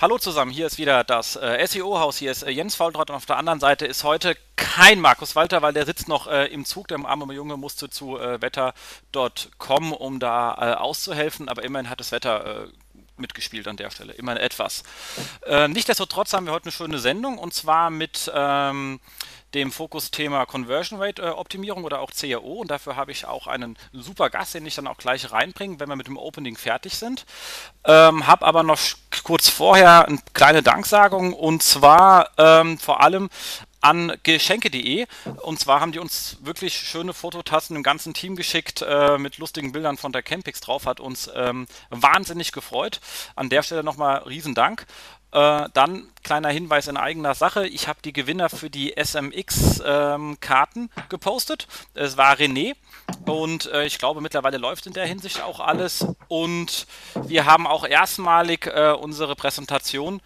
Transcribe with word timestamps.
Hallo 0.00 0.16
zusammen, 0.16 0.50
hier 0.50 0.64
ist 0.64 0.78
wieder 0.78 1.04
das 1.04 1.36
äh, 1.36 1.62
SEO-Haus, 1.66 2.16
hier 2.16 2.30
ist 2.30 2.42
äh, 2.42 2.48
Jens 2.48 2.74
Faultrott 2.74 3.10
und 3.10 3.16
auf 3.16 3.26
der 3.26 3.36
anderen 3.36 3.60
Seite 3.60 3.84
ist 3.84 4.02
heute 4.02 4.34
kein 4.56 4.98
Markus 4.98 5.36
Walter, 5.36 5.60
weil 5.60 5.74
der 5.74 5.84
sitzt 5.84 6.08
noch 6.08 6.26
äh, 6.26 6.46
im 6.46 6.64
Zug, 6.64 6.88
der 6.88 7.04
arme 7.04 7.34
Junge 7.34 7.58
musste 7.58 7.90
zu 7.90 8.18
äh, 8.18 8.40
wetter.com, 8.40 9.92
um 9.92 10.18
da 10.18 10.54
äh, 10.54 10.74
auszuhelfen, 10.76 11.50
aber 11.50 11.64
immerhin 11.64 11.90
hat 11.90 12.00
das 12.00 12.12
Wetter 12.12 12.62
äh, 12.64 12.68
mitgespielt 13.20 13.68
an 13.68 13.76
der 13.76 13.90
Stelle, 13.90 14.12
immerhin 14.12 14.40
etwas. 14.40 14.82
Äh, 15.46 15.68
Nichtsdestotrotz 15.68 16.32
haben 16.32 16.46
wir 16.46 16.52
heute 16.52 16.66
eine 16.66 16.72
schöne 16.72 16.98
Sendung 16.98 17.38
und 17.38 17.54
zwar 17.54 17.90
mit 17.90 18.30
ähm, 18.34 19.00
dem 19.54 19.72
Fokusthema 19.72 20.46
Conversion 20.46 21.00
Rate 21.00 21.22
äh, 21.22 21.28
Optimierung 21.30 21.84
oder 21.84 22.00
auch 22.00 22.10
CRO. 22.10 22.60
Und 22.60 22.70
dafür 22.70 22.96
habe 22.96 23.12
ich 23.12 23.26
auch 23.26 23.46
einen 23.46 23.76
super 23.92 24.30
Gast, 24.30 24.54
den 24.54 24.66
ich 24.66 24.74
dann 24.74 24.86
auch 24.86 24.98
gleich 24.98 25.32
reinbringe, 25.32 25.80
wenn 25.80 25.88
wir 25.88 25.96
mit 25.96 26.06
dem 26.06 26.16
Opening 26.16 26.56
fertig 26.56 26.96
sind. 26.96 27.26
Ähm, 27.84 28.26
habe 28.26 28.46
aber 28.46 28.62
noch 28.62 28.78
kurz 29.24 29.48
vorher 29.48 30.06
eine 30.06 30.18
kleine 30.32 30.62
Danksagung 30.62 31.32
und 31.32 31.62
zwar 31.62 32.30
ähm, 32.38 32.78
vor 32.78 33.02
allem 33.02 33.28
an 33.80 34.12
geschenke.de. 34.22 35.06
Und 35.42 35.58
zwar 35.58 35.80
haben 35.80 35.92
die 35.92 35.98
uns 35.98 36.38
wirklich 36.42 36.74
schöne 36.74 37.12
Fototassen 37.12 37.76
im 37.76 37.82
ganzen 37.82 38.14
Team 38.14 38.36
geschickt 38.36 38.82
äh, 38.86 39.18
mit 39.18 39.38
lustigen 39.38 39.72
Bildern 39.72 39.96
von 39.96 40.12
der 40.12 40.22
Campix 40.22 40.60
drauf. 40.60 40.86
Hat 40.86 41.00
uns 41.00 41.30
ähm, 41.34 41.66
wahnsinnig 41.90 42.52
gefreut. 42.52 43.00
An 43.36 43.48
der 43.48 43.62
Stelle 43.62 43.84
nochmal 43.84 44.18
Riesendank. 44.18 44.86
Äh, 45.32 45.68
dann 45.74 46.08
kleiner 46.24 46.48
Hinweis 46.48 46.88
in 46.88 46.96
eigener 46.96 47.34
Sache. 47.34 47.66
Ich 47.68 47.86
habe 47.86 48.00
die 48.04 48.12
Gewinner 48.12 48.50
für 48.50 48.68
die 48.68 48.94
SMX-Karten 48.96 50.80
ähm, 50.80 50.90
gepostet. 51.08 51.68
Es 51.94 52.16
war 52.16 52.34
René 52.34 52.74
und 53.26 53.66
äh, 53.66 53.84
ich 53.84 53.98
glaube 53.98 54.20
mittlerweile 54.20 54.58
läuft 54.58 54.86
in 54.86 54.92
der 54.92 55.06
Hinsicht 55.06 55.40
auch 55.40 55.60
alles. 55.60 56.04
Und 56.26 56.86
wir 57.14 57.46
haben 57.46 57.68
auch 57.68 57.86
erstmalig 57.86 58.66
äh, 58.66 58.92
unsere 58.92 59.36
Präsentation 59.36 60.20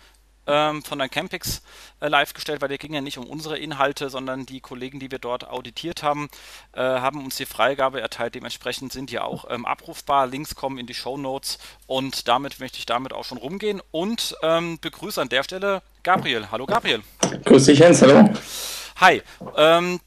ähm, 0.47 0.83
von 0.83 0.99
der 0.99 1.09
Campix 1.09 1.63
äh, 2.01 2.09
live 2.09 2.35
gestellt, 2.35 2.61
weil 2.61 2.69
der 2.69 2.79
ging 2.79 2.95
ja 2.95 3.01
nicht 3.01 3.19
um 3.19 3.27
unsere 3.27 3.59
Inhalte, 3.59 4.11
sondern 4.11 4.47
die 4.47 4.61
Kollegen, 4.61 5.01
die 5.01 5.11
wir 5.11 5.19
dort 5.19 5.49
auditiert 5.49 6.03
haben, 6.03 6.29
äh, 6.73 6.81
haben 6.81 7.25
uns 7.25 7.37
die 7.37 7.47
Freigabe 7.47 8.01
erteilt. 8.01 8.35
Dementsprechend 8.35 8.93
sind 8.93 9.11
die 9.11 9.19
auch 9.19 9.47
ähm, 9.51 9.65
abrufbar. 9.65 10.27
Links 10.27 10.55
kommen 10.55 10.79
in 10.79 10.87
die 10.87 10.95
Show 10.95 11.17
Notes 11.17 11.59
und 11.87 12.29
damit 12.29 12.61
möchte 12.61 12.79
ich 12.79 12.87
damit 12.87 13.13
auch 13.13 13.25
schon 13.25 13.39
rumgehen 13.39 13.81
und 13.91 14.37
ähm, 14.43 14.79
begrüße 14.81 15.21
an 15.21 15.29
der 15.29 15.43
Stelle 15.43 15.83
Gabriel. 16.03 16.49
Hallo 16.51 16.67
Gabriel. 16.67 17.03
Grüß 17.45 17.65
dich, 17.65 17.79
Jens. 17.79 18.03
Hallo. 18.03 18.29
Hi. 18.97 19.23
Ähm, 19.57 20.01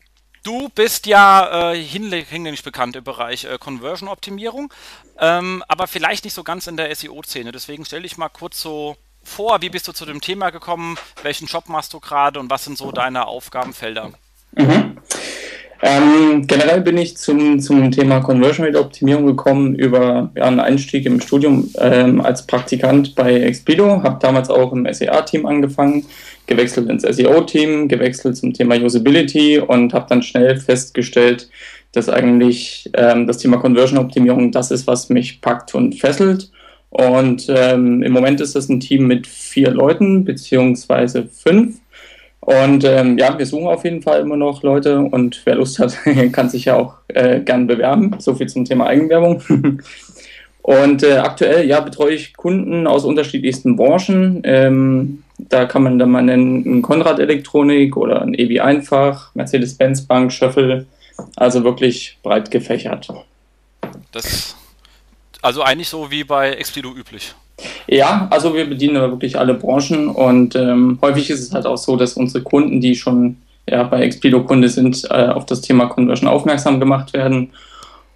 Du 0.47 0.69
bist 0.69 1.07
ja 1.07 1.73
äh, 1.73 1.83
hinlänglich 1.83 2.63
bekannt 2.63 2.95
im 2.95 3.03
Bereich 3.03 3.43
äh, 3.43 3.57
Conversion-Optimierung, 3.59 4.73
ähm, 5.19 5.61
aber 5.67 5.87
vielleicht 5.87 6.23
nicht 6.23 6.35
so 6.35 6.45
ganz 6.45 6.67
in 6.67 6.77
der 6.77 6.95
SEO-Szene. 6.95 7.51
Deswegen 7.51 7.83
stelle 7.83 8.05
ich 8.05 8.17
mal 8.17 8.29
kurz 8.29 8.61
so 8.61 8.95
vor? 9.27 9.61
Wie 9.61 9.69
bist 9.69 9.87
du 9.87 9.91
zu 9.91 10.05
dem 10.05 10.21
Thema 10.21 10.49
gekommen? 10.49 10.97
Welchen 11.23 11.47
Job 11.47 11.69
machst 11.69 11.93
du 11.93 11.99
gerade 11.99 12.39
und 12.39 12.49
was 12.49 12.65
sind 12.65 12.77
so 12.77 12.91
deine 12.91 13.27
Aufgabenfelder? 13.27 14.11
Mhm. 14.55 14.97
Ähm, 15.81 16.47
generell 16.47 16.81
bin 16.81 16.97
ich 16.97 17.17
zum, 17.17 17.59
zum 17.59 17.91
Thema 17.91 18.19
Conversion 18.19 18.65
Rate 18.65 18.79
Optimierung 18.79 19.27
gekommen 19.27 19.75
über 19.75 20.31
ja, 20.35 20.45
einen 20.45 20.59
Einstieg 20.59 21.05
im 21.05 21.21
Studium 21.21 21.69
ähm, 21.77 22.19
als 22.21 22.47
Praktikant 22.47 23.13
bei 23.13 23.41
Expedo. 23.41 24.01
Habe 24.01 24.17
damals 24.19 24.49
auch 24.49 24.73
im 24.73 24.91
SEA-Team 24.91 25.45
angefangen, 25.45 26.05
gewechselt 26.47 26.89
ins 26.89 27.03
SEO-Team, 27.03 27.87
gewechselt 27.89 28.37
zum 28.37 28.53
Thema 28.53 28.75
Usability 28.75 29.59
und 29.59 29.93
habe 29.93 30.07
dann 30.09 30.23
schnell 30.23 30.57
festgestellt, 30.57 31.47
dass 31.91 32.09
eigentlich 32.09 32.89
ähm, 32.95 33.27
das 33.27 33.37
Thema 33.37 33.57
Conversion 33.57 33.99
Optimierung 33.99 34.51
das 34.51 34.71
ist, 34.71 34.87
was 34.87 35.09
mich 35.09 35.41
packt 35.41 35.75
und 35.75 35.93
fesselt. 35.93 36.49
Und 36.89 37.47
ähm, 37.49 38.01
im 38.01 38.11
Moment 38.11 38.41
ist 38.41 38.55
das 38.55 38.69
ein 38.69 38.79
Team 38.79 39.07
mit 39.07 39.27
vier 39.27 39.71
Leuten, 39.71 40.23
beziehungsweise 40.23 41.27
fünf. 41.27 41.79
Und 42.39 42.85
ähm, 42.85 43.17
ja, 43.17 43.37
wir 43.37 43.45
suchen 43.45 43.67
auf 43.67 43.83
jeden 43.83 44.01
Fall 44.01 44.21
immer 44.21 44.37
noch 44.37 44.63
Leute 44.63 44.99
und 44.99 45.41
wer 45.43 45.55
Lust 45.55 45.79
hat, 45.79 45.97
kann 46.31 46.49
sich 46.49 46.65
ja 46.65 46.75
auch 46.75 46.95
äh, 47.09 47.41
gern 47.41 47.67
bewerben. 47.67 48.15
So 48.19 48.35
viel 48.35 48.47
zum 48.47 48.63
Thema 48.63 48.87
Eigenwerbung. 48.87 49.41
und 50.61 51.03
äh, 51.03 51.17
aktuell 51.17 51.67
ja, 51.67 51.81
betreue 51.81 52.13
ich 52.13 52.35
Kunden 52.37 52.87
aus 52.87 53.03
unterschiedlichsten 53.03 53.75
Branchen. 53.75 54.41
Ähm, 54.45 55.23
da 55.37 55.65
kann 55.65 55.83
man 55.83 55.99
dann 55.99 56.09
mal 56.09 56.23
nennen 56.23 56.81
Konrad 56.81 57.19
Elektronik 57.19 57.97
oder 57.97 58.21
ein 58.21 58.33
EW 58.33 58.61
Einfach, 58.61 59.35
Mercedes-Benz 59.35 60.03
Bank, 60.03 60.31
Schöffel. 60.31 60.87
Also 61.35 61.63
wirklich 61.63 62.17
breit 62.23 62.49
gefächert. 62.49 63.09
Das 64.11 64.56
also 65.47 65.63
eigentlich 65.63 65.87
so 65.87 66.11
wie 66.11 66.25
bei 66.25 66.51
Explido 66.51 66.93
üblich. 66.93 67.33
Ja, 67.87 68.27
also 68.29 68.53
wir 68.53 68.65
bedienen 68.69 68.95
wirklich 68.95 69.39
alle 69.39 69.53
Branchen 69.53 70.09
und 70.09 70.55
ähm, 70.55 70.99
häufig 71.01 71.29
ist 71.29 71.39
es 71.39 71.53
halt 71.53 71.65
auch 71.65 71.77
so, 71.77 71.95
dass 71.95 72.13
unsere 72.13 72.43
Kunden, 72.43 72.81
die 72.81 72.95
schon 72.95 73.37
ja, 73.67 73.83
bei 73.83 74.01
Explido 74.01 74.43
Kunde 74.43 74.67
sind, 74.67 75.05
äh, 75.09 75.27
auf 75.27 75.45
das 75.45 75.61
Thema 75.61 75.85
Conversion 75.87 76.29
aufmerksam 76.29 76.81
gemacht 76.81 77.13
werden 77.13 77.53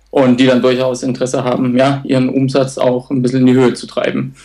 und 0.10 0.42
die 0.42 0.46
dann 0.46 0.62
durchaus 0.62 1.04
Interesse 1.04 1.46
haben, 1.46 1.78
ja, 1.78 2.02
ihren 2.04 2.28
Umsatz 2.28 2.78
auch 2.78 3.10
ein 3.10 3.22
bisschen 3.22 3.40
in 3.40 3.46
die 3.48 3.54
Höhe 3.54 3.74
zu 3.76 3.88
treiben. 3.88 4.36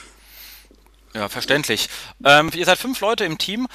Ja, 1.13 1.29
verständlich. 1.29 1.89
Ähm, 2.25 2.51
ihr 2.55 2.67
seid 2.67 2.79
fünf 2.79 3.01
Leute 3.01 3.25
im 3.25 3.37
Team. 3.37 3.67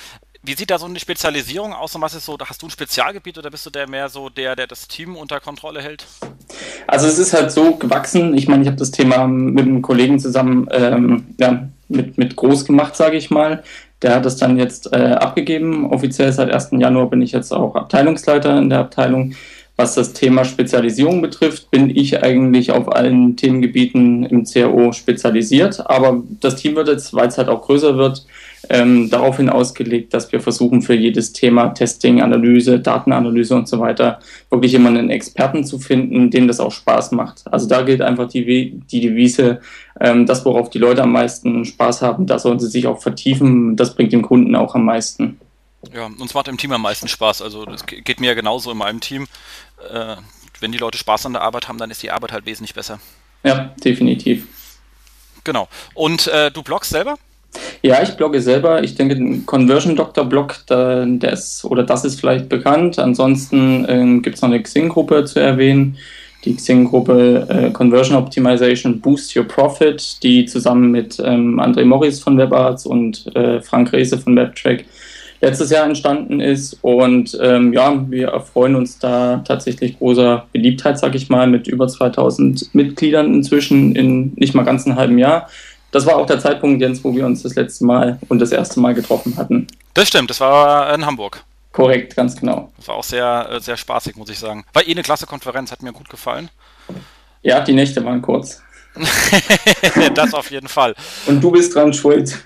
Wie 0.44 0.56
sieht 0.56 0.72
da 0.72 0.80
so 0.80 0.88
eine 0.88 1.00
Spezialisierung 1.00 1.72
aus 1.72 1.94
und 1.94 2.02
was 2.02 2.16
ist 2.16 2.26
so, 2.26 2.36
hast 2.44 2.64
du 2.64 2.66
ein 2.66 2.72
Spezialgebiet 2.72 3.38
oder 3.38 3.52
bist 3.52 3.64
du 3.68 3.70
der 3.70 3.88
mehr 3.88 4.10
so 4.10 4.28
der, 4.28 4.56
der 4.56 4.66
das 4.66 4.88
Team 4.88 5.16
unter 5.16 5.40
Kontrolle 5.40 5.84
hält? 5.84 6.08
Also 6.88 7.06
es 7.06 7.20
ist 7.20 7.34
halt 7.34 7.52
so 7.52 7.76
gewachsen. 7.76 8.36
Ich 8.36 8.48
meine, 8.48 8.64
ich 8.64 8.68
habe 8.68 8.78
das 8.78 8.90
Thema 8.90 9.28
mit 9.28 9.66
einem 9.66 9.84
Kollegen 9.84 10.18
zusammen 10.20 10.68
ähm, 10.72 11.26
ja, 11.40 11.70
mit, 11.90 12.18
mit 12.18 12.36
groß 12.36 12.66
gemacht, 12.66 12.96
sage 12.96 13.18
ich 13.18 13.30
mal. 13.30 13.64
Der 14.02 14.16
hat 14.16 14.26
das 14.26 14.38
dann 14.38 14.58
jetzt 14.58 14.92
äh, 14.92 15.14
abgegeben. 15.14 15.92
Offiziell 15.92 16.34
seit 16.34 16.50
1. 16.50 16.70
Januar 16.72 17.12
bin 17.12 17.22
ich 17.22 17.34
jetzt 17.34 17.52
auch 17.52 17.76
Abteilungsleiter 17.76 18.58
in 18.58 18.72
der 18.72 18.80
Abteilung. 18.80 19.36
Was 19.76 19.94
das 19.94 20.14
Thema 20.14 20.44
Spezialisierung 20.44 21.22
betrifft, 21.22 21.70
bin 21.70 21.96
ich 21.96 22.24
eigentlich 22.24 22.72
auf 22.72 22.92
allen 22.92 23.36
Themengebieten 23.38 24.24
im 24.24 24.46
CRO 24.46 24.92
spezialisiert. 24.92 25.88
Aber 25.88 26.24
das 26.40 26.56
Team 26.56 26.76
wird 26.76 26.88
jetzt, 26.88 27.14
weil 27.14 27.28
es 27.28 27.38
halt 27.38 27.48
auch 27.48 27.62
größer 27.62 27.96
wird, 27.96 28.26
ähm, 28.72 29.10
daraufhin 29.10 29.50
ausgelegt, 29.50 30.14
dass 30.14 30.32
wir 30.32 30.40
versuchen, 30.40 30.82
für 30.82 30.94
jedes 30.94 31.34
Thema 31.34 31.70
Testing, 31.70 32.22
Analyse, 32.22 32.80
Datenanalyse 32.80 33.54
und 33.54 33.68
so 33.68 33.80
weiter 33.80 34.20
wirklich 34.50 34.74
immer 34.74 34.88
einen 34.88 35.10
Experten 35.10 35.66
zu 35.66 35.78
finden, 35.78 36.32
dem 36.32 36.48
das 36.48 36.62
auch 36.62 36.72
Spaß 36.72 37.12
macht. 37.12 37.44
Also 37.52 37.68
da 37.68 37.82
gilt 37.82 38.02
einfach 38.02 38.30
die, 38.30 38.80
die 38.90 39.02
Devise, 39.02 39.60
ähm, 40.00 40.26
das, 40.26 40.46
worauf 40.46 40.70
die 40.70 40.78
Leute 40.78 41.04
am 41.04 41.12
meisten 41.12 41.66
Spaß 41.66 42.02
haben, 42.02 42.28
da 42.28 42.40
sollen 42.40 42.60
sie 42.62 42.70
sich 42.70 42.88
auch 42.88 43.02
vertiefen. 43.02 43.76
Das 43.76 43.94
bringt 43.94 44.14
dem 44.14 44.22
Kunden 44.22 44.56
auch 44.56 44.74
am 44.74 44.86
meisten. 44.86 45.38
Ja, 45.94 46.06
uns 46.06 46.34
macht 46.34 46.48
im 46.48 46.58
Team 46.58 46.72
am 46.72 46.82
meisten 46.82 47.10
Spaß. 47.10 47.42
Also 47.42 47.66
das 47.66 47.86
geht 47.86 48.22
mir 48.22 48.28
ja 48.28 48.34
genauso 48.36 48.72
in 48.72 48.78
meinem 48.78 49.02
Team. 49.02 49.28
Äh, 49.92 50.16
wenn 50.62 50.72
die 50.72 50.78
Leute 50.78 50.98
Spaß 50.98 51.26
an 51.26 51.34
der 51.34 51.42
Arbeit 51.42 51.68
haben, 51.68 51.78
dann 51.78 51.92
ist 51.92 52.04
die 52.04 52.12
Arbeit 52.12 52.32
halt 52.32 52.46
wesentlich 52.46 52.74
besser. 52.74 53.02
Ja, 53.44 53.74
definitiv. 53.84 54.48
Genau. 55.44 55.68
Und 55.94 56.28
äh, 56.28 56.52
du 56.52 56.64
bloggst 56.64 56.92
selber? 56.92 57.18
Ja, 57.84 58.04
ich 58.04 58.12
blogge 58.12 58.42
selber. 58.42 58.84
Ich 58.84 58.96
denke, 58.96 59.40
Conversion 59.46 59.96
Doctor 59.96 60.26
Blog, 60.26 60.56
der 60.70 61.34
ist, 61.34 61.66
oder 61.66 61.84
das 61.84 62.06
ist 62.06 62.20
vielleicht 62.20 62.48
bekannt. 62.48 63.00
Ansonsten 63.00 63.86
ähm, 63.90 64.22
gibt 64.22 64.36
es 64.36 64.42
noch 64.42 64.50
eine 64.50 64.62
Xing-Gruppe 64.62 65.26
zu 65.26 65.40
erwähnen. 65.40 65.98
Die 66.46 66.56
Xing-Gruppe 66.56 67.48
äh, 67.50 67.72
Conversion 67.72 68.18
Optimization 68.18 69.00
Boost 69.00 69.36
Your 69.36 69.48
Profit, 69.48 70.22
die 70.22 70.46
zusammen 70.46 70.92
mit 70.92 71.20
ähm, 71.24 71.60
André 71.60 71.84
Morris 71.84 72.20
von 72.20 72.38
WebArts 72.38 72.86
und 72.86 73.36
äh, 73.36 73.62
Frank 73.62 73.92
Rehse 73.94 74.18
von 74.18 74.36
WebTrack 74.36 74.86
letztes 75.42 75.72
Jahr 75.72 75.86
entstanden 75.86 76.40
ist. 76.40 76.78
Und 76.82 77.38
ähm, 77.42 77.74
ja, 77.74 78.06
wir 78.10 78.30
erfreuen 78.30 78.76
uns 78.76 79.00
da 79.00 79.42
tatsächlich 79.46 79.98
großer 79.98 80.46
Beliebtheit, 80.54 81.00
sag 81.00 81.16
ich 81.16 81.30
mal, 81.30 81.48
mit 81.48 81.68
über 81.68 81.88
2000 81.88 82.74
Mitgliedern 82.74 83.34
inzwischen 83.34 83.96
in 83.96 84.34
nicht 84.36 84.54
mal 84.54 84.64
ganz 84.64 84.86
einem 84.86 84.98
halben 84.98 85.18
Jahr. 85.18 85.50
Das 85.92 86.06
war 86.06 86.16
auch 86.16 86.26
der 86.26 86.40
Zeitpunkt, 86.40 86.82
Jens, 86.82 87.04
wo 87.04 87.14
wir 87.14 87.26
uns 87.26 87.44
das 87.44 87.56
letzte 87.56 87.86
Mal 87.86 88.20
und 88.30 88.40
das 88.40 88.52
erste 88.52 88.80
Mal 88.80 88.94
getroffen 88.94 89.36
hatten. 89.38 89.68
Das 89.94 90.08
stimmt, 90.08 90.30
das 90.30 90.40
war 90.40 90.94
in 90.94 91.06
Hamburg. 91.06 91.44
Korrekt, 91.74 92.16
ganz 92.16 92.36
genau. 92.36 92.72
Das 92.78 92.88
war 92.88 92.96
auch 92.96 93.04
sehr, 93.04 93.50
äh, 93.50 93.60
sehr 93.60 93.78
spaßig, 93.78 94.16
muss 94.16 94.30
ich 94.30 94.40
sagen. 94.40 94.66
War 94.74 94.86
eh 94.86 94.92
eine 94.92 95.04
klasse 95.04 95.26
Konferenz, 95.26 95.72
hat 95.72 95.84
mir 95.84 95.94
gut 95.94 96.10
gefallen. 96.10 96.50
Ja, 97.42 97.62
die 97.62 97.74
Nächte 97.74 98.04
waren 98.04 98.22
kurz. 98.22 98.62
das 100.16 100.34
auf 100.34 100.52
jeden 100.52 100.68
Fall. 100.68 100.96
Und 101.26 101.42
du 101.42 101.52
bist 101.52 101.74
dran 101.74 101.94
schuld. 101.94 102.38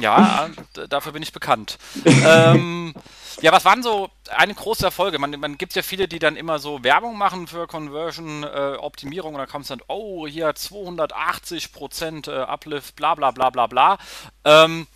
ja, 0.00 0.48
dafür 0.88 1.12
bin 1.12 1.22
ich 1.22 1.32
bekannt. 1.32 1.78
ähm, 2.04 2.94
ja, 3.40 3.52
was 3.52 3.64
waren 3.64 3.82
so 3.82 4.10
eine 4.36 4.54
große 4.54 4.84
Erfolge? 4.84 5.18
Man, 5.18 5.38
man 5.40 5.58
gibt 5.58 5.74
ja 5.74 5.82
viele, 5.82 6.08
die 6.08 6.18
dann 6.18 6.36
immer 6.36 6.58
so 6.58 6.84
Werbung 6.84 7.16
machen 7.16 7.46
für 7.46 7.66
Conversion-Optimierung 7.66 9.32
äh, 9.32 9.34
und 9.34 9.38
dann 9.38 9.48
kommt 9.48 9.64
es 9.64 9.68
dann, 9.68 9.82
oh, 9.88 10.26
hier 10.26 10.50
280% 10.50 12.30
äh, 12.30 12.42
Uplift, 12.42 12.96
bla 12.96 13.14
bla 13.14 13.30
bla 13.30 13.50
bla 13.50 13.66
bla. 13.66 13.98
Ähm, 14.44 14.86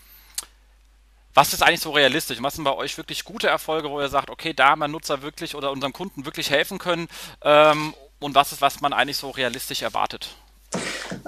was 1.35 1.53
ist 1.53 1.63
eigentlich 1.63 1.81
so 1.81 1.91
realistisch? 1.91 2.39
Was 2.41 2.55
sind 2.55 2.65
bei 2.65 2.73
euch 2.73 2.97
wirklich 2.97 3.25
gute 3.25 3.49
Erfolge, 3.49 3.91
wo 3.91 4.01
ihr 4.01 4.09
sagt, 4.09 4.31
okay, 4.31 4.55
da 4.55 4.71
haben 4.71 4.79
wir 4.79 4.89
Nutzer 4.89 5.23
wirklich 5.23 5.55
oder 5.55 5.71
unserem 5.71 5.93
Kunden 5.93 6.25
wirklich 6.25 6.51
helfen 6.51 6.79
können? 6.79 7.09
Ähm, 7.43 7.95
und 8.19 8.35
was 8.35 8.53
ist, 8.53 8.63
was 8.63 8.81
man 8.81 8.93
eigentlich 8.93 9.19
so 9.19 9.31
realistisch 9.31 9.83
erwartet? 9.83 10.35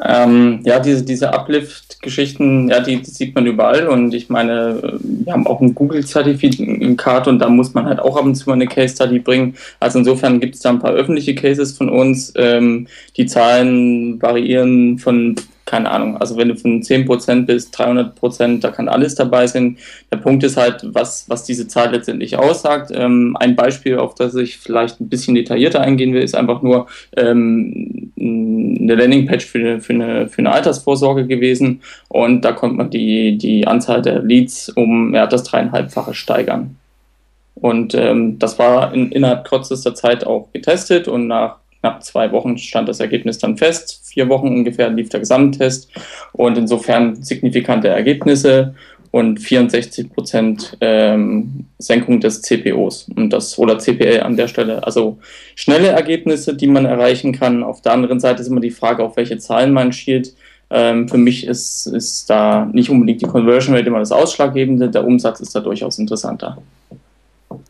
Ähm, 0.04 0.60
ja, 0.64 0.80
diese, 0.80 1.04
diese 1.04 1.32
Uplift-Geschichten, 1.32 2.68
ja, 2.68 2.80
die, 2.80 3.02
die, 3.02 3.10
sieht 3.10 3.34
man 3.34 3.46
überall 3.46 3.88
und 3.88 4.14
ich 4.14 4.28
meine, 4.28 4.98
wir 5.02 5.32
haben 5.32 5.46
auch 5.46 5.60
ein 5.60 5.74
Google-Zertifikat 5.74 7.28
und 7.28 7.38
da 7.38 7.48
muss 7.48 7.74
man 7.74 7.86
halt 7.86 8.00
auch 8.00 8.16
ab 8.16 8.24
und 8.24 8.34
zu 8.34 8.48
mal 8.48 8.54
eine 8.54 8.66
Case-Study 8.66 9.18
bringen. 9.20 9.54
Also 9.80 9.98
insofern 9.98 10.40
gibt 10.40 10.54
es 10.54 10.60
da 10.60 10.70
ein 10.70 10.78
paar 10.78 10.92
öffentliche 10.92 11.34
Cases 11.34 11.76
von 11.76 11.88
uns. 11.88 12.32
Ähm, 12.36 12.86
die 13.16 13.26
Zahlen 13.26 14.20
variieren 14.20 14.98
von 14.98 15.36
keine 15.68 15.90
Ahnung, 15.90 16.16
also 16.16 16.38
wenn 16.38 16.48
du 16.48 16.56
von 16.56 16.80
10% 16.80 17.44
bis 17.44 17.70
300%, 17.70 18.60
da 18.60 18.70
kann 18.70 18.88
alles 18.88 19.14
dabei 19.14 19.46
sein. 19.46 19.76
Der 20.10 20.16
Punkt 20.16 20.42
ist 20.42 20.56
halt, 20.56 20.80
was, 20.82 21.28
was 21.28 21.44
diese 21.44 21.68
Zahl 21.68 21.92
letztendlich 21.92 22.38
aussagt. 22.38 22.90
Ähm, 22.94 23.36
ein 23.38 23.54
Beispiel, 23.54 23.98
auf 23.98 24.14
das 24.14 24.34
ich 24.34 24.56
vielleicht 24.56 24.98
ein 24.98 25.10
bisschen 25.10 25.34
detaillierter 25.34 25.82
eingehen 25.82 26.14
will, 26.14 26.22
ist 26.22 26.34
einfach 26.34 26.62
nur 26.62 26.86
ähm, 27.18 28.12
eine 28.18 28.94
Landingpage 28.94 29.44
für, 29.44 29.80
für, 29.80 29.92
eine, 29.92 30.28
für 30.30 30.38
eine 30.38 30.52
Altersvorsorge 30.52 31.26
gewesen 31.26 31.82
und 32.08 32.46
da 32.46 32.52
konnte 32.52 32.76
man 32.76 32.88
die, 32.88 33.36
die 33.36 33.66
Anzahl 33.66 34.00
der 34.00 34.22
Leads 34.22 34.70
um 34.70 35.14
ja, 35.14 35.26
das 35.26 35.42
dreieinhalbfache 35.42 36.14
steigern. 36.14 36.76
Und 37.56 37.94
ähm, 37.94 38.38
das 38.38 38.58
war 38.58 38.94
in, 38.94 39.12
innerhalb 39.12 39.46
kürzester 39.46 39.94
Zeit 39.94 40.26
auch 40.26 40.48
getestet 40.54 41.08
und 41.08 41.26
nach 41.26 41.56
knapp 41.80 42.02
zwei 42.04 42.32
Wochen 42.32 42.58
stand 42.58 42.88
das 42.88 43.00
Ergebnis 43.00 43.38
dann 43.38 43.56
fest. 43.56 44.02
Vier 44.04 44.28
Wochen 44.28 44.48
ungefähr 44.48 44.90
lief 44.90 45.08
der 45.08 45.20
Gesamttest 45.20 45.90
und 46.32 46.58
insofern 46.58 47.22
signifikante 47.22 47.88
Ergebnisse 47.88 48.74
und 49.10 49.38
64 49.38 50.12
Prozent 50.12 50.76
ähm, 50.80 51.66
Senkung 51.78 52.20
des 52.20 52.42
CPOs 52.42 53.08
und 53.16 53.32
das 53.32 53.58
oder 53.58 53.78
CPL 53.78 54.20
an 54.20 54.36
der 54.36 54.48
Stelle. 54.48 54.84
Also 54.84 55.18
schnelle 55.54 55.88
Ergebnisse, 55.88 56.54
die 56.54 56.66
man 56.66 56.84
erreichen 56.84 57.32
kann. 57.32 57.62
Auf 57.62 57.80
der 57.80 57.92
anderen 57.92 58.20
Seite 58.20 58.42
ist 58.42 58.48
immer 58.48 58.60
die 58.60 58.70
Frage, 58.70 59.02
auf 59.02 59.16
welche 59.16 59.38
Zahlen 59.38 59.72
man 59.72 59.92
schielt. 59.92 60.34
Ähm, 60.70 61.08
für 61.08 61.16
mich 61.16 61.46
ist, 61.46 61.86
ist 61.86 62.28
da 62.28 62.68
nicht 62.72 62.90
unbedingt 62.90 63.22
die 63.22 63.26
Conversion 63.26 63.74
Rate 63.74 63.86
immer 63.86 64.00
das 64.00 64.12
Ausschlaggebende. 64.12 64.90
Der 64.90 65.06
Umsatz 65.06 65.40
ist 65.40 65.54
da 65.54 65.60
durchaus 65.60 65.98
interessanter. 65.98 66.58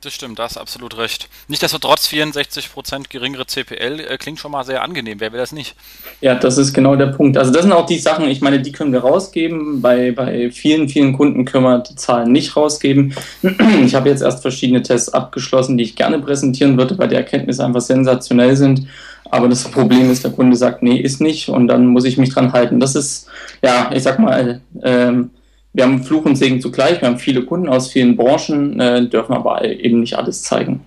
Das 0.01 0.15
stimmt, 0.15 0.39
da 0.39 0.45
hast 0.45 0.57
absolut 0.57 0.97
recht. 0.97 1.29
Nichtsdestotrotz 1.49 2.07
64% 2.07 3.09
geringere 3.09 3.47
CPL 3.47 3.99
äh, 3.99 4.17
klingt 4.17 4.39
schon 4.39 4.53
mal 4.53 4.65
sehr 4.65 4.83
angenehm. 4.83 5.19
Wer 5.19 5.33
will 5.33 5.41
das 5.41 5.51
nicht? 5.51 5.75
Ja, 6.21 6.37
das 6.37 6.57
ist 6.57 6.73
genau 6.73 6.95
der 6.95 7.09
Punkt. 7.09 7.37
Also 7.37 7.51
das 7.51 7.63
sind 7.63 7.73
auch 7.73 7.87
die 7.87 7.99
Sachen, 7.99 8.29
ich 8.29 8.41
meine, 8.41 8.61
die 8.61 8.71
können 8.71 8.93
wir 8.93 9.01
rausgeben. 9.01 9.83
Bei, 9.83 10.13
bei 10.13 10.53
vielen, 10.53 10.89
vielen 10.89 11.15
Kunden 11.15 11.45
können 11.45 11.65
wir 11.65 11.81
die 11.81 11.97
Zahlen 11.97 12.31
nicht 12.31 12.55
rausgeben. 12.57 13.15
Ich 13.85 13.95
habe 13.95 14.09
jetzt 14.09 14.23
erst 14.23 14.43
verschiedene 14.43 14.83
Tests 14.83 15.09
abgeschlossen, 15.09 15.79
die 15.79 15.85
ich 15.85 15.97
gerne 15.97 16.19
präsentieren 16.19 16.77
würde, 16.77 16.97
weil 16.99 17.09
die 17.09 17.17
Erkenntnisse 17.17 17.65
einfach 17.65 17.81
sensationell 17.81 18.57
sind. 18.57 18.87
Aber 19.31 19.49
das 19.49 19.65
Problem 19.65 20.11
ist, 20.11 20.25
der 20.25 20.31
Kunde 20.31 20.57
sagt, 20.57 20.83
nee, 20.83 20.97
ist 20.97 21.21
nicht 21.21 21.49
und 21.49 21.69
dann 21.69 21.87
muss 21.87 22.05
ich 22.05 22.19
mich 22.19 22.31
dran 22.31 22.53
halten. 22.53 22.81
Das 22.81 22.95
ist, 22.95 23.29
ja, 23.63 23.91
ich 23.93 24.03
sag 24.03 24.19
mal, 24.19 24.61
ähm, 24.83 25.31
wir 25.79 25.85
haben 25.85 26.03
Fluch 26.03 26.25
und 26.25 26.35
Segen 26.35 26.61
zugleich. 26.61 27.01
Wir 27.01 27.07
haben 27.07 27.21
viele 27.21 27.45
Kunden 27.45 27.69
aus 27.69 27.93
vielen 27.93 28.17
Branchen, 28.17 28.81
äh, 28.81 29.09
dürfen 29.09 29.33
aber 29.33 29.65
eben 29.65 30.01
nicht 30.01 30.19
alles 30.19 30.43
zeigen. 30.43 30.85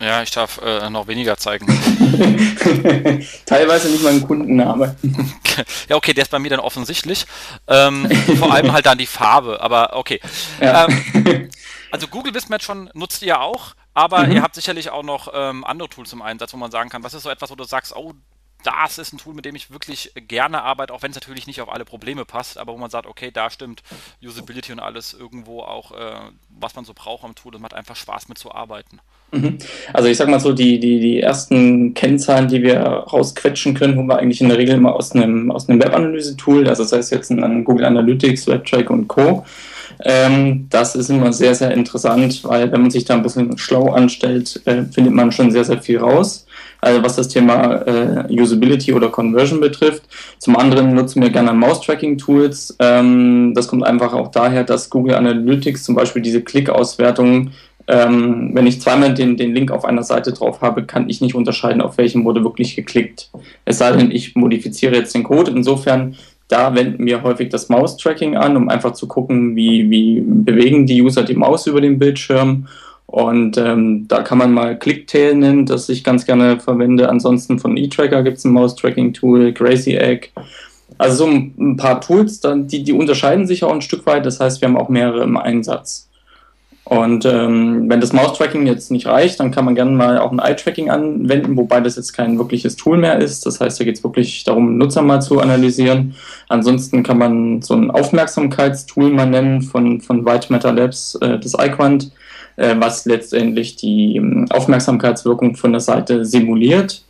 Ja, 0.00 0.24
ich 0.24 0.32
darf 0.32 0.60
äh, 0.60 0.90
noch 0.90 1.06
weniger 1.06 1.36
zeigen. 1.36 1.66
Teilweise 3.46 3.88
nicht 3.88 4.02
mal 4.02 4.12
ein 4.12 4.26
Kundenname. 4.26 4.96
ja, 5.88 5.94
okay, 5.94 6.12
der 6.14 6.22
ist 6.22 6.32
bei 6.32 6.40
mir 6.40 6.50
dann 6.50 6.58
offensichtlich. 6.58 7.26
Ähm, 7.68 8.10
vor 8.40 8.52
allem 8.52 8.72
halt 8.72 8.86
dann 8.86 8.98
die 8.98 9.06
Farbe, 9.06 9.60
aber 9.60 9.94
okay. 9.94 10.18
Ja. 10.60 10.88
Ähm, 10.88 11.48
also 11.92 12.08
Google 12.08 12.34
Wismatch 12.34 12.64
schon 12.64 12.90
nutzt 12.94 13.22
ihr 13.22 13.40
auch, 13.40 13.76
aber 13.94 14.26
mhm. 14.26 14.32
ihr 14.32 14.42
habt 14.42 14.56
sicherlich 14.56 14.90
auch 14.90 15.04
noch 15.04 15.28
ähm, 15.32 15.62
andere 15.62 15.88
Tools 15.88 16.12
im 16.12 16.22
Einsatz, 16.22 16.52
wo 16.52 16.56
man 16.56 16.72
sagen 16.72 16.90
kann, 16.90 17.04
was 17.04 17.14
ist 17.14 17.22
so 17.22 17.30
etwas, 17.30 17.52
wo 17.52 17.54
du 17.54 17.62
sagst, 17.62 17.94
oh, 17.94 18.14
das 18.62 18.98
ist 18.98 19.12
ein 19.12 19.18
Tool, 19.18 19.34
mit 19.34 19.44
dem 19.44 19.54
ich 19.54 19.70
wirklich 19.70 20.12
gerne 20.28 20.62
arbeite, 20.62 20.92
auch 20.92 21.02
wenn 21.02 21.10
es 21.10 21.16
natürlich 21.16 21.46
nicht 21.46 21.60
auf 21.60 21.72
alle 21.72 21.84
Probleme 21.84 22.24
passt, 22.24 22.58
aber 22.58 22.72
wo 22.72 22.78
man 22.78 22.90
sagt, 22.90 23.06
okay, 23.06 23.30
da 23.32 23.50
stimmt 23.50 23.82
Usability 24.22 24.72
und 24.72 24.80
alles 24.80 25.14
irgendwo 25.14 25.60
auch, 25.60 25.92
äh, 25.92 26.14
was 26.60 26.74
man 26.74 26.84
so 26.84 26.92
braucht 26.94 27.24
am 27.24 27.34
Tool, 27.34 27.52
das 27.52 27.60
macht 27.60 27.74
einfach 27.74 27.96
Spaß 27.96 28.28
mit 28.28 28.38
zu 28.38 28.52
arbeiten. 28.52 29.00
Mhm. 29.32 29.58
Also 29.92 30.08
ich 30.08 30.16
sag 30.16 30.28
mal 30.28 30.40
so, 30.40 30.52
die, 30.52 30.78
die, 30.78 31.00
die 31.00 31.20
ersten 31.20 31.94
Kennzahlen, 31.94 32.48
die 32.48 32.62
wir 32.62 32.80
rausquetschen 32.80 33.74
können, 33.74 33.96
holen 33.96 34.06
wir 34.06 34.18
eigentlich 34.18 34.40
in 34.40 34.48
der 34.48 34.58
Regel 34.58 34.76
immer 34.76 34.94
aus 34.94 35.12
einem, 35.12 35.50
aus 35.50 35.68
einem 35.68 35.82
Webanalyse-Tool, 35.82 36.68
also 36.68 36.84
sei 36.84 36.98
es 36.98 37.10
jetzt 37.10 37.30
ein 37.30 37.64
Google 37.64 37.86
Analytics, 37.86 38.46
WebTrack 38.46 38.90
und 38.90 39.08
Co. 39.08 39.44
Ähm, 40.04 40.66
das 40.70 40.94
ist 40.94 41.10
immer 41.10 41.32
sehr, 41.32 41.54
sehr 41.54 41.72
interessant, 41.72 42.44
weil 42.44 42.72
wenn 42.72 42.82
man 42.82 42.90
sich 42.90 43.04
da 43.04 43.14
ein 43.14 43.22
bisschen 43.22 43.56
schlau 43.58 43.90
anstellt, 43.90 44.60
äh, 44.66 44.84
findet 44.84 45.12
man 45.12 45.32
schon 45.32 45.50
sehr, 45.50 45.64
sehr 45.64 45.80
viel 45.80 45.98
raus 45.98 46.46
also 46.82 47.02
was 47.02 47.16
das 47.16 47.28
Thema 47.28 47.76
äh, 47.86 48.24
Usability 48.28 48.92
oder 48.92 49.08
Conversion 49.08 49.60
betrifft. 49.60 50.02
Zum 50.38 50.56
anderen 50.56 50.94
nutzen 50.94 51.22
wir 51.22 51.30
gerne 51.30 51.54
Mouse-Tracking-Tools. 51.54 52.76
Ähm, 52.80 53.52
das 53.54 53.68
kommt 53.68 53.84
einfach 53.84 54.12
auch 54.12 54.30
daher, 54.30 54.64
dass 54.64 54.90
Google 54.90 55.14
Analytics 55.14 55.84
zum 55.84 55.94
Beispiel 55.94 56.20
diese 56.20 56.42
Klick-Auswertung 56.42 57.52
ähm, 57.88 58.50
wenn 58.52 58.66
ich 58.66 58.80
zweimal 58.80 59.12
den, 59.14 59.36
den 59.36 59.54
Link 59.54 59.70
auf 59.70 59.84
einer 59.84 60.02
Seite 60.02 60.32
drauf 60.32 60.60
habe, 60.60 60.84
kann 60.84 61.08
ich 61.08 61.20
nicht 61.20 61.34
unterscheiden, 61.34 61.82
auf 61.82 61.98
welchem 61.98 62.24
wurde 62.24 62.44
wirklich 62.44 62.76
geklickt. 62.76 63.30
Es 63.64 63.78
sei 63.78 63.92
denn, 63.92 64.10
ich 64.10 64.36
modifiziere 64.36 64.94
jetzt 64.94 65.14
den 65.14 65.24
Code. 65.24 65.50
Insofern, 65.50 66.16
da 66.48 66.74
wenden 66.74 67.04
wir 67.04 67.22
häufig 67.22 67.48
das 67.48 67.68
Mouse-Tracking 67.68 68.36
an, 68.36 68.56
um 68.56 68.68
einfach 68.68 68.92
zu 68.92 69.08
gucken, 69.08 69.56
wie, 69.56 69.90
wie 69.90 70.22
bewegen 70.24 70.86
die 70.86 71.02
User 71.02 71.24
die 71.24 71.34
Maus 71.34 71.66
über 71.66 71.80
den 71.80 71.98
Bildschirm. 71.98 72.68
Und 73.12 73.58
ähm, 73.58 74.08
da 74.08 74.22
kann 74.22 74.38
man 74.38 74.52
mal 74.52 74.78
Clicktail 74.78 75.34
nennen, 75.34 75.66
das 75.66 75.90
ich 75.90 76.02
ganz 76.02 76.24
gerne 76.24 76.58
verwende. 76.58 77.10
Ansonsten 77.10 77.58
von 77.58 77.76
eTracker 77.76 78.22
gibt 78.22 78.38
es 78.38 78.46
ein 78.46 78.52
Mouse-Tracking-Tool, 78.52 79.52
Crazy 79.52 79.96
Egg. 79.96 80.28
Also 80.96 81.26
so 81.26 81.30
ein 81.30 81.76
paar 81.76 82.00
Tools, 82.00 82.40
die, 82.40 82.82
die 82.82 82.92
unterscheiden 82.94 83.46
sich 83.46 83.64
auch 83.64 83.72
ein 83.74 83.82
Stück 83.82 84.06
weit. 84.06 84.24
Das 84.24 84.40
heißt, 84.40 84.62
wir 84.62 84.68
haben 84.68 84.78
auch 84.78 84.88
mehrere 84.88 85.24
im 85.24 85.36
Einsatz. 85.36 86.08
Und 86.84 87.26
ähm, 87.26 87.84
wenn 87.90 88.00
das 88.00 88.14
Mouse-Tracking 88.14 88.66
jetzt 88.66 88.90
nicht 88.90 89.06
reicht, 89.06 89.38
dann 89.40 89.50
kann 89.50 89.66
man 89.66 89.74
gerne 89.74 89.90
mal 89.90 90.18
auch 90.18 90.32
ein 90.32 90.38
Eye-Tracking 90.38 90.88
anwenden, 90.88 91.58
wobei 91.58 91.82
das 91.82 91.96
jetzt 91.96 92.14
kein 92.14 92.38
wirkliches 92.38 92.76
Tool 92.76 92.96
mehr 92.96 93.18
ist. 93.18 93.44
Das 93.44 93.60
heißt, 93.60 93.78
da 93.78 93.84
geht 93.84 93.96
es 93.96 94.04
wirklich 94.04 94.44
darum, 94.44 94.78
Nutzer 94.78 95.02
mal 95.02 95.20
zu 95.20 95.38
analysieren. 95.38 96.14
Ansonsten 96.48 97.02
kann 97.02 97.18
man 97.18 97.60
so 97.60 97.74
ein 97.74 97.90
Aufmerksamkeitstool 97.90 99.10
mal 99.10 99.26
nennen 99.26 99.60
von, 99.60 100.00
von 100.00 100.24
White 100.24 100.46
Matter 100.50 100.72
Labs, 100.72 101.14
äh, 101.16 101.38
das 101.38 101.52
iQuant 101.52 102.10
was 102.56 103.04
letztendlich 103.04 103.76
die 103.76 104.16
ähm, 104.16 104.46
Aufmerksamkeitswirkung 104.50 105.56
von 105.56 105.72
der 105.72 105.80
Seite 105.80 106.24
simuliert. 106.24 107.04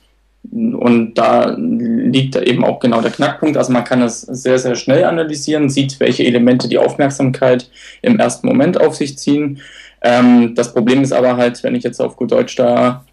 Und 0.50 1.14
da 1.14 1.54
liegt 1.56 2.34
eben 2.36 2.64
auch 2.64 2.80
genau 2.80 3.00
der 3.00 3.12
Knackpunkt. 3.12 3.56
Also 3.56 3.72
man 3.72 3.84
kann 3.84 4.02
es 4.02 4.22
sehr, 4.22 4.58
sehr 4.58 4.74
schnell 4.74 5.04
analysieren, 5.04 5.70
sieht, 5.70 6.00
welche 6.00 6.24
Elemente 6.24 6.68
die 6.68 6.78
Aufmerksamkeit 6.78 7.70
im 8.02 8.18
ersten 8.18 8.48
Moment 8.48 8.80
auf 8.80 8.96
sich 8.96 9.16
ziehen. 9.18 9.60
Ähm, 10.02 10.54
das 10.54 10.72
Problem 10.72 11.02
ist 11.02 11.12
aber 11.12 11.36
halt, 11.36 11.62
wenn 11.62 11.76
ich 11.76 11.84
jetzt 11.84 12.00
auf 12.00 12.16
gut 12.16 12.32
Deutsch 12.32 12.56
da, 12.56 13.04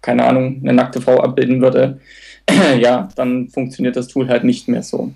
keine 0.00 0.24
Ahnung, 0.24 0.60
eine 0.62 0.72
nackte 0.72 1.00
Frau 1.00 1.18
abbilden 1.20 1.60
würde, 1.60 2.00
ja, 2.80 3.08
dann 3.16 3.48
funktioniert 3.48 3.96
das 3.96 4.08
Tool 4.08 4.28
halt 4.28 4.44
nicht 4.44 4.66
mehr 4.68 4.82
so. 4.82 5.12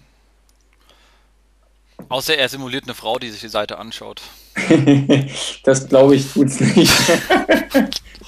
Außer 2.09 2.37
er 2.37 2.49
simuliert 2.49 2.85
eine 2.85 2.95
Frau, 2.95 3.19
die 3.19 3.31
sich 3.31 3.41
die 3.41 3.49
Seite 3.49 3.79
anschaut. 3.79 4.23
das 5.65 5.89
glaube 5.89 6.17
ich 6.17 6.33
tut's 6.33 6.61
nicht. 6.61 6.93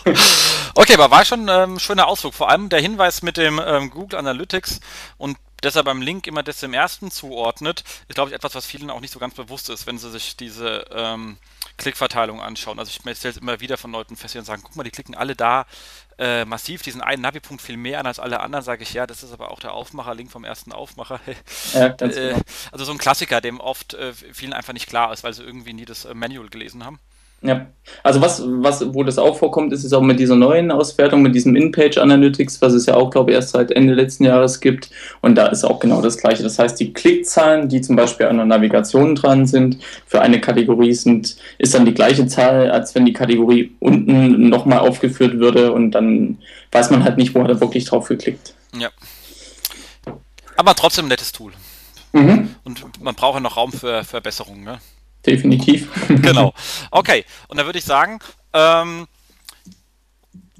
okay, 0.74 0.94
aber 0.94 1.10
war 1.10 1.24
schon 1.24 1.48
ein 1.48 1.70
ähm, 1.70 1.78
schöner 1.78 2.06
Ausflug. 2.06 2.34
Vor 2.34 2.50
allem 2.50 2.68
der 2.68 2.80
Hinweis 2.80 3.22
mit 3.22 3.36
dem 3.36 3.60
ähm, 3.64 3.90
Google 3.90 4.18
Analytics 4.18 4.80
und 5.18 5.36
dass 5.60 5.76
er 5.76 5.84
beim 5.84 6.02
Link 6.02 6.26
immer 6.26 6.42
das 6.42 6.60
dem 6.60 6.74
ersten 6.74 7.10
zuordnet, 7.10 7.84
ist, 8.08 8.14
glaube 8.14 8.30
ich, 8.30 8.36
etwas, 8.36 8.54
was 8.54 8.66
vielen 8.66 8.90
auch 8.90 9.00
nicht 9.00 9.12
so 9.12 9.18
ganz 9.18 9.34
bewusst 9.34 9.70
ist, 9.70 9.86
wenn 9.86 9.98
sie 9.98 10.10
sich 10.10 10.36
diese 10.36 10.84
ähm, 10.92 11.38
Klickverteilung 11.76 12.40
anschauen. 12.40 12.78
Also 12.78 12.90
ich 12.90 12.96
stelle 12.96 13.14
es 13.32 13.36
immer 13.36 13.60
wieder 13.60 13.76
von 13.76 13.92
Leuten 13.92 14.16
fest, 14.16 14.34
die 14.34 14.40
sagen, 14.42 14.62
guck 14.64 14.76
mal, 14.76 14.84
die 14.84 14.90
klicken 14.90 15.14
alle 15.14 15.34
da 15.34 15.66
äh, 16.18 16.44
massiv 16.44 16.82
diesen 16.82 17.00
einen 17.00 17.22
Navi-Punkt 17.22 17.62
viel 17.62 17.76
mehr 17.76 17.98
an 18.00 18.06
als 18.06 18.18
alle 18.18 18.40
anderen, 18.40 18.64
sage 18.64 18.82
ich, 18.82 18.92
ja, 18.92 19.06
das 19.06 19.22
ist 19.22 19.32
aber 19.32 19.50
auch 19.50 19.60
der 19.60 19.72
Aufmacher, 19.72 20.14
Link 20.14 20.30
vom 20.30 20.44
ersten 20.44 20.72
Aufmacher. 20.72 21.20
ja, 21.74 21.86
äh, 21.86 21.94
genau. 21.96 22.40
Also 22.70 22.84
so 22.84 22.92
ein 22.92 22.98
Klassiker, 22.98 23.40
dem 23.40 23.60
oft 23.60 23.94
äh, 23.94 24.12
vielen 24.12 24.52
einfach 24.52 24.72
nicht 24.72 24.88
klar 24.88 25.12
ist, 25.12 25.24
weil 25.24 25.32
sie 25.32 25.42
irgendwie 25.42 25.72
nie 25.72 25.84
das 25.84 26.04
äh, 26.04 26.14
Manual 26.14 26.48
gelesen 26.48 26.84
haben. 26.84 27.00
Ja, 27.46 27.66
also 28.02 28.22
was, 28.22 28.42
was, 28.42 28.94
wo 28.94 29.02
das 29.02 29.18
auch 29.18 29.36
vorkommt, 29.36 29.70
ist 29.74 29.84
es 29.84 29.92
auch 29.92 30.00
mit 30.00 30.18
dieser 30.18 30.34
neuen 30.34 30.70
Auswertung, 30.70 31.20
mit 31.20 31.34
diesem 31.34 31.54
In-Page 31.54 31.98
Analytics, 31.98 32.62
was 32.62 32.72
es 32.72 32.86
ja 32.86 32.94
auch, 32.94 33.10
glaube 33.10 33.30
ich, 33.30 33.34
erst 33.34 33.50
seit 33.50 33.70
Ende 33.70 33.92
letzten 33.92 34.24
Jahres 34.24 34.60
gibt. 34.60 34.88
Und 35.20 35.34
da 35.34 35.48
ist 35.48 35.62
auch 35.62 35.78
genau 35.78 36.00
das 36.00 36.16
Gleiche. 36.16 36.42
Das 36.42 36.58
heißt, 36.58 36.80
die 36.80 36.94
Klickzahlen, 36.94 37.68
die 37.68 37.82
zum 37.82 37.96
Beispiel 37.96 38.26
an 38.26 38.38
der 38.38 38.46
Navigation 38.46 39.14
dran 39.14 39.46
sind, 39.46 39.76
für 40.06 40.22
eine 40.22 40.40
Kategorie 40.40 40.94
sind, 40.94 41.36
ist 41.58 41.74
dann 41.74 41.84
die 41.84 41.92
gleiche 41.92 42.26
Zahl, 42.26 42.70
als 42.70 42.94
wenn 42.94 43.04
die 43.04 43.12
Kategorie 43.12 43.74
unten 43.78 44.48
nochmal 44.48 44.78
aufgeführt 44.78 45.38
würde 45.38 45.72
und 45.72 45.90
dann 45.90 46.38
weiß 46.72 46.90
man 46.90 47.04
halt 47.04 47.18
nicht, 47.18 47.34
wo 47.34 47.42
hat 47.42 47.50
er 47.50 47.60
wirklich 47.60 47.84
drauf 47.84 48.08
geklickt. 48.08 48.54
Ja. 48.78 48.88
Aber 50.56 50.74
trotzdem 50.74 51.04
ein 51.04 51.08
nettes 51.08 51.32
Tool. 51.32 51.52
Mhm. 52.12 52.54
Und 52.64 53.02
man 53.02 53.14
braucht 53.14 53.34
ja 53.34 53.40
noch 53.40 53.58
Raum 53.58 53.72
für 53.72 54.02
Verbesserungen, 54.04 54.64
ne? 54.64 54.78
Definitiv. 55.26 55.88
genau. 56.08 56.52
Okay, 56.90 57.24
und 57.48 57.58
da 57.58 57.66
würde 57.66 57.78
ich 57.78 57.84
sagen, 57.84 58.18
ähm, 58.52 59.06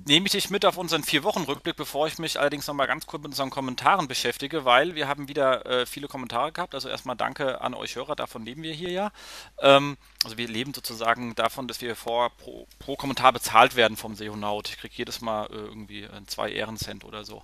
nehme 0.06 0.26
ich 0.26 0.32
dich 0.32 0.50
mit 0.50 0.64
auf 0.64 0.76
unseren 0.76 1.02
Vier-Wochen-Rückblick, 1.02 1.76
bevor 1.76 2.06
ich 2.06 2.18
mich 2.18 2.38
allerdings 2.38 2.66
nochmal 2.66 2.87
ganz 2.87 3.06
kurz 3.06 3.23
mit 3.23 3.32
unseren 3.32 3.50
Kommentaren 3.50 4.08
beschäftige, 4.08 4.64
weil 4.64 4.94
wir 4.94 5.08
haben 5.08 5.28
wieder 5.28 5.64
äh, 5.66 5.87
viele 5.87 6.08
Kommentare 6.08 6.52
gehabt. 6.52 6.75
Also 6.75 6.88
erstmal 6.88 7.16
danke 7.16 7.61
an 7.61 7.75
euch 7.75 7.96
Hörer, 7.96 8.16
davon 8.16 8.44
leben 8.44 8.62
wir 8.62 8.73
hier 8.73 8.90
ja. 8.90 9.12
Ähm, 9.61 9.96
also 10.23 10.37
wir 10.37 10.49
leben 10.49 10.75
sozusagen 10.75 11.34
davon, 11.34 11.68
dass 11.68 11.80
wir 11.80 11.96
vor 11.96 12.30
pro, 12.30 12.66
pro 12.78 12.96
Kommentar 12.96 13.32
bezahlt 13.32 13.76
werden 13.76 13.96
vom 13.96 14.14
Seonaut. 14.14 14.68
Ich 14.68 14.78
kriege 14.78 14.94
jedes 14.96 15.20
Mal 15.20 15.46
äh, 15.46 15.54
irgendwie 15.54 16.08
zwei 16.26 16.50
Ehrencent 16.50 17.04
oder 17.04 17.25
so. 17.25 17.42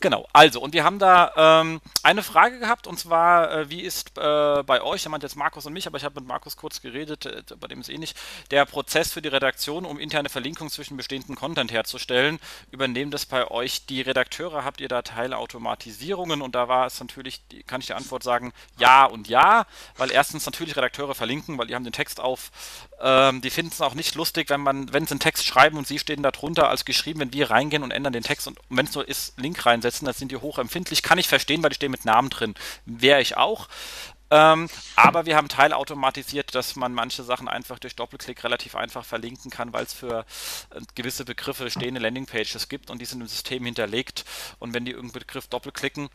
Genau, 0.00 0.28
also 0.32 0.60
und 0.60 0.74
wir 0.74 0.84
haben 0.84 0.98
da 0.98 1.60
ähm, 1.60 1.80
eine 2.02 2.22
Frage 2.22 2.58
gehabt 2.58 2.86
und 2.86 2.98
zwar, 2.98 3.50
äh, 3.50 3.70
wie 3.70 3.80
ist 3.80 4.16
äh, 4.16 4.62
bei 4.62 4.82
euch, 4.82 5.08
meint 5.08 5.22
jetzt 5.22 5.36
Markus 5.36 5.66
und 5.66 5.72
mich, 5.72 5.86
aber 5.86 5.96
ich 5.98 6.04
habe 6.04 6.20
mit 6.20 6.28
Markus 6.28 6.56
kurz 6.56 6.80
geredet, 6.80 7.26
äh, 7.26 7.42
bei 7.58 7.66
dem 7.66 7.80
ist 7.80 7.88
ähnlich, 7.88 8.14
der 8.50 8.64
Prozess 8.64 9.12
für 9.12 9.22
die 9.22 9.28
Redaktion, 9.28 9.84
um 9.84 9.98
interne 9.98 10.28
Verlinkungen 10.28 10.70
zwischen 10.70 10.96
bestehenden 10.96 11.34
Content 11.48 11.72
herzustellen. 11.72 12.38
Übernehmen 12.70 13.10
das 13.10 13.24
bei 13.24 13.50
euch 13.50 13.86
die 13.86 14.02
Redakteure? 14.02 14.64
Habt 14.64 14.82
ihr 14.82 14.88
da 14.88 15.00
Teilautomatisierungen? 15.00 16.42
Und 16.42 16.54
da 16.54 16.68
war 16.68 16.86
es 16.86 17.00
natürlich, 17.00 17.40
kann 17.66 17.80
ich 17.80 17.86
die 17.86 17.94
Antwort 17.94 18.22
sagen, 18.22 18.52
ja 18.76 19.06
und 19.06 19.28
ja, 19.28 19.66
weil 19.96 20.10
erstens 20.10 20.44
natürlich 20.44 20.76
Redakteure 20.76 21.14
verlinken, 21.14 21.56
weil 21.56 21.66
die 21.66 21.74
haben 21.74 21.84
den 21.84 21.92
Text 21.94 22.20
auf. 22.20 22.50
Ähm, 23.00 23.40
die 23.40 23.48
finden 23.48 23.72
es 23.72 23.80
auch 23.80 23.94
nicht 23.94 24.14
lustig, 24.14 24.50
wenn 24.50 24.60
man, 24.60 24.92
wenn 24.92 25.06
sie 25.06 25.12
einen 25.12 25.20
Text 25.20 25.46
schreiben 25.46 25.78
und 25.78 25.86
sie 25.86 25.98
stehen 25.98 26.22
da 26.22 26.30
drunter 26.30 26.68
als 26.68 26.84
geschrieben, 26.84 27.20
wenn 27.20 27.32
wir 27.32 27.50
reingehen 27.50 27.82
und 27.82 27.90
ändern 27.90 28.12
den 28.12 28.22
Text 28.22 28.46
und 28.46 28.58
wenn 28.68 28.86
es 28.86 28.94
nur 28.94 29.08
ist, 29.08 29.38
Link 29.38 29.64
reinsetzen, 29.64 30.04
dann 30.04 30.14
sind 30.14 30.30
die 30.30 30.36
hochempfindlich. 30.36 31.02
Kann 31.02 31.18
ich 31.18 31.28
verstehen, 31.28 31.62
weil 31.62 31.70
die 31.70 31.76
stehen 31.76 31.90
mit 31.90 32.04
Namen 32.04 32.28
drin. 32.28 32.54
Wäre 32.84 33.22
ich 33.22 33.38
auch. 33.38 33.68
Ähm, 34.30 34.68
aber 34.96 35.24
wir 35.26 35.36
haben 35.36 35.48
teilautomatisiert, 35.48 36.54
dass 36.54 36.76
man 36.76 36.92
manche 36.92 37.22
Sachen 37.22 37.48
einfach 37.48 37.78
durch 37.78 37.96
Doppelklick 37.96 38.44
relativ 38.44 38.74
einfach 38.74 39.04
verlinken 39.04 39.50
kann, 39.50 39.72
weil 39.72 39.84
es 39.84 39.94
für 39.94 40.26
äh, 40.70 40.80
gewisse 40.94 41.24
Begriffe 41.24 41.70
stehende 41.70 42.00
Landingpages 42.00 42.68
gibt 42.68 42.90
und 42.90 43.00
die 43.00 43.06
sind 43.06 43.22
im 43.22 43.26
System 43.26 43.64
hinterlegt. 43.64 44.24
Und 44.58 44.74
wenn 44.74 44.84
die 44.84 44.92
irgendeinen 44.92 45.20
Begriff 45.20 45.46
doppelklicken, 45.46 46.10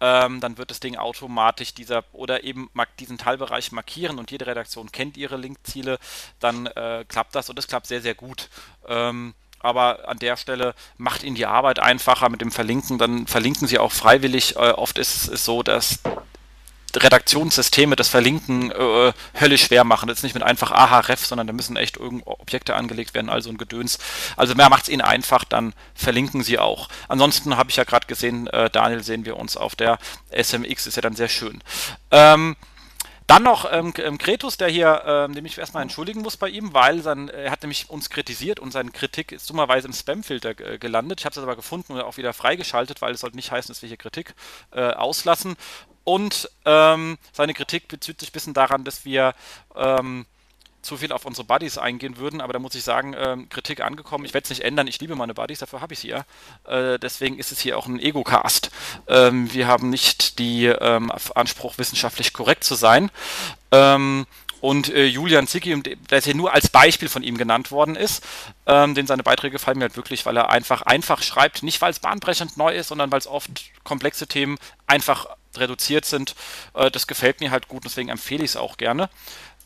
ähm, 0.00 0.40
dann 0.40 0.58
wird 0.58 0.70
das 0.70 0.80
Ding 0.80 0.96
automatisch 0.96 1.74
dieser 1.74 2.04
oder 2.12 2.44
eben 2.44 2.70
diesen 3.00 3.18
Teilbereich 3.18 3.72
markieren 3.72 4.18
und 4.18 4.30
jede 4.30 4.46
Redaktion 4.46 4.92
kennt 4.92 5.16
ihre 5.16 5.36
Linkziele, 5.36 5.98
dann 6.38 6.66
äh, 6.66 7.04
klappt 7.08 7.34
das 7.34 7.48
und 7.50 7.56
das 7.56 7.66
klappt 7.66 7.86
sehr, 7.86 8.00
sehr 8.00 8.14
gut. 8.14 8.48
Ähm, 8.86 9.34
aber 9.60 10.08
an 10.08 10.20
der 10.20 10.36
Stelle 10.36 10.74
macht 10.96 11.24
ihnen 11.24 11.34
die 11.34 11.46
Arbeit 11.46 11.80
einfacher 11.80 12.28
mit 12.28 12.40
dem 12.40 12.52
Verlinken, 12.52 12.98
dann 12.98 13.26
verlinken 13.26 13.66
sie 13.66 13.80
auch 13.80 13.90
freiwillig. 13.90 14.54
Äh, 14.54 14.70
oft 14.70 14.98
ist 14.98 15.26
es 15.28 15.44
so, 15.44 15.64
dass 15.64 15.98
Redaktionssysteme 16.96 17.96
das 17.96 18.08
Verlinken 18.08 18.70
äh, 18.70 19.12
höllisch 19.38 19.66
schwer 19.66 19.84
machen. 19.84 20.08
Das 20.08 20.18
ist 20.18 20.22
nicht 20.22 20.34
mit 20.34 20.42
einfach 20.42 20.70
aha-ref, 20.70 21.24
sondern 21.24 21.46
da 21.46 21.52
müssen 21.52 21.76
echt 21.76 21.98
Objekte 21.98 22.74
angelegt 22.74 23.14
werden, 23.14 23.28
also 23.28 23.50
ein 23.50 23.58
Gedöns. 23.58 23.98
Also 24.36 24.54
mehr 24.54 24.68
macht 24.68 24.84
es 24.84 24.88
ihnen 24.88 25.02
einfach, 25.02 25.44
dann 25.44 25.74
verlinken 25.94 26.42
sie 26.42 26.58
auch. 26.58 26.88
Ansonsten 27.08 27.56
habe 27.56 27.70
ich 27.70 27.76
ja 27.76 27.84
gerade 27.84 28.06
gesehen, 28.06 28.46
äh, 28.48 28.70
Daniel 28.70 29.02
sehen 29.02 29.24
wir 29.24 29.36
uns 29.36 29.56
auf 29.56 29.76
der 29.76 29.98
SMX, 30.30 30.86
ist 30.86 30.96
ja 30.96 31.02
dann 31.02 31.16
sehr 31.16 31.28
schön. 31.28 31.62
Ähm, 32.10 32.56
dann 33.28 33.42
noch 33.42 33.70
ähm, 33.70 33.92
Kretus, 33.92 34.56
der 34.56 34.68
hier, 34.68 35.02
ähm, 35.04 35.34
dem 35.34 35.44
ich 35.44 35.58
erstmal 35.58 35.82
entschuldigen 35.82 36.22
muss 36.22 36.38
bei 36.38 36.48
ihm, 36.48 36.72
weil 36.72 37.02
sein, 37.02 37.28
er 37.28 37.50
hat 37.50 37.62
nämlich 37.62 37.90
uns 37.90 38.08
kritisiert 38.08 38.58
und 38.58 38.72
seine 38.72 38.90
Kritik 38.90 39.32
ist 39.32 39.50
dummerweise 39.50 39.86
im 39.86 39.92
Spamfilter 39.92 40.58
äh, 40.58 40.78
gelandet. 40.78 41.20
Ich 41.20 41.26
habe 41.26 41.34
es 41.34 41.42
aber 41.42 41.54
gefunden 41.54 41.92
und 41.92 42.00
auch 42.00 42.16
wieder 42.16 42.32
freigeschaltet, 42.32 43.02
weil 43.02 43.12
es 43.12 43.20
sollte 43.20 43.36
nicht 43.36 43.52
heißen, 43.52 43.68
dass 43.68 43.82
wir 43.82 43.88
hier 43.88 43.98
Kritik 43.98 44.34
äh, 44.70 44.92
auslassen. 44.92 45.56
Und 46.08 46.48
ähm, 46.64 47.18
seine 47.34 47.52
Kritik 47.52 47.86
bezieht 47.86 48.18
sich 48.18 48.30
ein 48.30 48.32
bisschen 48.32 48.54
daran, 48.54 48.82
dass 48.82 49.04
wir 49.04 49.34
ähm, 49.76 50.24
zu 50.80 50.96
viel 50.96 51.12
auf 51.12 51.26
unsere 51.26 51.46
Buddies 51.46 51.76
eingehen 51.76 52.16
würden, 52.16 52.40
aber 52.40 52.54
da 52.54 52.58
muss 52.58 52.74
ich 52.74 52.82
sagen, 52.82 53.14
ähm, 53.14 53.50
Kritik 53.50 53.82
angekommen. 53.82 54.24
Ich 54.24 54.32
werde 54.32 54.44
es 54.44 54.48
nicht 54.48 54.64
ändern. 54.64 54.86
Ich 54.86 55.00
liebe 55.00 55.16
meine 55.16 55.34
Buddies, 55.34 55.58
dafür 55.58 55.82
habe 55.82 55.92
ich 55.92 55.98
sie 55.98 56.08
ja. 56.08 56.24
Äh, 56.64 56.98
deswegen 56.98 57.38
ist 57.38 57.52
es 57.52 57.60
hier 57.60 57.76
auch 57.76 57.86
ein 57.86 58.00
Ego-Cast. 58.00 58.70
Ähm, 59.06 59.52
wir 59.52 59.66
haben 59.66 59.90
nicht 59.90 60.38
die 60.38 60.64
ähm, 60.64 61.12
Anspruch, 61.34 61.76
wissenschaftlich 61.76 62.32
korrekt 62.32 62.64
zu 62.64 62.74
sein. 62.74 63.10
Und 64.60 64.88
äh, 64.92 65.04
Julian 65.04 65.46
Zicki, 65.46 65.80
der 65.82 66.20
hier 66.20 66.34
nur 66.34 66.52
als 66.52 66.68
Beispiel 66.68 67.08
von 67.08 67.22
ihm 67.22 67.38
genannt 67.38 67.70
worden 67.70 67.94
ist, 67.94 68.24
ähm, 68.66 68.94
denn 68.94 69.06
seine 69.06 69.22
Beiträge 69.22 69.52
gefallen 69.52 69.78
mir 69.78 69.84
halt 69.84 69.96
wirklich, 69.96 70.26
weil 70.26 70.36
er 70.36 70.50
einfach 70.50 70.82
einfach 70.82 71.22
schreibt, 71.22 71.62
nicht 71.62 71.80
weil 71.80 71.92
es 71.92 72.00
bahnbrechend 72.00 72.56
neu 72.56 72.74
ist, 72.74 72.88
sondern 72.88 73.12
weil 73.12 73.20
es 73.20 73.26
oft 73.26 73.50
komplexe 73.84 74.26
Themen 74.26 74.58
einfach 74.86 75.26
reduziert 75.56 76.04
sind. 76.04 76.34
Äh, 76.74 76.90
das 76.90 77.06
gefällt 77.06 77.40
mir 77.40 77.50
halt 77.50 77.68
gut, 77.68 77.84
deswegen 77.84 78.08
empfehle 78.08 78.44
ich 78.44 78.50
es 78.52 78.56
auch 78.56 78.76
gerne. 78.76 79.08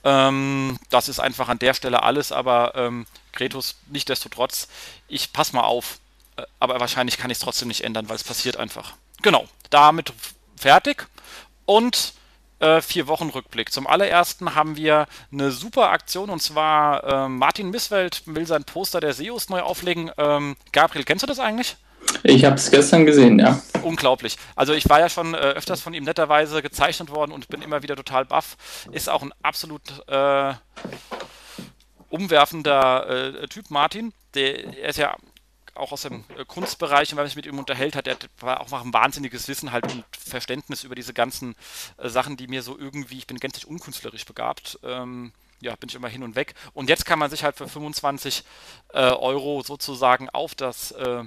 Ähm, 0.04 0.78
das 0.90 1.08
ist 1.08 1.20
einfach 1.20 1.48
an 1.48 1.58
der 1.58 1.74
Stelle 1.74 2.02
alles, 2.02 2.32
aber 2.32 2.72
ähm, 2.74 3.06
Kretus, 3.32 3.76
nichtdestotrotz, 3.86 4.68
ich 5.08 5.32
pass 5.32 5.52
mal 5.52 5.62
auf. 5.62 5.98
Äh, 6.36 6.42
aber 6.58 6.80
wahrscheinlich 6.80 7.18
kann 7.18 7.30
ich 7.30 7.38
es 7.38 7.44
trotzdem 7.44 7.68
nicht 7.68 7.84
ändern, 7.84 8.08
weil 8.08 8.16
es 8.16 8.24
passiert 8.24 8.56
einfach. 8.56 8.94
Genau, 9.22 9.46
damit 9.70 10.12
fertig. 10.56 11.06
Und 11.64 12.14
äh, 12.62 12.80
vier 12.80 13.08
Wochen 13.08 13.28
Rückblick. 13.28 13.72
Zum 13.72 13.86
allerersten 13.86 14.54
haben 14.54 14.76
wir 14.76 15.06
eine 15.32 15.50
super 15.50 15.90
Aktion 15.90 16.30
und 16.30 16.40
zwar 16.40 17.04
äh, 17.04 17.28
Martin 17.28 17.70
Misswelt 17.70 18.22
will 18.26 18.46
sein 18.46 18.64
Poster 18.64 19.00
der 19.00 19.12
SEOs 19.12 19.48
neu 19.48 19.60
auflegen. 19.60 20.10
Ähm, 20.16 20.56
Gabriel, 20.72 21.04
kennst 21.04 21.22
du 21.24 21.26
das 21.26 21.40
eigentlich? 21.40 21.76
Ich 22.22 22.44
habe 22.44 22.56
es 22.56 22.70
gestern 22.70 23.06
gesehen, 23.06 23.38
ja. 23.38 23.60
Unglaublich. 23.82 24.36
Also 24.54 24.72
ich 24.74 24.88
war 24.88 25.00
ja 25.00 25.08
schon 25.08 25.34
äh, 25.34 25.38
öfters 25.38 25.80
von 25.80 25.94
ihm 25.94 26.04
netterweise 26.04 26.62
gezeichnet 26.62 27.10
worden 27.10 27.32
und 27.32 27.48
bin 27.48 27.62
immer 27.62 27.82
wieder 27.82 27.96
total 27.96 28.24
baff. 28.24 28.56
Ist 28.92 29.08
auch 29.08 29.22
ein 29.22 29.32
absolut 29.42 29.82
äh, 30.08 30.54
umwerfender 32.10 33.42
äh, 33.42 33.48
Typ, 33.48 33.70
Martin. 33.70 34.12
Der, 34.34 34.78
er 34.78 34.88
ist 34.88 34.98
ja 34.98 35.16
auch 35.74 35.92
aus 35.92 36.02
dem 36.02 36.24
äh, 36.36 36.44
Kunstbereich 36.44 37.10
und 37.10 37.16
wenn 37.16 37.24
man 37.24 37.28
sich 37.28 37.36
mit 37.36 37.46
ihm 37.46 37.58
unterhält 37.58 37.96
hat, 37.96 38.06
er 38.06 38.16
war 38.40 38.60
auch 38.60 38.72
ein 38.72 38.92
wahnsinniges 38.92 39.48
Wissen 39.48 39.72
halt 39.72 39.90
und 39.92 40.04
Verständnis 40.16 40.84
über 40.84 40.94
diese 40.94 41.14
ganzen 41.14 41.54
äh, 41.98 42.08
Sachen, 42.08 42.36
die 42.36 42.46
mir 42.46 42.62
so 42.62 42.78
irgendwie, 42.78 43.18
ich 43.18 43.26
bin 43.26 43.38
gänzlich 43.38 43.66
unkünstlerisch 43.66 44.26
begabt, 44.26 44.78
ähm, 44.82 45.32
ja, 45.60 45.76
bin 45.76 45.88
ich 45.88 45.94
immer 45.94 46.08
hin 46.08 46.24
und 46.24 46.34
weg. 46.34 46.54
Und 46.74 46.88
jetzt 46.88 47.06
kann 47.06 47.18
man 47.18 47.30
sich 47.30 47.44
halt 47.44 47.56
für 47.56 47.68
25 47.68 48.44
äh, 48.92 48.98
Euro 48.98 49.62
sozusagen 49.62 50.28
auf 50.30 50.54
das 50.54 50.90
äh, 50.92 51.22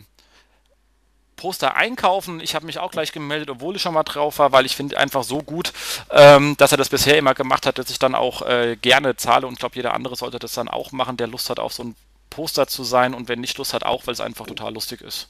Poster 1.35 1.75
einkaufen. 1.75 2.39
Ich 2.39 2.55
habe 2.55 2.65
mich 2.65 2.79
auch 2.79 2.91
gleich 2.91 3.11
gemeldet, 3.11 3.49
obwohl 3.49 3.75
ich 3.75 3.81
schon 3.81 3.93
mal 3.93 4.03
drauf 4.03 4.39
war, 4.39 4.51
weil 4.51 4.65
ich 4.65 4.75
finde 4.75 4.97
einfach 4.97 5.23
so 5.23 5.39
gut, 5.39 5.73
ähm, 6.11 6.55
dass 6.57 6.71
er 6.71 6.77
das 6.77 6.89
bisher 6.89 7.17
immer 7.17 7.33
gemacht 7.33 7.65
hat, 7.65 7.77
dass 7.77 7.89
ich 7.89 7.99
dann 7.99 8.15
auch 8.15 8.41
äh, 8.41 8.77
gerne 8.81 9.15
zahle 9.15 9.47
und 9.47 9.53
ich 9.53 9.59
glaube, 9.59 9.75
jeder 9.75 9.93
andere 9.93 10.15
sollte 10.15 10.39
das 10.39 10.53
dann 10.53 10.67
auch 10.67 10.91
machen, 10.91 11.17
der 11.17 11.27
Lust 11.27 11.49
hat, 11.49 11.59
auf 11.59 11.73
so 11.73 11.83
ein 11.83 11.95
Poster 12.35 12.67
zu 12.67 12.83
sein 12.83 13.13
und 13.13 13.29
wenn 13.29 13.39
nicht 13.39 13.57
Lust 13.57 13.73
hat, 13.73 13.83
auch, 13.83 14.05
weil 14.05 14.13
es 14.13 14.21
einfach 14.21 14.45
total 14.45 14.73
lustig 14.73 15.01
ist. 15.01 15.27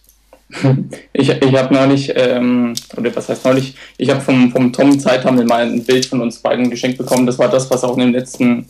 Ich, 1.13 1.29
ich 1.29 1.55
habe 1.55 1.73
neulich, 1.73 2.11
ähm, 2.15 2.73
oder 2.95 3.15
was 3.15 3.29
heißt 3.29 3.45
neulich, 3.45 3.75
ich 3.97 4.09
habe 4.09 4.21
vom, 4.21 4.51
vom 4.51 4.71
Tom 4.71 4.99
Zeithammel 4.99 5.45
mal 5.45 5.65
ein 5.65 5.83
Bild 5.83 6.05
von 6.05 6.21
uns 6.21 6.39
beiden 6.39 6.69
geschenkt 6.69 6.97
bekommen. 6.97 7.25
Das 7.25 7.39
war 7.39 7.49
das, 7.49 7.69
was 7.71 7.83
auch 7.83 7.93
in 7.93 8.01
dem 8.01 8.11
letzten 8.11 8.67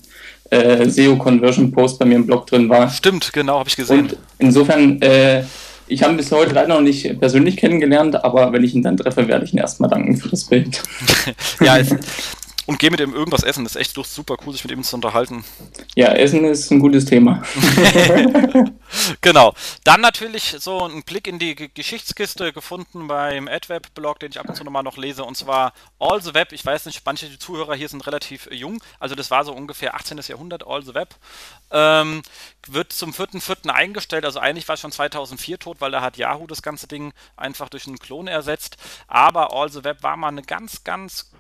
äh, 0.50 0.88
SEO-Conversion-Post 0.88 2.00
bei 2.00 2.06
mir 2.06 2.16
im 2.16 2.26
Blog 2.26 2.48
drin 2.48 2.70
war. 2.70 2.90
Stimmt, 2.90 3.34
genau, 3.34 3.60
habe 3.60 3.70
ich 3.70 3.76
gesehen. 3.76 4.00
Und 4.02 4.18
insofern 4.40 5.02
äh, 5.02 5.44
ich 5.88 6.02
habe 6.02 6.14
ihn 6.14 6.18
bis 6.18 6.32
heute 6.32 6.54
leider 6.54 6.70
noch 6.70 6.82
nicht 6.82 7.20
persönlich 7.20 7.58
kennengelernt, 7.58 8.24
aber 8.24 8.52
wenn 8.52 8.64
ich 8.64 8.74
ihn 8.74 8.82
dann 8.82 8.98
treffe, 8.98 9.28
werde 9.28 9.46
ich 9.46 9.54
ihn 9.54 9.60
erstmal 9.60 9.90
danken 9.90 10.18
für 10.18 10.30
das 10.30 10.46
Bild. 10.46 10.82
ja, 11.62 11.78
und 12.66 12.80
geh 12.80 12.90
mit 12.90 13.00
ihm 13.00 13.14
irgendwas 13.14 13.44
essen. 13.44 13.64
Das 13.64 13.76
ist 13.76 13.82
echt 13.82 13.96
super 13.96 14.38
cool, 14.46 14.54
sich 14.54 14.64
mit 14.64 14.72
ihm 14.72 14.84
zu 14.84 14.96
unterhalten. 14.96 15.44
Ja, 15.96 16.14
Essen 16.14 16.44
ist 16.46 16.72
ein 16.72 16.80
gutes 16.80 17.06
Thema. 17.06 17.44
genau. 19.22 19.54
Dann 19.84 20.02
natürlich 20.02 20.56
so 20.60 20.86
ein 20.86 21.04
Blick 21.04 21.28
in 21.28 21.40
die 21.40 21.56
Geschichtskiste 21.56 22.54
gefunden 22.54 23.08
beim 23.08 23.48
AdWeb-Blog, 23.48 24.20
den 24.20 24.32
ich 24.32 24.40
ab 24.40 24.50
und 24.50 24.56
zu 24.56 24.64
nochmal 24.64 24.84
noch 24.84 24.98
lese. 24.98 25.24
Und 25.24 25.38
zwar 25.38 25.74
All 26.00 26.22
the 26.22 26.34
Web. 26.34 26.52
Ich 26.54 26.66
weiß 26.66 26.86
nicht, 26.88 27.06
manche 27.06 27.38
Zuhörer 27.38 27.76
hier 27.76 27.90
sind 27.90 28.06
relativ 28.08 28.50
jung. 28.52 28.82
Also 29.00 29.16
das 29.16 29.30
war 29.30 29.46
so 29.46 29.54
ungefähr 29.54 29.96
18. 29.96 30.20
Jahrhundert, 30.28 30.66
All 30.66 30.84
the 30.84 30.96
Web. 30.96 31.16
Ähm, 31.72 32.24
wird 32.68 32.94
zum 32.94 33.12
4.4. 33.12 33.70
eingestellt. 33.70 34.26
Also 34.26 34.40
eigentlich 34.40 34.68
war 34.68 34.74
es 34.74 34.82
schon 34.82 34.92
2004 34.92 35.60
tot, 35.60 35.82
weil 35.82 35.92
da 35.92 36.02
hat 36.02 36.18
Yahoo 36.18 36.48
das 36.48 36.62
ganze 36.62 36.88
Ding 36.88 37.14
einfach 37.38 37.70
durch 37.70 37.86
einen 37.86 38.00
Klon 38.00 38.28
ersetzt. 38.28 38.78
Aber 39.08 39.54
All 39.54 39.70
the 39.70 39.84
Web 39.84 40.02
war 40.02 40.18
mal 40.18 40.30
eine 40.30 40.42
ganz, 40.42 40.84
ganz 40.84 41.32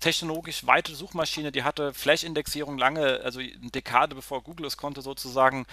technologisch 0.00 0.66
weite 0.66 0.94
Suchmaschine, 0.94 1.52
die 1.52 1.62
hatte 1.62 1.94
Flash-Indexierung 1.94 2.78
lange, 2.78 3.20
also 3.22 3.40
eine 3.40 3.70
Dekade 3.70 4.14
bevor 4.14 4.42
Google 4.42 4.66
es 4.66 4.76
konnte 4.76 5.02
sozusagen, 5.02 5.66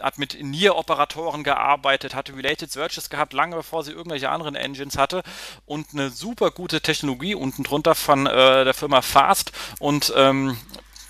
hat 0.00 0.18
mit 0.18 0.42
Near-Operatoren 0.42 1.44
gearbeitet, 1.44 2.14
hatte 2.14 2.36
Related 2.36 2.70
Searches 2.70 3.10
gehabt, 3.10 3.32
lange 3.32 3.56
bevor 3.56 3.84
sie 3.84 3.92
irgendwelche 3.92 4.30
anderen 4.30 4.54
Engines 4.54 4.96
hatte 4.96 5.22
und 5.66 5.88
eine 5.92 6.10
super 6.10 6.50
gute 6.50 6.80
Technologie 6.80 7.34
unten 7.34 7.62
drunter 7.62 7.94
von 7.94 8.26
äh, 8.26 8.64
der 8.64 8.74
Firma 8.74 9.02
Fast 9.02 9.52
und 9.78 10.12
ähm, 10.16 10.56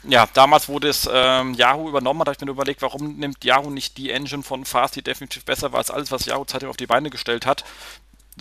ja, 0.04 0.28
damals 0.32 0.68
wurde 0.68 0.88
es 0.88 1.08
ähm, 1.12 1.54
Yahoo 1.54 1.88
übernommen, 1.88 2.20
da 2.20 2.26
habe 2.26 2.36
ich 2.38 2.40
mir 2.40 2.50
überlegt, 2.50 2.82
warum 2.82 3.16
nimmt 3.16 3.44
Yahoo 3.44 3.70
nicht 3.70 3.96
die 3.98 4.10
Engine 4.10 4.42
von 4.42 4.64
Fast, 4.64 4.96
die 4.96 5.02
definitiv 5.02 5.44
besser 5.44 5.72
war 5.72 5.78
als 5.78 5.90
alles, 5.90 6.10
was 6.10 6.24
Yahoo 6.26 6.44
seitdem 6.46 6.70
auf 6.70 6.76
die 6.76 6.86
Beine 6.86 7.10
gestellt 7.10 7.46
hat 7.46 7.64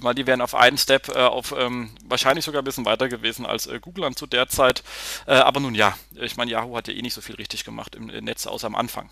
weil 0.02 0.16
die 0.16 0.28
wären 0.28 0.42
auf 0.42 0.56
einen 0.56 0.78
Step 0.78 1.10
äh, 1.10 1.20
auf 1.20 1.54
ähm, 1.58 1.92
wahrscheinlich 2.06 2.46
sogar 2.46 2.62
ein 2.62 2.66
bisschen 2.66 2.86
weiter 2.86 3.10
gewesen 3.10 3.46
als 3.46 3.68
äh, 3.68 3.80
Google 3.80 4.06
an 4.06 4.16
zu 4.16 4.28
der 4.28 4.48
Zeit. 4.48 4.84
Äh, 5.26 5.36
aber 5.36 5.60
nun 5.60 5.76
ja, 5.76 5.98
ich 6.16 6.38
meine, 6.38 6.52
Yahoo 6.52 6.76
hat 6.76 6.88
ja 6.88 6.94
eh 6.94 7.02
nicht 7.02 7.14
so 7.14 7.22
viel 7.22 7.36
richtig 7.36 7.64
gemacht 7.64 7.96
im, 7.96 8.10
im 8.10 8.26
Netz, 8.26 8.48
außer 8.48 8.68
am 8.68 8.76
Anfang. 8.76 9.10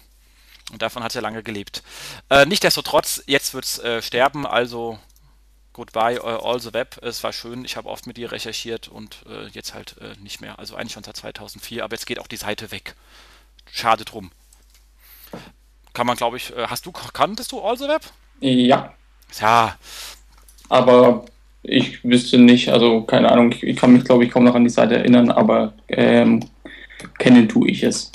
Und 0.71 0.81
davon 0.81 1.03
hat 1.03 1.15
er 1.15 1.21
lange 1.21 1.43
gelebt. 1.43 1.83
Äh, 2.29 2.45
Nichtsdestotrotz, 2.45 3.23
jetzt 3.27 3.53
wird 3.53 3.65
es 3.65 3.79
äh, 3.79 4.01
sterben, 4.01 4.47
also 4.47 4.99
goodbye 5.73 6.19
uh, 6.21 6.39
all 6.39 6.59
the 6.59 6.73
web. 6.73 6.97
Es 7.03 7.23
war 7.23 7.33
schön, 7.33 7.65
ich 7.65 7.75
habe 7.75 7.89
oft 7.89 8.07
mit 8.07 8.17
dir 8.17 8.31
recherchiert 8.31 8.87
und 8.87 9.23
äh, 9.27 9.47
jetzt 9.47 9.73
halt 9.73 9.97
äh, 9.99 10.15
nicht 10.21 10.41
mehr. 10.41 10.57
Also 10.57 10.75
eigentlich 10.75 10.93
schon 10.93 11.03
seit 11.03 11.17
2004, 11.17 11.83
aber 11.83 11.95
jetzt 11.95 12.05
geht 12.05 12.19
auch 12.19 12.27
die 12.27 12.37
Seite 12.37 12.71
weg. 12.71 12.95
Schade 13.71 14.05
drum. 14.05 14.31
Kann 15.93 16.07
man, 16.07 16.15
glaube 16.17 16.37
ich, 16.37 16.55
äh, 16.55 16.67
hast 16.67 16.85
du, 16.85 16.91
kanntest 16.91 17.51
du 17.51 17.61
all 17.61 17.77
the 17.77 17.87
web? 17.87 18.01
Ja. 18.39 18.93
Ja. 19.39 19.77
Aber 20.69 21.25
ich 21.63 22.03
wüsste 22.03 22.37
nicht, 22.37 22.69
also 22.69 23.01
keine 23.01 23.31
Ahnung, 23.31 23.51
ich, 23.51 23.63
ich 23.63 23.77
kann 23.77 23.93
mich, 23.93 24.03
glaube 24.03 24.23
ich, 24.23 24.31
kaum 24.31 24.43
noch 24.43 24.55
an 24.55 24.63
die 24.63 24.69
Seite 24.69 24.95
erinnern, 24.95 25.31
aber 25.31 25.73
ähm, 25.87 26.41
kennen 27.17 27.47
tue 27.49 27.69
ich 27.69 27.83
es. 27.83 28.11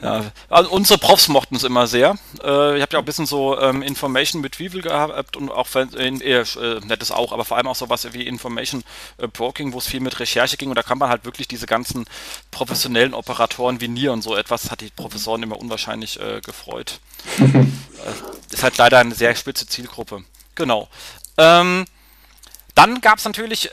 Ja, 0.00 0.30
also 0.48 0.70
unsere 0.70 0.98
Profs 0.98 1.28
mochten 1.28 1.56
es 1.56 1.64
immer 1.64 1.86
sehr. 1.88 2.16
Äh, 2.42 2.76
ich 2.76 2.82
habe 2.82 2.92
ja 2.92 2.98
auch 2.98 3.02
ein 3.02 3.04
bisschen 3.04 3.26
so 3.26 3.58
ähm, 3.58 3.82
Information 3.82 4.42
Retrieval 4.42 4.80
gehabt 4.80 5.36
und 5.36 5.50
auch 5.50 5.68
in, 5.74 6.20
äh, 6.20 6.44
nettes 6.86 7.10
auch, 7.10 7.32
aber 7.32 7.44
vor 7.44 7.56
allem 7.56 7.66
auch 7.66 7.74
sowas 7.74 8.06
wie 8.12 8.26
Information 8.26 8.84
äh, 9.16 9.26
Broking, 9.26 9.72
wo 9.72 9.78
es 9.78 9.88
viel 9.88 10.00
mit 10.00 10.20
Recherche 10.20 10.56
ging 10.56 10.68
und 10.68 10.76
da 10.76 10.82
kann 10.82 10.98
man 10.98 11.08
halt 11.08 11.24
wirklich 11.24 11.48
diese 11.48 11.66
ganzen 11.66 12.04
professionellen 12.50 13.12
Operatoren 13.12 13.80
wie 13.80 13.88
Nier 13.88 14.12
und 14.12 14.22
so 14.22 14.36
etwas, 14.36 14.70
hat 14.70 14.82
die 14.82 14.90
Professoren 14.90 15.42
immer 15.42 15.58
unwahrscheinlich 15.58 16.20
äh, 16.20 16.40
gefreut. 16.40 17.00
Äh, 17.98 18.54
ist 18.54 18.62
halt 18.62 18.78
leider 18.78 19.00
eine 19.00 19.12
sehr 19.12 19.34
spitze 19.34 19.66
Zielgruppe. 19.66 20.22
Genau. 20.54 20.88
Ähm, 21.38 21.86
dann 22.74 23.00
gab 23.00 23.18
es 23.18 23.24
natürlich 23.24 23.70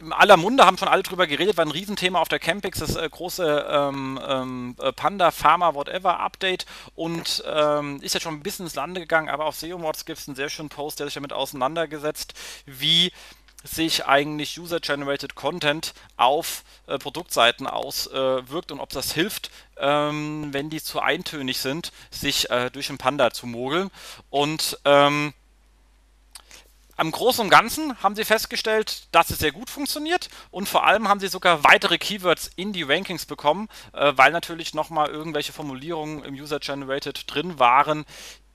in 0.00 0.12
aller 0.12 0.36
Munde 0.36 0.64
haben 0.64 0.78
schon 0.78 0.88
alle 0.88 1.02
drüber 1.02 1.26
geredet, 1.26 1.56
war 1.56 1.64
ein 1.64 1.70
Riesenthema 1.70 2.20
auf 2.20 2.28
der 2.28 2.38
Campix, 2.38 2.78
das 2.78 2.96
äh, 2.96 3.08
große 3.08 3.66
ähm, 3.70 4.18
ähm, 4.26 4.76
äh, 4.80 4.92
Panda 4.92 5.30
Pharma 5.30 5.74
Whatever 5.74 6.20
Update 6.20 6.64
und 6.94 7.44
ähm, 7.46 8.00
ist 8.00 8.14
ja 8.14 8.20
schon 8.20 8.34
ein 8.34 8.42
bisschen 8.42 8.66
ins 8.66 8.74
Lande 8.74 9.00
gegangen, 9.00 9.28
aber 9.28 9.44
auf 9.44 9.56
SEO 9.56 9.78
Mods 9.78 10.06
gibt 10.06 10.18
es 10.18 10.26
einen 10.26 10.36
sehr 10.36 10.48
schönen 10.48 10.70
Post, 10.70 11.00
der 11.00 11.06
sich 11.06 11.14
damit 11.14 11.32
auseinandergesetzt, 11.32 12.34
wie 12.64 13.12
sich 13.62 14.06
eigentlich 14.06 14.58
User-Generated 14.58 15.34
Content 15.34 15.92
auf 16.16 16.64
äh, 16.86 16.96
Produktseiten 16.96 17.66
auswirkt 17.66 18.72
und 18.72 18.80
ob 18.80 18.88
das 18.88 19.12
hilft, 19.12 19.50
ähm, 19.76 20.48
wenn 20.52 20.70
die 20.70 20.82
zu 20.82 21.00
eintönig 21.00 21.58
sind, 21.58 21.92
sich 22.10 22.48
äh, 22.48 22.70
durch 22.70 22.86
den 22.86 22.96
Panda 22.96 23.32
zu 23.32 23.46
mogeln. 23.46 23.90
Und 24.30 24.78
ähm, 24.86 25.34
am 27.00 27.10
Großen 27.12 27.42
und 27.42 27.48
Ganzen 27.48 28.00
haben 28.02 28.14
sie 28.14 28.26
festgestellt, 28.26 29.04
dass 29.10 29.30
es 29.30 29.38
sehr 29.38 29.52
gut 29.52 29.70
funktioniert 29.70 30.28
und 30.50 30.68
vor 30.68 30.86
allem 30.86 31.08
haben 31.08 31.18
sie 31.18 31.28
sogar 31.28 31.64
weitere 31.64 31.96
Keywords 31.96 32.50
in 32.56 32.74
die 32.74 32.82
Rankings 32.82 33.24
bekommen, 33.24 33.68
äh, 33.94 34.12
weil 34.16 34.32
natürlich 34.32 34.74
nochmal 34.74 35.08
irgendwelche 35.08 35.52
Formulierungen 35.52 36.22
im 36.24 36.34
User-Generated 36.34 37.24
drin 37.26 37.58
waren, 37.58 38.04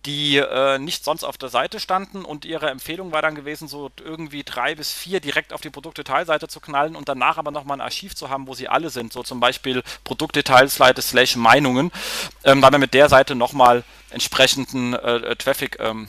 die 0.05 0.37
äh, 0.37 0.77
nicht 0.77 1.03
sonst 1.03 1.23
auf 1.23 1.37
der 1.37 1.49
Seite 1.49 1.79
standen 1.79 2.23
und 2.23 2.45
ihre 2.45 2.69
Empfehlung 2.69 3.11
war 3.11 3.23
dann 3.23 3.33
gewesen, 3.33 3.67
so 3.67 3.89
irgendwie 4.03 4.43
drei 4.43 4.75
bis 4.75 4.91
vier 4.91 5.19
direkt 5.19 5.51
auf 5.51 5.61
die 5.61 5.71
Produktdetailseite 5.71 6.47
zu 6.47 6.59
knallen 6.59 6.95
und 6.95 7.09
danach 7.09 7.37
aber 7.37 7.49
nochmal 7.49 7.77
ein 7.77 7.81
Archiv 7.81 8.15
zu 8.15 8.29
haben, 8.29 8.47
wo 8.47 8.53
sie 8.53 8.67
alle 8.67 8.91
sind, 8.91 9.11
so 9.11 9.23
zum 9.23 9.39
Beispiel 9.39 9.81
Produktdetailseite 10.03 11.01
slash 11.01 11.35
Meinungen, 11.35 11.91
ähm, 12.43 12.61
weil 12.61 12.71
man 12.71 12.81
mit 12.81 12.93
der 12.93 13.09
Seite 13.09 13.33
nochmal 13.33 13.83
entsprechenden 14.11 14.93
äh, 14.93 15.17
äh, 15.17 15.35
Traffic 15.35 15.77
ähm, 15.79 16.07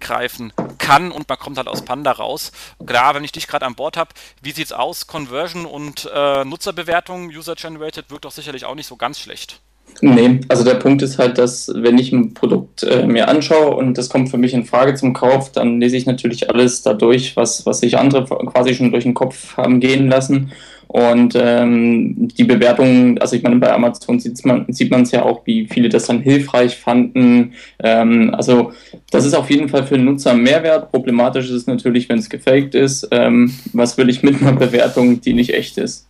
abgreifen 0.00 0.52
kann 0.78 1.12
und 1.12 1.28
man 1.28 1.38
kommt 1.38 1.58
halt 1.58 1.68
aus 1.68 1.82
Panda 1.82 2.12
raus. 2.12 2.52
Klar, 2.84 3.14
wenn 3.14 3.24
ich 3.24 3.32
dich 3.32 3.46
gerade 3.46 3.66
an 3.66 3.74
Bord 3.74 3.96
habe, 3.96 4.10
wie 4.42 4.52
sieht's 4.52 4.72
aus? 4.72 5.06
Conversion 5.06 5.66
und 5.66 6.10
äh, 6.12 6.44
Nutzerbewertung, 6.44 7.28
User-Generated, 7.28 8.10
wirkt 8.10 8.24
doch 8.24 8.30
sicherlich 8.30 8.64
auch 8.64 8.74
nicht 8.74 8.86
so 8.86 8.96
ganz 8.96 9.20
schlecht. 9.20 9.60
Nee, 10.00 10.40
also 10.48 10.62
der 10.62 10.76
Punkt 10.76 11.02
ist 11.02 11.18
halt, 11.18 11.36
dass 11.36 11.70
wenn 11.74 11.98
ich 11.98 12.12
ein 12.12 12.32
Produkt 12.32 12.84
äh, 12.84 13.06
mir 13.06 13.28
anschaue 13.28 13.74
und 13.74 13.98
das 13.98 14.08
kommt 14.08 14.30
für 14.30 14.38
mich 14.38 14.54
in 14.54 14.64
Frage 14.64 14.94
zum 14.94 15.12
Kauf, 15.14 15.50
dann 15.50 15.80
lese 15.80 15.96
ich 15.96 16.06
natürlich 16.06 16.48
alles 16.48 16.82
dadurch, 16.82 17.36
was, 17.36 17.66
was 17.66 17.80
sich 17.80 17.98
andere 17.98 18.24
quasi 18.24 18.74
schon 18.74 18.92
durch 18.92 19.04
den 19.04 19.14
Kopf 19.14 19.56
haben 19.56 19.80
gehen 19.80 20.08
lassen. 20.08 20.52
Und 20.92 21.36
ähm, 21.36 22.26
die 22.36 22.42
Bewertungen, 22.42 23.16
also 23.20 23.36
ich 23.36 23.44
meine, 23.44 23.54
bei 23.56 23.72
Amazon 23.72 24.18
sieht 24.18 24.44
man 24.44 24.66
sieht 24.72 24.92
es 24.92 25.12
ja 25.12 25.22
auch, 25.22 25.46
wie 25.46 25.68
viele 25.68 25.88
das 25.88 26.06
dann 26.06 26.18
hilfreich 26.20 26.76
fanden. 26.76 27.54
Ähm, 27.78 28.34
also 28.34 28.72
das 29.12 29.24
ist 29.24 29.34
auf 29.34 29.48
jeden 29.50 29.68
Fall 29.68 29.86
für 29.86 29.94
den 29.94 30.06
Nutzer 30.06 30.32
ein 30.32 30.42
Mehrwert. 30.42 30.90
Problematisch 30.90 31.44
ist 31.44 31.52
es 31.52 31.66
natürlich, 31.68 32.08
wenn 32.08 32.18
es 32.18 32.28
gefaked 32.28 32.74
ist. 32.74 33.06
Ähm, 33.12 33.56
was 33.72 33.98
will 33.98 34.10
ich 34.10 34.24
mit 34.24 34.42
einer 34.42 34.54
Bewertung, 34.54 35.20
die 35.20 35.32
nicht 35.32 35.54
echt 35.54 35.78
ist? 35.78 36.08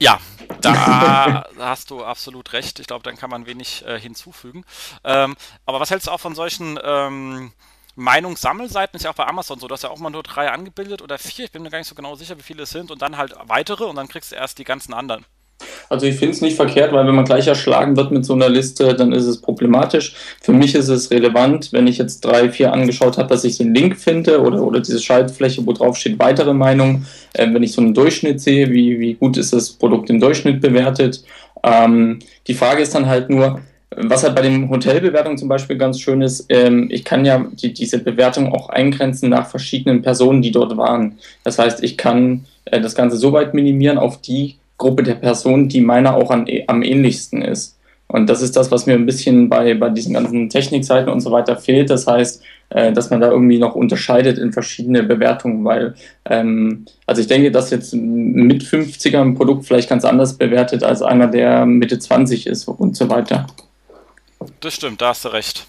Ja, 0.00 0.18
da 0.60 1.44
hast 1.60 1.92
du 1.92 2.02
absolut 2.02 2.52
recht. 2.52 2.80
Ich 2.80 2.88
glaube, 2.88 3.04
dann 3.04 3.16
kann 3.16 3.30
man 3.30 3.46
wenig 3.46 3.84
äh, 3.86 4.00
hinzufügen. 4.00 4.64
Ähm, 5.04 5.36
aber 5.64 5.78
was 5.78 5.92
hältst 5.92 6.08
du 6.08 6.10
auch 6.10 6.18
von 6.18 6.34
solchen 6.34 6.76
ähm, 6.82 7.52
Meinungssammelseiten? 7.94 8.96
Ist 8.96 9.04
ja 9.04 9.10
auch 9.10 9.14
bei 9.14 9.26
Amazon 9.26 9.58
so. 9.58 9.68
Du 9.68 9.74
hast 9.74 9.82
ja 9.82 9.90
auch 9.90 9.98
mal 9.98 10.10
nur 10.10 10.22
drei 10.22 10.50
angebildet 10.50 11.02
oder 11.02 11.18
vier. 11.18 11.46
Ich 11.46 11.52
bin 11.52 11.62
mir 11.62 11.70
gar 11.70 11.78
nicht 11.78 11.88
so 11.88 11.94
genau 11.94 12.14
sicher, 12.14 12.38
wie 12.38 12.42
viele 12.42 12.64
es 12.64 12.70
sind. 12.70 12.90
Und 12.90 13.02
dann 13.02 13.16
halt 13.16 13.34
weitere 13.46 13.84
und 13.84 13.96
dann 13.96 14.08
kriegst 14.08 14.32
du 14.32 14.36
erst 14.36 14.58
die 14.58 14.64
ganzen 14.64 14.94
anderen. 14.94 15.24
Also 15.88 16.06
ich 16.06 16.16
finde 16.16 16.32
es 16.32 16.40
nicht 16.40 16.56
verkehrt, 16.56 16.92
weil 16.92 17.06
wenn 17.06 17.14
man 17.14 17.24
gleich 17.24 17.46
erschlagen 17.46 17.96
wird 17.96 18.12
mit 18.12 18.24
so 18.24 18.32
einer 18.32 18.48
Liste, 18.48 18.94
dann 18.94 19.12
ist 19.12 19.26
es 19.26 19.40
problematisch. 19.40 20.14
Für 20.40 20.52
mich 20.52 20.74
ist 20.74 20.88
es 20.88 21.10
relevant, 21.10 21.72
wenn 21.72 21.86
ich 21.86 21.98
jetzt 21.98 22.22
drei, 22.22 22.50
vier 22.50 22.72
angeschaut 22.72 23.18
habe, 23.18 23.28
dass 23.28 23.44
ich 23.44 23.58
den 23.58 23.74
Link 23.74 23.98
finde 23.98 24.40
oder, 24.40 24.62
oder 24.62 24.80
diese 24.80 25.00
Schaltfläche, 25.00 25.66
wo 25.66 25.72
drauf 25.72 25.96
steht, 25.96 26.18
weitere 26.18 26.54
Meinung. 26.54 27.04
Äh, 27.34 27.52
wenn 27.52 27.62
ich 27.62 27.72
so 27.72 27.82
einen 27.82 27.94
Durchschnitt 27.94 28.40
sehe, 28.40 28.70
wie, 28.70 28.98
wie 28.98 29.14
gut 29.14 29.36
ist 29.36 29.52
das 29.52 29.70
Produkt 29.70 30.10
im 30.10 30.20
Durchschnitt 30.20 30.60
bewertet. 30.60 31.24
Ähm, 31.62 32.20
die 32.46 32.54
Frage 32.54 32.82
ist 32.82 32.94
dann 32.94 33.06
halt 33.06 33.28
nur, 33.30 33.60
was 33.96 34.22
halt 34.22 34.34
bei 34.34 34.42
den 34.42 34.68
Hotelbewertungen 34.68 35.38
zum 35.38 35.48
Beispiel 35.48 35.76
ganz 35.76 36.00
schön 36.00 36.22
ist, 36.22 36.46
ähm, 36.48 36.88
ich 36.90 37.04
kann 37.04 37.24
ja 37.24 37.46
die, 37.52 37.72
diese 37.72 37.98
Bewertung 37.98 38.52
auch 38.52 38.68
eingrenzen 38.68 39.30
nach 39.30 39.48
verschiedenen 39.48 40.02
Personen, 40.02 40.42
die 40.42 40.52
dort 40.52 40.76
waren. 40.76 41.18
Das 41.44 41.58
heißt, 41.58 41.82
ich 41.82 41.96
kann 41.96 42.44
äh, 42.64 42.80
das 42.80 42.94
Ganze 42.94 43.16
so 43.16 43.32
weit 43.32 43.54
minimieren 43.54 43.98
auf 43.98 44.20
die 44.20 44.56
Gruppe 44.78 45.02
der 45.02 45.14
Personen, 45.14 45.68
die 45.68 45.80
meiner 45.80 46.16
auch 46.16 46.30
an, 46.30 46.46
am 46.66 46.82
ähnlichsten 46.82 47.42
ist. 47.42 47.78
Und 48.08 48.28
das 48.28 48.42
ist 48.42 48.56
das, 48.56 48.70
was 48.70 48.84
mir 48.86 48.94
ein 48.94 49.06
bisschen 49.06 49.48
bei, 49.48 49.74
bei 49.74 49.88
diesen 49.88 50.12
ganzen 50.12 50.50
Technikseiten 50.50 51.10
und 51.10 51.20
so 51.20 51.30
weiter 51.30 51.56
fehlt. 51.56 51.88
Das 51.88 52.06
heißt, 52.06 52.42
äh, 52.68 52.92
dass 52.92 53.10
man 53.10 53.20
da 53.20 53.30
irgendwie 53.30 53.58
noch 53.58 53.74
unterscheidet 53.74 54.38
in 54.38 54.52
verschiedene 54.52 55.02
Bewertungen, 55.02 55.64
weil, 55.64 55.94
ähm, 56.28 56.84
also 57.06 57.22
ich 57.22 57.26
denke, 57.26 57.50
dass 57.50 57.70
jetzt 57.70 57.94
mit 57.94 58.62
50er 58.62 59.20
ein 59.20 59.34
Produkt 59.34 59.64
vielleicht 59.64 59.88
ganz 59.88 60.04
anders 60.04 60.34
bewertet 60.34 60.82
als 60.82 61.00
einer, 61.00 61.26
der 61.26 61.64
Mitte 61.64 61.98
20 61.98 62.46
ist 62.46 62.68
und 62.68 62.96
so 62.96 63.08
weiter. 63.08 63.46
Das 64.60 64.74
stimmt, 64.74 65.00
da 65.00 65.08
hast 65.08 65.24
du 65.24 65.28
recht. 65.28 65.66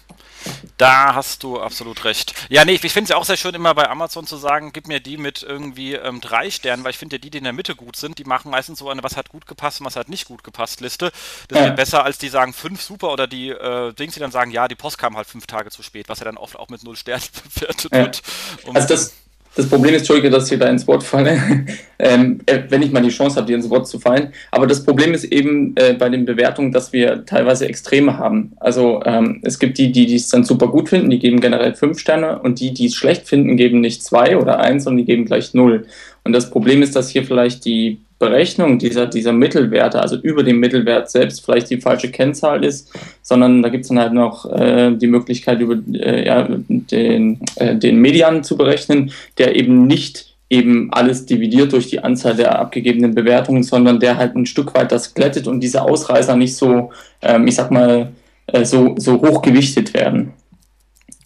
Da 0.76 1.14
hast 1.14 1.42
du 1.42 1.60
absolut 1.60 2.04
recht. 2.04 2.34
Ja, 2.48 2.64
nee, 2.64 2.74
ich 2.74 2.92
finde 2.92 3.04
es 3.04 3.08
ja 3.10 3.16
auch 3.16 3.24
sehr 3.24 3.36
schön, 3.36 3.54
immer 3.54 3.74
bei 3.74 3.88
Amazon 3.88 4.26
zu 4.26 4.36
sagen, 4.36 4.72
gib 4.72 4.88
mir 4.88 5.00
die 5.00 5.16
mit 5.16 5.42
irgendwie 5.42 5.94
ähm, 5.94 6.20
drei 6.20 6.50
Sternen, 6.50 6.84
weil 6.84 6.90
ich 6.90 6.98
finde 6.98 7.16
ja 7.16 7.20
die, 7.20 7.30
die 7.30 7.38
in 7.38 7.44
der 7.44 7.52
Mitte 7.52 7.74
gut 7.74 7.96
sind, 7.96 8.18
die 8.18 8.24
machen 8.24 8.50
meistens 8.50 8.78
so 8.78 8.90
eine, 8.90 9.02
was 9.02 9.16
hat 9.16 9.28
gut 9.28 9.46
gepasst 9.46 9.80
und 9.80 9.86
was 9.86 9.96
hat 9.96 10.08
nicht 10.08 10.26
gut 10.26 10.44
gepasst 10.44 10.80
Liste. 10.80 11.12
Das 11.48 11.58
ja. 11.58 11.66
ist 11.68 11.76
besser, 11.76 12.04
als 12.04 12.18
die 12.18 12.28
sagen 12.28 12.52
fünf 12.52 12.82
super 12.82 13.12
oder 13.12 13.26
die 13.26 13.50
äh, 13.50 13.92
Dings, 13.94 14.14
die 14.14 14.20
dann 14.20 14.32
sagen, 14.32 14.50
ja, 14.50 14.68
die 14.68 14.74
Post 14.74 14.98
kam 14.98 15.16
halt 15.16 15.26
fünf 15.26 15.46
Tage 15.46 15.70
zu 15.70 15.82
spät, 15.82 16.08
was 16.08 16.18
ja 16.18 16.24
dann 16.24 16.36
oft 16.36 16.56
auch 16.56 16.68
mit 16.68 16.82
null 16.82 16.96
Sternen 16.96 17.24
bewertet 17.54 17.92
ja. 17.92 17.98
wird. 17.98 18.22
Um 18.64 18.76
also 18.76 18.88
das, 18.88 19.14
das 19.56 19.68
Problem 19.68 19.94
ist, 19.94 20.00
Entschuldige, 20.00 20.30
dass 20.30 20.50
ich 20.50 20.58
da 20.58 20.68
ins 20.68 20.86
Wort 20.86 21.04
falle, 21.04 21.38
ähm, 21.98 22.40
äh, 22.46 22.60
wenn 22.68 22.82
ich 22.82 22.90
mal 22.90 23.02
die 23.02 23.10
Chance 23.10 23.36
habe, 23.36 23.46
dir 23.46 23.56
ins 23.56 23.70
Wort 23.70 23.86
zu 23.86 23.98
fallen. 23.98 24.32
Aber 24.50 24.66
das 24.66 24.84
Problem 24.84 25.14
ist 25.14 25.24
eben 25.24 25.76
äh, 25.76 25.94
bei 25.94 26.08
den 26.08 26.24
Bewertungen, 26.24 26.72
dass 26.72 26.92
wir 26.92 27.24
teilweise 27.24 27.68
Extreme 27.68 28.18
haben. 28.18 28.52
Also 28.56 29.00
ähm, 29.04 29.40
es 29.42 29.58
gibt 29.58 29.78
die, 29.78 29.92
die 29.92 30.12
es 30.14 30.28
dann 30.28 30.44
super 30.44 30.68
gut 30.68 30.88
finden, 30.88 31.10
die 31.10 31.18
geben 31.18 31.40
generell 31.40 31.74
fünf 31.74 31.98
Sterne 31.98 32.40
und 32.40 32.60
die, 32.60 32.74
die 32.74 32.86
es 32.86 32.94
schlecht 32.94 33.28
finden, 33.28 33.56
geben 33.56 33.80
nicht 33.80 34.02
zwei 34.02 34.36
oder 34.36 34.58
eins, 34.58 34.84
sondern 34.84 35.04
die 35.04 35.12
geben 35.12 35.24
gleich 35.24 35.54
null. 35.54 35.86
Und 36.24 36.32
das 36.32 36.50
Problem 36.50 36.82
ist, 36.82 36.96
dass 36.96 37.10
hier 37.10 37.24
vielleicht 37.24 37.64
die 37.64 37.98
Berechnung 38.24 38.78
dieser, 38.78 39.06
dieser 39.06 39.32
Mittelwerte, 39.32 40.00
also 40.00 40.16
über 40.16 40.42
dem 40.42 40.58
Mittelwert 40.58 41.10
selbst, 41.10 41.44
vielleicht 41.44 41.68
die 41.70 41.80
falsche 41.80 42.10
Kennzahl 42.10 42.64
ist, 42.64 42.90
sondern 43.22 43.62
da 43.62 43.68
gibt 43.68 43.82
es 43.82 43.88
dann 43.88 43.98
halt 43.98 44.12
noch 44.12 44.50
äh, 44.50 44.92
die 44.96 45.06
Möglichkeit, 45.06 45.60
über 45.60 45.76
äh, 45.92 46.24
ja, 46.26 46.48
den, 46.48 47.40
äh, 47.56 47.76
den 47.76 47.98
Median 47.98 48.42
zu 48.42 48.56
berechnen, 48.56 49.12
der 49.38 49.56
eben 49.56 49.86
nicht 49.86 50.34
eben 50.50 50.92
alles 50.92 51.26
dividiert 51.26 51.72
durch 51.72 51.88
die 51.88 52.00
Anzahl 52.00 52.36
der 52.36 52.58
abgegebenen 52.58 53.14
Bewertungen, 53.14 53.62
sondern 53.62 53.98
der 53.98 54.16
halt 54.16 54.36
ein 54.36 54.46
Stück 54.46 54.74
weit 54.74 54.92
das 54.92 55.14
glättet 55.14 55.46
und 55.46 55.60
diese 55.60 55.82
Ausreißer 55.82 56.36
nicht 56.36 56.56
so, 56.56 56.92
ähm, 57.22 57.46
ich 57.46 57.56
sag 57.56 57.70
mal, 57.70 58.12
äh, 58.46 58.64
so, 58.64 58.94
so 58.98 59.20
hoch 59.20 59.42
gewichtet 59.42 59.92
werden. 59.94 60.32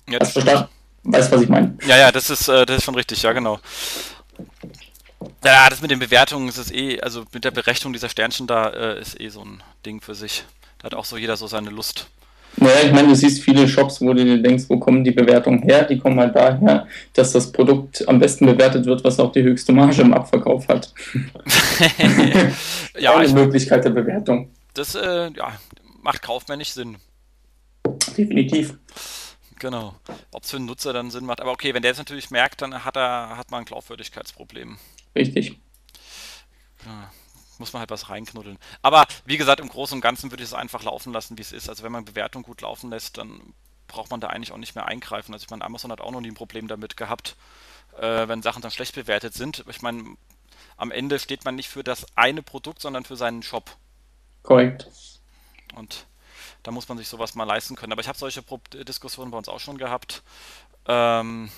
Ja, 0.08 0.18
Hast 0.20 0.36
du 0.36 0.40
verstanden? 0.40 0.70
Weißt 1.04 1.30
du, 1.30 1.36
was 1.36 1.42
ich 1.42 1.48
meine? 1.48 1.76
Ja, 1.86 1.96
ja, 1.96 2.12
das 2.12 2.30
ist, 2.30 2.48
äh, 2.48 2.66
das 2.66 2.78
ist 2.78 2.84
schon 2.84 2.94
richtig, 2.94 3.22
ja, 3.22 3.32
genau. 3.32 3.58
Ja, 5.44 5.68
das 5.70 5.80
mit 5.80 5.90
den 5.90 5.98
Bewertungen 5.98 6.48
ist 6.48 6.58
es 6.58 6.72
eh, 6.72 7.00
also 7.00 7.24
mit 7.32 7.44
der 7.44 7.50
Berechnung 7.50 7.92
dieser 7.92 8.08
Sternchen 8.08 8.46
da 8.46 8.68
äh, 8.70 9.00
ist 9.00 9.20
eh 9.20 9.28
so 9.28 9.42
ein 9.42 9.62
Ding 9.86 10.00
für 10.00 10.14
sich. 10.14 10.44
Da 10.78 10.86
hat 10.86 10.94
auch 10.94 11.04
so 11.04 11.16
jeder 11.16 11.36
so 11.36 11.46
seine 11.46 11.70
Lust. 11.70 12.08
Naja, 12.56 12.86
ich 12.86 12.92
meine, 12.92 13.08
du 13.08 13.14
siehst 13.14 13.42
viele 13.42 13.68
Shops, 13.68 14.00
wo 14.00 14.12
du 14.12 14.24
dir 14.24 14.42
denkst, 14.42 14.64
wo 14.68 14.78
kommen 14.78 15.04
die 15.04 15.12
Bewertungen 15.12 15.62
her? 15.62 15.84
Die 15.84 15.98
kommen 15.98 16.18
halt 16.18 16.34
daher, 16.34 16.88
dass 17.12 17.32
das 17.32 17.52
Produkt 17.52 18.06
am 18.08 18.18
besten 18.18 18.46
bewertet 18.46 18.84
wird, 18.86 19.04
was 19.04 19.20
auch 19.20 19.30
die 19.30 19.42
höchste 19.42 19.72
Marge 19.72 20.02
im 20.02 20.12
Abverkauf 20.12 20.66
hat. 20.66 20.92
ja, 22.98 23.16
eine 23.16 23.32
Möglichkeit 23.32 23.84
der 23.84 23.90
Bewertung. 23.90 24.50
Das 24.74 24.94
äh, 24.96 25.30
ja, 25.30 25.52
macht 26.02 26.22
kaufmännisch 26.22 26.70
Sinn. 26.70 26.96
Definitiv. 28.16 28.74
Genau. 29.60 29.94
Ob 30.32 30.42
es 30.42 30.50
für 30.50 30.56
den 30.56 30.66
Nutzer 30.66 30.92
dann 30.92 31.10
Sinn 31.10 31.26
macht. 31.26 31.40
Aber 31.40 31.52
okay, 31.52 31.74
wenn 31.74 31.82
der 31.82 31.92
es 31.92 31.98
natürlich 31.98 32.30
merkt, 32.30 32.62
dann 32.62 32.84
hat 32.84 32.96
er 32.96 33.36
hat 33.36 33.50
man 33.50 33.60
ein 33.60 33.66
Glaubwürdigkeitsproblem. 33.66 34.78
Richtig. 35.18 35.58
Ja, 36.86 37.10
muss 37.58 37.72
man 37.72 37.80
halt 37.80 37.90
was 37.90 38.08
reinknuddeln. 38.08 38.58
Aber 38.82 39.06
wie 39.24 39.36
gesagt, 39.36 39.60
im 39.60 39.68
Großen 39.68 39.96
und 39.96 40.00
Ganzen 40.00 40.30
würde 40.30 40.42
ich 40.44 40.50
es 40.50 40.54
einfach 40.54 40.84
laufen 40.84 41.12
lassen, 41.12 41.36
wie 41.36 41.42
es 41.42 41.52
ist. 41.52 41.68
Also 41.68 41.82
wenn 41.82 41.92
man 41.92 42.04
Bewertung 42.04 42.44
gut 42.44 42.60
laufen 42.60 42.90
lässt, 42.90 43.18
dann 43.18 43.52
braucht 43.88 44.10
man 44.10 44.20
da 44.20 44.28
eigentlich 44.28 44.52
auch 44.52 44.58
nicht 44.58 44.74
mehr 44.74 44.86
eingreifen. 44.86 45.32
Also 45.32 45.44
ich 45.44 45.50
meine, 45.50 45.64
Amazon 45.64 45.90
hat 45.90 46.00
auch 46.00 46.12
noch 46.12 46.20
nie 46.20 46.30
ein 46.30 46.34
Problem 46.34 46.68
damit 46.68 46.96
gehabt, 46.96 47.36
äh, 47.98 48.28
wenn 48.28 48.42
Sachen 48.42 48.62
dann 48.62 48.70
schlecht 48.70 48.94
bewertet 48.94 49.34
sind. 49.34 49.64
Ich 49.68 49.82
meine, 49.82 50.16
am 50.76 50.92
Ende 50.92 51.18
steht 51.18 51.44
man 51.44 51.56
nicht 51.56 51.68
für 51.68 51.82
das 51.82 52.06
eine 52.14 52.42
Produkt, 52.42 52.80
sondern 52.80 53.04
für 53.04 53.16
seinen 53.16 53.42
Shop. 53.42 53.76
Korrekt. 54.42 54.88
Und 55.74 56.06
da 56.62 56.70
muss 56.70 56.88
man 56.88 56.98
sich 56.98 57.08
sowas 57.08 57.34
mal 57.34 57.44
leisten 57.44 57.74
können. 57.74 57.92
Aber 57.92 58.00
ich 58.00 58.08
habe 58.08 58.18
solche 58.18 58.42
Pro 58.42 58.60
Diskussionen 58.72 59.32
bei 59.32 59.38
uns 59.38 59.48
auch 59.48 59.60
schon 59.60 59.78
gehabt. 59.78 60.22
Ähm, 60.86 61.50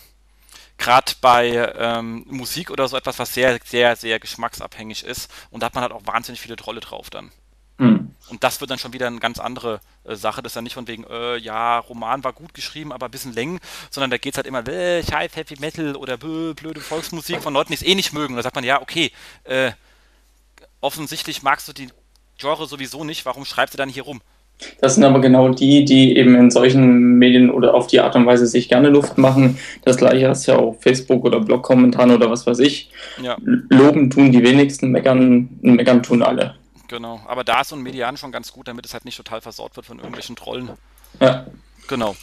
Gerade 0.80 1.12
bei 1.20 1.74
ähm, 1.76 2.24
Musik 2.26 2.70
oder 2.70 2.88
so 2.88 2.96
etwas, 2.96 3.18
was 3.18 3.34
sehr, 3.34 3.58
sehr, 3.62 3.96
sehr 3.96 4.18
geschmacksabhängig 4.18 5.04
ist. 5.04 5.30
Und 5.50 5.60
da 5.60 5.66
hat 5.66 5.74
man 5.74 5.82
halt 5.82 5.92
auch 5.92 6.06
wahnsinnig 6.06 6.40
viele 6.40 6.56
Trolle 6.56 6.80
drauf 6.80 7.10
dann. 7.10 7.30
Hm. 7.76 8.14
Und 8.30 8.44
das 8.44 8.62
wird 8.62 8.70
dann 8.70 8.78
schon 8.78 8.94
wieder 8.94 9.06
eine 9.06 9.18
ganz 9.18 9.38
andere 9.38 9.82
äh, 10.04 10.16
Sache. 10.16 10.40
Das 10.40 10.52
ist 10.52 10.56
dann 10.56 10.64
nicht 10.64 10.72
von 10.72 10.88
wegen, 10.88 11.04
äh, 11.04 11.36
ja, 11.36 11.80
Roman 11.80 12.24
war 12.24 12.32
gut 12.32 12.54
geschrieben, 12.54 12.92
aber 12.92 13.08
ein 13.08 13.10
bisschen 13.10 13.34
Längen, 13.34 13.60
sondern 13.90 14.10
da 14.10 14.16
geht 14.16 14.32
es 14.32 14.38
halt 14.38 14.46
immer, 14.46 14.66
äh, 14.68 15.04
scheiß 15.04 15.36
Heavy 15.36 15.56
Metal 15.60 15.96
oder 15.96 16.16
bäh, 16.16 16.54
blöde 16.54 16.80
Volksmusik 16.80 17.42
von 17.42 17.52
Leuten, 17.52 17.72
die 17.72 17.76
es 17.76 17.82
eh 17.82 17.94
nicht 17.94 18.14
mögen. 18.14 18.36
da 18.36 18.42
sagt 18.42 18.54
man, 18.54 18.64
ja, 18.64 18.80
okay, 18.80 19.12
äh, 19.44 19.72
offensichtlich 20.80 21.42
magst 21.42 21.68
du 21.68 21.74
die 21.74 21.90
Genre 22.38 22.66
sowieso 22.66 23.04
nicht, 23.04 23.26
warum 23.26 23.44
schreibst 23.44 23.74
du 23.74 23.78
dann 23.78 23.90
hier 23.90 24.04
rum? 24.04 24.22
Das 24.80 24.94
sind 24.94 25.04
aber 25.04 25.20
genau 25.20 25.48
die, 25.50 25.84
die 25.84 26.16
eben 26.16 26.34
in 26.34 26.50
solchen 26.50 27.18
Medien 27.18 27.50
oder 27.50 27.74
auf 27.74 27.86
die 27.86 28.00
Art 28.00 28.16
und 28.16 28.26
Weise 28.26 28.46
sich 28.46 28.68
gerne 28.68 28.88
Luft 28.88 29.18
machen. 29.18 29.58
Das 29.84 29.96
gleiche 29.96 30.28
hast 30.28 30.46
du 30.46 30.52
ja 30.52 30.58
auch 30.58 30.76
Facebook 30.80 31.24
oder 31.24 31.40
Blog-Kommentaren 31.40 32.10
oder 32.10 32.30
was 32.30 32.46
weiß 32.46 32.58
ich. 32.60 32.90
Ja. 33.22 33.36
Loben 33.40 34.10
tun 34.10 34.32
die 34.32 34.42
wenigsten, 34.42 34.90
meckern, 34.90 35.48
meckern 35.60 36.02
tun 36.02 36.22
alle. 36.22 36.54
Genau, 36.88 37.20
aber 37.26 37.44
da 37.44 37.60
ist 37.60 37.68
so 37.68 37.76
ein 37.76 37.82
Median 37.82 38.16
schon 38.16 38.32
ganz 38.32 38.52
gut, 38.52 38.66
damit 38.66 38.84
es 38.84 38.94
halt 38.94 39.04
nicht 39.04 39.16
total 39.16 39.40
versaut 39.40 39.76
wird 39.76 39.86
von 39.86 39.98
irgendwelchen 39.98 40.34
Trollen. 40.34 40.70
Ja. 41.20 41.46
Genau. 41.88 42.16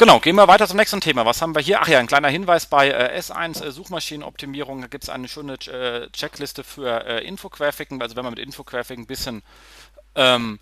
Genau, 0.00 0.18
gehen 0.18 0.36
wir 0.36 0.48
weiter 0.48 0.66
zum 0.66 0.78
nächsten 0.78 1.02
Thema. 1.02 1.26
Was 1.26 1.42
haben 1.42 1.54
wir 1.54 1.60
hier? 1.60 1.82
Ach 1.82 1.88
ja, 1.88 1.98
ein 1.98 2.06
kleiner 2.06 2.28
Hinweis 2.28 2.64
bei 2.64 2.88
äh, 2.88 3.18
S1 3.18 3.62
äh, 3.62 3.70
Suchmaschinenoptimierung. 3.70 4.80
Da 4.80 4.86
gibt 4.86 5.04
es 5.04 5.10
eine 5.10 5.28
schöne 5.28 5.56
äh, 5.66 6.08
Checkliste 6.12 6.64
für 6.64 7.04
äh, 7.04 7.26
Infografiken. 7.26 8.00
Also 8.00 8.16
wenn 8.16 8.24
man 8.24 8.32
mit 8.32 8.42
Infografiken 8.42 9.04
ein 9.04 9.06
bisschen 9.06 9.42
ähm, 10.14 10.58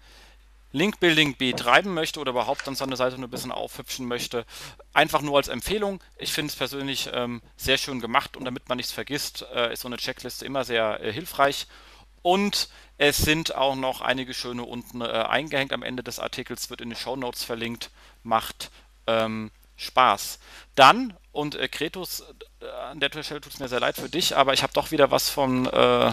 Linkbuilding 0.72 1.36
betreiben 1.36 1.94
möchte 1.94 2.20
oder 2.20 2.30
überhaupt 2.30 2.66
dann 2.66 2.74
seine 2.74 2.96
Seite 2.96 3.16
nur 3.16 3.28
ein 3.28 3.30
bisschen 3.30 3.52
aufhübschen 3.52 4.06
möchte. 4.06 4.44
Einfach 4.92 5.22
nur 5.22 5.36
als 5.36 5.48
Empfehlung. 5.48 6.00
Ich 6.18 6.32
finde 6.32 6.50
es 6.50 6.56
persönlich 6.56 7.08
ähm, 7.12 7.40
sehr 7.56 7.78
schön 7.78 8.00
gemacht 8.00 8.36
und 8.36 8.44
damit 8.44 8.68
man 8.68 8.76
nichts 8.76 8.92
vergisst, 8.92 9.46
äh, 9.54 9.72
ist 9.72 9.82
so 9.82 9.88
eine 9.88 9.96
Checkliste 9.96 10.44
immer 10.44 10.64
sehr 10.64 11.02
äh, 11.02 11.12
hilfreich. 11.12 11.66
Und 12.22 12.68
es 12.98 13.18
sind 13.18 13.54
auch 13.54 13.76
noch 13.76 14.00
einige 14.00 14.34
schöne 14.34 14.64
unten 14.64 15.00
äh, 15.00 15.04
eingehängt. 15.04 15.72
Am 15.72 15.82
Ende 15.82 16.02
des 16.02 16.18
Artikels 16.18 16.68
wird 16.68 16.80
in 16.80 16.90
den 16.90 16.96
Show 16.96 17.16
Notes 17.16 17.44
verlinkt. 17.44 17.90
Macht 18.22 18.70
ähm, 19.06 19.50
Spaß. 19.76 20.40
Dann, 20.74 21.14
und 21.32 21.54
äh, 21.54 21.68
Kretus, 21.68 22.24
äh, 22.60 22.66
an 22.66 23.00
der 23.00 23.10
Stelle 23.22 23.40
tut 23.40 23.54
es 23.54 23.60
mir 23.60 23.68
sehr 23.68 23.80
leid 23.80 23.96
für 23.96 24.08
dich, 24.08 24.36
aber 24.36 24.52
ich 24.52 24.62
habe 24.62 24.72
doch 24.72 24.90
wieder 24.90 25.10
was 25.10 25.30
von 25.30 25.66
äh, 25.66 26.12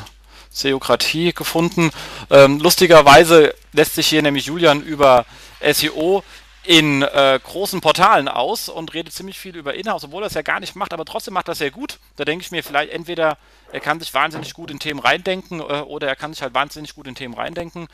Seokratie 0.56 1.34
gefunden. 1.34 1.92
Ähm, 2.30 2.60
lustigerweise 2.60 3.54
lässt 3.74 3.96
sich 3.96 4.08
hier 4.08 4.22
nämlich 4.22 4.46
Julian 4.46 4.82
über 4.82 5.26
SEO 5.62 6.24
in 6.64 7.04
äh, 7.04 7.40
großen 7.44 7.82
Portalen 7.82 8.28
aus 8.28 8.70
und 8.70 8.94
redet 8.94 9.14
ziemlich 9.14 9.38
viel 9.38 9.56
über 9.56 9.76
Inhouse, 9.76 10.06
obwohl 10.06 10.24
er 10.24 10.28
es 10.28 10.34
ja 10.34 10.42
gar 10.42 10.60
nicht 10.60 10.76
macht, 10.76 10.94
aber 10.94 11.06
trotzdem 11.06 11.34
macht 11.34 11.48
er 11.48 11.52
es 11.52 11.60
sehr 11.60 11.72
gut. 11.72 12.00
Da 12.16 12.26
denke 12.26 12.44
ich 12.44 12.52
mir 12.52 12.64
vielleicht 12.64 12.92
entweder, 12.92 13.38
er 13.72 13.80
kann 13.82 14.00
sich 14.00 14.14
wahnsinnig 14.14 14.54
gut 14.54 14.72
in 14.72 14.80
Themen 14.80 15.00
reindenken 15.00 15.60
äh, 15.60 15.82
oder 15.82 16.08
er 16.08 16.16
kann 16.16 16.34
sich 16.34 16.42
halt 16.42 16.54
wahnsinnig 16.54 16.96
gut 16.96 17.08
in 17.08 17.16
Themen 17.16 17.36
reindenken. 17.36 17.88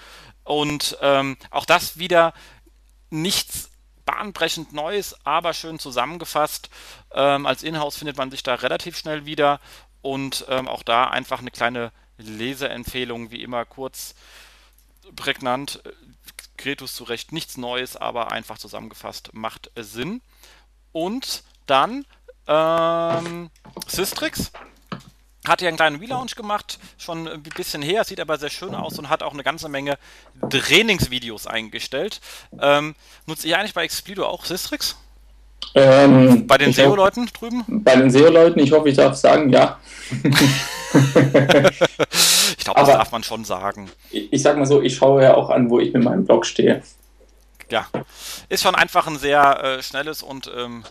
Und 0.44 0.98
ähm, 1.02 1.38
auch 1.50 1.66
das 1.66 1.98
wieder 1.98 2.34
nichts 3.10 3.72
bahnbrechend 4.06 4.74
Neues, 4.74 5.16
aber 5.26 5.54
schön 5.54 5.80
zusammengefasst. 5.80 6.70
Ähm, 7.14 7.46
als 7.46 7.64
Inhouse 7.64 7.98
findet 7.98 8.18
man 8.18 8.32
sich 8.32 8.44
da 8.44 8.56
relativ 8.56 8.98
schnell 8.98 9.26
wieder 9.26 9.60
und 10.02 10.46
ähm, 10.50 10.68
auch 10.68 10.84
da 10.84 11.06
einfach 11.06 11.40
eine 11.40 11.52
kleine 11.52 11.92
Leseempfehlung, 12.22 13.32
wie 13.32 13.44
immer 13.44 13.66
kurz, 13.66 14.16
prägnant. 15.16 15.82
Kretus 16.58 16.94
zu 16.94 17.04
Recht 17.06 17.32
nichts 17.32 17.58
Neues, 17.58 17.96
aber 17.96 18.32
einfach 18.32 18.58
zusammengefasst 18.58 19.32
macht 19.34 19.72
Sinn. 19.76 20.22
Und 20.92 21.44
dann 21.66 22.06
ähm, 22.48 23.50
Systrix 23.88 24.52
hat 25.48 25.62
ja 25.62 25.70
einen 25.70 25.78
kleinen 25.78 26.00
Relaunch 26.00 26.36
gemacht, 26.36 26.78
schon 26.98 27.28
ein 27.28 27.42
bisschen 27.42 27.82
her, 27.82 28.04
sieht 28.04 28.20
aber 28.20 28.38
sehr 28.38 28.52
schön 28.52 28.76
aus 28.76 29.00
und 29.00 29.10
hat 29.10 29.24
auch 29.24 29.34
eine 29.34 29.44
ganze 29.44 29.70
Menge 29.70 29.98
Trainingsvideos 30.50 31.48
eingestellt. 31.48 32.22
Ähm, 32.60 32.96
nutzt 33.26 33.46
ihr 33.46 33.58
eigentlich 33.58 33.74
bei 33.74 33.84
Explido 33.84 34.28
auch 34.28 34.46
Systrix? 34.46 34.98
Ähm, 35.74 36.48
bei 36.48 36.58
den 36.58 36.74
SEO-Leuten 36.74 37.28
drüben? 37.28 37.64
Bei 37.68 37.96
den 37.96 38.12
SEO-Leuten, 38.12 38.60
ich 38.60 38.72
hoffe, 38.72 38.90
ich 38.90 38.98
darf 38.98 39.16
sagen, 39.16 39.50
ja. 39.50 39.80
ich 40.12 40.24
glaube, 42.58 42.80
das 42.82 42.90
darf 42.90 43.12
man 43.12 43.24
schon 43.24 43.46
sagen. 43.46 43.90
Ich, 44.10 44.34
ich 44.34 44.42
sag 44.42 44.58
mal 44.58 44.66
so, 44.66 44.82
ich 44.82 44.96
schaue 44.96 45.24
ja 45.24 45.36
auch 45.36 45.50
an, 45.50 45.70
wo 45.70 45.80
ich 45.80 45.94
mit 45.94 46.04
meinem 46.04 46.26
Blog 46.26 46.46
stehe. 46.46 46.84
Ja, 47.70 47.88
ist 48.50 48.64
schon 48.64 48.76
einfach 48.76 49.08
ein 49.08 49.18
sehr 49.18 49.64
äh, 49.64 49.82
schnelles 49.82 50.24
und 50.24 50.52
ähm, 50.54 50.84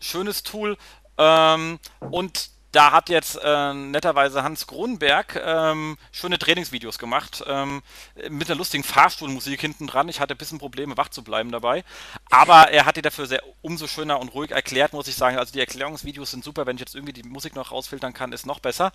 schönes 0.00 0.42
Tool. 0.42 0.78
Ähm, 1.18 1.78
und 2.00 2.50
da 2.76 2.92
hat 2.92 3.08
jetzt 3.08 3.40
äh, 3.42 3.72
netterweise 3.72 4.42
Hans 4.42 4.66
Kronberg 4.66 5.40
ähm, 5.42 5.96
schöne 6.12 6.38
Trainingsvideos 6.38 6.98
gemacht 6.98 7.42
ähm, 7.46 7.82
mit 8.28 8.50
einer 8.50 8.58
lustigen 8.58 8.84
Fahrstuhlmusik 8.84 9.58
hinten 9.58 9.86
dran. 9.86 10.10
Ich 10.10 10.20
hatte 10.20 10.34
ein 10.34 10.36
bisschen 10.36 10.58
Probleme, 10.58 10.94
wach 10.98 11.08
zu 11.08 11.24
bleiben 11.24 11.50
dabei. 11.50 11.84
Aber 12.28 12.70
er 12.70 12.84
hat 12.84 12.96
die 12.96 13.02
dafür 13.02 13.24
sehr 13.24 13.42
umso 13.62 13.86
schöner 13.86 14.20
und 14.20 14.28
ruhig 14.34 14.50
erklärt, 14.50 14.92
muss 14.92 15.08
ich 15.08 15.14
sagen. 15.14 15.38
Also 15.38 15.54
die 15.54 15.60
Erklärungsvideos 15.60 16.30
sind 16.30 16.44
super. 16.44 16.66
Wenn 16.66 16.76
ich 16.76 16.80
jetzt 16.80 16.94
irgendwie 16.94 17.14
die 17.14 17.22
Musik 17.22 17.54
noch 17.54 17.72
rausfiltern 17.72 18.12
kann, 18.12 18.32
ist 18.32 18.44
noch 18.44 18.60
besser. 18.60 18.92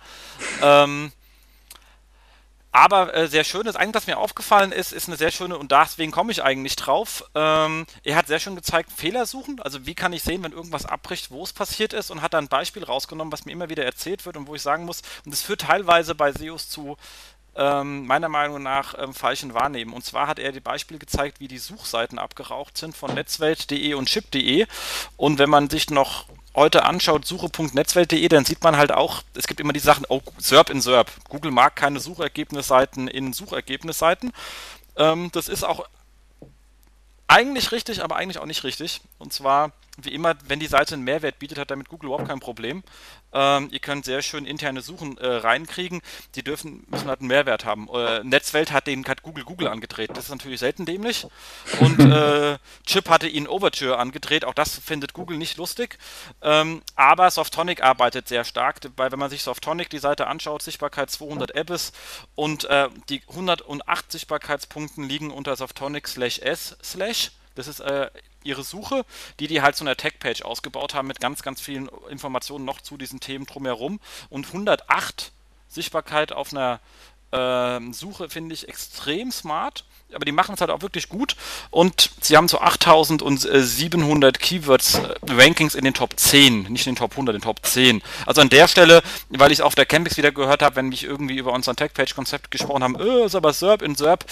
Ähm, 0.62 1.10
aber 2.72 3.14
äh, 3.14 3.28
sehr 3.28 3.44
schön, 3.44 3.64
das 3.64 3.76
eigentlich, 3.76 3.94
was 3.94 4.06
mir 4.06 4.16
aufgefallen 4.16 4.72
ist, 4.72 4.92
ist 4.92 5.06
eine 5.06 5.18
sehr 5.18 5.30
schöne, 5.30 5.58
und 5.58 5.70
deswegen 5.70 6.10
komme 6.10 6.32
ich 6.32 6.42
eigentlich 6.42 6.74
drauf. 6.74 7.22
Ähm, 7.34 7.86
er 8.02 8.16
hat 8.16 8.26
sehr 8.26 8.40
schön 8.40 8.56
gezeigt, 8.56 8.90
Fehler 8.90 9.26
suchen. 9.26 9.60
Also 9.60 9.84
wie 9.84 9.94
kann 9.94 10.14
ich 10.14 10.22
sehen, 10.22 10.42
wenn 10.42 10.52
irgendwas 10.52 10.86
abbricht, 10.86 11.30
wo 11.30 11.44
es 11.44 11.52
passiert 11.52 11.92
ist 11.92 12.10
und 12.10 12.22
hat 12.22 12.32
da 12.32 12.38
ein 12.38 12.48
Beispiel 12.48 12.82
rausgenommen, 12.82 13.30
was 13.30 13.44
mir 13.44 13.52
immer 13.52 13.68
wieder 13.68 13.84
erzählt 13.84 14.24
wird 14.24 14.38
und 14.38 14.46
wo 14.46 14.54
ich 14.54 14.62
sagen 14.62 14.86
muss, 14.86 15.02
und 15.24 15.32
das 15.32 15.42
führt 15.42 15.60
teilweise 15.60 16.14
bei 16.14 16.32
SEOs 16.32 16.70
zu 16.70 16.96
ähm, 17.54 18.06
meiner 18.06 18.30
Meinung 18.30 18.62
nach 18.62 18.94
ähm, 18.98 19.12
falschen 19.12 19.52
Wahrnehmen. 19.52 19.92
Und 19.92 20.04
zwar 20.04 20.26
hat 20.26 20.38
er 20.38 20.52
die 20.52 20.60
Beispiele 20.60 20.98
gezeigt, 20.98 21.40
wie 21.40 21.48
die 21.48 21.58
Suchseiten 21.58 22.18
abgeraucht 22.18 22.78
sind 22.78 22.96
von 22.96 23.12
netzwelt.de 23.12 23.92
und 23.94 24.08
chip.de. 24.08 24.66
Und 25.18 25.38
wenn 25.38 25.50
man 25.50 25.68
sich 25.68 25.90
noch 25.90 26.26
heute 26.54 26.84
anschaut, 26.84 27.26
suche.netzwelt.de, 27.26 28.28
dann 28.28 28.44
sieht 28.44 28.62
man 28.62 28.76
halt 28.76 28.92
auch, 28.92 29.22
es 29.34 29.46
gibt 29.46 29.60
immer 29.60 29.72
die 29.72 29.80
Sachen, 29.80 30.04
oh, 30.08 30.20
SERP 30.38 30.70
in 30.70 30.80
SERP. 30.80 31.10
Google 31.28 31.50
mag 31.50 31.76
keine 31.76 32.00
Suchergebnisseiten 32.00 33.08
in 33.08 33.32
Suchergebnisseiten. 33.32 34.32
Ähm, 34.96 35.30
das 35.32 35.48
ist 35.48 35.64
auch 35.64 35.86
eigentlich 37.26 37.72
richtig, 37.72 38.04
aber 38.04 38.16
eigentlich 38.16 38.38
auch 38.38 38.46
nicht 38.46 38.64
richtig. 38.64 39.00
Und 39.18 39.32
zwar, 39.32 39.72
wie 39.96 40.12
immer, 40.12 40.34
wenn 40.46 40.60
die 40.60 40.66
Seite 40.66 40.94
einen 40.94 41.04
Mehrwert 41.04 41.38
bietet, 41.38 41.58
hat 41.58 41.70
damit 41.70 41.88
Google 41.88 42.08
überhaupt 42.08 42.28
kein 42.28 42.40
Problem. 42.40 42.82
Ähm, 43.32 43.68
ihr 43.70 43.80
könnt 43.80 44.04
sehr 44.04 44.22
schön 44.22 44.44
interne 44.44 44.82
Suchen 44.82 45.18
äh, 45.18 45.26
reinkriegen. 45.26 46.00
Die 46.34 46.42
dürfen, 46.42 46.84
müssen 46.88 47.08
halt 47.08 47.20
einen 47.20 47.28
Mehrwert 47.28 47.64
haben. 47.64 47.88
Äh, 47.92 48.24
Netzwelt 48.24 48.72
hat 48.72 48.86
den 48.86 49.06
hat 49.06 49.22
Google 49.22 49.44
Google 49.44 49.68
angedreht. 49.68 50.10
Das 50.14 50.24
ist 50.24 50.30
natürlich 50.30 50.60
selten 50.60 50.84
dämlich. 50.84 51.26
Und 51.80 51.98
äh, 52.12 52.58
Chip 52.86 53.08
hatte 53.08 53.28
ihn 53.28 53.48
Overture 53.48 53.98
angedreht. 53.98 54.44
Auch 54.44 54.54
das 54.54 54.78
findet 54.78 55.12
Google 55.14 55.38
nicht 55.38 55.56
lustig. 55.56 55.98
Ähm, 56.42 56.82
aber 56.94 57.30
Softonic 57.30 57.82
arbeitet 57.82 58.28
sehr 58.28 58.44
stark, 58.44 58.80
weil 58.96 59.12
wenn 59.12 59.18
man 59.18 59.30
sich 59.30 59.42
Softonic 59.42 59.90
die 59.90 59.98
Seite 59.98 60.26
anschaut, 60.26 60.62
Sichtbarkeit 60.62 61.10
200 61.10 61.56
Abyss 61.56 61.92
und 62.34 62.64
äh, 62.64 62.88
die 63.08 63.22
108 63.28 64.12
Sichtbarkeitspunkten 64.12 65.08
liegen 65.08 65.30
unter 65.30 65.56
Softonic 65.56 66.08
slash 66.08 66.38
S 66.38 66.76
slash. 66.82 67.30
Das 67.54 67.68
ist 67.68 67.80
äh, 67.80 68.10
ihre 68.44 68.62
Suche, 68.62 69.04
die 69.40 69.46
die 69.46 69.62
halt 69.62 69.76
so 69.76 69.84
eine 69.84 69.96
Tag-Page 69.96 70.42
ausgebaut 70.42 70.94
haben 70.94 71.08
mit 71.08 71.20
ganz, 71.20 71.42
ganz 71.42 71.60
vielen 71.60 71.88
Informationen 72.10 72.64
noch 72.64 72.80
zu 72.80 72.96
diesen 72.96 73.20
Themen 73.20 73.46
drumherum. 73.46 74.00
Und 74.30 74.46
108 74.46 75.32
Sichtbarkeit 75.68 76.32
auf 76.32 76.52
einer 76.52 76.80
äh, 77.32 77.92
Suche 77.92 78.28
finde 78.28 78.54
ich 78.54 78.68
extrem 78.68 79.30
smart. 79.32 79.84
Aber 80.14 80.26
die 80.26 80.32
machen 80.32 80.54
es 80.54 80.60
halt 80.60 80.70
auch 80.70 80.82
wirklich 80.82 81.08
gut. 81.08 81.36
Und 81.70 82.10
sie 82.20 82.36
haben 82.36 82.46
so 82.46 82.60
8700 82.60 84.38
Keywords 84.38 84.96
äh, 84.96 85.14
Rankings 85.26 85.74
in 85.74 85.84
den 85.84 85.94
Top 85.94 86.18
10, 86.18 86.64
nicht 86.64 86.86
in 86.86 86.92
den 86.92 86.98
Top 86.98 87.12
100, 87.12 87.34
in 87.34 87.40
den 87.40 87.44
Top 87.44 87.64
10. 87.64 88.02
Also 88.26 88.42
an 88.42 88.50
der 88.50 88.68
Stelle, 88.68 89.02
weil 89.30 89.52
ich 89.52 89.60
es 89.60 89.64
auf 89.64 89.74
der 89.74 89.86
Campix 89.86 90.18
wieder 90.18 90.32
gehört 90.32 90.62
habe, 90.62 90.76
wenn 90.76 90.88
mich 90.90 91.04
irgendwie 91.04 91.38
über 91.38 91.52
unseren 91.52 91.76
Tech-Page-Konzept 91.76 92.50
gesprochen 92.50 92.82
haben, 92.82 93.00
äh, 93.00 93.24
ist 93.24 93.34
aber 93.34 93.54
SERP 93.54 93.80
in 93.80 93.94
SERP, 93.94 94.26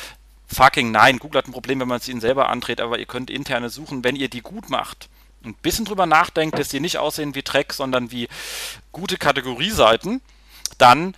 Fucking 0.52 0.90
nein, 0.90 1.18
Google 1.18 1.38
hat 1.38 1.48
ein 1.48 1.52
Problem, 1.52 1.80
wenn 1.80 1.88
man 1.88 1.98
es 1.98 2.08
ihnen 2.08 2.20
selber 2.20 2.48
andreht, 2.48 2.80
aber 2.80 2.98
ihr 2.98 3.06
könnt 3.06 3.30
interne 3.30 3.70
suchen, 3.70 4.02
wenn 4.02 4.16
ihr 4.16 4.28
die 4.28 4.40
gut 4.40 4.68
macht. 4.68 5.08
Ein 5.44 5.54
bisschen 5.54 5.84
drüber 5.84 6.06
nachdenkt, 6.06 6.58
dass 6.58 6.68
die 6.68 6.80
nicht 6.80 6.98
aussehen 6.98 7.34
wie 7.34 7.42
Track, 7.42 7.72
sondern 7.72 8.10
wie 8.10 8.28
gute 8.92 9.16
Kategorieseiten, 9.16 10.20
dann 10.76 11.14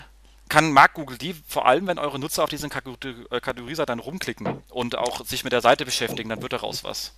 kann, 0.49 0.71
mag 0.71 0.93
Google 0.95 1.17
die, 1.17 1.35
vor 1.49 1.67
allem 1.67 1.87
wenn 1.87 1.99
eure 1.99 2.19
Nutzer 2.19 2.45
auf 2.45 2.51
diesen 2.51 2.71
äh, 2.71 3.41
Kategorieseiten 3.41 3.99
rumklicken 3.99 4.63
und 4.69 4.97
auch 4.97 5.25
sich 5.25 5.45
mit 5.45 5.53
der 5.53 5.63
Seite 5.63 5.87
beschäftigen, 5.87 6.29
dann 6.29 6.43
wird 6.43 6.53
daraus 6.53 6.85
was. 6.85 7.15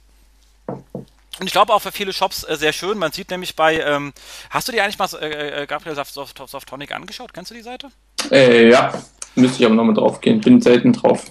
Und 1.41 1.47
ich 1.47 1.53
glaube 1.53 1.75
auch 1.75 1.83
für 1.83 1.91
viele 1.91 2.13
Shops 2.13 2.45
äh, 2.45 2.57
sehr 2.57 2.73
schön. 2.73 2.97
Man 2.97 3.11
sieht 3.11 3.31
nämlich 3.31 3.57
bei, 3.57 3.81
ähm, 3.81 4.13
hast 4.51 4.69
du 4.69 4.73
dir 4.73 4.85
eigentlich 4.85 4.99
mal 4.99 5.09
äh, 5.21 5.63
äh 5.63 5.67
Gabriel 5.67 5.97
Soft, 5.97 6.15
Softonic 6.15 6.93
angeschaut? 6.93 7.35
Kennst 7.35 7.51
du 7.51 7.57
die 7.57 7.63
Seite? 7.63 7.89
Äh, 8.31 8.71
ja, 8.71 8.93
müsste 9.35 9.59
ich 9.59 9.67
aber 9.67 9.75
nochmal 9.75 9.95
drauf 9.95 10.21
gehen. 10.21 10.41
Bin 10.41 10.61
selten 10.61 10.93
drauf. 10.93 11.25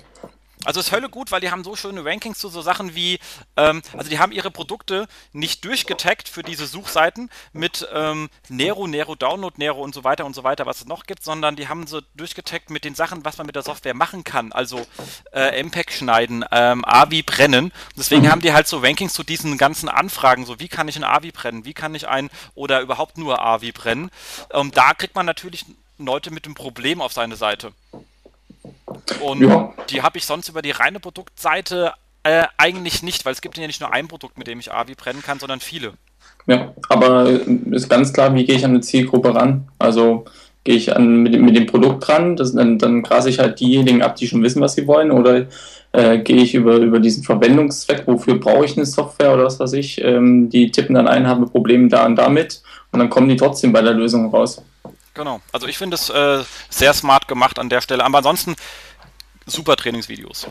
Also 0.65 0.79
ist 0.79 0.91
Hölle 0.91 1.09
gut, 1.09 1.31
weil 1.31 1.41
die 1.41 1.51
haben 1.51 1.63
so 1.63 1.75
schöne 1.75 2.05
Rankings 2.05 2.39
zu 2.39 2.49
so 2.49 2.61
Sachen 2.61 2.95
wie, 2.95 3.19
ähm, 3.57 3.81
also 3.97 4.09
die 4.09 4.19
haben 4.19 4.31
ihre 4.31 4.51
Produkte 4.51 5.07
nicht 5.31 5.65
durchgetaggt 5.65 6.29
für 6.29 6.43
diese 6.43 6.67
Suchseiten 6.67 7.29
mit 7.51 7.87
ähm, 7.93 8.29
Nero, 8.49 8.87
Nero 8.87 9.15
Download, 9.15 9.55
Nero 9.57 9.81
und 9.81 9.93
so 9.93 10.03
weiter 10.03 10.25
und 10.25 10.35
so 10.35 10.43
weiter, 10.43 10.65
was 10.65 10.81
es 10.81 10.85
noch 10.85 11.05
gibt, 11.05 11.23
sondern 11.23 11.55
die 11.55 11.67
haben 11.67 11.87
so 11.87 12.01
durchgetaggt 12.15 12.69
mit 12.69 12.85
den 12.85 12.95
Sachen, 12.95 13.25
was 13.25 13.37
man 13.37 13.45
mit 13.45 13.55
der 13.55 13.63
Software 13.63 13.93
machen 13.93 14.23
kann. 14.23 14.51
Also 14.51 14.85
äh, 15.33 15.61
MPEG 15.61 15.91
schneiden, 15.91 16.45
ähm, 16.51 16.83
AVI 16.85 17.23
brennen. 17.23 17.71
Deswegen 17.97 18.23
mhm. 18.23 18.31
haben 18.31 18.41
die 18.41 18.53
halt 18.53 18.67
so 18.67 18.79
Rankings 18.79 19.13
zu 19.13 19.23
diesen 19.23 19.57
ganzen 19.57 19.89
Anfragen, 19.89 20.45
so 20.45 20.59
wie 20.59 20.67
kann 20.67 20.87
ich 20.87 20.95
ein 20.95 21.03
AVI 21.03 21.31
brennen, 21.31 21.65
wie 21.65 21.73
kann 21.73 21.95
ich 21.95 22.07
ein 22.07 22.29
oder 22.55 22.81
überhaupt 22.81 23.17
nur 23.17 23.41
AVI 23.41 23.71
brennen. 23.71 24.11
Ähm, 24.51 24.71
da 24.71 24.93
kriegt 24.93 25.15
man 25.15 25.25
natürlich 25.25 25.65
Leute 25.97 26.31
mit 26.31 26.45
dem 26.45 26.55
Problem 26.55 27.01
auf 27.01 27.13
seine 27.13 27.35
Seite. 27.35 27.73
Und 29.21 29.41
ja. 29.41 29.73
die 29.89 30.01
habe 30.01 30.17
ich 30.17 30.25
sonst 30.25 30.49
über 30.49 30.61
die 30.61 30.71
reine 30.71 30.99
Produktseite 30.99 31.93
äh, 32.23 32.45
eigentlich 32.57 33.03
nicht, 33.03 33.25
weil 33.25 33.33
es 33.33 33.41
gibt 33.41 33.57
ja 33.57 33.67
nicht 33.67 33.81
nur 33.81 33.93
ein 33.93 34.07
Produkt, 34.07 34.37
mit 34.37 34.47
dem 34.47 34.59
ich 34.59 34.71
AVI 34.71 34.95
brennen 34.95 35.21
kann, 35.21 35.39
sondern 35.39 35.59
viele. 35.59 35.93
Ja, 36.47 36.73
aber 36.89 37.29
ist 37.71 37.89
ganz 37.89 38.13
klar, 38.13 38.33
wie 38.35 38.45
gehe 38.45 38.55
ich 38.55 38.65
an 38.65 38.71
eine 38.71 38.81
Zielgruppe 38.81 39.33
ran? 39.35 39.67
Also 39.79 40.25
gehe 40.63 40.75
ich 40.75 40.95
an, 40.95 41.23
mit, 41.23 41.39
mit 41.41 41.55
dem 41.55 41.65
Produkt 41.65 42.07
ran, 42.07 42.35
das, 42.35 42.53
dann, 42.53 42.77
dann 42.79 43.03
grase 43.03 43.29
ich 43.29 43.39
halt 43.39 43.59
diejenigen 43.59 44.01
ab, 44.01 44.15
die 44.15 44.27
schon 44.27 44.43
wissen, 44.43 44.61
was 44.61 44.75
sie 44.75 44.87
wollen, 44.87 45.11
oder 45.11 45.47
äh, 45.91 46.19
gehe 46.19 46.37
ich 46.37 46.55
über, 46.55 46.77
über 46.77 46.99
diesen 46.99 47.23
Verwendungszweck, 47.23 48.03
wofür 48.07 48.39
brauche 48.39 48.65
ich 48.65 48.77
eine 48.77 48.85
Software 48.85 49.33
oder 49.33 49.45
was 49.45 49.59
weiß 49.59 49.73
ich, 49.73 50.01
ähm, 50.01 50.49
die 50.49 50.71
tippen 50.71 50.95
dann 50.95 51.07
ein, 51.07 51.27
haben 51.27 51.49
Probleme 51.49 51.89
da 51.89 52.05
und 52.05 52.15
damit 52.15 52.61
und 52.91 52.99
dann 52.99 53.09
kommen 53.09 53.29
die 53.29 53.35
trotzdem 53.35 53.73
bei 53.73 53.81
der 53.81 53.93
Lösung 53.93 54.29
raus. 54.29 54.61
Genau, 55.13 55.41
also 55.51 55.67
ich 55.67 55.77
finde 55.77 55.95
es 55.95 56.09
äh, 56.09 56.43
sehr 56.69 56.93
smart 56.93 57.27
gemacht 57.27 57.59
an 57.59 57.69
der 57.69 57.81
Stelle, 57.81 58.03
aber 58.03 58.19
ansonsten 58.19 58.55
super 59.45 59.75
Trainingsvideos. 59.75 60.47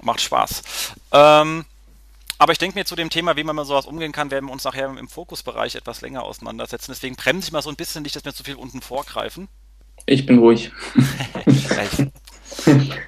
Macht 0.00 0.20
Spaß. 0.20 0.62
Ähm, 1.12 1.64
aber 2.38 2.52
ich 2.52 2.58
denke 2.58 2.78
mir 2.78 2.84
zu 2.84 2.94
dem 2.94 3.10
Thema, 3.10 3.36
wie 3.36 3.42
man 3.42 3.56
mit 3.56 3.66
sowas 3.66 3.86
umgehen 3.86 4.12
kann, 4.12 4.30
werden 4.30 4.46
wir 4.46 4.52
uns 4.52 4.64
nachher 4.64 4.86
im 4.86 5.08
Fokusbereich 5.08 5.74
etwas 5.74 6.00
länger 6.00 6.22
auseinandersetzen. 6.22 6.92
Deswegen 6.92 7.16
bremse 7.16 7.48
ich 7.48 7.52
mal 7.52 7.62
so 7.62 7.68
ein 7.68 7.76
bisschen 7.76 8.04
nicht, 8.04 8.14
dass 8.14 8.24
wir 8.24 8.32
zu 8.32 8.44
viel 8.44 8.54
unten 8.54 8.80
vorgreifen. 8.80 9.48
Ich 10.06 10.24
bin 10.24 10.38
ruhig. 10.38 10.70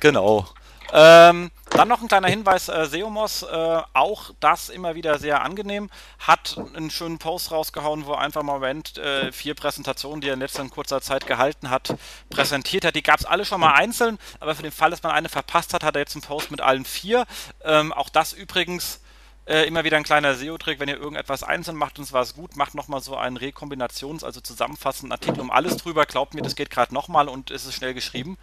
genau. 0.00 0.48
Ähm, 0.92 1.52
dann 1.70 1.88
noch 1.88 2.02
ein 2.02 2.08
kleiner 2.08 2.28
Hinweis, 2.28 2.68
äh, 2.68 2.86
Seomos, 2.86 3.42
äh, 3.42 3.82
auch 3.94 4.30
das 4.40 4.68
immer 4.68 4.94
wieder 4.94 5.18
sehr 5.18 5.42
angenehm, 5.42 5.88
hat 6.18 6.58
einen 6.74 6.90
schönen 6.90 7.18
Post 7.18 7.52
rausgehauen, 7.52 8.06
wo 8.06 8.14
einfach 8.14 8.42
mal 8.42 8.62
Rand 8.62 8.98
äh, 8.98 9.32
vier 9.32 9.54
Präsentationen, 9.54 10.20
die 10.20 10.28
er 10.28 10.34
in 10.34 10.40
letzter 10.40 10.68
kurzer 10.68 11.00
Zeit 11.00 11.26
gehalten 11.26 11.70
hat, 11.70 11.94
präsentiert 12.28 12.84
hat. 12.84 12.94
Die 12.94 13.02
gab 13.02 13.20
es 13.20 13.26
alle 13.26 13.44
schon 13.44 13.60
mal 13.60 13.72
einzeln, 13.72 14.18
aber 14.40 14.54
für 14.54 14.62
den 14.62 14.72
Fall, 14.72 14.90
dass 14.90 15.02
man 15.02 15.12
eine 15.12 15.28
verpasst 15.28 15.72
hat, 15.72 15.84
hat 15.84 15.96
er 15.96 16.00
jetzt 16.00 16.14
einen 16.14 16.22
Post 16.22 16.50
mit 16.50 16.60
allen 16.60 16.84
vier. 16.84 17.26
Ähm, 17.64 17.92
auch 17.92 18.08
das 18.08 18.32
übrigens 18.32 19.00
äh, 19.46 19.66
immer 19.66 19.84
wieder 19.84 19.96
ein 19.96 20.04
kleiner 20.04 20.34
SEO-Trick, 20.34 20.80
wenn 20.80 20.88
ihr 20.88 20.98
irgendetwas 20.98 21.42
einzeln 21.42 21.76
macht 21.76 21.98
und 21.98 22.04
es 22.04 22.12
war 22.12 22.22
es 22.22 22.34
gut, 22.34 22.56
macht 22.56 22.74
nochmal 22.74 23.00
so 23.00 23.16
einen 23.16 23.36
Rekombinations-, 23.36 24.24
also 24.24 24.40
zusammenfassenden 24.40 25.12
Artikel 25.12 25.40
um 25.40 25.50
alles 25.50 25.76
drüber. 25.76 26.06
Glaubt 26.06 26.34
mir, 26.34 26.42
das 26.42 26.56
geht 26.56 26.70
gerade 26.70 26.94
nochmal 26.94 27.28
und 27.28 27.50
es 27.50 27.64
ist 27.64 27.74
schnell 27.74 27.94
geschrieben. 27.94 28.38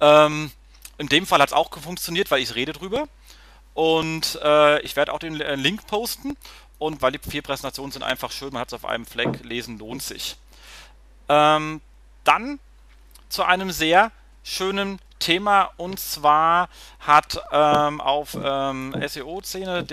Ähm, 0.00 0.50
in 0.98 1.08
dem 1.08 1.26
Fall 1.26 1.40
hat 1.40 1.48
es 1.48 1.54
auch 1.54 1.70
funktioniert, 1.78 2.30
weil 2.30 2.40
ich 2.40 2.54
rede 2.54 2.72
drüber. 2.72 3.08
Und 3.74 4.38
äh, 4.42 4.80
ich 4.82 4.96
werde 4.96 5.12
auch 5.12 5.18
den 5.18 5.40
äh, 5.40 5.56
Link 5.56 5.86
posten. 5.86 6.36
Und 6.78 7.02
weil 7.02 7.12
die 7.12 7.18
vier 7.18 7.42
Präsentationen 7.42 7.92
sind 7.92 8.02
einfach 8.02 8.30
schön, 8.30 8.52
man 8.52 8.60
hat 8.60 8.68
es 8.68 8.74
auf 8.74 8.84
einem 8.84 9.06
Fleck, 9.06 9.44
lesen 9.44 9.78
lohnt 9.78 10.02
sich. 10.02 10.36
Ähm, 11.28 11.80
dann 12.24 12.58
zu 13.28 13.44
einem 13.44 13.70
sehr 13.70 14.10
schönen 14.42 14.98
Thema 15.18 15.70
und 15.76 15.98
zwar 15.98 16.68
hat 17.00 17.40
ähm, 17.50 18.00
auf 18.00 18.36
ähm, 18.40 18.94
SEO-Szene 19.06 19.84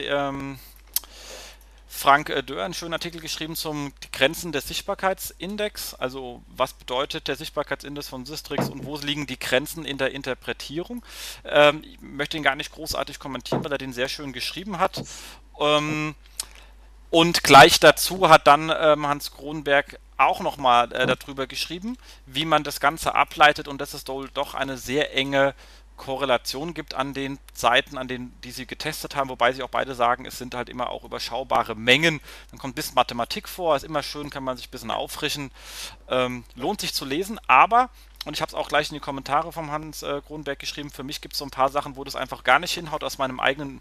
Frank 1.93 2.30
äh, 2.30 2.41
Dörr 2.41 2.63
einen 2.63 2.73
schönen 2.73 2.93
Artikel 2.93 3.19
geschrieben 3.19 3.56
zum 3.58 3.91
Grenzen 4.13 4.54
des 4.54 4.67
Sichtbarkeitsindex. 4.69 5.93
Also 5.95 6.41
was 6.47 6.73
bedeutet 6.73 7.27
der 7.27 7.36
Sichtbarkeitsindex 7.36 8.08
von 8.08 8.25
Sistrix 8.25 8.69
und 8.69 8.86
wo 8.86 8.97
liegen 8.97 9.27
die 9.27 9.38
Grenzen 9.38 9.84
in 9.84 9.97
der 9.97 10.12
Interpretierung? 10.12 11.06
Ähm, 11.43 11.84
ich 11.84 11.99
möchte 11.99 12.38
ihn 12.38 12.43
gar 12.43 12.56
nicht 12.56 12.71
großartig 12.71 13.19
kommentieren, 13.19 13.63
weil 13.63 13.73
er 13.73 13.77
den 13.77 13.91
sehr 13.91 14.08
schön 14.08 14.32
geschrieben 14.32 14.80
hat. 14.80 15.04
Ähm, 15.60 16.15
und 17.10 17.43
gleich 17.43 17.80
dazu 17.82 18.30
hat 18.30 18.47
dann 18.47 18.71
ähm, 18.75 19.06
Hans 19.06 19.34
Kronberg 19.34 19.99
auch 20.15 20.39
nochmal 20.39 20.91
äh, 20.93 21.06
darüber 21.06 21.45
geschrieben, 21.45 21.97
wie 22.25 22.45
man 22.45 22.63
das 22.63 22.80
Ganze 22.80 23.15
ableitet 23.15 23.67
und 23.67 23.82
das 23.82 23.93
ist 23.93 24.08
doch 24.08 24.54
eine 24.54 24.77
sehr 24.77 25.13
enge 25.13 25.54
Korrelation 26.01 26.73
gibt 26.73 26.95
an 26.95 27.13
den 27.13 27.37
Seiten, 27.53 27.99
an 27.99 28.07
denen 28.07 28.35
die 28.43 28.49
sie 28.49 28.65
getestet 28.65 29.15
haben, 29.15 29.29
wobei 29.29 29.53
sie 29.53 29.61
auch 29.61 29.69
beide 29.69 29.93
sagen, 29.93 30.25
es 30.25 30.35
sind 30.35 30.55
halt 30.55 30.67
immer 30.67 30.89
auch 30.89 31.03
überschaubare 31.03 31.75
Mengen. 31.75 32.19
Dann 32.49 32.59
kommt 32.59 32.71
ein 32.71 32.75
bisschen 32.75 32.95
Mathematik 32.95 33.47
vor, 33.47 33.75
ist 33.75 33.83
immer 33.83 34.01
schön, 34.01 34.31
kann 34.31 34.43
man 34.43 34.57
sich 34.57 34.67
ein 34.67 34.71
bisschen 34.71 34.89
auffrischen. 34.89 35.51
Ähm, 36.09 36.43
lohnt 36.55 36.81
sich 36.81 36.95
zu 36.95 37.05
lesen, 37.05 37.39
aber, 37.45 37.91
und 38.25 38.33
ich 38.33 38.41
habe 38.41 38.49
es 38.49 38.55
auch 38.55 38.67
gleich 38.67 38.89
in 38.89 38.95
die 38.95 38.99
Kommentare 38.99 39.51
vom 39.51 39.69
Hans 39.69 40.01
äh, 40.01 40.21
Kronberg 40.25 40.57
geschrieben, 40.57 40.89
für 40.89 41.03
mich 41.03 41.21
gibt 41.21 41.33
es 41.33 41.37
so 41.37 41.45
ein 41.45 41.51
paar 41.51 41.69
Sachen, 41.69 41.95
wo 41.95 42.03
das 42.03 42.15
einfach 42.15 42.43
gar 42.43 42.57
nicht 42.57 42.73
hinhaut 42.73 43.03
aus 43.03 43.19
meinem 43.19 43.39
eigenen 43.39 43.79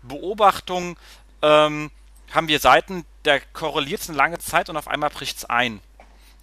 Beobachtung. 0.00 0.96
Ähm, 1.42 1.90
haben 2.30 2.48
wir 2.48 2.60
Seiten, 2.60 3.04
der 3.26 3.40
korreliert 3.40 4.00
es 4.00 4.08
eine 4.08 4.16
lange 4.16 4.38
Zeit 4.38 4.70
und 4.70 4.78
auf 4.78 4.88
einmal 4.88 5.10
bricht 5.10 5.36
es 5.36 5.44
ein. 5.44 5.82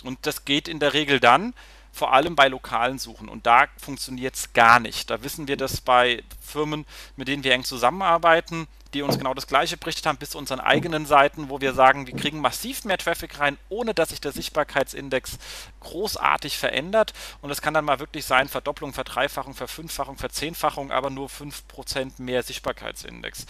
Und 0.03 0.19
das 0.27 0.45
geht 0.45 0.67
in 0.67 0.79
der 0.79 0.93
Regel 0.93 1.19
dann, 1.19 1.55
vor 1.91 2.13
allem 2.13 2.36
bei 2.36 2.47
lokalen 2.47 2.99
Suchen. 2.99 3.30
Und 3.30 3.45
da 3.45 3.65
funktioniert 3.78 4.36
es 4.36 4.54
gar 4.54 4.80
nicht. 4.80 5.10
Da 5.10 5.23
wissen 5.23 5.47
wir 5.47 5.58
das 5.58 5.82
bei 5.82 6.23
Firmen, 6.41 6.86
mit 7.15 7.28
denen 7.28 7.43
wir 7.43 7.54
eng 7.54 7.63
zusammenarbeiten, 7.63 8.67
die 8.93 9.02
uns 9.04 9.17
genau 9.17 9.34
das 9.34 9.47
gleiche 9.47 9.78
berichtet 9.78 10.06
haben, 10.06 10.17
bis 10.17 10.32
zu 10.32 10.38
unseren 10.38 10.60
eigenen 10.60 11.06
Seiten, 11.06 11.49
wo 11.49 11.62
wir 11.62 11.73
sagen, 11.73 12.08
wir 12.08 12.15
kriegen 12.15 12.41
massiv 12.41 12.86
mehr 12.86 12.97
Traffic 12.97 13.39
rein, 13.39 13.58
ohne 13.69 13.93
dass 13.93 14.10
sich 14.10 14.21
der 14.21 14.32
Sichtbarkeitsindex 14.32 15.38
großartig 15.82 16.58
verändert. 16.58 17.13
Und 17.41 17.49
das 17.49 17.62
kann 17.62 17.73
dann 17.73 17.86
mal 17.86 17.99
wirklich 17.99 18.25
sein, 18.25 18.47
Verdopplung, 18.47 18.93
Verdreifachung, 18.93 19.54
Verfünffachung, 19.54 20.17
Verzehnfachung, 20.17 20.91
aber 20.91 21.10
nur 21.10 21.28
5% 21.28 22.13
mehr 22.17 22.41
Sichtbarkeitsindex. 22.41 23.45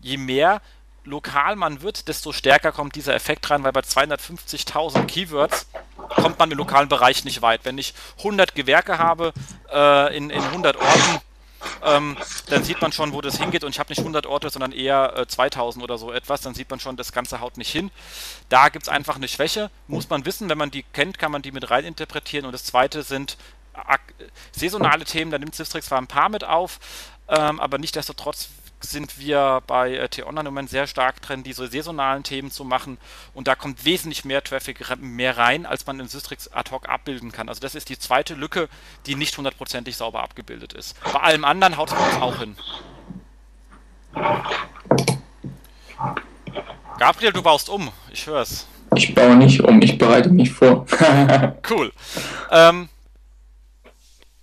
Je 0.00 0.16
mehr 0.16 0.62
lokal 1.08 1.56
man 1.56 1.82
wird, 1.82 2.08
desto 2.08 2.32
stärker 2.32 2.72
kommt 2.72 2.94
dieser 2.94 3.14
Effekt 3.14 3.50
rein, 3.50 3.64
weil 3.64 3.72
bei 3.72 3.80
250.000 3.80 5.06
Keywords 5.06 5.66
kommt 6.08 6.38
man 6.38 6.50
im 6.50 6.58
lokalen 6.58 6.88
Bereich 6.88 7.24
nicht 7.24 7.42
weit. 7.42 7.64
Wenn 7.64 7.78
ich 7.78 7.94
100 8.18 8.54
Gewerke 8.54 8.98
habe 8.98 9.32
äh, 9.72 10.16
in, 10.16 10.30
in 10.30 10.42
100 10.42 10.76
Orten, 10.76 11.20
ähm, 11.84 12.16
dann 12.48 12.62
sieht 12.62 12.80
man 12.80 12.92
schon, 12.92 13.12
wo 13.12 13.20
das 13.20 13.38
hingeht. 13.38 13.64
Und 13.64 13.70
ich 13.70 13.78
habe 13.78 13.90
nicht 13.90 13.98
100 13.98 14.26
Orte, 14.26 14.50
sondern 14.50 14.72
eher 14.72 15.16
äh, 15.16 15.26
2000 15.26 15.82
oder 15.82 15.98
so 15.98 16.12
etwas. 16.12 16.40
Dann 16.40 16.54
sieht 16.54 16.70
man 16.70 16.80
schon, 16.80 16.96
das 16.96 17.12
Ganze 17.12 17.40
haut 17.40 17.56
nicht 17.56 17.70
hin. 17.70 17.90
Da 18.48 18.68
gibt 18.68 18.84
es 18.84 18.88
einfach 18.88 19.16
eine 19.16 19.28
Schwäche. 19.28 19.70
Muss 19.86 20.08
man 20.08 20.24
wissen, 20.24 20.48
wenn 20.48 20.58
man 20.58 20.70
die 20.70 20.84
kennt, 20.92 21.18
kann 21.18 21.32
man 21.32 21.42
die 21.42 21.52
mit 21.52 21.70
rein 21.70 21.84
interpretieren. 21.84 22.46
Und 22.46 22.52
das 22.52 22.64
zweite 22.64 23.02
sind 23.02 23.36
saisonale 24.52 25.04
Themen. 25.04 25.30
Da 25.30 25.38
nimmt 25.38 25.54
Sistrix 25.54 25.86
zwar 25.86 25.98
ein 25.98 26.06
paar 26.06 26.28
mit 26.28 26.44
auf, 26.44 26.78
ähm, 27.28 27.60
aber 27.60 27.78
nicht 27.78 27.96
desto 27.96 28.12
trotz 28.12 28.48
sind 28.80 29.18
wir 29.18 29.62
bei 29.66 29.94
äh, 29.94 30.08
T-Online 30.08 30.48
im 30.48 30.54
Moment 30.54 30.70
sehr 30.70 30.86
stark 30.86 31.20
drin, 31.22 31.42
diese 31.42 31.66
saisonalen 31.68 32.22
Themen 32.22 32.50
zu 32.50 32.64
machen 32.64 32.98
und 33.34 33.48
da 33.48 33.54
kommt 33.54 33.84
wesentlich 33.84 34.24
mehr 34.24 34.42
Traffic 34.42 34.78
mehr 35.00 35.36
rein, 35.36 35.66
als 35.66 35.86
man 35.86 36.00
in 36.00 36.08
Systrix 36.08 36.48
ad 36.48 36.70
hoc 36.70 36.88
abbilden 36.88 37.32
kann. 37.32 37.48
Also 37.48 37.60
das 37.60 37.74
ist 37.74 37.88
die 37.88 37.98
zweite 37.98 38.34
Lücke, 38.34 38.68
die 39.06 39.14
nicht 39.14 39.36
hundertprozentig 39.36 39.96
sauber 39.96 40.22
abgebildet 40.22 40.72
ist. 40.72 40.96
Bei 41.12 41.20
allem 41.20 41.44
anderen 41.44 41.76
haut 41.76 41.90
es 41.90 42.20
auch 42.20 42.38
hin. 42.38 42.56
Gabriel, 46.98 47.32
du 47.32 47.42
baust 47.42 47.68
um, 47.68 47.90
ich 48.12 48.26
höre 48.26 48.42
es. 48.42 48.66
Ich 48.96 49.14
baue 49.14 49.36
nicht 49.36 49.60
um, 49.60 49.80
ich 49.82 49.98
bereite 49.98 50.30
mich 50.30 50.50
vor. 50.50 50.86
cool. 51.70 51.92
Ähm, 52.50 52.88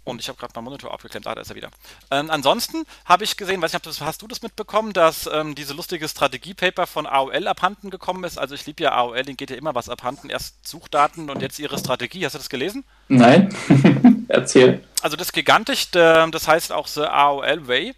Und 0.05 0.21
ich 0.21 0.29
habe 0.29 0.37
gerade 0.37 0.53
meinen 0.55 0.65
Monitor 0.65 0.93
abgeklemmt, 0.93 1.27
ah, 1.27 1.35
da 1.35 1.41
ist 1.41 1.49
er 1.49 1.55
wieder. 1.55 1.69
Ähm, 2.11 2.29
ansonsten 2.29 2.85
habe 3.05 3.23
ich 3.23 3.37
gesehen, 3.37 3.61
weiß 3.61 3.73
nicht, 3.73 4.01
hast 4.01 4.21
du 4.21 4.27
das 4.27 4.41
mitbekommen, 4.43 4.93
dass 4.93 5.27
ähm, 5.31 5.55
diese 5.55 5.73
lustige 5.73 6.07
Strategiepaper 6.07 6.85
von 6.85 7.07
AOL 7.07 7.47
abhanden 7.47 7.89
gekommen 7.89 8.23
ist? 8.23 8.37
Also 8.37 8.53
ich 8.53 8.65
liebe 8.67 8.83
ja 8.83 8.93
AOL, 8.93 9.23
denen 9.23 9.35
geht 9.35 9.49
ja 9.49 9.57
immer 9.57 9.73
was 9.75 9.89
abhanden. 9.89 10.29
Erst 10.29 10.67
Suchdaten 10.67 11.29
und 11.29 11.41
jetzt 11.41 11.59
ihre 11.59 11.77
Strategie. 11.77 12.23
Hast 12.23 12.35
du 12.35 12.37
das 12.37 12.49
gelesen? 12.49 12.85
Nein. 13.07 13.53
Erzähl. 14.27 14.83
Also 15.01 15.17
das 15.17 15.27
ist 15.27 15.33
gigantisch, 15.33 15.91
das 15.91 16.47
heißt 16.47 16.71
auch 16.71 16.87
The 16.87 17.05
AOL 17.05 17.67
Way. 17.67 17.95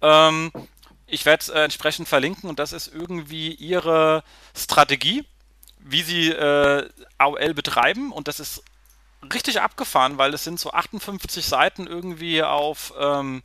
Ähm, 0.00 0.52
ich 1.08 1.24
werde 1.26 1.40
es 1.40 1.48
äh, 1.48 1.64
entsprechend 1.64 2.08
verlinken 2.08 2.48
und 2.48 2.58
das 2.58 2.72
ist 2.72 2.88
irgendwie 2.88 3.54
ihre 3.54 4.22
Strategie, 4.54 5.24
wie 5.78 6.02
sie 6.02 6.28
äh, 6.30 6.88
AOL 7.18 7.54
betreiben 7.54 8.12
und 8.12 8.28
das 8.28 8.38
ist 8.38 8.62
richtig 9.32 9.60
abgefahren, 9.60 10.18
weil 10.18 10.32
es 10.34 10.44
sind 10.44 10.60
so 10.60 10.72
58 10.72 11.44
Seiten 11.44 11.86
irgendwie 11.86 12.42
auf 12.42 12.92
ähm, 12.98 13.42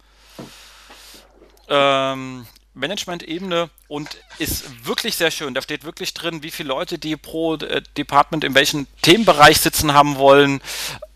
ähm, 1.68 2.46
Management-Ebene 2.74 3.70
und 3.88 4.18
ist 4.40 4.86
wirklich 4.86 5.16
sehr 5.16 5.32
schön. 5.32 5.54
Da 5.54 5.62
steht 5.62 5.84
wirklich 5.84 6.14
drin, 6.14 6.44
wie 6.44 6.52
viele 6.52 6.70
Leute 6.70 6.98
die 6.98 7.16
pro 7.16 7.56
äh, 7.56 7.82
Department 7.98 8.44
in 8.44 8.56
welchem 8.56 8.88
Themenbereich 9.02 9.60
sitzen 9.60 9.94
haben 9.94 10.18
wollen, 10.18 10.62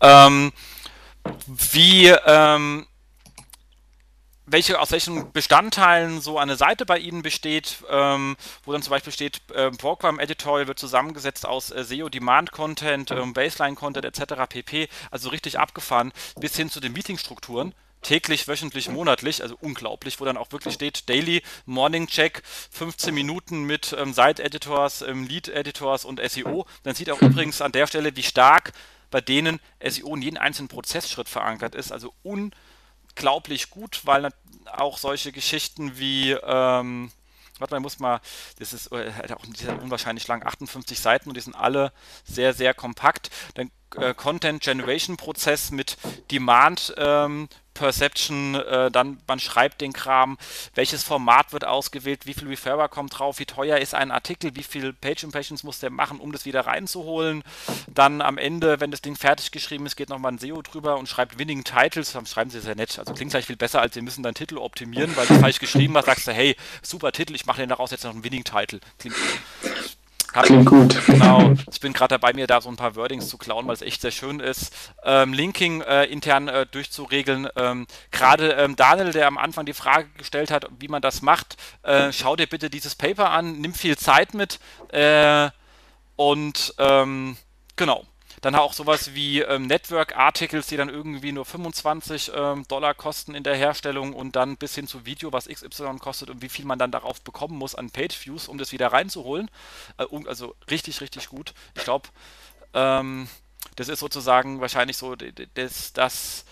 ähm, 0.00 0.52
wie 1.46 2.08
ähm, 2.08 2.86
welche, 4.50 4.80
aus 4.80 4.90
welchen 4.90 5.32
Bestandteilen 5.32 6.20
so 6.20 6.38
eine 6.38 6.56
Seite 6.56 6.86
bei 6.86 6.98
Ihnen 6.98 7.22
besteht, 7.22 7.78
ähm, 7.90 8.36
wo 8.64 8.72
dann 8.72 8.82
zum 8.82 8.90
Beispiel 8.90 9.12
steht, 9.12 9.40
äh, 9.54 9.70
Program 9.70 10.18
Editorial 10.18 10.66
wird 10.66 10.78
zusammengesetzt 10.78 11.46
aus 11.46 11.70
äh, 11.70 11.84
SEO, 11.84 12.08
Demand 12.08 12.52
Content, 12.52 13.10
ähm, 13.10 13.32
Baseline 13.32 13.76
Content 13.76 14.04
etc. 14.04 14.34
pp. 14.48 14.88
Also 15.10 15.28
richtig 15.28 15.58
abgefahren, 15.58 16.12
bis 16.40 16.56
hin 16.56 16.70
zu 16.70 16.80
den 16.80 16.92
Meetingstrukturen. 16.92 17.74
Täglich, 18.00 18.46
wöchentlich, 18.46 18.88
monatlich, 18.88 19.42
also 19.42 19.56
unglaublich, 19.60 20.20
wo 20.20 20.24
dann 20.24 20.36
auch 20.36 20.52
wirklich 20.52 20.74
steht, 20.74 21.08
Daily 21.08 21.42
Morning 21.66 22.06
Check, 22.06 22.42
15 22.70 23.12
Minuten 23.12 23.64
mit 23.64 23.94
ähm, 23.98 24.12
Site-Editors, 24.12 25.02
ähm, 25.02 25.26
Lead-Editors 25.26 26.04
und 26.04 26.20
SEO. 26.24 26.64
Dann 26.84 26.94
sieht 26.94 27.10
auch 27.10 27.20
übrigens 27.20 27.60
an 27.60 27.72
der 27.72 27.88
Stelle, 27.88 28.14
wie 28.14 28.22
stark 28.22 28.72
bei 29.10 29.20
denen 29.20 29.58
SEO 29.84 30.14
in 30.14 30.22
jeden 30.22 30.36
einzelnen 30.36 30.68
Prozessschritt 30.68 31.28
verankert 31.28 31.74
ist. 31.74 31.90
Also 31.90 32.14
unglaublich 32.22 32.54
unglaublich 33.18 33.70
gut, 33.70 34.02
weil 34.04 34.30
auch 34.76 34.96
solche 34.96 35.32
Geschichten 35.32 35.98
wie, 35.98 36.32
ähm, 36.32 37.10
warte 37.58 37.74
mal, 37.74 37.78
ich 37.78 37.82
muss 37.82 37.98
mal, 37.98 38.20
das 38.60 38.72
ist 38.72 38.92
äh, 38.92 39.10
auch 39.34 39.82
unwahrscheinlich 39.82 40.28
lang, 40.28 40.46
58 40.46 41.00
Seiten 41.00 41.28
und 41.28 41.36
die 41.36 41.40
sind 41.40 41.56
alle 41.56 41.92
sehr, 42.24 42.54
sehr 42.54 42.74
kompakt. 42.74 43.30
Dann 43.54 43.72
äh, 43.96 44.14
Content 44.14 44.62
Generation 44.62 45.16
Prozess 45.16 45.72
mit 45.72 45.96
Demand 46.30 46.94
ähm, 46.96 47.48
Perception, 47.78 48.54
äh, 48.54 48.90
dann 48.90 49.18
man 49.26 49.38
schreibt 49.40 49.80
den 49.80 49.92
Kram, 49.92 50.38
welches 50.74 51.02
Format 51.02 51.52
wird 51.52 51.64
ausgewählt, 51.64 52.26
wie 52.26 52.34
viel 52.34 52.48
Referrer 52.48 52.88
kommt 52.88 53.18
drauf, 53.18 53.38
wie 53.38 53.46
teuer 53.46 53.78
ist 53.78 53.94
ein 53.94 54.10
Artikel, 54.10 54.54
wie 54.54 54.62
viel 54.62 54.92
Page 54.92 55.24
Impressions 55.24 55.62
muss 55.62 55.80
der 55.80 55.90
machen, 55.90 56.20
um 56.20 56.32
das 56.32 56.44
wieder 56.44 56.66
reinzuholen. 56.66 57.42
Dann 57.86 58.20
am 58.20 58.38
Ende, 58.38 58.80
wenn 58.80 58.90
das 58.90 59.00
Ding 59.00 59.16
fertig 59.16 59.52
geschrieben 59.52 59.86
ist, 59.86 59.96
geht 59.96 60.08
nochmal 60.08 60.32
ein 60.32 60.38
SEO 60.38 60.62
drüber 60.62 60.98
und 60.98 61.08
schreibt 61.08 61.38
Winning 61.38 61.64
Titles, 61.64 62.12
dann 62.12 62.26
schreiben 62.26 62.50
sie 62.50 62.60
sehr 62.60 62.74
nett. 62.74 62.98
Also 62.98 63.14
klingt 63.14 63.30
gleich 63.30 63.46
viel 63.46 63.56
besser, 63.56 63.80
als 63.80 63.94
sie 63.94 64.02
müssen 64.02 64.22
deinen 64.22 64.34
Titel 64.34 64.58
optimieren, 64.58 65.16
weil 65.16 65.26
du 65.26 65.38
falsch 65.38 65.58
geschrieben 65.58 65.96
hast, 65.96 66.06
sagst 66.06 66.26
du, 66.26 66.32
hey, 66.32 66.56
super 66.82 67.12
Titel, 67.12 67.34
ich 67.34 67.46
mache 67.46 67.60
den 67.60 67.68
daraus 67.68 67.90
jetzt 67.90 68.04
noch 68.04 68.12
einen 68.12 68.24
Winning 68.24 68.44
Title. 68.44 68.80
Klingt 68.98 69.16
hab, 70.38 70.46
Klingt 70.46 70.66
gut. 70.66 71.06
Genau. 71.06 71.54
Ich 71.70 71.80
bin 71.80 71.92
gerade 71.92 72.14
dabei, 72.14 72.32
mir 72.32 72.46
da 72.46 72.60
so 72.60 72.68
ein 72.68 72.76
paar 72.76 72.96
Wordings 72.96 73.28
zu 73.28 73.38
klauen, 73.38 73.66
weil 73.66 73.74
es 73.74 73.82
echt 73.82 74.00
sehr 74.00 74.10
schön 74.10 74.40
ist. 74.40 74.74
Ähm, 75.04 75.32
Linking 75.32 75.82
äh, 75.82 76.04
intern 76.04 76.48
äh, 76.48 76.66
durchzuregeln. 76.66 77.48
Ähm, 77.56 77.86
gerade 78.10 78.52
ähm, 78.52 78.74
Daniel, 78.74 79.12
der 79.12 79.26
am 79.26 79.38
Anfang 79.38 79.64
die 79.64 79.74
Frage 79.74 80.08
gestellt 80.16 80.50
hat, 80.50 80.66
wie 80.78 80.88
man 80.88 81.02
das 81.02 81.22
macht, 81.22 81.56
äh, 81.82 82.12
schau 82.12 82.36
dir 82.36 82.46
bitte 82.46 82.70
dieses 82.70 82.94
Paper 82.94 83.30
an, 83.30 83.60
nimm 83.60 83.74
viel 83.74 83.96
Zeit 83.96 84.34
mit 84.34 84.58
äh, 84.88 85.50
und 86.16 86.74
ähm, 86.78 87.36
genau. 87.76 88.04
Dann 88.40 88.54
auch 88.54 88.72
sowas 88.72 89.14
wie 89.14 89.40
ähm, 89.40 89.66
Network-Articles, 89.66 90.66
die 90.68 90.76
dann 90.76 90.88
irgendwie 90.88 91.32
nur 91.32 91.44
25 91.44 92.32
ähm, 92.34 92.64
Dollar 92.68 92.94
kosten 92.94 93.34
in 93.34 93.42
der 93.42 93.56
Herstellung 93.56 94.12
und 94.12 94.36
dann 94.36 94.56
bis 94.56 94.74
hin 94.74 94.86
zu 94.86 95.06
Video, 95.06 95.32
was 95.32 95.48
XY 95.48 95.98
kostet 95.98 96.30
und 96.30 96.42
wie 96.42 96.48
viel 96.48 96.64
man 96.64 96.78
dann 96.78 96.90
darauf 96.90 97.20
bekommen 97.20 97.56
muss 97.56 97.74
an 97.74 97.90
Page-Views, 97.90 98.48
um 98.48 98.58
das 98.58 98.72
wieder 98.72 98.88
reinzuholen. 98.88 99.50
Äh, 99.98 100.06
also 100.26 100.54
richtig, 100.70 101.00
richtig 101.00 101.28
gut. 101.28 101.54
Ich 101.74 101.84
glaube, 101.84 102.08
ähm, 102.74 103.28
das 103.76 103.88
ist 103.88 104.00
sozusagen 104.00 104.60
wahrscheinlich 104.60 104.96
so 104.96 105.16
das, 105.16 105.92
das 105.92 106.44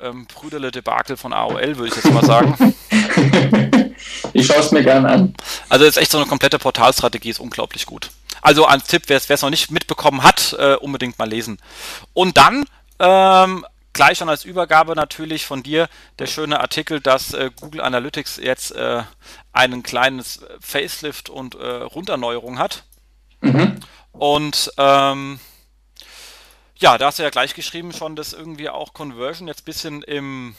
ähm, 0.00 0.26
Brüderle-Debakel 0.26 1.16
von 1.16 1.32
AOL, 1.32 1.76
würde 1.76 1.88
ich 1.88 1.96
jetzt 1.96 2.12
mal 2.12 2.24
sagen. 2.24 2.74
ich 4.32 4.46
schaue 4.46 4.58
es 4.58 4.72
mir 4.72 4.82
gerne 4.82 5.08
an. 5.08 5.34
Also 5.68 5.84
ist 5.84 5.96
echt 5.96 6.10
so 6.10 6.18
eine 6.18 6.26
komplette 6.26 6.58
Portalstrategie, 6.58 7.30
ist 7.30 7.40
unglaublich 7.40 7.86
gut. 7.86 8.10
Also 8.42 8.66
als 8.66 8.84
Tipp, 8.84 9.04
wer 9.06 9.16
es 9.16 9.42
noch 9.42 9.50
nicht 9.50 9.70
mitbekommen 9.70 10.22
hat, 10.22 10.54
äh, 10.58 10.74
unbedingt 10.74 11.18
mal 11.18 11.28
lesen. 11.28 11.58
Und 12.12 12.36
dann 12.36 12.64
ähm, 12.98 13.64
gleich 13.92 14.18
schon 14.18 14.28
als 14.28 14.44
Übergabe 14.44 14.94
natürlich 14.94 15.46
von 15.46 15.62
dir 15.62 15.88
der 16.18 16.26
schöne 16.26 16.60
Artikel, 16.60 17.00
dass 17.00 17.32
äh, 17.34 17.50
Google 17.58 17.80
Analytics 17.80 18.36
jetzt 18.36 18.72
äh, 18.72 19.02
einen 19.52 19.82
kleines 19.82 20.40
Facelift 20.60 21.30
und 21.30 21.54
äh, 21.54 21.66
Runderneuerung 21.66 22.58
hat. 22.58 22.84
Mhm. 23.40 23.80
Und 24.12 24.72
ähm, 24.76 25.40
ja, 26.76 26.98
da 26.98 27.06
hast 27.06 27.18
du 27.18 27.22
ja 27.22 27.30
gleich 27.30 27.54
geschrieben 27.54 27.92
schon, 27.92 28.16
dass 28.16 28.32
irgendwie 28.32 28.68
auch 28.68 28.92
Conversion 28.92 29.48
jetzt 29.48 29.62
ein 29.62 29.66
bisschen 29.66 30.02
im 30.02 30.56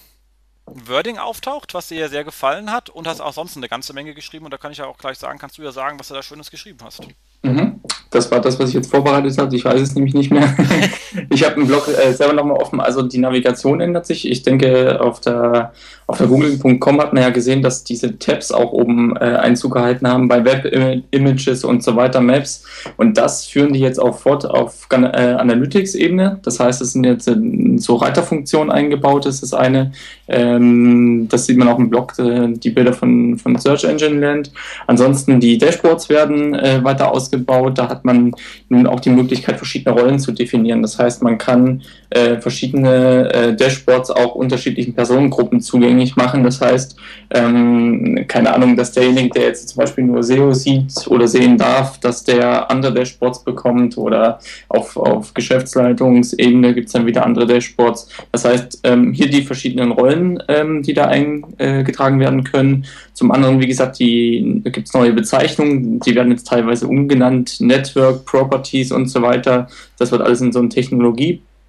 Wording 0.66 1.18
auftaucht, 1.18 1.74
was 1.74 1.90
dir 1.90 2.00
ja 2.00 2.08
sehr 2.08 2.24
gefallen 2.24 2.72
hat 2.72 2.90
und 2.90 3.08
hast 3.08 3.20
auch 3.20 3.34
sonst 3.34 3.58
eine 3.58 3.68
ganze 3.68 3.94
Menge 3.94 4.14
geschrieben 4.14 4.46
und 4.46 4.52
da 4.52 4.58
kann 4.58 4.72
ich 4.72 4.78
ja 4.78 4.86
auch 4.86 4.98
gleich 4.98 5.18
sagen, 5.18 5.38
kannst 5.38 5.58
du 5.58 5.64
ja 5.64 5.72
sagen, 5.72 6.00
was 6.00 6.08
du 6.08 6.14
da 6.14 6.24
Schönes 6.24 6.50
geschrieben 6.50 6.80
hast. 6.84 7.02
Mhm. 7.42 7.73
Das 8.14 8.30
war 8.30 8.40
das, 8.40 8.60
was 8.60 8.70
ich 8.70 8.76
jetzt 8.76 8.92
vorbereitet 8.92 9.36
habe. 9.40 9.56
Ich 9.56 9.66
weiß 9.66 9.82
es 9.82 9.96
nämlich 9.96 10.14
nicht 10.14 10.32
mehr. 10.32 10.56
ich 11.32 11.44
habe 11.44 11.56
einen 11.56 11.66
Blog 11.66 11.88
äh, 11.88 12.14
selber 12.14 12.34
nochmal 12.34 12.58
offen. 12.58 12.80
Also 12.80 13.02
die 13.02 13.18
Navigation 13.18 13.82
ändert 13.82 14.06
sich. 14.06 14.30
Ich 14.30 14.44
denke, 14.44 15.02
auf 15.02 15.20
der, 15.20 15.74
auf 16.06 16.20
der 16.20 16.28
google.com 16.28 17.02
hat 17.02 17.14
man 17.14 17.24
ja 17.24 17.32
gesehen, 17.32 17.64
dass 17.64 17.84
diese 17.84 18.20
Tabs 18.20 18.52
auch 18.52 18.72
oben 18.72 19.18
äh, 19.18 19.22
Einzug 19.22 19.74
gehalten 19.74 20.08
haben 20.08 20.28
bei 20.28 20.46
Web-Images 20.46 21.64
und 21.64 21.84
so 21.84 21.96
weiter, 21.96 22.22
Maps. 22.22 22.64
Und 22.98 23.18
das 23.18 23.48
führen 23.48 23.74
die 23.74 23.80
jetzt 23.80 24.00
auch 24.00 24.20
fort 24.20 24.46
auf 24.46 24.88
äh, 24.92 24.96
Analytics-Ebene. 24.96 26.40
Das 26.44 26.60
heißt, 26.60 26.84
es 26.84 26.94
sind 26.94 27.06
jetzt 27.06 27.28
äh, 27.28 27.36
so 27.78 27.96
Reiterfunktionen 27.96 28.72
eingebaut. 28.72 29.26
Das 29.26 29.42
ist 29.42 29.56
eine. 29.56 29.92
Ähm, 30.28 31.28
das 31.30 31.48
sieht 31.48 31.58
man 31.58 31.68
auch 31.68 31.80
im 31.80 31.90
Blog, 31.90 32.14
äh, 32.20 32.48
die 32.50 32.70
Bilder 32.70 32.94
von, 32.94 33.40
von 33.40 33.58
Search 33.58 33.86
Engine 33.86 34.20
Land. 34.20 34.52
Ansonsten 34.86 35.40
die 35.40 35.58
Dashboards 35.58 36.10
werden 36.10 36.54
äh, 36.54 36.84
weiter 36.84 37.12
ausgebaut. 37.12 37.80
Da 37.80 37.90
hat 37.90 38.03
man 38.06 38.32
nun 38.70 38.88
auch 38.88 39.00
die 39.00 39.10
Möglichkeit, 39.10 39.58
verschiedene 39.58 40.00
Rollen 40.00 40.20
zu 40.20 40.32
definieren. 40.32 40.82
Das 40.82 41.00
heißt, 41.00 41.24
man 41.24 41.38
kann 41.38 41.84
äh, 42.14 42.40
verschiedene 42.40 43.34
äh, 43.34 43.56
Dashboards 43.56 44.12
auch 44.12 44.36
unterschiedlichen 44.36 44.94
Personengruppen 44.94 45.62
zugänglich 45.62 46.16
machen. 46.16 46.44
Das 46.44 46.62
heißt, 46.62 46.96
ähm, 47.32 48.26
keine 48.28 48.54
Ahnung, 48.54 48.76
dass 48.76 48.92
derjenige, 48.92 49.30
der 49.30 49.44
jetzt 49.44 49.70
zum 49.70 49.80
Beispiel 49.80 50.04
nur 50.04 50.24
SEO 50.24 50.54
sieht 50.54 51.08
oder 51.08 51.28
sehen 51.28 51.58
darf, 51.58 52.00
dass 52.00 52.24
der 52.24 52.70
andere 52.70 52.94
Dashboards 52.94 53.44
bekommt 53.44 53.98
oder 53.98 54.40
auf, 54.70 54.96
auf 54.98 55.34
Geschäftsleitungsebene 55.34 56.74
gibt 56.74 56.88
es 56.88 56.94
dann 56.94 57.06
wieder 57.06 57.26
andere 57.26 57.48
Dashboards. 57.48 58.10
Das 58.32 58.46
heißt, 58.46 58.82
ähm, 58.84 59.14
hier 59.14 59.30
die 59.30 59.42
verschiedenen 59.42 59.92
Rollen, 59.92 60.42
ähm, 60.48 60.84
die 60.84 60.94
da 60.94 61.06
eingetragen 61.06 62.20
werden 62.20 62.44
können. 62.44 62.86
Zum 63.14 63.32
anderen, 63.32 63.60
wie 63.60 63.68
gesagt, 63.68 64.00
die 64.00 64.62
gibt 64.66 64.88
es 64.88 64.94
neue 64.94 65.14
Bezeichnungen, 65.14 66.00
die 66.00 66.16
werden 66.16 66.32
jetzt 66.32 66.48
teilweise 66.48 66.88
umgenannt, 66.88 67.60
Network, 67.60 68.26
Properties 68.26 68.92
und 68.92 69.08
so 69.08 69.22
weiter. 69.22 69.68
Das 69.98 70.12
wird 70.12 70.22
alles 70.22 70.42
in 70.42 70.52
so 70.52 70.60
einen 70.60 70.70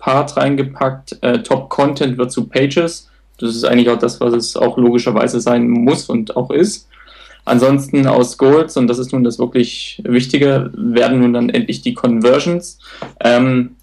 Technologie-Part 0.04 0.36
reingepackt. 0.36 1.18
Äh, 1.22 1.42
Top 1.42 1.68
Content 1.70 2.18
wird 2.18 2.32
zu 2.32 2.46
Pages. 2.46 3.08
Das 3.38 3.54
ist 3.54 3.64
eigentlich 3.64 3.88
auch 3.88 3.98
das, 3.98 4.20
was 4.20 4.34
es 4.34 4.56
auch 4.56 4.76
logischerweise 4.76 5.40
sein 5.40 5.68
muss 5.68 6.08
und 6.08 6.36
auch 6.36 6.50
ist. 6.50 6.88
Ansonsten 7.46 8.06
aus 8.06 8.38
Goals, 8.38 8.76
und 8.76 8.86
das 8.86 8.98
ist 8.98 9.12
nun 9.12 9.24
das 9.24 9.38
wirklich 9.38 10.00
Wichtige, 10.04 10.70
werden 10.74 11.20
nun 11.20 11.34
dann 11.34 11.50
endlich 11.50 11.82
die 11.82 11.92
Conversions. 11.92 12.78
Ähm, 13.20 13.76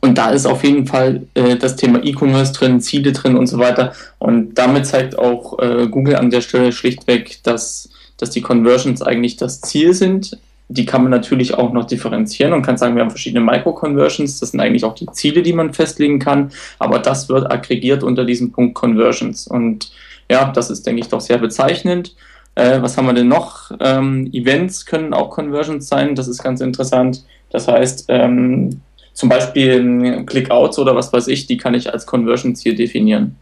und 0.00 0.16
da 0.16 0.30
ist 0.30 0.46
auf 0.46 0.62
jeden 0.62 0.86
Fall 0.86 1.26
äh, 1.34 1.56
das 1.56 1.76
Thema 1.76 2.02
E-Commerce 2.02 2.52
drin, 2.52 2.80
Ziele 2.80 3.12
drin 3.12 3.36
und 3.36 3.46
so 3.46 3.58
weiter. 3.58 3.92
Und 4.18 4.54
damit 4.54 4.86
zeigt 4.86 5.18
auch 5.18 5.58
äh, 5.58 5.88
Google 5.88 6.16
an 6.16 6.30
der 6.30 6.42
Stelle 6.42 6.72
schlichtweg, 6.72 7.40
dass, 7.42 7.88
dass 8.18 8.30
die 8.30 8.40
Conversions 8.40 9.02
eigentlich 9.02 9.36
das 9.36 9.60
Ziel 9.60 9.94
sind. 9.94 10.38
Die 10.72 10.86
kann 10.86 11.02
man 11.02 11.10
natürlich 11.10 11.54
auch 11.54 11.72
noch 11.72 11.84
differenzieren 11.84 12.52
und 12.52 12.62
kann 12.62 12.78
sagen, 12.78 12.94
wir 12.94 13.02
haben 13.02 13.10
verschiedene 13.10 13.44
Micro-Conversions. 13.44 14.40
Das 14.40 14.52
sind 14.52 14.60
eigentlich 14.60 14.84
auch 14.84 14.94
die 14.94 15.06
Ziele, 15.12 15.42
die 15.42 15.52
man 15.52 15.74
festlegen 15.74 16.18
kann. 16.18 16.50
Aber 16.78 16.98
das 16.98 17.28
wird 17.28 17.50
aggregiert 17.50 18.02
unter 18.02 18.24
diesem 18.24 18.52
Punkt 18.52 18.74
Conversions. 18.74 19.46
Und 19.46 19.92
ja, 20.30 20.50
das 20.50 20.70
ist, 20.70 20.86
denke 20.86 21.02
ich, 21.02 21.08
doch 21.08 21.20
sehr 21.20 21.38
bezeichnend. 21.38 22.14
Äh, 22.54 22.80
was 22.80 22.96
haben 22.96 23.06
wir 23.06 23.12
denn 23.12 23.28
noch? 23.28 23.70
Ähm, 23.80 24.30
Events 24.32 24.86
können 24.86 25.12
auch 25.12 25.30
Conversions 25.30 25.88
sein. 25.88 26.14
Das 26.14 26.26
ist 26.28 26.42
ganz 26.42 26.60
interessant. 26.60 27.24
Das 27.50 27.68
heißt, 27.68 28.06
ähm, 28.08 28.80
zum 29.12 29.28
Beispiel 29.28 30.24
Clickouts 30.24 30.78
oder 30.78 30.94
was 30.96 31.12
weiß 31.12 31.28
ich, 31.28 31.46
die 31.46 31.58
kann 31.58 31.74
ich 31.74 31.92
als 31.92 32.06
Conversion-Ziel 32.06 32.74
definieren. 32.74 33.36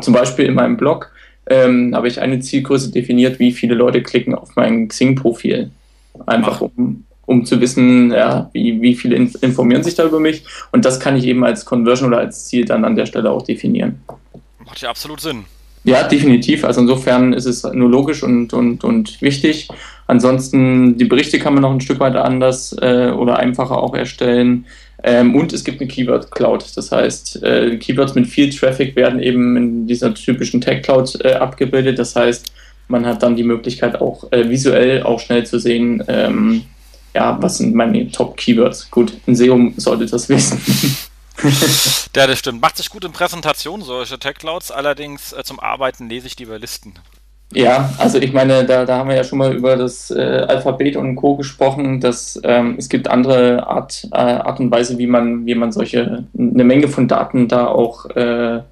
Zum 0.00 0.14
Beispiel 0.14 0.46
in 0.46 0.54
meinem 0.54 0.76
Blog 0.76 1.12
ähm, 1.46 1.94
habe 1.94 2.08
ich 2.08 2.20
eine 2.20 2.40
Zielgröße 2.40 2.90
definiert, 2.90 3.38
wie 3.38 3.52
viele 3.52 3.74
Leute 3.74 4.02
klicken 4.02 4.34
auf 4.34 4.56
mein 4.56 4.88
Xing-Profil. 4.88 5.70
Einfach 6.26 6.60
um, 6.60 7.04
um 7.26 7.44
zu 7.44 7.60
wissen, 7.60 8.10
ja, 8.10 8.50
wie, 8.52 8.80
wie 8.80 8.94
viele 8.94 9.16
informieren 9.16 9.82
sich 9.82 9.94
da 9.94 10.04
über 10.04 10.20
mich. 10.20 10.44
Und 10.72 10.84
das 10.84 11.00
kann 11.00 11.16
ich 11.16 11.26
eben 11.26 11.44
als 11.44 11.64
Conversion 11.64 12.08
oder 12.08 12.18
als 12.18 12.46
Ziel 12.46 12.64
dann 12.64 12.84
an 12.84 12.96
der 12.96 13.06
Stelle 13.06 13.30
auch 13.30 13.42
definieren. 13.42 14.02
Macht 14.64 14.80
ja 14.80 14.90
absolut 14.90 15.20
Sinn. 15.20 15.44
Ja, 15.84 16.06
definitiv. 16.06 16.64
Also 16.64 16.80
insofern 16.80 17.32
ist 17.32 17.46
es 17.46 17.64
nur 17.64 17.90
logisch 17.90 18.22
und, 18.22 18.52
und, 18.52 18.84
und 18.84 19.20
wichtig. 19.20 19.68
Ansonsten, 20.06 20.96
die 20.96 21.04
Berichte 21.06 21.38
kann 21.38 21.54
man 21.54 21.62
noch 21.62 21.72
ein 21.72 21.80
Stück 21.80 21.98
weit 21.98 22.14
anders 22.14 22.76
äh, 22.80 23.10
oder 23.10 23.38
einfacher 23.38 23.78
auch 23.78 23.94
erstellen. 23.94 24.66
Ähm, 25.02 25.34
und 25.34 25.52
es 25.52 25.64
gibt 25.64 25.80
eine 25.80 25.88
Keyword 25.88 26.30
Cloud. 26.30 26.64
Das 26.76 26.92
heißt, 26.92 27.42
äh, 27.42 27.76
Keywords 27.78 28.14
mit 28.14 28.28
viel 28.28 28.50
Traffic 28.50 28.94
werden 28.94 29.20
eben 29.20 29.56
in 29.56 29.86
dieser 29.88 30.14
typischen 30.14 30.60
Tag 30.60 30.84
Cloud 30.84 31.18
äh, 31.24 31.34
abgebildet. 31.34 31.98
Das 31.98 32.14
heißt, 32.14 32.52
man 32.92 33.04
hat 33.06 33.22
dann 33.24 33.34
die 33.34 33.42
Möglichkeit 33.42 34.00
auch 34.00 34.30
äh, 34.30 34.48
visuell 34.48 35.02
auch 35.02 35.18
schnell 35.18 35.44
zu 35.44 35.58
sehen, 35.58 36.04
ähm, 36.06 36.64
ja, 37.14 37.36
was 37.40 37.58
sind 37.58 37.74
meine 37.74 38.10
Top 38.10 38.36
Keywords. 38.36 38.90
Gut, 38.90 39.14
ein 39.26 39.34
SEO 39.34 39.72
sollte 39.76 40.06
das 40.06 40.28
wissen. 40.28 40.60
ja, 42.14 42.26
das 42.26 42.38
stimmt. 42.38 42.62
Macht 42.62 42.76
sich 42.76 42.88
gut 42.88 43.04
in 43.04 43.12
Präsentationen 43.12 43.84
solche 43.84 44.18
Tech 44.18 44.36
Clouds, 44.36 44.70
allerdings 44.70 45.32
äh, 45.32 45.42
zum 45.42 45.58
Arbeiten 45.58 46.08
lese 46.08 46.28
ich 46.28 46.38
lieber 46.38 46.58
Listen. 46.58 46.94
Ja, 47.54 47.90
also 47.98 48.16
ich 48.18 48.32
meine, 48.32 48.64
da, 48.64 48.86
da 48.86 48.98
haben 48.98 49.10
wir 49.10 49.16
ja 49.16 49.24
schon 49.24 49.38
mal 49.38 49.54
über 49.54 49.76
das 49.76 50.10
äh, 50.10 50.46
Alphabet 50.48 50.96
und 50.96 51.16
Co. 51.16 51.36
gesprochen, 51.36 52.00
dass 52.00 52.40
ähm, 52.44 52.76
es 52.78 52.88
gibt 52.88 53.08
andere 53.08 53.66
Art, 53.66 54.08
äh, 54.10 54.16
Art 54.16 54.58
und 54.58 54.70
Weise, 54.70 54.96
wie 54.96 55.06
man, 55.06 55.44
wie 55.44 55.54
man 55.54 55.70
solche, 55.70 56.24
eine 56.38 56.64
Menge 56.64 56.88
von 56.88 57.08
Daten 57.08 57.48
da 57.48 57.66
auch 57.66 58.06
äh, 58.16 58.62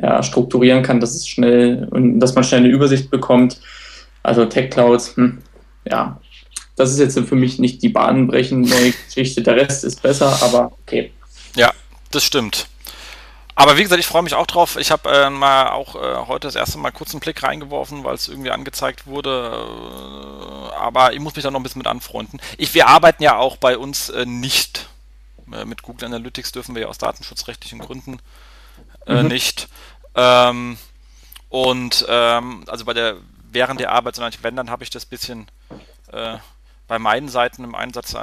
ja, 0.00 0.22
strukturieren 0.22 0.82
kann, 0.82 1.00
dass 1.00 1.14
es 1.14 1.28
schnell 1.28 1.88
und 1.90 2.20
dass 2.20 2.34
man 2.34 2.44
schnell 2.44 2.60
eine 2.60 2.68
Übersicht 2.68 3.10
bekommt. 3.10 3.60
Also 4.22 4.44
Tech 4.46 4.70
Clouds, 4.70 5.16
hm, 5.16 5.38
ja, 5.84 6.20
das 6.76 6.92
ist 6.92 6.98
jetzt 6.98 7.18
für 7.28 7.36
mich 7.36 7.58
nicht 7.58 7.82
die 7.82 7.88
bahnbrechende 7.88 8.68
neue 8.68 8.92
Geschichte. 8.92 9.42
Der 9.42 9.56
Rest 9.56 9.84
ist 9.84 10.02
besser, 10.02 10.38
aber 10.42 10.72
okay. 10.82 11.12
Ja, 11.54 11.72
das 12.10 12.24
stimmt. 12.24 12.66
Aber 13.58 13.78
wie 13.78 13.82
gesagt, 13.82 13.98
ich 13.98 14.06
freue 14.06 14.22
mich 14.22 14.34
auch 14.34 14.46
drauf. 14.46 14.76
Ich 14.76 14.90
habe 14.90 15.08
äh, 15.08 15.30
mal 15.30 15.70
auch 15.70 15.96
äh, 15.96 16.26
heute 16.26 16.46
das 16.46 16.56
erste 16.56 16.76
Mal 16.76 16.90
kurz 16.90 17.12
einen 17.12 17.20
Blick 17.20 17.42
reingeworfen, 17.42 18.04
weil 18.04 18.14
es 18.14 18.28
irgendwie 18.28 18.50
angezeigt 18.50 19.06
wurde. 19.06 19.66
Äh, 20.70 20.74
aber 20.74 21.14
ich 21.14 21.20
muss 21.20 21.34
mich 21.34 21.42
da 21.42 21.50
noch 21.50 21.58
ein 21.58 21.62
bisschen 21.62 21.78
mit 21.78 21.86
anfreunden. 21.86 22.38
Ich, 22.58 22.74
wir 22.74 22.86
arbeiten 22.86 23.22
ja 23.22 23.38
auch 23.38 23.56
bei 23.56 23.78
uns 23.78 24.10
äh, 24.10 24.26
nicht. 24.26 24.90
Äh, 25.50 25.64
mit 25.64 25.80
Google 25.80 26.04
Analytics 26.04 26.52
dürfen 26.52 26.74
wir 26.74 26.82
ja 26.82 26.88
aus 26.88 26.98
datenschutzrechtlichen 26.98 27.78
Gründen 27.78 28.18
äh, 29.06 29.22
mhm. 29.22 29.28
nicht. 29.28 29.68
Ähm, 30.14 30.78
und 31.48 32.04
ähm, 32.08 32.64
also 32.66 32.84
bei 32.84 32.94
der 32.94 33.16
während 33.50 33.80
der 33.80 33.92
Arbeit, 33.92 34.16
sondern 34.16 34.34
wenn, 34.42 34.56
dann 34.56 34.70
habe 34.70 34.84
ich 34.84 34.90
das 34.90 35.06
bisschen 35.06 35.46
bei 36.86 36.98
meinen 36.98 37.28
Seiten 37.28 37.64
im 37.64 37.74
Einsatz 37.74 38.14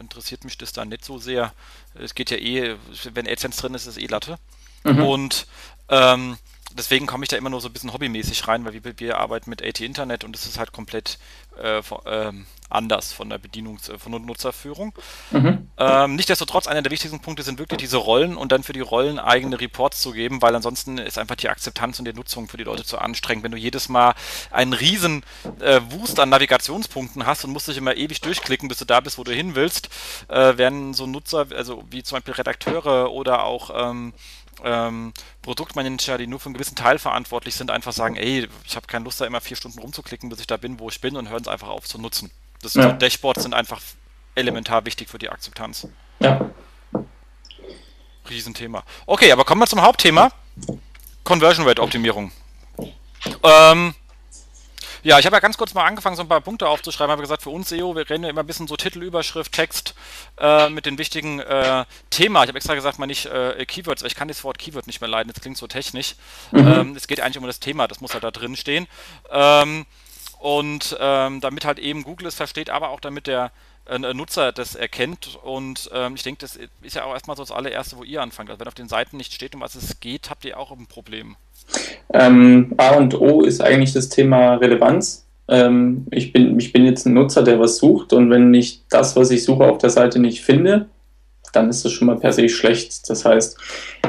interessiert 0.00 0.44
mich 0.44 0.56
das 0.56 0.72
dann 0.72 0.90
nicht 0.90 1.04
so 1.04 1.18
sehr. 1.18 1.52
Es 1.94 2.14
geht 2.14 2.30
ja 2.30 2.36
eh, 2.36 2.76
wenn 3.12 3.26
AdSense 3.26 3.60
drin 3.60 3.74
ist, 3.74 3.86
ist 3.86 3.96
es 3.96 4.02
eh 4.02 4.06
Latte. 4.06 4.38
Mhm. 4.84 5.02
Und 5.02 5.46
ähm, 5.88 6.38
deswegen 6.74 7.06
komme 7.06 7.24
ich 7.24 7.28
da 7.28 7.36
immer 7.36 7.50
nur 7.50 7.60
so 7.60 7.68
ein 7.68 7.72
bisschen 7.72 7.92
hobbymäßig 7.92 8.46
rein, 8.48 8.64
weil 8.64 8.84
wir, 8.84 8.98
wir 8.98 9.18
arbeiten 9.18 9.50
mit 9.50 9.62
AT 9.62 9.80
Internet 9.80 10.24
und 10.24 10.36
es 10.36 10.46
ist 10.46 10.58
halt 10.58 10.72
komplett 10.72 11.18
äh, 11.56 11.82
von, 11.82 12.00
ähm, 12.06 12.46
anders 12.72 13.12
von 13.12 13.28
der 13.28 13.38
Bedienungs-, 13.38 13.90
äh, 13.90 13.98
von 13.98 14.12
der 14.12 14.20
Nutzerführung. 14.20 14.92
Mhm. 15.30 15.68
Ähm, 15.76 16.16
Nichtsdestotrotz, 16.16 16.66
einer 16.66 16.82
der 16.82 16.90
wichtigsten 16.90 17.20
Punkte 17.20 17.42
sind 17.42 17.58
wirklich 17.58 17.78
diese 17.78 17.98
Rollen 17.98 18.36
und 18.36 18.52
dann 18.52 18.62
für 18.62 18.72
die 18.72 18.80
Rollen 18.80 19.18
eigene 19.18 19.60
Reports 19.60 20.00
zu 20.00 20.12
geben, 20.12 20.42
weil 20.42 20.54
ansonsten 20.54 20.98
ist 20.98 21.18
einfach 21.18 21.36
die 21.36 21.48
Akzeptanz 21.48 21.98
und 21.98 22.06
die 22.06 22.12
Nutzung 22.12 22.48
für 22.48 22.56
die 22.56 22.64
Leute 22.64 22.84
zu 22.84 22.98
anstrengend. 22.98 23.44
Wenn 23.44 23.52
du 23.52 23.58
jedes 23.58 23.88
Mal 23.88 24.14
einen 24.50 24.72
riesen 24.72 25.22
äh, 25.60 25.80
Wust 25.90 26.18
an 26.18 26.30
Navigationspunkten 26.30 27.26
hast 27.26 27.44
und 27.44 27.52
musst 27.52 27.68
dich 27.68 27.76
immer 27.76 27.96
ewig 27.96 28.20
durchklicken, 28.20 28.68
bis 28.68 28.78
du 28.78 28.84
da 28.84 29.00
bist, 29.00 29.18
wo 29.18 29.24
du 29.24 29.32
hin 29.32 29.54
willst, 29.54 29.88
äh, 30.28 30.56
werden 30.56 30.94
so 30.94 31.06
Nutzer, 31.06 31.46
also 31.54 31.84
wie 31.90 32.02
zum 32.02 32.16
Beispiel 32.16 32.34
Redakteure 32.34 33.12
oder 33.12 33.44
auch 33.44 33.70
ähm, 33.74 34.12
ähm, 34.64 35.12
Produktmanager, 35.42 36.18
die 36.18 36.26
nur 36.26 36.40
für 36.40 36.46
einen 36.46 36.54
gewissen 36.54 36.76
Teil 36.76 36.98
verantwortlich 36.98 37.54
sind, 37.54 37.70
einfach 37.70 37.92
sagen, 37.92 38.16
ey, 38.16 38.48
ich 38.64 38.76
habe 38.76 38.86
keine 38.86 39.04
Lust, 39.04 39.20
da 39.20 39.26
immer 39.26 39.40
vier 39.40 39.56
Stunden 39.56 39.78
rumzuklicken, 39.80 40.28
bis 40.28 40.40
ich 40.40 40.46
da 40.46 40.56
bin, 40.56 40.78
wo 40.78 40.88
ich 40.88 41.00
bin 41.00 41.16
und 41.16 41.28
hören 41.28 41.42
es 41.42 41.48
einfach 41.48 41.68
auf 41.68 41.84
zu 41.84 41.98
nutzen. 41.98 42.30
Das 42.62 42.74
ja. 42.74 42.92
Dashboards 42.92 43.42
sind 43.42 43.54
einfach 43.54 43.80
elementar 44.34 44.84
wichtig 44.84 45.08
für 45.08 45.18
die 45.18 45.28
Akzeptanz. 45.28 45.88
Ja. 46.20 46.50
Riesenthema. 48.30 48.84
Okay, 49.06 49.32
aber 49.32 49.44
kommen 49.44 49.60
wir 49.60 49.66
zum 49.66 49.82
Hauptthema. 49.82 50.30
Conversion 51.24 51.66
Rate 51.66 51.82
Optimierung. 51.82 52.32
Ähm, 53.42 53.94
ja, 55.02 55.18
ich 55.18 55.26
habe 55.26 55.36
ja 55.36 55.40
ganz 55.40 55.58
kurz 55.58 55.74
mal 55.74 55.84
angefangen, 55.84 56.16
so 56.16 56.22
ein 56.22 56.28
paar 56.28 56.40
Punkte 56.40 56.68
aufzuschreiben. 56.68 57.10
Habe 57.10 57.22
gesagt, 57.22 57.42
für 57.42 57.50
uns 57.50 57.68
SEO, 57.68 57.96
wir 57.96 58.08
reden 58.08 58.24
ja 58.24 58.30
immer 58.30 58.42
ein 58.42 58.46
bisschen 58.46 58.68
so 58.68 58.76
Titel, 58.76 59.02
Überschrift, 59.02 59.52
Text 59.52 59.94
äh, 60.38 60.68
mit 60.68 60.86
den 60.86 60.98
wichtigen 60.98 61.40
äh, 61.40 61.84
Thema. 62.10 62.42
Ich 62.42 62.48
habe 62.48 62.56
extra 62.56 62.74
gesagt, 62.74 62.98
mal 62.98 63.06
nicht 63.06 63.26
äh, 63.26 63.64
Keywords, 63.66 64.02
weil 64.02 64.08
ich 64.08 64.14
kann 64.14 64.28
das 64.28 64.44
Wort 64.44 64.58
Keyword 64.58 64.86
nicht 64.86 65.00
mehr 65.00 65.10
leiden. 65.10 65.32
Das 65.32 65.42
klingt 65.42 65.56
so 65.56 65.66
technisch. 65.66 66.14
Mhm. 66.52 66.68
Ähm, 66.68 66.96
es 66.96 67.06
geht 67.06 67.20
eigentlich 67.20 67.38
um 67.38 67.46
das 67.46 67.60
Thema, 67.60 67.88
das 67.88 68.00
muss 68.00 68.14
halt 68.14 68.24
da 68.24 68.30
drin 68.30 68.56
stehen. 68.56 68.86
Ähm, 69.30 69.86
und 70.38 70.96
ähm, 71.00 71.40
damit 71.40 71.64
halt 71.64 71.78
eben 71.78 72.02
Google 72.02 72.26
es 72.26 72.34
versteht, 72.34 72.70
aber 72.70 72.90
auch 72.90 73.00
damit 73.00 73.26
der 73.26 73.52
äh, 73.86 73.98
Nutzer 73.98 74.52
das 74.52 74.74
erkennt. 74.74 75.38
Und 75.42 75.90
ähm, 75.92 76.14
ich 76.14 76.22
denke, 76.22 76.40
das 76.40 76.58
ist 76.82 76.96
ja 76.96 77.04
auch 77.04 77.12
erstmal 77.12 77.36
so 77.36 77.42
das 77.42 77.52
allererste, 77.52 77.96
wo 77.96 78.04
ihr 78.04 78.22
anfangt. 78.22 78.50
Also 78.50 78.60
wenn 78.60 78.68
auf 78.68 78.74
den 78.74 78.88
Seiten 78.88 79.16
nicht 79.16 79.32
steht, 79.32 79.54
um 79.54 79.60
was 79.60 79.74
es 79.74 80.00
geht, 80.00 80.30
habt 80.30 80.44
ihr 80.44 80.58
auch 80.58 80.70
ein 80.72 80.86
Problem. 80.86 81.36
Ähm, 82.12 82.74
A 82.76 82.94
und 82.94 83.14
O 83.14 83.42
ist 83.42 83.60
eigentlich 83.60 83.92
das 83.92 84.08
Thema 84.08 84.56
Relevanz. 84.56 85.26
Ähm, 85.48 86.06
ich, 86.10 86.32
bin, 86.32 86.58
ich 86.58 86.72
bin 86.72 86.84
jetzt 86.84 87.06
ein 87.06 87.14
Nutzer, 87.14 87.42
der 87.42 87.58
was 87.58 87.78
sucht 87.78 88.12
und 88.12 88.30
wenn 88.30 88.52
ich 88.54 88.82
das, 88.88 89.16
was 89.16 89.30
ich 89.30 89.44
suche, 89.44 89.64
auf 89.64 89.78
der 89.78 89.90
Seite 89.90 90.18
nicht 90.18 90.42
finde, 90.42 90.88
dann 91.52 91.68
ist 91.68 91.84
das 91.84 91.92
schon 91.92 92.06
mal 92.06 92.16
per 92.16 92.32
se 92.32 92.48
schlecht. 92.48 93.08
Das 93.08 93.24
heißt, 93.24 93.56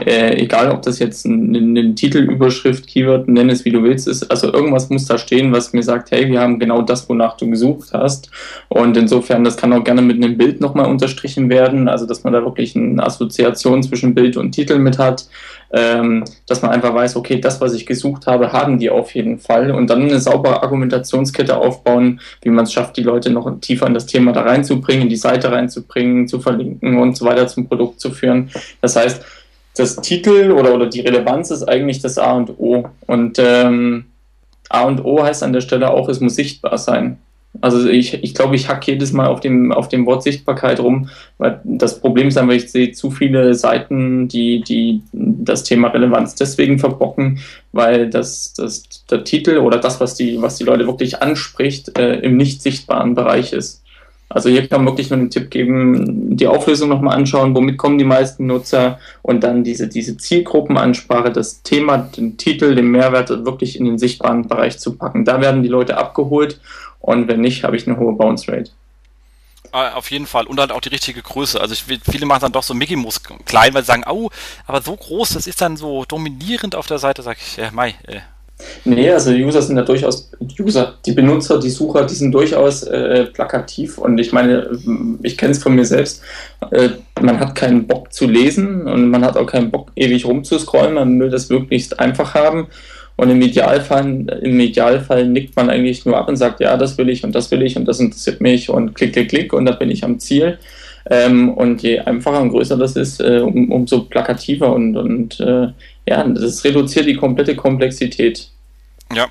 äh, 0.05 0.41
egal 0.41 0.71
ob 0.71 0.81
das 0.81 0.99
jetzt 0.99 1.25
eine, 1.25 1.57
eine 1.57 1.95
Titelüberschrift, 1.95 2.87
Keyword, 2.87 3.27
nenn 3.27 3.49
es 3.49 3.65
wie 3.65 3.71
du 3.71 3.83
willst, 3.83 4.07
ist, 4.07 4.29
also 4.31 4.51
irgendwas 4.51 4.89
muss 4.89 5.05
da 5.05 5.17
stehen, 5.17 5.51
was 5.51 5.73
mir 5.73 5.83
sagt, 5.83 6.11
hey, 6.11 6.27
wir 6.29 6.39
haben 6.39 6.59
genau 6.59 6.81
das, 6.81 7.07
wonach 7.09 7.37
du 7.37 7.49
gesucht 7.49 7.89
hast. 7.93 8.29
Und 8.69 8.97
insofern, 8.97 9.43
das 9.43 9.57
kann 9.57 9.73
auch 9.73 9.83
gerne 9.83 10.01
mit 10.01 10.23
einem 10.23 10.37
Bild 10.37 10.61
nochmal 10.61 10.89
unterstrichen 10.89 11.49
werden, 11.49 11.87
also 11.87 12.05
dass 12.05 12.23
man 12.23 12.33
da 12.33 12.43
wirklich 12.43 12.75
eine 12.75 13.03
Assoziation 13.03 13.83
zwischen 13.83 14.15
Bild 14.15 14.37
und 14.37 14.51
Titel 14.51 14.79
mit 14.79 14.97
hat 14.97 15.27
ähm, 15.73 16.23
dass 16.47 16.61
man 16.61 16.71
einfach 16.71 16.93
weiß, 16.93 17.15
okay, 17.15 17.41
das, 17.41 17.59
was 17.59 17.73
ich 17.73 17.87
gesucht 17.87 18.27
habe, 18.27 18.53
haben 18.53 18.77
die 18.77 18.91
auf 18.91 19.13
jeden 19.15 19.39
Fall 19.39 19.71
und 19.71 19.89
dann 19.89 20.03
eine 20.03 20.19
saubere 20.19 20.61
Argumentationskette 20.61 21.57
aufbauen, 21.57 22.21
wie 22.43 22.49
man 22.49 22.65
es 22.65 22.73
schafft, 22.73 22.95
die 22.95 23.03
Leute 23.03 23.31
noch 23.31 23.59
tiefer 23.59 23.87
in 23.87 23.95
das 23.95 24.05
Thema 24.05 24.33
da 24.33 24.41
reinzubringen, 24.41 25.03
in 25.03 25.09
die 25.09 25.15
Seite 25.15 25.51
reinzubringen, 25.51 26.27
zu 26.27 26.39
verlinken 26.39 26.99
und 26.99 27.17
so 27.17 27.25
weiter 27.25 27.47
zum 27.47 27.67
Produkt 27.67 27.99
zu 27.99 28.11
führen. 28.11 28.51
Das 28.81 28.95
heißt, 28.95 29.25
das 29.75 29.95
Titel 29.95 30.51
oder, 30.51 30.75
oder 30.75 30.85
die 30.85 31.01
Relevanz 31.01 31.49
ist 31.49 31.63
eigentlich 31.63 31.99
das 31.99 32.19
A 32.19 32.33
und 32.33 32.51
O. 32.59 32.85
Und 33.07 33.39
ähm, 33.39 34.05
A 34.69 34.83
und 34.83 35.03
O 35.03 35.23
heißt 35.23 35.41
an 35.41 35.53
der 35.53 35.61
Stelle 35.61 35.89
auch, 35.89 36.07
es 36.07 36.19
muss 36.19 36.35
sichtbar 36.35 36.77
sein. 36.77 37.17
Also 37.61 37.87
ich, 37.87 38.15
ich 38.23 38.33
glaube, 38.33 38.55
ich 38.55 38.67
hack 38.67 38.85
jedes 38.87 39.13
Mal 39.13 39.27
auf 39.27 39.39
dem, 39.39 39.71
auf 39.71 39.87
dem 39.87 40.05
Wort 40.05 40.23
Sichtbarkeit 40.23 40.79
rum, 40.79 41.09
weil 41.37 41.61
das 41.63 41.99
Problem 41.99 42.27
ist 42.27 42.37
einfach, 42.37 42.55
ich 42.55 42.71
sehe 42.71 42.91
zu 42.91 43.11
viele 43.11 43.53
Seiten, 43.53 44.27
die, 44.27 44.61
die 44.61 45.03
das 45.11 45.63
Thema 45.63 45.89
Relevanz 45.89 46.35
deswegen 46.35 46.79
verbocken, 46.79 47.39
weil 47.71 48.09
das, 48.09 48.53
das 48.53 48.83
der 49.09 49.23
Titel 49.23 49.57
oder 49.57 49.77
das, 49.77 49.99
was 49.99 50.15
die, 50.15 50.41
was 50.41 50.57
die 50.57 50.63
Leute 50.63 50.87
wirklich 50.87 51.21
anspricht, 51.21 51.97
äh, 51.97 52.19
im 52.19 52.37
nicht 52.37 52.61
sichtbaren 52.61 53.13
Bereich 53.13 53.53
ist. 53.53 53.83
Also 54.33 54.49
hier 54.49 54.67
kann 54.67 54.83
man 54.83 54.93
wirklich 54.93 55.11
nur 55.11 55.19
einen 55.19 55.29
Tipp 55.29 55.51
geben, 55.51 56.35
die 56.35 56.47
Auflösung 56.47 56.89
nochmal 56.89 57.15
anschauen, 57.15 57.53
womit 57.53 57.77
kommen 57.77 57.99
die 57.99 58.03
meisten 58.03 58.47
Nutzer 58.47 58.97
und 59.21 59.43
dann 59.43 59.63
diese, 59.63 59.87
diese 59.87 60.17
Zielgruppenansprache, 60.17 61.31
das 61.31 61.61
Thema, 61.61 61.97
den 61.99 62.35
Titel, 62.37 62.73
den 62.73 62.87
Mehrwert 62.87 63.29
wirklich 63.45 63.77
in 63.77 63.85
den 63.85 63.99
sichtbaren 63.99 64.47
Bereich 64.47 64.79
zu 64.79 64.97
packen. 64.97 65.23
Da 65.23 65.39
werden 65.39 65.61
die 65.61 65.69
Leute 65.69 65.97
abgeholt 65.97 66.59
und 67.03 67.27
wenn 67.27 67.41
nicht, 67.41 67.65
habe 67.65 67.75
ich 67.75 67.85
eine 67.85 67.97
hohe 67.97 68.13
Bounce 68.13 68.49
Rate. 68.49 68.71
Ah, 69.73 69.93
auf 69.95 70.09
jeden 70.09 70.25
Fall. 70.25 70.45
Und 70.47 70.59
halt 70.59 70.71
auch 70.71 70.79
die 70.79 70.89
richtige 70.89 71.21
Größe. 71.21 71.59
Also 71.59 71.73
ich, 71.73 71.83
viele 72.09 72.25
machen 72.25 72.41
dann 72.41 72.51
doch 72.51 72.63
so 72.63 72.73
Mickey 72.73 72.95
Mouse 72.95 73.21
klein, 73.45 73.73
weil 73.73 73.81
sie 73.81 73.87
sagen, 73.87 74.05
au, 74.05 74.29
aber 74.67 74.81
so 74.81 74.95
groß, 74.95 75.33
das 75.33 75.45
ist 75.45 75.59
dann 75.61 75.75
so 75.75 76.05
dominierend 76.05 76.75
auf 76.75 76.87
der 76.87 76.99
Seite, 76.99 77.23
sag 77.23 77.37
ich, 77.37 77.57
ja, 77.57 77.71
mei, 77.71 77.95
äh. 78.07 78.19
Nee, 78.85 79.11
also 79.11 79.31
User 79.31 79.61
sind 79.61 79.75
ja 79.75 79.83
durchaus, 79.83 80.31
User, 80.57 80.93
die 81.05 81.11
Benutzer, 81.11 81.59
die 81.59 81.71
Sucher, 81.71 82.05
die 82.05 82.13
sind 82.13 82.31
durchaus 82.31 82.83
äh, 82.83 83.25
plakativ 83.25 83.97
und 83.97 84.17
ich 84.19 84.31
meine, 84.31 84.69
ich 85.23 85.37
kenne 85.37 85.51
es 85.51 85.61
von 85.61 85.75
mir 85.75 85.83
selbst, 85.83 86.21
äh, 86.71 86.89
man 87.19 87.39
hat 87.39 87.55
keinen 87.55 87.87
Bock 87.87 88.13
zu 88.13 88.27
lesen 88.27 88.87
und 88.87 89.09
man 89.09 89.25
hat 89.25 89.35
auch 89.35 89.47
keinen 89.47 89.71
Bock 89.71 89.91
ewig 89.95 90.25
rumzuscrollen, 90.25 90.93
man 90.93 91.19
will 91.19 91.31
das 91.31 91.49
möglichst 91.49 91.99
einfach 91.99 92.35
haben 92.35 92.67
und 93.15 93.29
im 93.29 93.41
Idealfall, 93.41 94.27
im 94.41 94.59
Idealfall 94.59 95.27
nickt 95.27 95.55
man 95.55 95.69
eigentlich 95.69 96.05
nur 96.05 96.17
ab 96.17 96.27
und 96.27 96.35
sagt, 96.35 96.59
ja, 96.59 96.75
das 96.77 96.97
will 96.97 97.09
ich 97.09 97.23
und 97.23 97.33
das 97.33 97.51
will 97.51 97.61
ich 97.61 97.77
und 97.77 97.85
das 97.85 97.99
interessiert 97.99 98.41
mich 98.41 98.69
und 98.69 98.95
klick, 98.95 99.13
klick, 99.13 99.29
klick 99.29 99.53
und 99.53 99.65
da 99.65 99.71
bin 99.71 99.91
ich 99.91 100.03
am 100.03 100.19
Ziel. 100.19 100.57
Ähm, 101.09 101.49
und 101.49 101.83
je 101.83 101.99
einfacher 101.99 102.41
und 102.41 102.49
größer 102.49 102.77
das 102.77 102.95
ist, 102.95 103.19
äh, 103.19 103.39
um, 103.39 103.71
umso 103.71 104.03
plakativer 104.03 104.73
und, 104.73 104.95
und 104.95 105.39
äh, 105.41 105.67
ja, 106.07 106.23
das 106.23 106.63
reduziert 106.63 107.05
die 107.05 107.15
komplette 107.15 107.55
Komplexität. 107.55 108.49
Ja, 109.13 109.27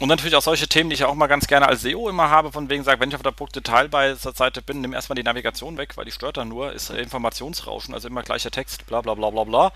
und 0.00 0.08
natürlich 0.08 0.34
auch 0.34 0.42
solche 0.42 0.66
Themen, 0.66 0.88
die 0.88 0.94
ich 0.94 1.04
auch 1.04 1.14
mal 1.14 1.26
ganz 1.26 1.46
gerne 1.46 1.68
als 1.68 1.82
SEO 1.82 2.08
immer 2.08 2.30
habe, 2.30 2.50
von 2.52 2.70
wegen 2.70 2.82
sagt, 2.82 3.02
wenn 3.02 3.10
ich 3.10 3.14
auf 3.14 3.22
der 3.22 3.32
Produktdetail 3.32 3.88
bei 3.88 4.08
der 4.08 4.16
Seite 4.16 4.62
bin, 4.62 4.80
nimm 4.80 4.94
erstmal 4.94 5.14
die 5.14 5.22
Navigation 5.22 5.76
weg, 5.76 5.98
weil 5.98 6.06
die 6.06 6.10
stört 6.10 6.38
dann 6.38 6.48
nur, 6.48 6.72
ist 6.72 6.88
Informationsrauschen, 6.88 7.92
also 7.92 8.08
immer 8.08 8.22
gleicher 8.22 8.50
Text, 8.50 8.86
bla 8.86 9.02
bla 9.02 9.12
bla 9.12 9.28
bla 9.28 9.44
bla. 9.44 9.72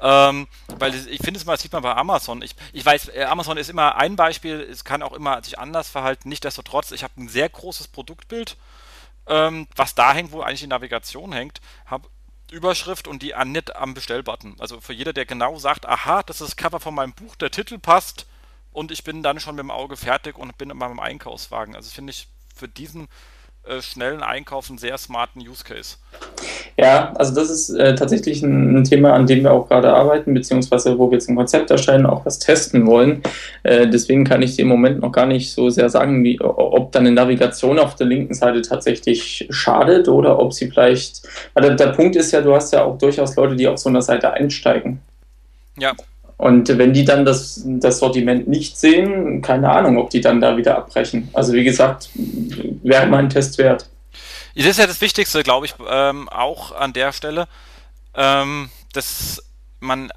Ähm, 0.00 0.46
weil 0.78 0.94
ich 0.94 1.20
finde 1.20 1.38
es 1.38 1.44
mal, 1.44 1.54
das 1.54 1.62
sieht 1.62 1.72
man 1.72 1.82
bei 1.82 1.94
Amazon. 1.94 2.42
Ich, 2.42 2.54
ich 2.72 2.84
weiß, 2.84 3.08
äh, 3.08 3.24
Amazon 3.24 3.56
ist 3.56 3.68
immer 3.68 3.96
ein 3.96 4.16
Beispiel, 4.16 4.60
es 4.60 4.84
kann 4.84 5.02
auch 5.02 5.12
immer 5.12 5.42
sich 5.42 5.58
anders 5.58 5.88
verhalten. 5.88 6.28
Nichtsdestotrotz, 6.28 6.92
ich 6.92 7.02
habe 7.02 7.14
ein 7.20 7.28
sehr 7.28 7.48
großes 7.48 7.88
Produktbild, 7.88 8.56
ähm, 9.26 9.66
was 9.74 9.94
da 9.94 10.12
hängt, 10.12 10.32
wo 10.32 10.40
eigentlich 10.40 10.60
die 10.60 10.66
Navigation 10.68 11.32
hängt, 11.32 11.60
habe 11.86 12.08
Überschrift 12.50 13.08
und 13.08 13.22
die 13.22 13.34
an 13.34 13.52
nicht 13.52 13.74
am 13.76 13.94
Bestellbutton. 13.94 14.56
Also 14.58 14.80
für 14.80 14.92
jeder, 14.92 15.12
der 15.12 15.26
genau 15.26 15.58
sagt, 15.58 15.86
aha, 15.86 16.22
das 16.22 16.40
ist 16.40 16.50
das 16.50 16.56
Cover 16.56 16.80
von 16.80 16.94
meinem 16.94 17.12
Buch, 17.12 17.36
der 17.36 17.50
Titel 17.50 17.78
passt, 17.78 18.26
und 18.72 18.92
ich 18.92 19.02
bin 19.02 19.22
dann 19.22 19.40
schon 19.40 19.56
mit 19.56 19.62
dem 19.62 19.70
Auge 19.70 19.96
fertig 19.96 20.38
und 20.38 20.56
bin 20.56 20.70
in 20.70 20.76
meinem 20.76 21.00
Einkaufswagen. 21.00 21.74
Also 21.74 21.90
finde 21.90 22.12
ich 22.12 22.28
für 22.54 22.68
diesen 22.68 23.08
äh, 23.68 23.82
schnellen 23.82 24.22
Einkauf 24.22 24.68
einen 24.68 24.78
sehr 24.78 24.98
smarten 24.98 25.40
Use 25.40 25.64
Case. 25.64 25.96
Ja, 26.76 27.12
also 27.14 27.34
das 27.34 27.50
ist 27.50 27.70
äh, 27.70 27.94
tatsächlich 27.94 28.42
ein, 28.42 28.84
Thema, 28.84 29.12
an 29.12 29.26
dem 29.26 29.42
wir 29.42 29.52
auch 29.52 29.68
gerade 29.68 29.92
arbeiten, 29.92 30.32
beziehungsweise 30.32 30.98
wo 30.98 31.10
wir 31.10 31.18
jetzt 31.18 31.28
ein 31.28 31.36
Konzept 31.36 31.70
erstellen, 31.70 32.06
auch 32.06 32.24
was 32.24 32.38
testen 32.38 32.86
wollen. 32.86 33.22
Äh, 33.64 33.88
deswegen 33.88 34.24
kann 34.24 34.42
ich 34.42 34.56
dir 34.56 34.62
im 34.62 34.68
Moment 34.68 35.00
noch 35.00 35.12
gar 35.12 35.26
nicht 35.26 35.52
so 35.52 35.70
sehr 35.70 35.90
sagen, 35.90 36.22
wie, 36.22 36.40
ob 36.40 36.92
dann 36.92 37.06
eine 37.06 37.14
Navigation 37.14 37.78
auf 37.78 37.96
der 37.96 38.06
linken 38.06 38.34
Seite 38.34 38.62
tatsächlich 38.62 39.48
schadet 39.50 40.08
oder 40.08 40.38
ob 40.38 40.52
sie 40.52 40.70
vielleicht. 40.70 41.22
Weil 41.54 41.64
der, 41.64 41.74
der 41.74 41.92
Punkt 41.92 42.14
ist 42.16 42.30
ja, 42.32 42.40
du 42.40 42.54
hast 42.54 42.72
ja 42.72 42.84
auch 42.84 42.96
durchaus 42.96 43.34
Leute, 43.36 43.56
die 43.56 43.66
auf 43.66 43.78
so 43.78 43.88
einer 43.88 44.02
Seite 44.02 44.32
einsteigen. 44.32 45.00
Ja. 45.76 45.92
Und 46.38 46.78
wenn 46.78 46.92
die 46.92 47.04
dann 47.04 47.24
das, 47.24 47.62
das 47.66 47.98
Sortiment 47.98 48.46
nicht 48.46 48.78
sehen, 48.78 49.42
keine 49.42 49.70
Ahnung, 49.70 49.98
ob 49.98 50.10
die 50.10 50.20
dann 50.20 50.40
da 50.40 50.56
wieder 50.56 50.78
abbrechen. 50.78 51.28
Also 51.32 51.52
wie 51.52 51.64
gesagt, 51.64 52.10
wäre 52.14 53.08
mal 53.08 53.18
ein 53.18 53.28
Test 53.28 53.58
wert. 53.58 53.88
Das 54.54 54.64
ist 54.64 54.78
ja 54.78 54.86
das 54.86 55.00
Wichtigste, 55.00 55.42
glaube 55.42 55.66
ich, 55.66 55.74
ähm, 55.90 56.28
auch 56.28 56.72
an 56.72 56.92
der 56.92 57.12
Stelle, 57.12 57.48
ähm, 58.14 58.70
dass 58.92 59.42
man 59.80 60.12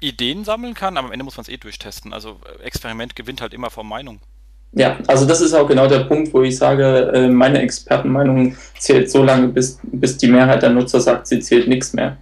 Ideen 0.00 0.44
sammeln 0.44 0.74
kann, 0.74 0.96
aber 0.96 1.06
am 1.06 1.12
Ende 1.12 1.24
muss 1.24 1.36
man 1.36 1.42
es 1.42 1.48
eh 1.48 1.56
durchtesten. 1.58 2.12
Also 2.12 2.40
Experiment 2.62 3.14
gewinnt 3.14 3.40
halt 3.40 3.54
immer 3.54 3.70
vor 3.70 3.84
Meinung. 3.84 4.20
Ja, 4.72 4.98
also 5.06 5.26
das 5.26 5.40
ist 5.40 5.54
auch 5.54 5.68
genau 5.68 5.86
der 5.86 6.04
Punkt, 6.04 6.32
wo 6.34 6.42
ich 6.42 6.56
sage, 6.56 7.12
äh, 7.14 7.28
meine 7.28 7.60
Expertenmeinung 7.60 8.56
zählt 8.78 9.10
so 9.10 9.22
lange, 9.22 9.48
bis, 9.48 9.78
bis 9.84 10.16
die 10.16 10.28
Mehrheit 10.28 10.62
der 10.62 10.70
Nutzer 10.70 11.00
sagt, 11.00 11.26
sie 11.28 11.40
zählt 11.40 11.68
nichts 11.68 11.92
mehr. 11.92 12.16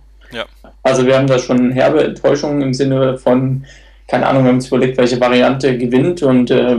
Also 0.82 1.06
wir 1.06 1.16
haben 1.16 1.26
da 1.26 1.38
schon 1.38 1.72
herbe 1.72 2.04
Enttäuschungen 2.04 2.62
im 2.62 2.74
Sinne 2.74 3.18
von, 3.18 3.64
keine 4.08 4.26
Ahnung, 4.26 4.44
wir 4.44 4.48
haben 4.48 4.56
uns 4.56 4.68
überlegt, 4.68 4.98
welche 4.98 5.20
Variante 5.20 5.76
gewinnt 5.76 6.22
und 6.22 6.50
äh, 6.50 6.76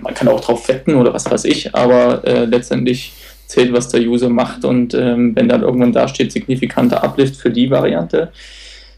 man 0.00 0.14
kann 0.14 0.28
auch 0.28 0.40
drauf 0.40 0.66
wetten 0.68 0.96
oder 0.96 1.12
was 1.14 1.30
weiß 1.30 1.44
ich, 1.44 1.74
aber 1.74 2.24
äh, 2.24 2.44
letztendlich 2.44 3.12
zählt, 3.46 3.72
was 3.72 3.88
der 3.88 4.00
User 4.00 4.30
macht 4.30 4.64
und 4.64 4.94
ähm, 4.94 5.36
wenn 5.36 5.48
dann 5.48 5.62
irgendwann 5.62 5.92
da 5.92 6.08
steht, 6.08 6.32
signifikanter 6.32 7.04
Uplift 7.04 7.36
für 7.36 7.50
die 7.50 7.70
Variante, 7.70 8.32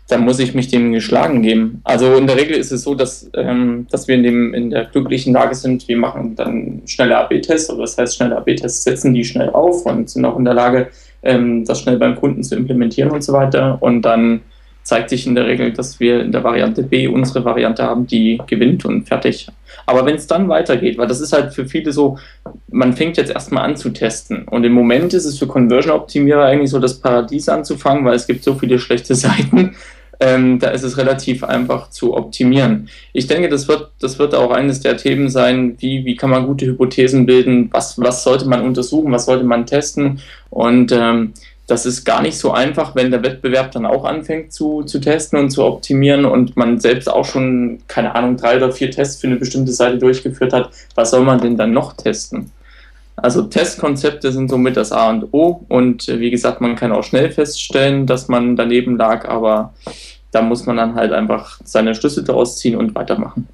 dann 0.08 0.24
muss 0.24 0.38
ich 0.38 0.54
mich 0.54 0.68
dem 0.68 0.92
geschlagen 0.92 1.42
geben. 1.42 1.80
Also 1.82 2.14
in 2.14 2.26
der 2.26 2.36
Regel 2.36 2.56
ist 2.56 2.70
es 2.70 2.82
so, 2.82 2.94
dass, 2.94 3.30
ähm, 3.34 3.86
dass 3.90 4.06
wir 4.06 4.14
in, 4.16 4.22
dem, 4.22 4.54
in 4.54 4.70
der 4.70 4.84
glücklichen 4.84 5.32
Lage 5.32 5.54
sind, 5.54 5.88
wir 5.88 5.96
machen 5.96 6.36
dann 6.36 6.82
schnelle 6.86 7.16
AB-Tests, 7.18 7.70
oder 7.70 7.82
das 7.82 7.96
heißt 7.96 8.16
schnelle 8.16 8.36
AB-Tests 8.36 8.84
setzen 8.84 9.14
die 9.14 9.24
schnell 9.24 9.50
auf 9.50 9.86
und 9.86 10.10
sind 10.10 10.24
auch 10.24 10.38
in 10.38 10.44
der 10.44 10.54
Lage, 10.54 10.90
ähm, 11.24 11.64
das 11.64 11.80
schnell 11.80 11.98
beim 11.98 12.16
Kunden 12.16 12.42
zu 12.42 12.56
implementieren 12.56 13.10
und 13.10 13.22
so 13.22 13.32
weiter. 13.32 13.78
Und 13.80 14.02
dann 14.02 14.40
zeigt 14.82 15.08
sich 15.08 15.26
in 15.26 15.34
der 15.34 15.46
Regel, 15.46 15.72
dass 15.72 15.98
wir 15.98 16.20
in 16.20 16.30
der 16.30 16.44
Variante 16.44 16.82
B 16.82 17.08
unsere 17.08 17.44
Variante 17.44 17.82
haben, 17.82 18.06
die 18.06 18.40
gewinnt 18.46 18.84
und 18.84 19.08
fertig. 19.08 19.48
Aber 19.86 20.04
wenn 20.04 20.16
es 20.16 20.26
dann 20.26 20.48
weitergeht, 20.48 20.98
weil 20.98 21.08
das 21.08 21.20
ist 21.20 21.32
halt 21.32 21.54
für 21.54 21.66
viele 21.66 21.90
so, 21.90 22.18
man 22.70 22.92
fängt 22.92 23.16
jetzt 23.16 23.32
erstmal 23.32 23.64
an 23.64 23.76
zu 23.76 23.90
testen. 23.90 24.44
Und 24.44 24.64
im 24.64 24.72
Moment 24.72 25.14
ist 25.14 25.24
es 25.24 25.38
für 25.38 25.46
Conversion-Optimierer 25.46 26.44
eigentlich 26.44 26.70
so 26.70 26.78
das 26.78 27.00
Paradies 27.00 27.48
anzufangen, 27.48 28.04
weil 28.04 28.14
es 28.14 28.26
gibt 28.26 28.44
so 28.44 28.54
viele 28.54 28.78
schlechte 28.78 29.14
Seiten 29.14 29.74
ähm, 30.20 30.58
da 30.58 30.68
ist 30.68 30.82
es 30.82 30.96
relativ 30.96 31.44
einfach 31.44 31.90
zu 31.90 32.14
optimieren. 32.14 32.88
Ich 33.12 33.26
denke, 33.26 33.48
das 33.48 33.68
wird, 33.68 33.90
das 34.00 34.18
wird 34.18 34.34
auch 34.34 34.50
eines 34.50 34.80
der 34.80 34.96
Themen 34.96 35.28
sein, 35.28 35.76
wie, 35.78 36.04
wie 36.04 36.16
kann 36.16 36.30
man 36.30 36.46
gute 36.46 36.66
Hypothesen 36.66 37.26
bilden, 37.26 37.68
was, 37.72 37.98
was 37.98 38.24
sollte 38.24 38.46
man 38.48 38.62
untersuchen, 38.62 39.12
was 39.12 39.26
sollte 39.26 39.44
man 39.44 39.66
testen 39.66 40.20
und 40.50 40.92
ähm, 40.92 41.34
das 41.66 41.86
ist 41.86 42.04
gar 42.04 42.20
nicht 42.20 42.38
so 42.38 42.52
einfach, 42.52 42.94
wenn 42.94 43.10
der 43.10 43.22
Wettbewerb 43.22 43.72
dann 43.72 43.86
auch 43.86 44.04
anfängt 44.04 44.52
zu, 44.52 44.82
zu 44.82 45.00
testen 45.00 45.38
und 45.38 45.50
zu 45.50 45.64
optimieren 45.64 46.26
und 46.26 46.56
man 46.56 46.78
selbst 46.78 47.08
auch 47.08 47.24
schon, 47.24 47.78
keine 47.88 48.14
Ahnung, 48.14 48.36
drei 48.36 48.56
oder 48.56 48.70
vier 48.70 48.90
Tests 48.90 49.20
für 49.20 49.28
eine 49.28 49.36
bestimmte 49.36 49.72
Seite 49.72 49.98
durchgeführt 49.98 50.52
hat. 50.52 50.70
Was 50.94 51.10
soll 51.10 51.22
man 51.22 51.40
denn 51.40 51.56
dann 51.56 51.72
noch 51.72 51.94
testen? 51.94 52.50
Also 53.24 53.40
Testkonzepte 53.40 54.32
sind 54.32 54.50
somit 54.50 54.76
das 54.76 54.92
A 54.92 55.08
und 55.08 55.32
O 55.32 55.64
und 55.70 56.10
äh, 56.10 56.20
wie 56.20 56.30
gesagt, 56.30 56.60
man 56.60 56.76
kann 56.76 56.92
auch 56.92 57.04
schnell 57.04 57.32
feststellen, 57.32 58.06
dass 58.06 58.28
man 58.28 58.54
daneben 58.54 58.98
lag, 58.98 59.26
aber 59.26 59.72
da 60.30 60.42
muss 60.42 60.66
man 60.66 60.76
dann 60.76 60.94
halt 60.94 61.10
einfach 61.10 61.58
seine 61.64 61.94
Schlüsse 61.94 62.22
daraus 62.22 62.58
ziehen 62.58 62.76
und 62.76 62.94
weitermachen. 62.94 63.48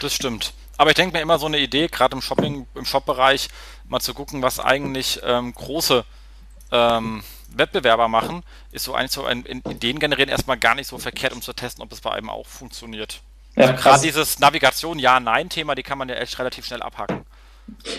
Das 0.00 0.12
stimmt. 0.12 0.52
Aber 0.78 0.90
ich 0.90 0.96
denke 0.96 1.16
mir 1.16 1.22
immer 1.22 1.38
so 1.38 1.46
eine 1.46 1.60
Idee, 1.60 1.86
gerade 1.86 2.16
im 2.16 2.20
Shopping, 2.20 2.66
im 2.74 2.84
Shop-Bereich, 2.84 3.50
mal 3.88 4.00
zu 4.00 4.14
gucken, 4.14 4.42
was 4.42 4.58
eigentlich 4.58 5.20
ähm, 5.22 5.54
große 5.54 6.04
ähm, 6.72 7.22
Wettbewerber 7.54 8.08
machen, 8.08 8.42
ist 8.72 8.82
so 8.82 8.94
eigentlich 8.94 9.12
so 9.12 9.26
ein 9.26 9.44
Ideen 9.46 10.00
generieren 10.00 10.28
erstmal 10.28 10.56
gar 10.56 10.74
nicht 10.74 10.88
so 10.88 10.98
verkehrt, 10.98 11.32
um 11.32 11.40
zu 11.40 11.52
testen, 11.52 11.84
ob 11.84 11.92
es 11.92 12.00
bei 12.00 12.10
einem 12.10 12.30
auch 12.30 12.48
funktioniert. 12.48 13.20
Ja, 13.54 13.66
also 13.66 13.80
gerade 13.80 14.02
dieses 14.02 14.40
Navigation 14.40 14.98
Ja-Nein-Thema, 14.98 15.76
die 15.76 15.84
kann 15.84 15.98
man 15.98 16.08
ja 16.08 16.16
echt 16.16 16.36
relativ 16.40 16.66
schnell 16.66 16.82
abhaken. 16.82 17.24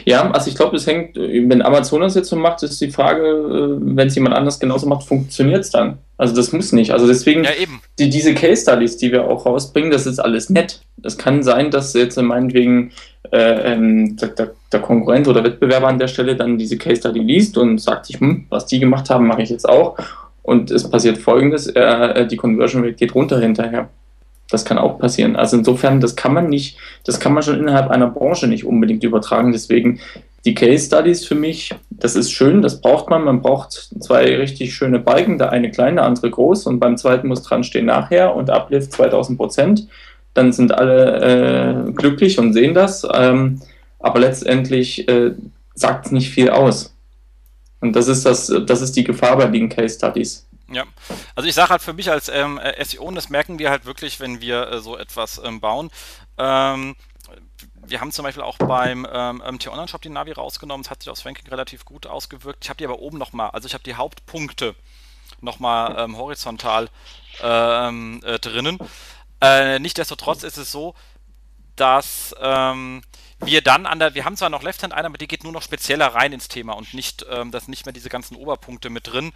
Ja, 0.05 0.31
also 0.31 0.49
ich 0.49 0.55
glaube, 0.55 0.75
es 0.75 0.87
hängt, 0.87 1.15
wenn 1.15 1.61
Amazon 1.61 2.01
das 2.01 2.15
jetzt 2.15 2.29
so 2.29 2.35
macht, 2.35 2.63
ist 2.63 2.79
die 2.79 2.91
Frage, 2.91 3.25
äh, 3.25 3.77
wenn 3.79 4.07
es 4.07 4.15
jemand 4.15 4.35
anders 4.35 4.59
genauso 4.59 4.87
macht, 4.87 5.07
funktioniert 5.07 5.61
es 5.61 5.71
dann? 5.71 5.97
Also 6.17 6.35
das 6.35 6.51
muss 6.51 6.71
nicht. 6.71 6.91
Also 6.91 7.07
deswegen, 7.07 7.43
ja, 7.43 7.51
die, 7.99 8.09
diese 8.09 8.33
Case 8.33 8.61
Studies, 8.61 8.97
die 8.97 9.11
wir 9.11 9.25
auch 9.25 9.45
rausbringen, 9.45 9.91
das 9.91 10.05
ist 10.05 10.19
alles 10.19 10.49
nett. 10.49 10.81
Es 11.03 11.17
kann 11.17 11.43
sein, 11.43 11.69
dass 11.71 11.93
jetzt 11.93 12.19
meinetwegen 12.19 12.91
äh, 13.31 13.73
ähm, 13.73 14.17
der, 14.17 14.51
der, 14.71 14.79
Konkurrent 14.79 15.27
oder 15.27 15.43
Wettbewerber 15.43 15.87
an 15.87 15.99
der 15.99 16.07
Stelle 16.07 16.35
dann 16.35 16.57
diese 16.57 16.77
Case 16.77 16.97
Study 16.97 17.19
liest 17.19 17.57
und 17.57 17.79
sagt 17.79 18.07
sich, 18.07 18.19
hm, 18.19 18.45
was 18.49 18.65
die 18.65 18.79
gemacht 18.79 19.09
haben, 19.09 19.27
mache 19.27 19.41
ich 19.41 19.49
jetzt 19.49 19.67
auch. 19.67 19.97
Und 20.43 20.71
es 20.71 20.89
passiert 20.89 21.17
folgendes, 21.17 21.67
äh, 21.67 22.25
die 22.25 22.37
Conversion 22.37 22.83
Rate 22.83 22.95
geht 22.95 23.13
runter 23.13 23.39
hinterher. 23.39 23.89
Das 24.49 24.63
kann 24.63 24.77
auch 24.77 24.97
passieren. 24.97 25.35
Also 25.35 25.57
insofern, 25.57 25.99
das 25.99 26.15
kann 26.15 26.33
man 26.33 26.47
nicht, 26.47 26.77
das 27.03 27.19
kann 27.19 27.33
man 27.33 27.43
schon 27.43 27.59
innerhalb 27.59 27.89
einer 27.89 28.07
Branche 28.07 28.47
nicht 28.47 28.65
unbedingt 28.65 29.03
übertragen. 29.03 29.51
Deswegen 29.51 29.99
die 30.45 30.55
Case 30.55 30.85
Studies 30.85 31.25
für 31.25 31.35
mich, 31.35 31.75
das 31.89 32.15
ist 32.15 32.31
schön, 32.31 32.61
das 32.61 32.79
braucht 32.79 33.09
man. 33.09 33.25
Man 33.25 33.41
braucht 33.41 33.89
zwei 33.99 34.37
richtig 34.37 34.73
schöne 34.73 34.99
Balken, 34.99 35.37
der 35.37 35.51
eine 35.51 35.69
klein, 35.71 35.97
der 35.97 36.05
andere 36.05 36.29
groß 36.29 36.67
und 36.67 36.79
beim 36.79 36.95
zweiten 36.95 37.27
muss 37.27 37.43
dran 37.43 37.63
stehen 37.63 37.87
nachher 37.87 38.33
und 38.33 38.49
Uplift 38.49 38.93
2000 38.93 39.37
Prozent. 39.37 39.87
Dann 40.33 40.53
sind 40.53 40.73
alle 40.73 41.87
äh, 41.87 41.91
glücklich 41.91 42.39
und 42.39 42.53
sehen 42.53 42.73
das. 42.73 43.05
Ähm, 43.13 43.59
aber 43.99 44.19
letztendlich 44.19 45.07
äh, 45.09 45.31
sagt 45.73 46.05
es 46.05 46.11
nicht 46.11 46.29
viel 46.29 46.49
aus. 46.49 46.95
Und 47.81 47.95
das 47.95 48.07
ist 48.07 48.25
das, 48.25 48.51
das 48.65 48.81
ist 48.81 48.95
die 48.95 49.03
Gefahr 49.03 49.37
bei 49.37 49.47
den 49.47 49.67
Case 49.69 49.95
Studies. 49.95 50.46
Ja, 50.69 50.83
also 51.35 51.47
ich 51.47 51.55
sage 51.55 51.69
halt 51.69 51.81
für 51.81 51.93
mich 51.93 52.11
als 52.11 52.27
ähm, 52.27 52.57
äh, 52.57 52.83
SEO, 52.83 53.03
und 53.03 53.15
das 53.15 53.29
merken 53.29 53.57
wir 53.57 53.69
halt 53.69 53.85
wirklich, 53.85 54.19
wenn 54.19 54.41
wir 54.41 54.69
äh, 54.69 54.79
so 54.79 54.97
etwas 54.97 55.41
ähm, 55.43 55.61
bauen. 55.61 55.89
Ähm, 56.37 56.95
wir 57.85 58.01
haben 58.01 58.11
zum 58.11 58.23
Beispiel 58.23 58.43
auch 58.43 58.57
beim 58.57 59.07
ähm, 59.09 59.59
T-Online-Shop 59.59 60.01
die 60.01 60.09
Navi 60.09 60.33
rausgenommen, 60.33 60.83
es 60.83 60.89
hat 60.91 61.03
sich 61.03 61.09
aufs 61.09 61.25
Ranking 61.25 61.47
relativ 61.47 61.85
gut 61.85 62.05
ausgewirkt. 62.05 62.65
Ich 62.65 62.69
habe 62.69 62.77
die 62.77 62.85
aber 62.85 62.99
oben 62.99 63.17
nochmal, 63.17 63.51
also 63.51 63.65
ich 63.65 63.73
habe 63.73 63.83
die 63.83 63.95
Hauptpunkte 63.95 64.75
nochmal 65.39 65.95
ähm, 65.97 66.17
horizontal 66.17 66.89
ähm, 67.41 68.21
äh, 68.25 68.39
drinnen. 68.39 68.77
Äh, 69.41 69.79
Nichtsdestotrotz 69.79 70.43
ist 70.43 70.57
es 70.57 70.71
so, 70.71 70.95
dass 71.77 72.35
ähm, 72.41 73.03
wir 73.39 73.61
dann 73.61 73.85
an 73.85 73.99
der, 73.99 74.15
wir 74.15 74.25
haben 74.25 74.35
zwar 74.35 74.49
noch 74.49 74.63
Left-Hand 74.63 74.93
ein, 74.93 75.05
aber 75.05 75.17
die 75.17 75.27
geht 75.27 75.43
nur 75.43 75.53
noch 75.53 75.61
spezieller 75.61 76.07
rein 76.07 76.33
ins 76.33 76.47
Thema 76.47 76.73
und 76.73 76.93
nicht, 76.93 77.25
ähm, 77.29 77.51
das 77.51 77.67
nicht 77.67 77.85
mehr 77.85 77.93
diese 77.93 78.09
ganzen 78.09 78.35
Oberpunkte 78.35 78.89
mit 78.89 79.07
drin 79.07 79.31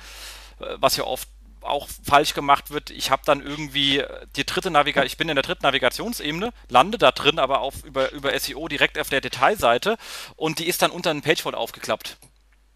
was 0.78 0.98
ja 0.98 1.04
oft 1.04 1.28
auch 1.62 1.88
falsch 2.04 2.34
gemacht 2.34 2.72
wird. 2.72 2.90
Ich 2.90 3.12
habe 3.12 3.22
dann 3.26 3.42
irgendwie 3.42 4.04
die 4.36 4.46
dritte 4.46 4.72
Navigation, 4.72 5.06
ich 5.06 5.18
bin 5.18 5.30
in 5.30 5.36
der 5.36 5.44
dritten 5.44 5.64
Navigationsebene, 5.64 6.52
lande 6.70 6.98
da 6.98 7.12
drin, 7.12 7.40
aber 7.40 7.62
auf, 7.62 7.84
über, 7.84 8.12
über 8.12 8.38
SEO 8.38 8.68
direkt 8.68 8.98
auf 8.98 9.10
der 9.10 9.22
Detailseite 9.22 9.98
und 10.36 10.60
die 10.60 10.68
ist 10.68 10.82
dann 10.82 10.92
unter 10.92 11.12
einem 11.12 11.22
Pagefold 11.22 11.56
aufgeklappt. 11.56 12.18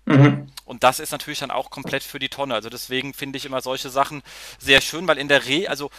Mhm. 0.05 0.51
Und 0.65 0.83
das 0.83 0.99
ist 0.99 1.11
natürlich 1.11 1.39
dann 1.39 1.51
auch 1.51 1.71
komplett 1.71 2.03
für 2.03 2.19
die 2.19 2.29
Tonne. 2.29 2.53
Also 2.53 2.69
deswegen 2.69 3.13
finde 3.13 3.37
ich 3.37 3.45
immer 3.45 3.61
solche 3.61 3.89
Sachen 3.89 4.21
sehr 4.59 4.81
schön, 4.81 5.07
weil 5.07 5.17
in 5.17 5.27
der 5.27 5.47
Re, 5.47 5.67
also 5.67 5.89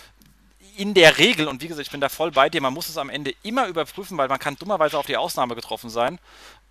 in 0.76 0.94
der 0.94 1.18
Regel, 1.18 1.48
und 1.48 1.62
wie 1.62 1.68
gesagt, 1.68 1.86
ich 1.86 1.90
bin 1.90 2.00
da 2.00 2.08
voll 2.08 2.30
bei 2.30 2.50
dir, 2.50 2.60
man 2.60 2.74
muss 2.74 2.88
es 2.88 2.98
am 2.98 3.10
Ende 3.10 3.34
immer 3.42 3.66
überprüfen, 3.66 4.16
weil 4.18 4.28
man 4.28 4.38
kann 4.38 4.56
dummerweise 4.56 4.98
auf 4.98 5.06
die 5.06 5.16
Ausnahme 5.16 5.54
getroffen 5.54 5.90
sein 5.90 6.18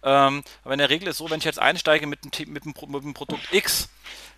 Ähm, 0.06 0.44
aber 0.64 0.74
in 0.74 0.80
der 0.80 0.90
Regel 0.90 1.10
ist 1.10 1.18
so, 1.18 1.30
wenn 1.30 1.40
ich 1.40 1.46
jetzt 1.46 1.60
einsteige 1.60 2.06
mit 2.08 2.24
dem, 2.24 2.54
mit 2.54 2.64
dem, 2.64 2.74
mit 2.88 3.04
dem 3.04 3.14
Produkt 3.14 3.52
X, 3.52 3.90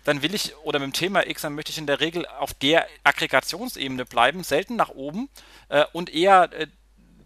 dann 0.04 0.22
will 0.22 0.34
ich, 0.34 0.56
oder 0.64 0.78
mit 0.78 0.86
dem 0.86 0.92
Thema 0.94 1.26
X, 1.26 1.42
dann 1.42 1.54
möchte 1.54 1.70
ich 1.70 1.78
in 1.78 1.86
der 1.86 2.00
Regel 2.00 2.26
auf 2.26 2.54
der 2.54 2.86
Aggregationsebene 3.04 4.06
bleiben, 4.06 4.42
selten 4.42 4.76
nach 4.76 4.88
oben 4.88 5.28
äh, 5.68 5.84
und 5.92 6.08
eher 6.12 6.50
äh, 6.54 6.68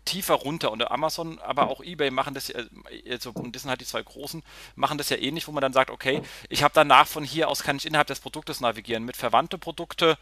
tiefer 0.05 0.35
runter. 0.35 0.73
Und 0.73 0.91
Amazon, 0.91 1.39
aber 1.39 1.69
auch 1.69 1.81
eBay 1.81 2.11
machen 2.11 2.35
das, 2.35 2.51
äh, 2.51 2.67
also, 3.09 3.31
und 3.31 3.55
das 3.55 3.63
sind 3.63 3.71
halt 3.71 3.81
die 3.81 3.87
zwei 3.87 4.03
großen, 4.03 4.43
machen 4.75 4.99
das 4.99 5.09
ja 5.09 5.17
ähnlich, 5.17 5.47
wo 5.47 5.53
man 5.53 5.63
dann 5.63 5.73
sagt, 5.73 5.91
okay, 5.91 6.23
ich 6.49 6.63
habe 6.63 6.75
danach 6.75 7.07
von 7.07 7.25
hier 7.25 7.49
aus 7.49 7.63
kann 7.63 7.77
ich 7.77 7.87
innerhalb 7.87 8.09
des 8.09 8.21
Produktes 8.21 8.61
navigieren 8.61 9.05
mit 9.05 9.17
verwandte 9.17 9.59
Produkte, 9.59 10.19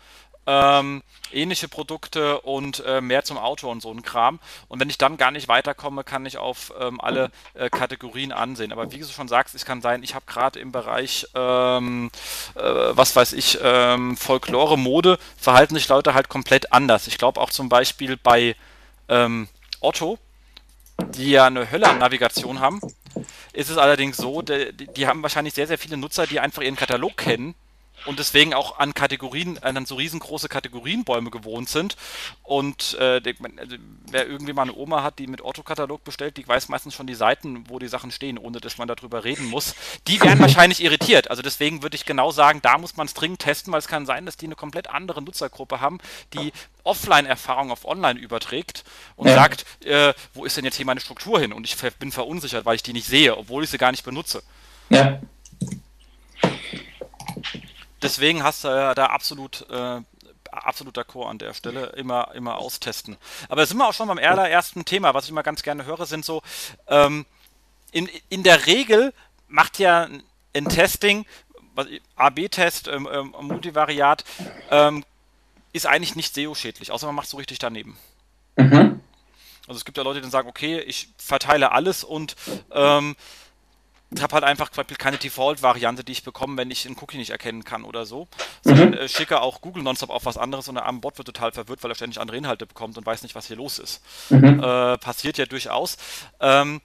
ähm, 0.47 1.03
ähnliche 1.33 1.69
Produkte 1.69 2.41
und 2.41 2.83
äh, 2.87 3.01
mehr 3.01 3.25
zum 3.25 3.39
Auto 3.39 3.71
und 3.71 3.83
so 3.83 3.91
ein 3.91 4.03
Kram. 4.03 4.41
Und 4.69 4.81
wenn 4.81 4.91
ich 4.91 4.99
dann 4.99 5.17
gar 5.17 5.31
nicht 5.31 5.49
weiterkomme, 5.49 6.05
kann 6.05 6.27
ich 6.27 6.39
auf 6.39 6.73
ähm, 6.81 7.01
alle 7.01 7.31
äh, 7.55 7.71
Kategorien 7.71 8.33
ansehen. 8.33 8.73
Aber 8.73 8.91
wie 8.93 8.99
du 8.99 9.07
schon 9.07 9.29
sagst, 9.29 9.55
es 9.55 9.65
kann 9.65 9.81
sein, 9.81 10.03
ich 10.03 10.15
habe 10.15 10.27
gerade 10.27 10.59
im 10.59 10.73
Bereich, 10.73 11.27
ähm, 11.35 12.11
äh, 12.55 12.61
was 12.63 13.15
weiß 13.15 13.33
ich, 13.35 13.59
ähm, 13.63 14.17
Folklore, 14.17 14.77
Mode, 14.77 15.19
verhalten 15.37 15.75
sich 15.75 15.89
Leute 15.89 16.15
halt 16.15 16.29
komplett 16.29 16.73
anders. 16.73 17.07
Ich 17.07 17.19
glaube 17.19 17.41
auch 17.41 17.51
zum 17.51 17.69
Beispiel 17.69 18.17
bei 18.17 18.57
ähm, 19.09 19.49
Otto, 19.81 20.19
die 21.15 21.31
ja 21.31 21.47
eine 21.47 21.71
Hölle 21.71 21.89
an 21.89 21.99
Navigation 21.99 22.61
haben, 22.61 22.81
ist 23.53 23.71
es 23.71 23.79
allerdings 23.79 24.17
so, 24.17 24.43
die, 24.43 24.73
die 24.73 25.07
haben 25.07 25.23
wahrscheinlich 25.23 25.55
sehr, 25.55 25.67
sehr 25.67 25.79
viele 25.79 25.97
Nutzer, 25.97 26.27
die 26.27 26.41
einfach 26.41 26.63
ihren 26.63 26.77
Katalog 26.77 27.17
kennen 27.17 27.55
und 28.07 28.19
deswegen 28.19 28.55
auch 28.55 28.79
an 28.79 28.95
Kategorien, 28.95 29.59
an 29.59 29.87
so 29.87 29.97
riesengroße 29.97 30.49
Kategorienbäume 30.49 31.31
gewohnt 31.31 31.69
sind. 31.69 31.97
Und 32.43 32.97
äh, 32.99 33.21
also, 33.57 33.77
wer 34.11 34.27
irgendwie 34.27 34.53
mal 34.53 34.63
eine 34.63 34.75
Oma 34.75 35.03
hat, 35.03 35.19
die 35.19 35.27
mit 35.27 35.43
Otto-Katalog 35.43 36.05
bestellt, 36.05 36.37
die 36.37 36.47
weiß 36.47 36.69
meistens 36.69 36.95
schon 36.95 37.07
die 37.07 37.15
Seiten, 37.15 37.69
wo 37.69 37.79
die 37.79 37.89
Sachen 37.89 38.11
stehen, 38.11 38.39
ohne 38.39 38.61
dass 38.61 38.79
man 38.79 38.89
darüber 38.89 39.25
reden 39.25 39.47
muss. 39.47 39.75
Die 40.07 40.21
werden 40.21 40.39
wahrscheinlich 40.41 40.83
irritiert. 40.83 41.31
Also 41.31 41.43
deswegen 41.43 41.83
würde 41.83 41.97
ich 41.97 42.05
genau 42.05 42.31
sagen, 42.31 42.61
da 42.63 42.79
muss 42.79 42.97
man 42.97 43.07
es 43.07 43.15
dringend 43.15 43.41
testen, 43.41 43.73
weil 43.73 43.81
es 43.81 43.89
kann 43.89 44.07
sein, 44.07 44.27
dass 44.27 44.37
die 44.37 44.47
eine 44.47 44.57
komplett 44.57 44.89
andere 44.89 45.23
Nutzergruppe 45.23 45.81
haben, 45.81 45.99
die 46.35 46.53
Offline-Erfahrung 46.85 47.71
auf 47.71 47.85
Online 47.85 48.19
überträgt 48.19 48.85
und 49.17 49.29
ja. 49.29 49.35
sagt, 49.35 49.67
äh, 49.85 50.15
wo 50.35 50.45
ist 50.45 50.57
denn 50.57 50.65
jetzt 50.65 50.77
hier 50.77 50.87
meine 50.87 51.01
Struktur 51.01 51.39
hin? 51.39 51.53
Und 51.53 51.65
ich 51.65 51.77
bin 51.99 52.13
verunsichert, 52.13 52.65
weil 52.65 52.77
ich 52.77 52.83
die 52.83 52.93
nicht 52.93 53.07
sehe, 53.07 53.37
obwohl 53.37 53.65
ich 53.65 53.71
sie 53.71 53.79
gar 53.79 53.91
nicht 53.91 54.05
benutze. 54.05 54.43
Ja 54.89 55.21
deswegen 58.03 58.43
hast 58.43 58.65
du 58.65 58.69
ja 58.69 58.95
da 58.95 59.07
absolut 59.07 59.69
äh, 59.71 60.01
absolut 60.53 60.97
d'accord 60.97 61.29
an 61.29 61.39
der 61.39 61.55
Stelle. 61.55 61.87
Immer, 61.97 62.33
immer 62.35 62.59
austesten. 62.59 63.17
Aber 63.49 63.65
sind 63.67 63.79
wir 63.79 63.89
auch 63.89 63.95
schon 63.95 64.09
beim 64.09 64.19
allerersten 64.19 64.85
Thema, 64.85 65.15
was 65.15 65.25
ich 65.25 65.31
immer 65.31 65.43
ganz 65.43 65.63
gerne 65.63 65.85
höre, 65.85 66.07
sind 66.07 66.25
so, 66.25 66.43
ähm, 66.89 67.27
in, 67.93 68.09
in 68.29 68.43
der 68.43 68.67
Regel 68.67 69.13
macht 69.49 69.79
ja 69.79 70.09
ein 70.55 70.69
Testing, 70.69 71.27
AB-Test, 72.17 72.89
ähm, 72.89 73.09
ähm, 73.11 73.35
Multivariat, 73.41 74.25
ähm, 74.71 75.05
ist 75.73 75.87
eigentlich 75.87 76.17
nicht 76.17 76.35
SEO-schädlich, 76.35 76.91
außer 76.91 77.07
man 77.07 77.15
macht 77.15 77.27
es 77.27 77.31
so 77.31 77.37
richtig 77.37 77.59
daneben. 77.59 77.97
Mhm. 78.57 79.01
Also 79.67 79.79
es 79.79 79.85
gibt 79.85 79.97
ja 79.97 80.05
Leute, 80.05 80.19
die 80.19 80.23
dann 80.23 80.31
sagen, 80.31 80.49
okay, 80.49 80.81
ich 80.81 81.09
verteile 81.17 81.73
alles 81.73 82.05
und 82.05 82.35
ähm, 82.73 83.17
ich 84.13 84.23
habe 84.23 84.35
halt 84.35 84.45
einfach 84.45 84.71
keine 84.99 85.19
Default-Variante, 85.19 86.03
die 86.03 86.13
ich 86.13 86.25
bekomme, 86.25 86.57
wenn 86.57 86.71
ich 86.71 86.85
einen 86.87 86.97
Cookie 87.01 87.17
nicht 87.17 87.31
erkennen 87.31 87.65
kann 87.65 87.85
oder 87.85 88.07
so. 88.07 88.27
Sondern 88.63 88.89
mhm. 88.91 88.95
äh, 88.95 89.09
schicke 89.09 89.41
auch 89.41 89.61
Google 89.61 89.83
nonstop 89.83 90.11
auf 90.11 90.27
was 90.27 90.37
anderes 90.37 90.69
und 90.69 90.75
der 90.75 90.85
arme 90.85 90.99
Bot 90.99 91.17
wird 91.19 91.27
total 91.27 91.53
verwirrt, 91.53 91.83
weil 91.83 91.93
er 91.93 91.95
ständig 91.95 92.21
andere 92.21 92.37
Inhalte 92.37 92.67
bekommt 92.67 92.99
und 92.99 93.07
weiß 93.07 93.23
nicht, 93.23 93.35
was 93.35 93.47
hier 93.47 93.57
los 93.57 93.79
ist. 93.79 94.03
Mhm. 94.31 94.61
Äh, 94.61 94.99
passiert 94.99 95.39
ja 95.39 95.47
durchaus. 95.47 95.97
Ähm, 96.41 96.81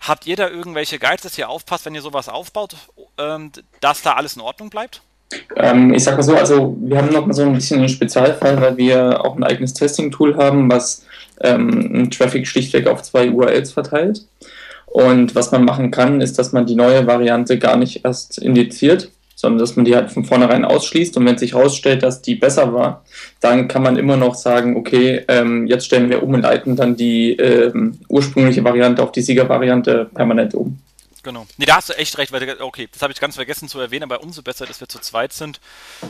habt 0.00 0.26
ihr 0.26 0.34
da 0.34 0.48
irgendwelche 0.48 0.98
Guides, 0.98 1.22
dass 1.22 1.38
ihr 1.38 1.48
aufpasst, 1.48 1.86
wenn 1.86 1.94
ihr 1.94 2.02
sowas 2.02 2.28
aufbaut, 2.28 2.74
ähm, 3.18 3.52
dass 3.80 4.02
da 4.02 4.14
alles 4.14 4.34
in 4.34 4.42
Ordnung 4.42 4.68
bleibt? 4.68 5.00
Ähm, 5.56 5.94
ich 5.94 6.02
sag 6.04 6.16
mal 6.16 6.22
so, 6.22 6.36
also 6.36 6.76
wir 6.80 6.98
haben 6.98 7.12
noch 7.12 7.26
mal 7.26 7.32
so 7.32 7.42
ein 7.42 7.54
bisschen 7.54 7.78
einen 7.78 7.88
Spezialfall, 7.88 8.60
weil 8.60 8.76
wir 8.76 9.24
auch 9.24 9.36
ein 9.36 9.44
eigenes 9.44 9.74
Testing-Tool 9.74 10.36
haben, 10.36 10.70
was 10.70 11.06
ähm, 11.40 12.10
Traffic 12.10 12.46
schlichtweg 12.46 12.86
auf 12.88 13.02
zwei 13.02 13.30
URLs 13.30 13.72
verteilt. 13.72 14.26
Und 14.86 15.34
was 15.34 15.50
man 15.50 15.64
machen 15.64 15.90
kann, 15.90 16.20
ist, 16.20 16.38
dass 16.38 16.52
man 16.52 16.66
die 16.66 16.76
neue 16.76 17.06
Variante 17.06 17.58
gar 17.58 17.76
nicht 17.76 18.04
erst 18.04 18.38
indiziert, 18.38 19.10
sondern 19.34 19.58
dass 19.58 19.76
man 19.76 19.84
die 19.84 19.94
halt 19.94 20.12
von 20.12 20.24
vornherein 20.24 20.64
ausschließt. 20.64 21.16
Und 21.16 21.26
wenn 21.26 21.38
sich 21.38 21.54
herausstellt, 21.54 22.02
dass 22.02 22.22
die 22.22 22.36
besser 22.36 22.72
war, 22.72 23.04
dann 23.40 23.68
kann 23.68 23.82
man 23.82 23.96
immer 23.96 24.16
noch 24.16 24.34
sagen, 24.34 24.76
okay, 24.76 25.24
ähm, 25.28 25.66
jetzt 25.66 25.86
stellen 25.86 26.10
wir 26.10 26.22
um 26.22 26.32
und 26.34 26.42
leiten 26.42 26.76
dann 26.76 26.96
die 26.96 27.32
ähm, 27.32 27.98
ursprüngliche 28.08 28.64
Variante 28.64 29.02
auf 29.02 29.12
die 29.12 29.22
Siegervariante 29.22 30.10
permanent 30.14 30.54
um. 30.54 30.78
Genau. 31.24 31.46
Nee, 31.56 31.64
da 31.64 31.76
hast 31.76 31.88
du 31.88 31.94
echt 31.94 32.18
recht, 32.18 32.32
weil, 32.32 32.60
okay, 32.60 32.86
das 32.92 33.02
habe 33.02 33.12
ich 33.12 33.18
ganz 33.18 33.34
vergessen 33.34 33.66
zu 33.66 33.80
erwähnen, 33.80 34.04
aber 34.04 34.22
umso 34.22 34.42
besser, 34.42 34.66
dass 34.66 34.80
wir 34.80 34.88
zu 34.88 35.00
zweit 35.00 35.32
sind. 35.32 35.58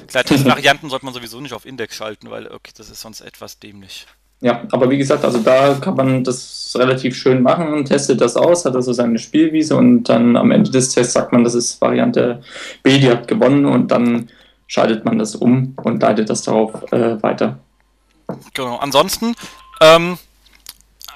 Klar, 0.09 0.25
Testvarianten 0.25 0.91
sollte 0.91 1.05
man 1.05 1.15
sowieso 1.15 1.41
nicht 1.41 1.55
auf 1.55 1.65
Index 1.65 1.97
schalten, 1.97 2.31
weil, 2.31 2.49
okay, 2.49 2.73
das 2.77 2.91
ist 2.91 3.01
sonst 3.01 3.21
etwas 3.21 3.61
dämlich. 3.61 4.07
Ja, 4.45 4.61
aber 4.73 4.91
wie 4.91 4.99
gesagt, 4.99 5.25
also 5.25 5.39
da 5.39 5.73
kann 5.81 5.97
man 5.97 6.23
das 6.23 6.77
relativ 6.79 7.17
schön 7.17 7.41
machen 7.41 7.73
und 7.73 7.87
testet 7.87 8.21
das 8.21 8.37
aus, 8.37 8.67
hat 8.67 8.77
also 8.77 8.93
seine 8.93 9.19
Spielwiese 9.19 9.75
und 9.75 10.05
dann 10.05 10.37
am 10.37 10.51
Ende 10.51 10.71
des 10.71 10.91
Tests 10.91 11.15
sagt 11.15 11.33
man, 11.33 11.45
das 11.45 11.55
ist 11.55 11.81
Variante 11.81 12.43
B, 12.83 12.99
die 12.99 13.09
hat 13.09 13.27
gewonnen 13.27 13.65
und 13.65 13.91
dann 13.91 14.29
schaltet 14.67 15.07
man 15.07 15.19
das 15.19 15.35
um 15.35 15.75
und 15.83 16.03
leitet 16.03 16.29
das 16.29 16.43
darauf 16.43 16.93
äh, 16.93 17.23
weiter. 17.23 17.59
Genau, 18.53 18.77
ansonsten 18.77 19.35
ähm, 19.81 20.19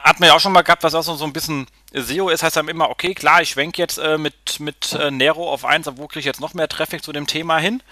hat 0.09 0.21
man 0.21 0.29
ja 0.29 0.35
auch 0.35 0.41
schon 0.41 0.53
mal 0.53 0.63
gehabt, 0.63 0.83
was 0.83 0.95
auch 0.95 1.03
so, 1.03 1.23
ein 1.25 1.33
bisschen 1.33 1.67
SEO 1.93 2.31
ist, 2.31 2.43
heißt 2.43 2.57
dann 2.57 2.69
immer, 2.69 2.89
okay, 2.89 3.15
klar, 3.15 3.43
ich 3.43 3.51
schwenke 3.51 3.81
jetzt 3.81 3.99
äh, 3.99 4.17
mit, 4.17 4.59
mit 4.59 4.95
äh, 4.95 5.11
Nero 5.11 5.53
auf 5.53 5.65
1, 5.65 5.87
aber 5.87 5.99
wo 5.99 6.07
kriege 6.07 6.21
ich 6.21 6.25
jetzt 6.25 6.41
noch 6.41 6.55
mehr 6.55 6.69
Traffic 6.69 7.03
zu 7.05 7.13
dem 7.13 7.27
Thema 7.27 7.59
hin? 7.59 7.83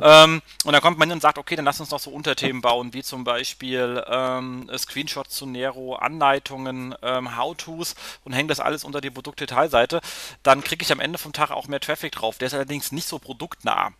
Ähm, 0.00 0.40
und 0.64 0.72
dann 0.72 0.80
kommt 0.80 0.98
man 0.98 1.08
hin 1.08 1.16
und 1.16 1.20
sagt, 1.20 1.36
okay, 1.36 1.56
dann 1.56 1.64
lass 1.64 1.80
uns 1.80 1.90
noch 1.90 1.98
so 1.98 2.10
Unterthemen 2.10 2.62
bauen, 2.62 2.94
wie 2.94 3.02
zum 3.02 3.24
Beispiel 3.24 4.04
ähm, 4.08 4.70
Screenshots 4.76 5.34
zu 5.34 5.46
Nero, 5.46 5.96
Anleitungen, 5.96 6.94
ähm, 7.02 7.36
How-Tos 7.36 7.96
und 8.24 8.32
hänge 8.32 8.48
das 8.48 8.60
alles 8.60 8.84
unter 8.84 9.00
die 9.00 9.10
Produktdetailseite. 9.10 10.00
Dann 10.44 10.62
kriege 10.62 10.82
ich 10.84 10.92
am 10.92 11.00
Ende 11.00 11.18
vom 11.18 11.32
Tag 11.32 11.50
auch 11.50 11.66
mehr 11.66 11.80
Traffic 11.80 12.12
drauf. 12.12 12.38
Der 12.38 12.46
ist 12.46 12.54
allerdings 12.54 12.92
nicht 12.92 13.08
so 13.08 13.18
produktnah. 13.18 13.90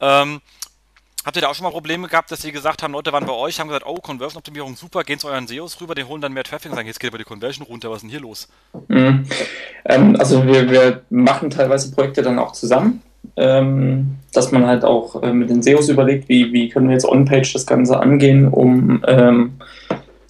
Ähm, 0.00 0.40
Habt 1.24 1.36
ihr 1.36 1.42
da 1.42 1.48
auch 1.48 1.54
schon 1.54 1.64
mal 1.64 1.70
Probleme 1.70 2.08
gehabt, 2.08 2.32
dass 2.32 2.42
sie 2.42 2.50
gesagt 2.50 2.82
haben, 2.82 2.92
Leute 2.92 3.12
waren 3.12 3.24
bei 3.24 3.32
euch, 3.32 3.60
haben 3.60 3.68
gesagt, 3.68 3.86
oh, 3.86 3.94
Conversion-Optimierung 3.94 4.74
super, 4.74 5.04
gehen 5.04 5.20
zu 5.20 5.28
euren 5.28 5.46
SEOs 5.46 5.80
rüber, 5.80 5.94
die 5.94 6.02
holen 6.02 6.20
dann 6.20 6.32
mehr 6.32 6.42
Traffic 6.42 6.70
und 6.70 6.76
sagen, 6.76 6.88
jetzt 6.88 6.98
geht 6.98 7.10
aber 7.10 7.18
die 7.18 7.24
Conversion 7.24 7.64
runter, 7.64 7.90
was 7.90 7.98
ist 7.98 8.02
denn 8.02 8.10
hier 8.10 8.20
los? 8.20 8.48
Mhm. 8.88 9.24
Ähm, 9.84 10.16
also 10.18 10.44
wir, 10.44 10.68
wir 10.68 11.02
machen 11.10 11.50
teilweise 11.50 11.92
Projekte 11.92 12.22
dann 12.22 12.40
auch 12.40 12.52
zusammen, 12.52 13.02
ähm, 13.36 14.16
dass 14.32 14.50
man 14.50 14.66
halt 14.66 14.84
auch 14.84 15.22
äh, 15.22 15.32
mit 15.32 15.48
den 15.48 15.62
SEOs 15.62 15.88
überlegt, 15.88 16.28
wie, 16.28 16.52
wie 16.52 16.68
können 16.68 16.88
wir 16.88 16.94
jetzt 16.94 17.06
on-page 17.06 17.52
das 17.52 17.66
Ganze 17.66 18.00
angehen, 18.00 18.48
um 18.48 19.04
ähm, 19.06 19.52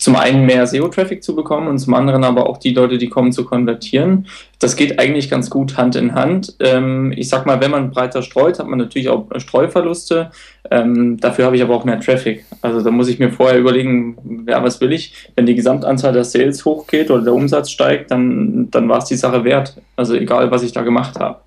zum 0.02 0.16
einen 0.16 0.46
mehr 0.46 0.66
SEO-Traffic 0.66 1.22
zu 1.22 1.34
bekommen 1.36 1.68
und 1.68 1.78
zum 1.78 1.94
anderen 1.94 2.24
aber 2.24 2.48
auch 2.48 2.58
die 2.58 2.74
Leute, 2.74 2.98
die 2.98 3.08
kommen, 3.08 3.32
zu 3.32 3.44
konvertieren. 3.44 4.26
Das 4.58 4.76
geht 4.76 4.98
eigentlich 4.98 5.30
ganz 5.30 5.48
gut 5.48 5.76
Hand 5.76 5.96
in 5.96 6.14
Hand. 6.14 6.56
Ähm, 6.60 7.12
ich 7.16 7.28
sag 7.28 7.46
mal, 7.46 7.60
wenn 7.60 7.70
man 7.70 7.90
breiter 7.90 8.22
streut, 8.22 8.58
hat 8.58 8.66
man 8.66 8.78
natürlich 8.78 9.08
auch 9.08 9.26
Streuverluste. 9.36 10.30
Ähm, 10.70 11.18
dafür 11.18 11.46
habe 11.46 11.56
ich 11.56 11.62
aber 11.62 11.74
auch 11.74 11.84
mehr 11.84 12.00
Traffic. 12.00 12.44
Also 12.62 12.82
da 12.82 12.90
muss 12.90 13.08
ich 13.08 13.18
mir 13.18 13.30
vorher 13.30 13.58
überlegen, 13.58 14.44
ja, 14.48 14.62
was 14.62 14.80
will 14.80 14.92
ich? 14.92 15.14
Wenn 15.36 15.46
die 15.46 15.54
Gesamtanzahl 15.54 16.12
der 16.12 16.24
Sales 16.24 16.64
hochgeht 16.64 17.10
oder 17.10 17.22
der 17.22 17.34
Umsatz 17.34 17.70
steigt, 17.70 18.10
dann, 18.10 18.70
dann 18.70 18.88
war 18.88 18.98
es 18.98 19.04
die 19.04 19.16
Sache 19.16 19.44
wert. 19.44 19.76
Also 19.96 20.14
egal, 20.14 20.50
was 20.50 20.62
ich 20.62 20.72
da 20.72 20.82
gemacht 20.82 21.18
habe. 21.20 21.40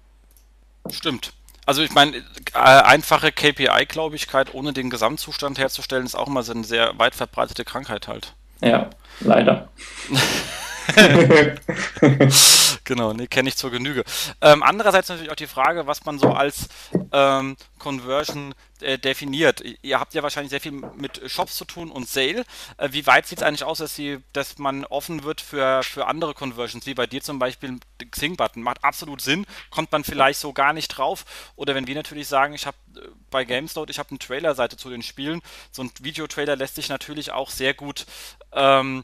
Stimmt. 0.92 1.34
Also 1.66 1.82
ich 1.82 1.94
meine, 1.94 2.18
äh, 2.54 2.60
einfache 2.60 3.32
KPI-Glaubigkeit 3.32 4.54
ohne 4.54 4.72
den 4.72 4.90
Gesamtzustand 4.90 5.58
herzustellen, 5.58 6.06
ist 6.06 6.16
auch 6.16 6.28
immer 6.28 6.44
so 6.44 6.54
eine 6.54 6.64
sehr 6.64 6.98
weit 7.00 7.16
verbreitete 7.16 7.66
Krankheit 7.66 8.08
halt. 8.08 8.34
Ja, 8.62 8.90
leider. 9.22 9.70
genau, 12.84 13.14
nee, 13.14 13.28
kenne 13.28 13.50
ich 13.50 13.58
zur 13.58 13.72
Genüge. 13.72 14.04
Ähm, 14.42 14.64
andererseits 14.64 15.10
natürlich 15.10 15.32
auch 15.32 15.36
die 15.36 15.48
Frage, 15.48 15.88
was 15.88 16.06
man 16.06 16.20
so 16.20 16.30
als 16.30 16.68
ähm, 17.12 17.58
Conversion 17.80 18.54
äh, 18.82 18.98
definiert. 18.98 19.64
Ihr 19.82 20.00
habt 20.00 20.14
ja 20.14 20.24
wahrscheinlich 20.24 20.50
sehr 20.50 20.62
viel 20.62 20.72
mit 20.72 21.22
Shops 21.32 21.56
zu 21.56 21.66
tun 21.66 21.92
und 21.92 22.08
Sale. 22.10 22.46
Äh, 22.78 22.90
wie 22.92 23.08
weit 23.08 23.28
sieht 23.28 23.40
es 23.40 23.44
eigentlich 23.44 23.64
aus, 23.64 23.78
dass, 23.78 23.96
sie, 23.96 24.20
dass 24.34 24.58
man 24.58 24.86
offen 24.86 25.24
wird 25.24 25.42
für, 25.42 25.82
für 25.84 26.08
andere 26.08 26.34
Conversions, 26.34 26.86
wie 26.86 26.94
bei 26.94 27.08
dir 27.08 27.22
zum 27.22 27.40
Beispiel 27.40 27.80
Xing-Button? 28.12 28.62
Macht 28.62 28.84
absolut 28.84 29.22
Sinn, 29.22 29.46
kommt 29.70 29.92
man 29.92 30.04
vielleicht 30.04 30.40
so 30.40 30.54
gar 30.54 30.74
nicht 30.74 30.90
drauf. 30.90 31.26
Oder 31.56 31.74
wenn 31.76 31.88
wir 31.88 31.96
natürlich 31.96 32.28
sagen, 32.28 32.54
ich 32.54 32.66
habe 32.66 32.78
äh, 32.98 33.08
bei 33.30 33.46
GameSload, 33.46 33.92
ich 33.92 34.00
habe 34.00 34.10
eine 34.10 34.20
Trailer-Seite 34.20 34.78
zu 34.78 34.90
den 34.90 35.04
Spielen. 35.04 35.42
So 35.72 35.84
ein 35.84 35.92
Videotrailer 36.02 36.56
lässt 36.56 36.76
sich 36.76 36.90
natürlich 36.90 37.32
auch 37.32 37.50
sehr 37.50 37.74
gut 37.74 38.06
ähm, 38.52 39.04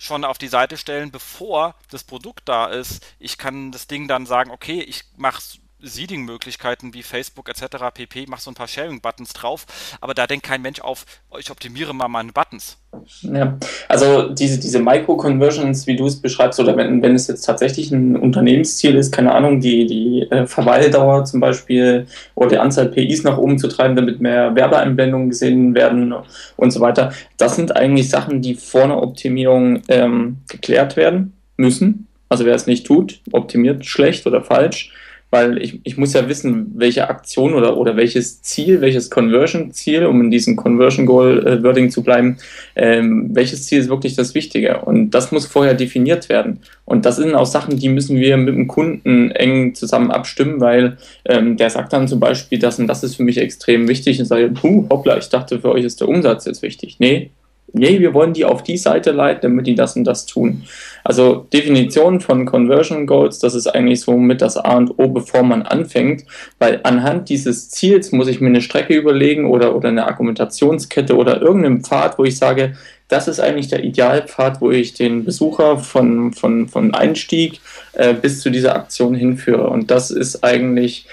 schon 0.00 0.24
auf 0.24 0.38
die 0.38 0.48
Seite 0.48 0.78
stellen, 0.78 1.10
bevor 1.10 1.74
das 1.90 2.04
Produkt 2.04 2.48
da 2.48 2.66
ist. 2.66 3.06
Ich 3.18 3.36
kann 3.36 3.70
das 3.70 3.86
Ding 3.86 4.08
dann 4.08 4.24
sagen, 4.24 4.50
okay, 4.50 4.80
ich 4.80 5.04
mache 5.16 5.42
Seeding-Möglichkeiten 5.82 6.94
wie 6.94 7.02
Facebook 7.02 7.48
etc. 7.48 7.76
pp. 7.92 8.26
Mach 8.28 8.40
so 8.40 8.50
ein 8.50 8.54
paar 8.54 8.68
Sharing-Buttons 8.68 9.32
drauf, 9.32 9.66
aber 10.00 10.14
da 10.14 10.26
denkt 10.26 10.46
kein 10.46 10.62
Mensch 10.62 10.80
auf, 10.80 11.04
ich 11.38 11.50
optimiere 11.50 11.94
mal 11.94 12.08
meine 12.08 12.32
Buttons. 12.32 12.78
Ja, 13.22 13.56
also 13.88 14.30
diese, 14.30 14.58
diese 14.58 14.80
Micro-Conversions, 14.80 15.86
wie 15.86 15.96
du 15.96 16.06
es 16.06 16.20
beschreibst, 16.20 16.58
oder 16.58 16.76
wenn, 16.76 17.02
wenn 17.02 17.14
es 17.14 17.28
jetzt 17.28 17.42
tatsächlich 17.42 17.92
ein 17.92 18.16
Unternehmensziel 18.16 18.96
ist, 18.96 19.12
keine 19.12 19.32
Ahnung, 19.32 19.60
die, 19.60 19.86
die 19.86 20.22
äh, 20.30 20.46
Verweildauer 20.46 21.24
zum 21.24 21.40
Beispiel 21.40 22.06
oder 22.34 22.50
die 22.50 22.58
Anzahl 22.58 22.86
PIs 22.86 23.22
nach 23.22 23.38
oben 23.38 23.58
zu 23.58 23.68
treiben, 23.68 23.96
damit 23.96 24.20
mehr 24.20 24.54
Werbeeinblendungen 24.54 25.30
gesehen 25.30 25.74
werden 25.74 26.14
und 26.56 26.70
so 26.70 26.80
weiter, 26.80 27.12
das 27.36 27.56
sind 27.56 27.76
eigentlich 27.76 28.10
Sachen, 28.10 28.42
die 28.42 28.54
vor 28.54 28.82
einer 28.82 29.02
Optimierung 29.02 29.82
ähm, 29.88 30.38
geklärt 30.48 30.96
werden 30.96 31.34
müssen. 31.56 32.08
Also 32.28 32.44
wer 32.44 32.54
es 32.54 32.66
nicht 32.66 32.86
tut, 32.86 33.20
optimiert 33.32 33.86
schlecht 33.86 34.26
oder 34.26 34.42
falsch 34.42 34.92
weil 35.30 35.62
ich, 35.62 35.80
ich 35.84 35.96
muss 35.96 36.12
ja 36.12 36.28
wissen, 36.28 36.72
welche 36.74 37.08
Aktion 37.08 37.54
oder, 37.54 37.76
oder 37.76 37.96
welches 37.96 38.42
Ziel, 38.42 38.80
welches 38.80 39.10
Conversion-Ziel, 39.10 40.06
um 40.06 40.20
in 40.20 40.30
diesem 40.30 40.56
Conversion-Goal-Wording 40.56 41.86
äh, 41.86 41.90
zu 41.90 42.02
bleiben, 42.02 42.38
ähm, 42.74 43.30
welches 43.32 43.64
Ziel 43.66 43.80
ist 43.80 43.88
wirklich 43.88 44.16
das 44.16 44.34
Wichtige. 44.34 44.80
Und 44.80 45.10
das 45.10 45.30
muss 45.30 45.46
vorher 45.46 45.74
definiert 45.74 46.28
werden. 46.28 46.60
Und 46.84 47.06
das 47.06 47.16
sind 47.16 47.34
auch 47.34 47.46
Sachen, 47.46 47.76
die 47.78 47.88
müssen 47.88 48.16
wir 48.16 48.36
mit 48.36 48.54
dem 48.54 48.66
Kunden 48.66 49.30
eng 49.30 49.74
zusammen 49.74 50.10
abstimmen, 50.10 50.60
weil 50.60 50.96
ähm, 51.24 51.56
der 51.56 51.70
sagt 51.70 51.92
dann 51.92 52.08
zum 52.08 52.18
Beispiel, 52.18 52.58
das 52.58 52.78
und 52.80 52.88
das 52.88 53.04
ist 53.04 53.14
für 53.14 53.22
mich 53.22 53.38
extrem 53.38 53.86
wichtig 53.86 54.18
und 54.18 54.26
sage, 54.26 54.48
puh, 54.48 54.86
hoppla, 54.90 55.16
ich 55.16 55.28
dachte, 55.28 55.60
für 55.60 55.70
euch 55.70 55.84
ist 55.84 56.00
der 56.00 56.08
Umsatz 56.08 56.46
jetzt 56.46 56.62
wichtig. 56.62 56.96
Nee, 56.98 57.30
nee, 57.72 58.00
wir 58.00 58.14
wollen 58.14 58.32
die 58.32 58.44
auf 58.44 58.62
die 58.62 58.76
Seite 58.76 59.12
leiten, 59.12 59.42
damit 59.42 59.66
die 59.66 59.74
das 59.74 59.96
und 59.96 60.04
das 60.04 60.26
tun. 60.26 60.64
Also 61.04 61.46
Definition 61.52 62.20
von 62.20 62.46
Conversion 62.46 63.06
Goals, 63.06 63.38
das 63.38 63.54
ist 63.54 63.66
eigentlich 63.66 64.00
so 64.00 64.16
mit 64.16 64.42
das 64.42 64.56
A 64.56 64.76
und 64.76 64.98
O, 64.98 65.08
bevor 65.08 65.42
man 65.42 65.62
anfängt, 65.62 66.24
weil 66.58 66.80
anhand 66.82 67.28
dieses 67.28 67.70
Ziels 67.70 68.12
muss 68.12 68.28
ich 68.28 68.40
mir 68.40 68.48
eine 68.48 68.60
Strecke 68.60 68.94
überlegen 68.94 69.46
oder, 69.46 69.74
oder 69.74 69.88
eine 69.88 70.06
Argumentationskette 70.06 71.16
oder 71.16 71.40
irgendeinen 71.40 71.82
Pfad, 71.82 72.18
wo 72.18 72.24
ich 72.24 72.36
sage, 72.36 72.74
das 73.08 73.26
ist 73.26 73.40
eigentlich 73.40 73.68
der 73.68 73.82
Idealpfad, 73.82 74.60
wo 74.60 74.70
ich 74.70 74.94
den 74.94 75.24
Besucher 75.24 75.78
von, 75.78 76.32
von, 76.32 76.68
von 76.68 76.94
Einstieg 76.94 77.60
äh, 77.94 78.14
bis 78.14 78.40
zu 78.40 78.50
dieser 78.50 78.76
Aktion 78.76 79.14
hinführe. 79.14 79.68
Und 79.68 79.90
das 79.90 80.12
ist 80.12 80.44
eigentlich 80.44 81.06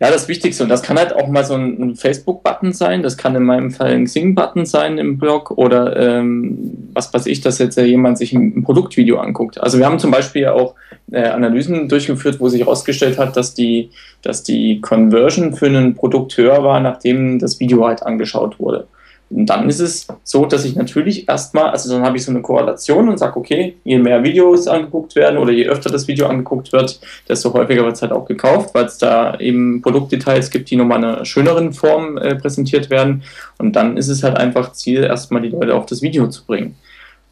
ja, 0.00 0.10
das 0.12 0.28
Wichtigste. 0.28 0.62
Und 0.62 0.68
das 0.68 0.82
kann 0.82 0.96
halt 0.96 1.12
auch 1.12 1.26
mal 1.26 1.44
so 1.44 1.54
ein, 1.54 1.96
Facebook-Button 1.96 2.72
sein. 2.72 3.02
Das 3.02 3.16
kann 3.16 3.34
in 3.34 3.42
meinem 3.42 3.72
Fall 3.72 3.92
ein 3.92 4.04
Xing-Button 4.04 4.64
sein 4.64 4.96
im 4.98 5.18
Blog 5.18 5.50
oder 5.50 5.96
ähm, 5.96 6.90
was 6.92 7.12
weiß 7.12 7.26
ich, 7.26 7.40
dass 7.40 7.58
jetzt 7.58 7.76
jemand 7.76 8.16
sich 8.18 8.32
ein, 8.32 8.52
ein, 8.56 8.62
Produktvideo 8.62 9.18
anguckt. 9.18 9.60
Also 9.60 9.78
wir 9.78 9.86
haben 9.86 9.98
zum 9.98 10.12
Beispiel 10.12 10.46
auch 10.46 10.76
äh, 11.10 11.24
Analysen 11.24 11.88
durchgeführt, 11.88 12.38
wo 12.38 12.48
sich 12.48 12.60
herausgestellt 12.60 13.18
hat, 13.18 13.36
dass 13.36 13.54
die, 13.54 13.90
dass 14.22 14.44
die 14.44 14.80
Conversion 14.80 15.54
für 15.54 15.66
ein 15.66 15.94
Produkt 15.94 16.36
höher 16.36 16.62
war, 16.62 16.78
nachdem 16.78 17.40
das 17.40 17.58
Video 17.58 17.84
halt 17.84 18.04
angeschaut 18.04 18.60
wurde. 18.60 18.86
Und 19.30 19.46
dann 19.46 19.68
ist 19.68 19.80
es 19.80 20.06
so, 20.24 20.46
dass 20.46 20.64
ich 20.64 20.74
natürlich 20.74 21.28
erstmal, 21.28 21.70
also 21.70 21.92
dann 21.92 22.02
habe 22.02 22.16
ich 22.16 22.24
so 22.24 22.30
eine 22.30 22.40
Korrelation 22.40 23.08
und 23.08 23.18
sage, 23.18 23.38
okay, 23.38 23.76
je 23.84 23.98
mehr 23.98 24.22
Videos 24.22 24.66
angeguckt 24.66 25.16
werden 25.16 25.38
oder 25.38 25.52
je 25.52 25.66
öfter 25.66 25.90
das 25.90 26.08
Video 26.08 26.26
angeguckt 26.26 26.72
wird, 26.72 27.00
desto 27.28 27.52
häufiger 27.52 27.84
wird 27.84 27.96
es 27.96 28.02
halt 28.02 28.12
auch 28.12 28.24
gekauft, 28.24 28.74
weil 28.74 28.86
es 28.86 28.96
da 28.96 29.38
eben 29.38 29.82
Produktdetails 29.82 30.50
gibt, 30.50 30.70
die 30.70 30.76
nochmal 30.76 30.98
in 30.98 31.04
einer 31.04 31.24
schöneren 31.24 31.72
Form 31.72 32.16
äh, 32.16 32.36
präsentiert 32.36 32.88
werden. 32.88 33.22
Und 33.58 33.76
dann 33.76 33.96
ist 33.98 34.08
es 34.08 34.22
halt 34.22 34.36
einfach 34.36 34.72
Ziel, 34.72 35.04
erstmal 35.04 35.42
die 35.42 35.50
Leute 35.50 35.74
auf 35.74 35.86
das 35.86 36.00
Video 36.00 36.28
zu 36.28 36.46
bringen. 36.46 36.76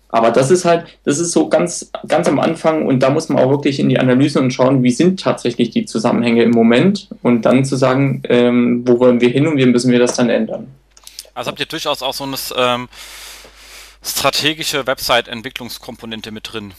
Aber 0.08 0.30
das 0.30 0.50
ist 0.50 0.64
halt, 0.64 0.84
das 1.04 1.18
ist 1.18 1.32
so 1.32 1.48
ganz, 1.48 1.90
ganz 2.06 2.28
am 2.28 2.38
Anfang 2.38 2.86
und 2.86 3.02
da 3.02 3.10
muss 3.10 3.28
man 3.28 3.42
auch 3.42 3.50
wirklich 3.50 3.80
in 3.80 3.88
die 3.88 3.98
Analyse 3.98 4.40
und 4.40 4.52
schauen, 4.52 4.82
wie 4.82 4.90
sind 4.90 5.20
tatsächlich 5.20 5.70
die 5.70 5.84
Zusammenhänge 5.84 6.42
im 6.42 6.52
Moment 6.52 7.08
und 7.22 7.42
dann 7.42 7.64
zu 7.64 7.76
sagen, 7.76 8.22
ähm, 8.28 8.82
wo 8.86 9.00
wollen 9.00 9.20
wir 9.20 9.28
hin 9.28 9.46
und 9.46 9.56
wie 9.56 9.66
müssen 9.66 9.90
wir 9.90 9.98
das 9.98 10.14
dann 10.14 10.30
ändern. 10.30 10.68
Also 11.36 11.50
habt 11.50 11.60
ihr 11.60 11.66
durchaus 11.66 12.02
auch 12.02 12.14
so 12.14 12.24
eine 12.24 12.36
ähm, 12.56 12.88
strategische 14.02 14.86
Website-Entwicklungskomponente 14.86 16.30
mit 16.30 16.50
drin? 16.50 16.72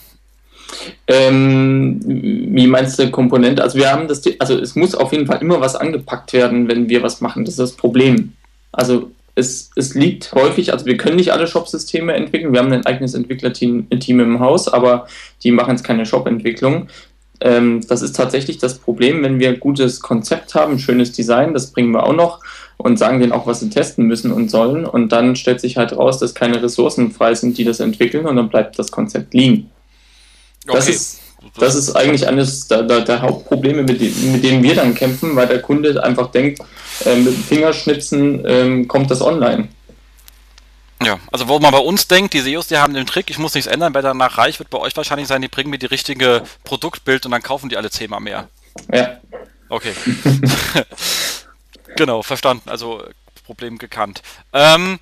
Ähm, 1.06 2.00
wie 2.04 2.66
meinst 2.66 2.98
du 2.98 3.08
Komponente? 3.08 3.62
Also 3.62 3.78
wir 3.78 3.90
haben 3.92 4.08
das, 4.08 4.20
also 4.40 4.58
es 4.58 4.74
muss 4.74 4.96
auf 4.96 5.12
jeden 5.12 5.26
Fall 5.26 5.40
immer 5.42 5.60
was 5.60 5.76
angepackt 5.76 6.32
werden, 6.32 6.66
wenn 6.66 6.88
wir 6.88 7.04
was 7.04 7.20
machen. 7.20 7.44
Das 7.44 7.52
ist 7.52 7.60
das 7.60 7.76
Problem. 7.76 8.32
Also 8.72 9.12
es, 9.36 9.70
es 9.76 9.94
liegt 9.94 10.32
häufig, 10.34 10.72
also 10.72 10.86
wir 10.86 10.96
können 10.96 11.16
nicht 11.16 11.32
alle 11.32 11.46
Shop-Systeme 11.46 12.14
entwickeln. 12.14 12.52
Wir 12.52 12.58
haben 12.58 12.72
ein 12.72 12.84
eigenes 12.84 13.14
Entwicklerteam 13.14 13.88
Team 14.00 14.18
im 14.18 14.40
Haus, 14.40 14.66
aber 14.66 15.06
die 15.44 15.52
machen 15.52 15.70
jetzt 15.70 15.84
keine 15.84 16.04
Shop-Entwicklung. 16.04 16.88
Ähm, 17.40 17.86
das 17.86 18.02
ist 18.02 18.16
tatsächlich 18.16 18.58
das 18.58 18.80
Problem, 18.80 19.22
wenn 19.22 19.38
wir 19.38 19.50
ein 19.50 19.60
gutes 19.60 20.00
Konzept 20.00 20.56
haben, 20.56 20.72
ein 20.72 20.78
schönes 20.80 21.12
Design, 21.12 21.54
das 21.54 21.70
bringen 21.70 21.92
wir 21.92 22.02
auch 22.02 22.12
noch 22.12 22.40
und 22.78 22.98
sagen 22.98 23.20
denen 23.20 23.32
auch, 23.32 23.46
was 23.46 23.60
sie 23.60 23.70
testen 23.70 24.06
müssen 24.06 24.32
und 24.32 24.50
sollen. 24.50 24.86
Und 24.86 25.10
dann 25.10 25.36
stellt 25.36 25.60
sich 25.60 25.76
halt 25.76 25.96
raus, 25.96 26.18
dass 26.18 26.34
keine 26.34 26.62
Ressourcen 26.62 27.10
frei 27.10 27.34
sind, 27.34 27.58
die 27.58 27.64
das 27.64 27.80
entwickeln 27.80 28.24
und 28.26 28.36
dann 28.36 28.48
bleibt 28.48 28.78
das 28.78 28.90
Konzept 28.90 29.34
liegen. 29.34 29.70
Okay. 30.66 30.76
Das 30.76 30.88
ist 30.88 31.20
das 31.56 31.74
ist 31.74 31.94
eigentlich 31.94 32.26
eines 32.26 32.66
der, 32.66 32.82
der, 32.82 33.00
der 33.02 33.22
Hauptprobleme, 33.22 33.82
mit, 33.82 34.00
dem, 34.00 34.32
mit, 34.32 34.44
denen 34.44 34.62
wir 34.62 34.74
dann 34.74 34.94
kämpfen, 34.94 35.36
weil 35.36 35.46
der 35.46 35.62
Kunde 35.62 36.02
einfach 36.02 36.30
denkt, 36.30 36.60
äh, 37.04 37.14
mit 37.16 37.34
dem 37.34 37.44
Fingerschnipsen 37.44 38.44
äh, 38.44 38.84
kommt 38.86 39.10
das 39.10 39.22
online. 39.22 39.68
Ja, 41.02 41.20
also 41.30 41.46
wo 41.46 41.60
man 41.60 41.70
bei 41.70 41.78
uns 41.78 42.08
denkt, 42.08 42.34
die 42.34 42.40
SEOs, 42.40 42.66
die 42.66 42.76
haben 42.76 42.92
den 42.92 43.06
Trick, 43.06 43.30
ich 43.30 43.38
muss 43.38 43.54
nichts 43.54 43.70
ändern, 43.70 43.94
wer 43.94 44.02
danach 44.02 44.36
reich 44.36 44.58
wird 44.58 44.70
bei 44.70 44.78
euch 44.78 44.96
wahrscheinlich 44.96 45.28
sein, 45.28 45.42
die 45.42 45.48
bringen 45.48 45.70
mir 45.70 45.78
die 45.78 45.86
richtige 45.86 46.42
Produktbild 46.64 47.24
und 47.24 47.30
dann 47.30 47.42
kaufen 47.42 47.68
die 47.68 47.76
alle 47.76 47.90
zehnmal 47.90 48.20
mehr. 48.20 48.48
Ja. 48.92 49.18
Okay. 49.68 49.92
genau, 51.98 52.22
verstanden. 52.22 52.70
Also 52.70 53.04
Problem 53.44 53.78
gekannt. 53.78 54.22
Ähm, 54.52 54.98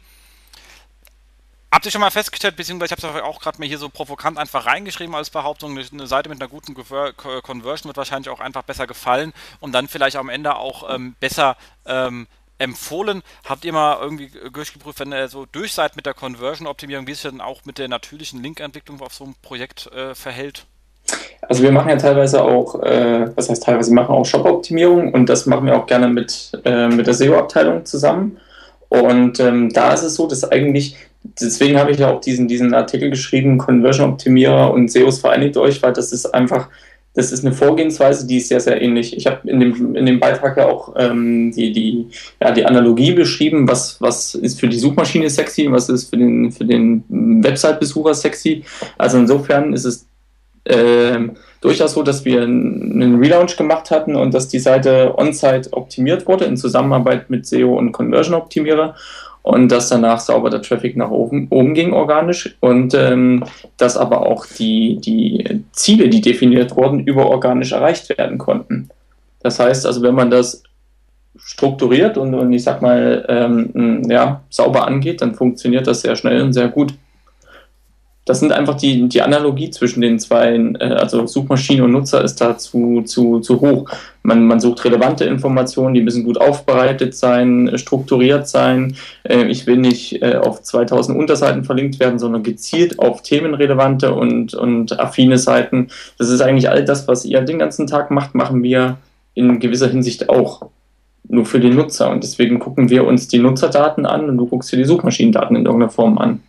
Habt 1.76 1.84
ihr 1.84 1.90
schon 1.90 2.00
mal 2.00 2.10
festgestellt, 2.10 2.56
beziehungsweise 2.56 2.94
ich 2.94 3.04
habe 3.04 3.18
es 3.18 3.22
auch 3.22 3.38
gerade 3.38 3.58
mir 3.58 3.66
hier 3.66 3.76
so 3.76 3.90
provokant 3.90 4.38
einfach 4.38 4.64
reingeschrieben 4.64 5.14
als 5.14 5.28
Behauptung, 5.28 5.76
eine 5.76 6.06
Seite 6.06 6.30
mit 6.30 6.40
einer 6.40 6.48
guten 6.48 6.74
Conversion 6.74 7.88
wird 7.88 7.96
wahrscheinlich 7.98 8.30
auch 8.30 8.40
einfach 8.40 8.62
besser 8.62 8.86
gefallen 8.86 9.34
und 9.60 9.72
dann 9.72 9.86
vielleicht 9.86 10.16
am 10.16 10.30
Ende 10.30 10.56
auch 10.56 10.94
ähm, 10.94 11.16
besser 11.20 11.58
ähm, 11.84 12.28
empfohlen. 12.56 13.22
Habt 13.44 13.66
ihr 13.66 13.74
mal 13.74 13.98
irgendwie 14.00 14.30
durchgeprüft, 14.50 15.00
wenn 15.00 15.12
ihr 15.12 15.28
so 15.28 15.44
durch 15.44 15.74
seid 15.74 15.96
mit 15.96 16.06
der 16.06 16.14
Conversion-Optimierung, 16.14 17.06
wie 17.08 17.14
sich 17.14 17.24
dann 17.24 17.42
auch 17.42 17.66
mit 17.66 17.76
der 17.76 17.88
natürlichen 17.88 18.42
Link-Entwicklung 18.42 19.02
auf 19.02 19.12
so 19.12 19.24
einem 19.24 19.34
Projekt 19.42 19.86
äh, 19.88 20.14
verhält? 20.14 20.66
Also 21.48 21.62
wir 21.62 21.72
machen 21.72 21.88
ja 21.88 21.96
teilweise 21.96 22.42
auch, 22.42 22.82
äh, 22.82 23.30
was 23.34 23.48
heißt 23.48 23.62
teilweise, 23.62 23.92
machen 23.94 24.14
auch 24.14 24.24
Shop-Optimierung 24.24 25.12
und 25.12 25.28
das 25.28 25.46
machen 25.46 25.66
wir 25.66 25.76
auch 25.76 25.86
gerne 25.86 26.08
mit, 26.08 26.52
äh, 26.64 26.88
mit 26.88 27.06
der 27.06 27.14
SEO-Abteilung 27.14 27.84
zusammen. 27.84 28.38
Und 28.88 29.40
ähm, 29.40 29.72
da 29.72 29.92
ist 29.92 30.02
es 30.02 30.14
so, 30.14 30.26
dass 30.26 30.44
eigentlich, 30.50 30.96
deswegen 31.22 31.78
habe 31.78 31.90
ich 31.90 31.98
ja 31.98 32.10
auch 32.10 32.20
diesen, 32.20 32.48
diesen 32.48 32.74
Artikel 32.74 33.10
geschrieben, 33.10 33.58
Conversion-Optimierer 33.58 34.72
und 34.72 34.90
SEOs 34.90 35.20
vereinigt 35.20 35.56
euch, 35.56 35.82
weil 35.82 35.92
das 35.92 36.12
ist 36.12 36.26
einfach 36.34 36.68
das 37.16 37.32
ist 37.32 37.46
eine 37.46 37.54
Vorgehensweise, 37.54 38.26
die 38.26 38.36
ist 38.36 38.48
sehr, 38.48 38.60
sehr 38.60 38.80
ähnlich. 38.80 39.16
Ich 39.16 39.26
habe 39.26 39.48
in 39.48 39.58
dem, 39.58 39.96
in 39.96 40.04
dem 40.04 40.20
Beitrag 40.20 40.58
ja 40.58 40.66
auch 40.66 40.94
ähm, 40.98 41.50
die, 41.50 41.72
die, 41.72 42.08
ja, 42.42 42.50
die 42.52 42.66
Analogie 42.66 43.12
beschrieben, 43.12 43.66
was, 43.66 43.98
was 44.02 44.34
ist 44.34 44.60
für 44.60 44.68
die 44.68 44.78
Suchmaschine 44.78 45.30
sexy, 45.30 45.66
was 45.72 45.88
ist 45.88 46.10
für 46.10 46.18
den, 46.18 46.52
für 46.52 46.66
den 46.66 47.04
Website-Besucher 47.08 48.12
sexy. 48.12 48.64
Also 48.98 49.16
insofern 49.16 49.72
ist 49.72 49.86
es 49.86 50.06
äh, 50.66 51.28
durchaus 51.60 51.92
so, 51.92 52.02
dass 52.02 52.24
wir 52.24 52.42
einen 52.42 53.18
Relaunch 53.22 53.56
gemacht 53.56 53.90
hatten 53.90 54.16
und 54.16 54.34
dass 54.34 54.48
die 54.48 54.58
Seite 54.58 55.14
on-site 55.16 55.72
optimiert 55.72 56.26
wurde 56.26 56.44
in 56.44 56.56
Zusammenarbeit 56.56 57.30
mit 57.30 57.46
SEO 57.46 57.76
und 57.76 57.92
Conversion-Optimierer 57.92 58.94
und 59.42 59.70
dass 59.70 59.88
danach 59.88 60.18
sauber 60.18 60.50
der 60.50 60.62
Traffic 60.62 60.96
nach 60.96 61.10
oben, 61.10 61.46
oben 61.50 61.74
ging 61.74 61.92
organisch 61.92 62.56
und 62.60 62.94
ähm, 62.94 63.44
dass 63.76 63.96
aber 63.96 64.26
auch 64.26 64.44
die, 64.44 64.98
die 65.00 65.64
Ziele, 65.72 66.08
die 66.08 66.20
definiert 66.20 66.76
wurden, 66.76 67.00
überorganisch 67.00 67.72
erreicht 67.72 68.16
werden 68.18 68.38
konnten. 68.38 68.88
Das 69.42 69.60
heißt 69.60 69.86
also, 69.86 70.02
wenn 70.02 70.16
man 70.16 70.30
das 70.30 70.64
strukturiert 71.36 72.18
und, 72.18 72.34
und 72.34 72.52
ich 72.52 72.64
sag 72.64 72.82
mal 72.82 73.24
ähm, 73.28 74.02
ja, 74.10 74.42
sauber 74.50 74.86
angeht, 74.86 75.20
dann 75.20 75.34
funktioniert 75.34 75.86
das 75.86 76.00
sehr 76.00 76.16
schnell 76.16 76.42
und 76.42 76.52
sehr 76.52 76.68
gut 76.68 76.94
das 78.26 78.40
sind 78.40 78.52
einfach 78.52 78.74
die, 78.74 79.08
die 79.08 79.22
Analogie 79.22 79.70
zwischen 79.70 80.00
den 80.00 80.18
zwei, 80.18 80.56
äh, 80.56 80.84
also 80.84 81.26
Suchmaschine 81.26 81.84
und 81.84 81.92
Nutzer 81.92 82.22
ist 82.22 82.40
da 82.40 82.58
zu, 82.58 83.02
zu, 83.02 83.38
zu 83.38 83.60
hoch. 83.60 83.88
Man, 84.24 84.44
man 84.46 84.58
sucht 84.58 84.84
relevante 84.84 85.24
Informationen, 85.24 85.94
die 85.94 86.02
müssen 86.02 86.24
gut 86.24 86.36
aufbereitet 86.36 87.14
sein, 87.14 87.68
äh, 87.68 87.78
strukturiert 87.78 88.48
sein. 88.48 88.96
Äh, 89.22 89.44
ich 89.44 89.66
will 89.68 89.76
nicht 89.76 90.24
auf 90.24 90.60
2000 90.60 91.16
Unterseiten 91.16 91.62
verlinkt 91.62 92.00
werden, 92.00 92.18
sondern 92.18 92.42
gezielt 92.42 92.98
auf 92.98 93.22
themenrelevante 93.22 94.12
und, 94.12 94.54
und 94.54 94.98
affine 94.98 95.38
Seiten. 95.38 95.88
Das 96.18 96.28
ist 96.28 96.40
eigentlich 96.40 96.68
all 96.68 96.84
das, 96.84 97.06
was 97.06 97.24
ihr 97.24 97.40
den 97.42 97.60
ganzen 97.60 97.86
Tag 97.86 98.10
macht, 98.10 98.34
machen 98.34 98.62
wir 98.64 98.98
in 99.34 99.60
gewisser 99.60 99.88
Hinsicht 99.88 100.28
auch 100.28 100.66
nur 101.28 101.44
für 101.46 101.60
den 101.60 101.76
Nutzer. 101.76 102.10
Und 102.10 102.24
deswegen 102.24 102.58
gucken 102.58 102.90
wir 102.90 103.06
uns 103.06 103.28
die 103.28 103.38
Nutzerdaten 103.38 104.04
an 104.04 104.28
und 104.28 104.36
du 104.36 104.46
guckst 104.46 104.72
dir 104.72 104.78
die 104.78 104.84
Suchmaschinendaten 104.84 105.54
in 105.54 105.66
irgendeiner 105.66 105.92
Form 105.92 106.18
an. 106.18 106.40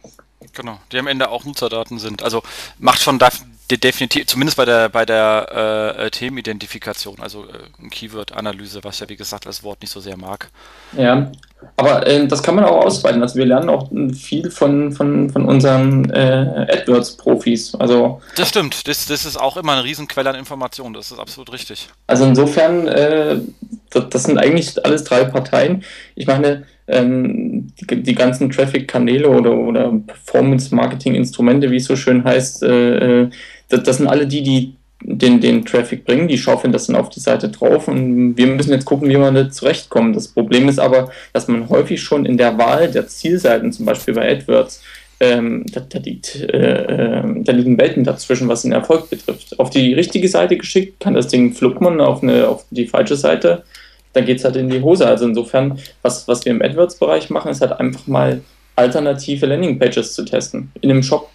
Genau, 0.57 0.79
die 0.91 0.97
am 0.97 1.05
Ende 1.05 1.29
auch 1.29 1.45
Nutzerdaten 1.45 1.99
sind. 1.99 2.23
Also 2.23 2.41
macht 2.79 2.99
schon 2.99 3.19
de 3.19 3.77
definitiv, 3.77 4.25
zumindest 4.25 4.57
bei 4.57 4.65
der 4.65 4.89
bei 4.89 5.05
der 5.05 5.95
äh, 5.99 6.09
Themenidentifikation, 6.09 7.17
also 7.19 7.43
äh, 7.43 7.89
Keyword-Analyse, 7.89 8.83
was 8.83 8.99
ja 8.99 9.07
wie 9.07 9.17
gesagt 9.17 9.45
das 9.45 9.61
Wort 9.61 9.81
nicht 9.81 9.91
so 9.91 9.99
sehr 9.99 10.17
mag. 10.17 10.49
Ja, 10.93 11.31
aber 11.75 12.07
äh, 12.07 12.27
das 12.27 12.41
kann 12.41 12.55
man 12.55 12.63
auch 12.65 12.83
ausweiten. 12.85 13.21
Also 13.21 13.35
wir 13.35 13.45
lernen 13.45 13.69
auch 13.69 13.87
viel 14.15 14.49
von, 14.49 14.91
von, 14.93 15.29
von 15.29 15.45
unseren 15.45 16.09
äh, 16.09 16.65
AdWords-Profis. 16.71 17.75
Also, 17.75 18.19
das 18.35 18.49
stimmt, 18.49 18.87
das, 18.87 19.05
das 19.05 19.25
ist 19.25 19.39
auch 19.39 19.57
immer 19.57 19.73
eine 19.73 19.83
Riesenquelle 19.83 20.31
an 20.31 20.35
Informationen, 20.35 20.95
das 20.95 21.11
ist 21.11 21.19
absolut 21.19 21.53
richtig. 21.53 21.87
Also 22.07 22.25
insofern, 22.25 22.87
äh, 22.87 23.39
das, 23.91 24.09
das, 24.09 24.23
sind 24.23 24.39
eigentlich 24.39 24.83
alles 24.83 25.03
drei 25.03 25.23
Parteien. 25.25 25.83
Ich 26.15 26.25
meine, 26.25 26.65
ähm, 26.88 27.67
die, 27.79 28.03
die, 28.03 28.15
ganzen 28.15 28.49
Traffic-Kanäle 28.49 29.29
oder, 29.29 29.57
oder 29.57 29.93
Performance-Marketing-Instrumente, 30.05 31.69
wie 31.69 31.77
es 31.77 31.85
so 31.85 31.95
schön 31.95 32.23
heißt, 32.23 32.63
äh, 32.63 33.23
äh, 33.23 33.29
das, 33.69 33.83
das 33.83 33.97
sind 33.97 34.07
alle 34.07 34.25
die, 34.25 34.43
die 34.43 34.73
den, 35.01 35.39
den 35.39 35.63
Traffic 35.63 36.05
bringen, 36.05 36.27
die 36.27 36.38
schaufeln 36.38 36.73
das 36.73 36.88
dann 36.88 36.95
auf 36.95 37.09
die 37.09 37.19
Seite 37.19 37.49
drauf 37.49 37.88
und 37.88 38.35
wir 38.35 38.47
müssen 38.47 38.71
jetzt 38.71 38.85
gucken, 38.85 39.09
wie 39.09 39.17
wir 39.17 39.31
da 39.31 39.49
zurechtkommen. 39.49 40.13
Das 40.13 40.27
Problem 40.27 40.67
ist 40.67 40.79
aber, 40.79 41.11
dass 41.33 41.47
man 41.47 41.69
häufig 41.69 42.01
schon 42.01 42.25
in 42.25 42.38
der 42.38 42.57
Wahl 42.57 42.89
der 42.89 43.07
Zielseiten, 43.07 43.71
zum 43.71 43.85
Beispiel 43.85 44.15
bei 44.15 44.31
AdWords, 44.31 44.81
ähm, 45.19 45.65
da, 45.71 45.81
da, 45.81 45.99
liegt, 45.99 46.35
äh, 46.35 47.19
ähm, 47.19 47.43
da 47.43 47.51
liegen 47.51 47.77
Welten 47.77 48.03
dazwischen, 48.03 48.47
was 48.47 48.61
den 48.63 48.71
Erfolg 48.71 49.09
betrifft. 49.09 49.59
Auf 49.59 49.69
die 49.69 49.93
richtige 49.93 50.27
Seite 50.27 50.57
geschickt 50.57 50.99
kann 50.99 51.15
das 51.15 51.27
Ding 51.27 51.53
fluppen, 51.53 52.01
auf, 52.01 52.23
auf 52.23 52.65
die 52.69 52.88
falsche 52.88 53.15
Seite, 53.15 53.63
dann 54.18 54.26
geht 54.26 54.39
es 54.39 54.43
halt 54.43 54.55
in 54.55 54.70
die 54.70 54.82
Hose. 54.82 55.07
Also 55.07 55.26
insofern, 55.26 55.80
was, 56.01 56.28
was 56.28 56.43
wir 56.43 56.51
im 56.51 56.61
AdWords-Bereich 56.61 57.30
machen, 57.30 57.51
ist 57.51 57.61
halt 57.61 57.80
einfach 57.80 58.07
mal 58.07 58.41
alternative 58.76 59.45
Landingpages 59.45 60.13
zu 60.13 60.26
testen. 60.26 60.72
In 60.82 60.89
einem 60.89 61.03
Shop 61.03 61.30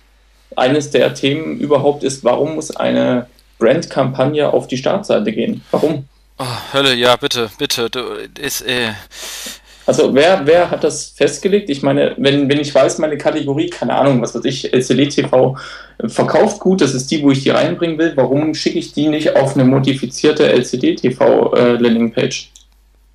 eines 0.56 0.90
der 0.90 1.14
Themen 1.14 1.58
überhaupt 1.58 2.04
ist, 2.04 2.24
warum 2.24 2.56
muss 2.56 2.74
eine 2.74 3.26
Brandkampagne 3.58 4.52
auf 4.52 4.66
die 4.66 4.76
Startseite 4.76 5.32
gehen. 5.32 5.62
Warum? 5.70 6.04
Oh, 6.38 6.44
Hölle, 6.72 6.94
ja, 6.94 7.14
bitte, 7.16 7.50
bitte. 7.58 7.88
Du, 7.88 8.00
ist, 8.40 8.62
äh 8.62 8.90
also 9.86 10.14
wer, 10.14 10.42
wer 10.44 10.70
hat 10.70 10.84
das 10.84 11.06
festgelegt? 11.06 11.68
Ich 11.68 11.82
meine, 11.82 12.14
wenn, 12.16 12.48
wenn 12.48 12.60
ich 12.60 12.74
weiß, 12.74 12.98
meine 12.98 13.18
Kategorie, 13.18 13.68
keine 13.68 13.94
Ahnung, 13.94 14.22
was 14.22 14.34
weiß 14.34 14.44
ich, 14.44 14.72
LCD-TV 14.72 15.56
verkauft 16.06 16.60
gut, 16.60 16.80
das 16.80 16.94
ist 16.94 17.10
die, 17.10 17.22
wo 17.22 17.30
ich 17.30 17.42
die 17.42 17.50
reinbringen 17.50 17.98
will, 17.98 18.12
warum 18.14 18.54
schicke 18.54 18.78
ich 18.78 18.92
die 18.92 19.08
nicht 19.08 19.34
auf 19.36 19.54
eine 19.54 19.64
modifizierte 19.64 20.48
LCD-TV-Landingpage? 20.52 22.44
Äh, 22.44 22.61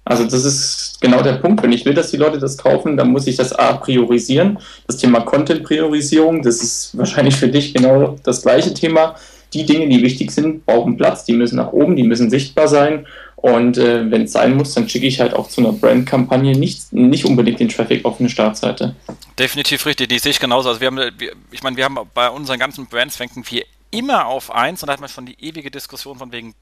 also 0.08 0.24
das 0.24 0.46
ist 0.46 1.02
genau 1.02 1.22
der 1.22 1.34
Punkt. 1.34 1.62
Wenn 1.64 1.72
ich 1.72 1.86
will, 1.86 1.94
dass 1.94 2.12
die 2.12 2.18
Leute 2.18 2.40
das 2.40 2.58
kaufen, 2.58 2.98
dann 2.98 3.10
muss 3.10 3.28
ich 3.28 3.36
das 3.36 3.54
A 3.54 3.74
priorisieren. 3.74 4.60
Das 4.88 4.98
Thema 4.98 5.22
Content-Priorisierung, 5.22 6.42
das 6.42 6.62
ist 6.64 6.98
wahrscheinlich 6.98 7.36
für 7.36 7.50
dich 7.50 7.74
genau 7.74 8.16
das 8.24 8.42
gleiche 8.42 8.74
Thema 8.74 9.16
die 9.54 9.66
Dinge, 9.66 9.88
die 9.88 10.02
wichtig 10.02 10.32
sind, 10.32 10.66
brauchen 10.66 10.98
Platz, 10.98 11.26
die 11.26 11.34
müssen 11.34 11.56
nach 11.58 11.72
oben, 11.72 11.96
die 11.96 12.04
müssen 12.04 12.30
sichtbar 12.30 12.68
sein. 12.68 13.08
Und 13.36 13.78
äh, 13.78 14.10
wenn 14.10 14.24
es 14.24 14.32
sein 14.32 14.56
muss, 14.58 14.74
dann 14.74 14.90
schicke 14.90 15.06
ich 15.06 15.20
halt 15.20 15.34
auch 15.34 15.48
zu 15.48 15.62
einer 15.62 15.72
Brand-Kampagne 15.72 16.58
nicht, 16.58 16.92
nicht 16.92 17.24
unbedingt 17.24 17.60
den 17.60 17.70
Traffic 17.70 18.04
auf 18.04 18.20
eine 18.20 18.30
Startseite. 18.30 18.96
Definitiv 19.38 19.86
richtig, 19.86 20.10
die 20.10 20.20
sehe 20.20 20.32
ich 20.32 20.40
genauso. 20.40 20.70
Also 20.70 20.82
wir 20.82 20.88
haben, 20.88 20.98
wir, 20.98 21.34
ich 21.52 21.64
meine, 21.64 21.78
wir 21.78 21.86
haben 21.86 21.98
bei 22.14 22.30
unseren 22.30 22.60
ganzen 22.60 22.88
Brands 22.88 23.16
fänken 23.16 23.44
wir 23.50 23.64
immer 23.92 24.26
auf 24.26 24.52
eins 24.52 24.82
und 24.82 24.88
da 24.88 24.94
hat 24.94 25.00
man 25.00 25.10
schon 25.10 25.28
die 25.28 25.38
ewige 25.40 25.72
Diskussion 25.72 26.18
von 26.18 26.32
wegen 26.32 26.56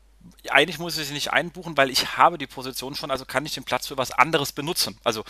eigentlich 0.49 0.79
muss 0.79 0.97
ich 0.97 1.07
sie 1.07 1.13
nicht 1.13 1.33
einbuchen, 1.33 1.77
weil 1.77 1.89
ich 1.89 2.17
habe 2.17 2.37
die 2.37 2.47
Position 2.47 2.95
schon, 2.95 3.11
also 3.11 3.25
kann 3.25 3.45
ich 3.45 3.53
den 3.53 3.63
Platz 3.63 3.87
für 3.87 3.97
was 3.97 4.11
anderes 4.11 4.51
benutzen. 4.51 4.97
Also 5.03 5.23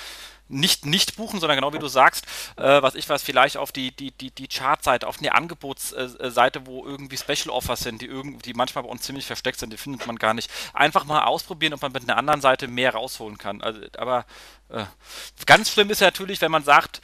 nicht 0.47 0.85
nicht 0.85 1.15
buchen, 1.15 1.39
sondern 1.39 1.57
genau 1.57 1.73
wie 1.73 1.79
du 1.79 1.87
sagst, 1.87 2.25
äh, 2.57 2.81
was 2.81 2.95
ich 2.95 3.07
weiß, 3.07 3.23
vielleicht 3.23 3.57
auf 3.57 3.71
die, 3.71 3.91
die, 3.91 4.11
die, 4.11 4.31
die 4.31 4.47
Chartseite, 4.47 5.07
auf 5.07 5.19
eine 5.19 5.33
Angebotsseite, 5.33 6.65
wo 6.65 6.85
irgendwie 6.85 7.17
Special 7.17 7.49
Offers 7.49 7.79
sind, 7.81 8.01
die, 8.01 8.05
irgendwie, 8.05 8.53
manchmal 8.53 8.83
bei 8.83 8.89
uns 8.89 9.03
ziemlich 9.03 9.25
versteckt 9.25 9.59
sind, 9.59 9.73
die 9.73 9.77
findet 9.77 10.05
man 10.05 10.17
gar 10.17 10.33
nicht. 10.33 10.49
Einfach 10.73 11.05
mal 11.05 11.23
ausprobieren, 11.23 11.73
ob 11.73 11.81
man 11.81 11.91
mit 11.91 12.03
einer 12.03 12.17
anderen 12.17 12.41
Seite 12.41 12.67
mehr 12.67 12.93
rausholen 12.93 13.37
kann. 13.37 13.61
Also, 13.61 13.81
aber 13.97 14.25
äh, 14.69 14.85
ganz 15.45 15.71
schlimm 15.71 15.89
ist 15.89 16.01
ja 16.01 16.07
natürlich, 16.07 16.41
wenn 16.41 16.51
man 16.51 16.63
sagt, 16.63 17.01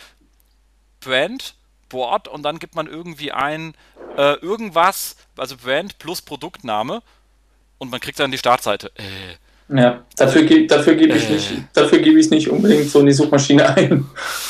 Brand, 0.99 1.55
Board 1.89 2.27
und 2.27 2.43
dann 2.43 2.59
gibt 2.59 2.75
man 2.75 2.87
irgendwie 2.87 3.31
ein 3.31 3.73
äh, 4.15 4.35
irgendwas, 4.35 5.15
also 5.35 5.57
Brand 5.57 5.99
plus 5.99 6.21
Produktname 6.21 7.01
und 7.81 7.89
man 7.89 7.99
kriegt 7.99 8.19
dann 8.19 8.31
die 8.31 8.37
Startseite. 8.37 8.91
Äh, 8.95 9.75
ja, 9.75 10.01
dafür, 10.15 10.43
ge 10.43 10.67
dafür 10.67 10.93
gebe 10.93 11.15
ich, 11.15 11.29
äh, 11.29 11.33
nicht, 11.33 12.17
es 12.17 12.29
nicht 12.29 12.49
unbedingt 12.49 12.89
so 12.89 12.99
in 12.99 13.07
die 13.07 13.11
Suchmaschine 13.11 13.75
ein. 13.75 14.05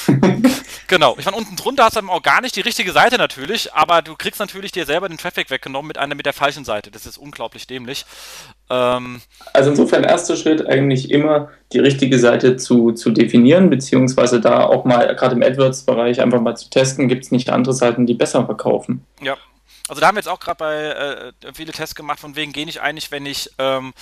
genau, 0.87 1.15
ich 1.17 1.23
meine, 1.23 1.37
unten 1.37 1.55
drunter 1.55 1.85
hast 1.85 1.95
du 1.95 2.01
auch 2.09 2.23
gar 2.23 2.41
nicht 2.41 2.57
die 2.57 2.61
richtige 2.61 2.91
Seite 2.91 3.17
natürlich, 3.17 3.73
aber 3.73 4.01
du 4.01 4.15
kriegst 4.15 4.41
natürlich 4.41 4.73
dir 4.73 4.85
selber 4.85 5.07
den 5.07 5.17
Traffic 5.17 5.49
weggenommen 5.49 5.87
mit 5.87 5.97
einer 5.97 6.15
mit 6.15 6.25
der 6.25 6.33
falschen 6.33 6.65
Seite. 6.65 6.91
Das 6.91 7.05
ist 7.05 7.17
unglaublich 7.17 7.67
dämlich. 7.67 8.05
Ähm, 8.69 9.21
also 9.53 9.69
insofern 9.69 10.03
erster 10.03 10.35
Schritt 10.35 10.67
eigentlich 10.67 11.09
immer 11.09 11.51
die 11.71 11.79
richtige 11.79 12.19
Seite 12.19 12.57
zu, 12.57 12.91
zu 12.91 13.11
definieren, 13.11 13.69
beziehungsweise 13.69 14.41
da 14.41 14.65
auch 14.65 14.83
mal 14.83 15.15
gerade 15.15 15.35
im 15.35 15.43
AdWords-Bereich 15.43 16.19
einfach 16.19 16.41
mal 16.41 16.57
zu 16.57 16.69
testen, 16.69 17.07
gibt 17.07 17.23
es 17.23 17.31
nicht 17.31 17.49
andere 17.49 17.73
Seiten, 17.73 18.05
die 18.05 18.15
besser 18.15 18.45
verkaufen. 18.45 19.05
Ja, 19.21 19.37
also 19.91 19.99
da 19.99 20.07
haben 20.07 20.15
wir 20.15 20.21
jetzt 20.21 20.29
auch 20.29 20.39
gerade 20.39 20.57
bei 20.57 20.75
äh, 21.43 21.53
viele 21.53 21.73
Tests 21.73 21.95
gemacht, 21.95 22.17
von 22.17 22.37
wegen 22.37 22.53
gehe 22.53 22.65
ich 22.65 22.79
eigentlich, 22.79 23.11
wenn 23.11 23.25
ich 23.25 23.49
ähm, 23.57 23.93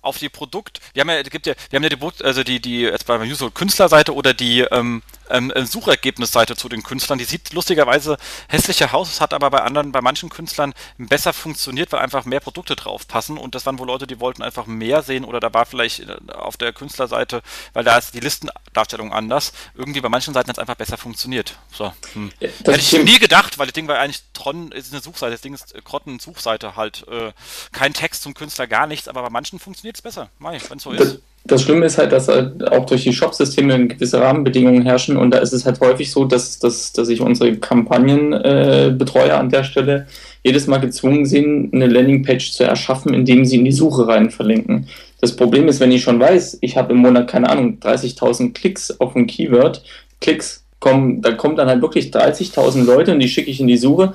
auf 0.00 0.18
die 0.18 0.30
Produkt, 0.30 0.80
wir 0.94 1.00
haben 1.00 1.10
ja, 1.10 1.22
gibt 1.22 1.46
ja, 1.46 1.54
wir 1.68 1.78
haben 1.78 1.82
ja 1.82 1.90
die, 1.90 2.24
also 2.24 2.44
die, 2.44 2.60
die 2.60 2.80
jetzt 2.82 3.06
bei 3.06 3.18
User 3.20 3.50
Künstlerseite 3.50 4.14
oder 4.14 4.32
die 4.32 4.60
ähm, 4.60 5.02
ähm, 5.30 5.52
Suchergebnisseite 5.64 6.56
zu 6.56 6.68
den 6.68 6.82
Künstlern, 6.82 7.18
die 7.18 7.24
sieht 7.24 7.52
lustigerweise 7.52 8.18
hässlicher 8.48 8.94
aus, 8.94 9.20
hat 9.20 9.32
aber 9.32 9.50
bei 9.50 9.62
anderen, 9.62 9.92
bei 9.92 10.00
manchen 10.00 10.28
Künstlern 10.28 10.74
besser 10.98 11.32
funktioniert, 11.32 11.92
weil 11.92 12.00
einfach 12.00 12.24
mehr 12.24 12.40
Produkte 12.40 12.76
drauf 12.76 13.08
passen 13.08 13.38
und 13.38 13.54
das 13.54 13.66
waren 13.66 13.78
wohl 13.78 13.86
Leute, 13.86 14.06
die 14.06 14.20
wollten 14.20 14.42
einfach 14.42 14.66
mehr 14.66 15.02
sehen 15.02 15.24
oder 15.24 15.40
da 15.40 15.52
war 15.52 15.66
vielleicht 15.66 16.00
äh, 16.00 16.16
auf 16.32 16.56
der 16.56 16.72
Künstlerseite, 16.72 17.42
weil 17.72 17.84
da 17.84 17.96
ist 17.96 18.14
die 18.14 18.20
Listendarstellung 18.20 19.12
anders, 19.12 19.52
irgendwie 19.74 20.00
bei 20.00 20.08
manchen 20.08 20.34
Seiten 20.34 20.48
hat 20.48 20.56
es 20.56 20.60
einfach 20.60 20.74
besser 20.74 20.98
funktioniert. 20.98 21.58
So. 21.72 21.92
Hm. 22.12 22.32
Hätte 22.40 22.76
ich 22.76 22.92
nie 22.92 23.18
gedacht, 23.18 23.58
weil 23.58 23.66
das 23.66 23.74
Ding 23.74 23.88
war 23.88 23.98
eigentlich 23.98 24.22
Tron 24.34 24.72
ist 24.72 24.92
eine 24.92 25.02
Suchseite, 25.02 25.33
das 25.34 25.40
Ding 25.40 25.54
ist 25.54 25.74
Krotten-Suchseite 25.84 26.76
halt, 26.76 27.06
äh, 27.10 27.32
kein 27.72 27.92
Text 27.92 28.22
zum 28.22 28.34
Künstler, 28.34 28.66
gar 28.66 28.86
nichts, 28.86 29.08
aber 29.08 29.22
bei 29.22 29.30
manchen 29.30 29.58
funktioniert 29.58 29.94
geht's 29.94 30.02
besser. 30.02 30.28
Mai, 30.38 30.58
wenn 30.68 30.78
so 30.78 30.90
ist. 30.90 31.20
Das, 31.46 31.62
Schlimme 31.62 31.86
ist 31.86 31.98
halt, 31.98 32.10
dass 32.10 32.26
halt 32.28 32.66
auch 32.72 32.86
durch 32.86 33.04
die 33.04 33.12
Shop-Systeme 33.12 33.86
gewisse 33.86 34.20
Rahmenbedingungen 34.20 34.82
herrschen 34.82 35.16
und 35.16 35.30
da 35.30 35.38
ist 35.38 35.52
es 35.52 35.66
halt 35.66 35.78
häufig 35.80 36.10
so, 36.10 36.24
dass, 36.24 36.58
dass, 36.58 36.92
dass 36.92 37.06
sich 37.06 37.20
unsere 37.20 37.56
Kampagnenbetreuer 37.56 39.26
äh, 39.26 39.30
an 39.30 39.50
der 39.50 39.62
Stelle 39.62 40.06
jedes 40.42 40.66
Mal 40.66 40.78
gezwungen 40.78 41.26
sind, 41.26 41.74
eine 41.74 41.86
Landingpage 41.86 42.52
zu 42.52 42.64
erschaffen, 42.64 43.12
indem 43.14 43.44
sie 43.44 43.56
in 43.56 43.64
die 43.64 43.72
Suche 43.72 44.08
rein 44.08 44.30
verlinken. 44.30 44.88
Das 45.20 45.36
Problem 45.36 45.68
ist, 45.68 45.80
wenn 45.80 45.92
ich 45.92 46.02
schon 46.02 46.18
weiß, 46.18 46.58
ich 46.60 46.76
habe 46.76 46.92
im 46.92 46.98
Monat, 46.98 47.28
keine 47.28 47.48
Ahnung, 47.48 47.78
30.000 47.80 48.52
Klicks 48.52 48.98
auf 49.00 49.14
ein 49.14 49.26
Keyword, 49.26 49.84
Klicks 50.20 50.64
kommen, 50.80 51.22
da 51.22 51.32
kommen 51.32 51.56
dann 51.56 51.68
halt 51.68 51.82
wirklich 51.82 52.06
30.000 52.06 52.84
Leute 52.84 53.12
und 53.12 53.20
die 53.20 53.28
schicke 53.28 53.50
ich 53.50 53.60
in 53.60 53.66
die 53.66 53.78
Suche, 53.78 54.14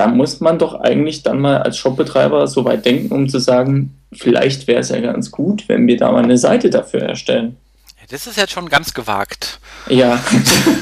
da 0.00 0.06
muss 0.06 0.40
man 0.40 0.58
doch 0.58 0.80
eigentlich 0.80 1.22
dann 1.24 1.40
mal 1.40 1.58
als 1.58 1.76
Shopbetreiber 1.76 2.46
so 2.46 2.64
weit 2.64 2.86
denken, 2.86 3.12
um 3.12 3.28
zu 3.28 3.38
sagen, 3.38 4.00
vielleicht 4.10 4.66
wäre 4.66 4.80
es 4.80 4.88
ja 4.88 4.98
ganz 4.98 5.30
gut, 5.30 5.68
wenn 5.68 5.86
wir 5.86 5.98
da 5.98 6.10
mal 6.10 6.24
eine 6.24 6.38
Seite 6.38 6.70
dafür 6.70 7.02
erstellen. 7.02 7.58
Das 8.08 8.26
ist 8.26 8.38
jetzt 8.38 8.52
schon 8.52 8.70
ganz 8.70 8.94
gewagt. 8.94 9.60
Ja, 9.90 10.18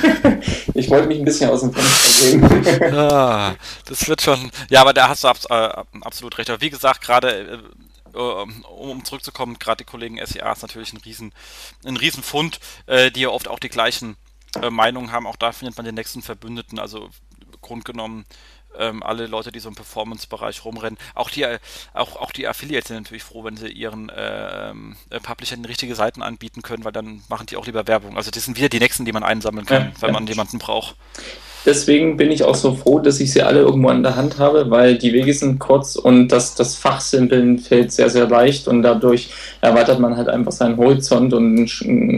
ich 0.74 0.88
wollte 0.88 1.08
mich 1.08 1.18
ein 1.18 1.24
bisschen 1.24 1.50
aus 1.50 1.62
dem 1.62 1.72
Fenster 1.72 2.70
sehen. 2.70 2.94
ah, 2.94 3.56
das 3.86 4.06
wird 4.06 4.22
schon. 4.22 4.52
Ja, 4.70 4.82
aber 4.82 4.92
da 4.92 5.08
hast 5.08 5.24
du 5.24 5.28
äh, 5.28 5.84
absolut 6.02 6.38
recht. 6.38 6.48
Aber 6.48 6.60
wie 6.60 6.70
gesagt, 6.70 7.00
gerade 7.00 7.60
äh, 8.14 8.18
um 8.18 9.04
zurückzukommen, 9.04 9.58
gerade 9.58 9.78
die 9.78 9.90
Kollegen 9.90 10.24
SEA 10.24 10.52
ist 10.52 10.62
natürlich 10.62 10.92
ein 10.92 11.00
riesen, 11.04 11.32
ein 11.84 11.96
riesen 11.96 12.22
Fund, 12.22 12.60
äh, 12.86 13.10
die 13.10 13.22
ja 13.22 13.30
oft 13.30 13.48
auch 13.48 13.58
die 13.58 13.68
gleichen 13.68 14.16
Meinungen 14.70 15.10
haben. 15.10 15.26
Auch 15.26 15.36
da 15.36 15.50
findet 15.50 15.76
man 15.76 15.84
den 15.84 15.96
nächsten 15.96 16.22
Verbündeten. 16.22 16.78
Also 16.78 17.10
grundgenommen 17.60 18.24
ähm, 18.78 19.02
alle 19.02 19.26
Leute, 19.26 19.52
die 19.52 19.60
so 19.60 19.68
im 19.68 19.74
Performance-Bereich 19.74 20.64
rumrennen. 20.64 20.98
Auch 21.14 21.30
die, 21.30 21.46
auch, 21.94 22.16
auch 22.16 22.32
die 22.32 22.46
Affiliates 22.48 22.88
sind 22.88 22.98
natürlich 22.98 23.22
froh, 23.22 23.44
wenn 23.44 23.56
sie 23.56 23.68
ihren 23.68 24.10
ähm, 24.16 24.96
äh, 25.10 25.20
Publishern 25.20 25.64
richtige 25.64 25.94
Seiten 25.94 26.22
anbieten 26.22 26.62
können, 26.62 26.84
weil 26.84 26.92
dann 26.92 27.22
machen 27.28 27.46
die 27.46 27.56
auch 27.56 27.66
lieber 27.66 27.86
Werbung. 27.86 28.16
Also 28.16 28.30
das 28.30 28.44
sind 28.44 28.56
wieder 28.56 28.68
die 28.68 28.80
nächsten, 28.80 29.04
die 29.04 29.12
man 29.12 29.22
einsammeln 29.22 29.66
kann, 29.66 29.82
ja, 29.82 29.92
wenn 30.00 30.08
ja. 30.08 30.12
man 30.12 30.26
jemanden 30.26 30.58
braucht. 30.58 30.96
Deswegen 31.66 32.16
bin 32.16 32.30
ich 32.30 32.44
auch 32.44 32.54
so 32.54 32.74
froh, 32.74 33.00
dass 33.00 33.20
ich 33.20 33.32
sie 33.32 33.42
alle 33.42 33.60
irgendwo 33.60 33.88
an 33.88 34.02
der 34.02 34.16
Hand 34.16 34.38
habe, 34.38 34.70
weil 34.70 34.96
die 34.96 35.12
Wege 35.12 35.34
sind 35.34 35.58
kurz 35.58 35.96
und 35.96 36.28
das, 36.28 36.54
das 36.54 36.76
Fachsimpeln 36.76 37.58
fällt 37.58 37.92
sehr, 37.92 38.08
sehr 38.08 38.28
leicht 38.28 38.68
und 38.68 38.82
dadurch 38.82 39.30
erweitert 39.60 39.98
man 39.98 40.16
halt 40.16 40.28
einfach 40.28 40.52
seinen 40.52 40.76
Horizont 40.76 41.34
und 41.34 41.68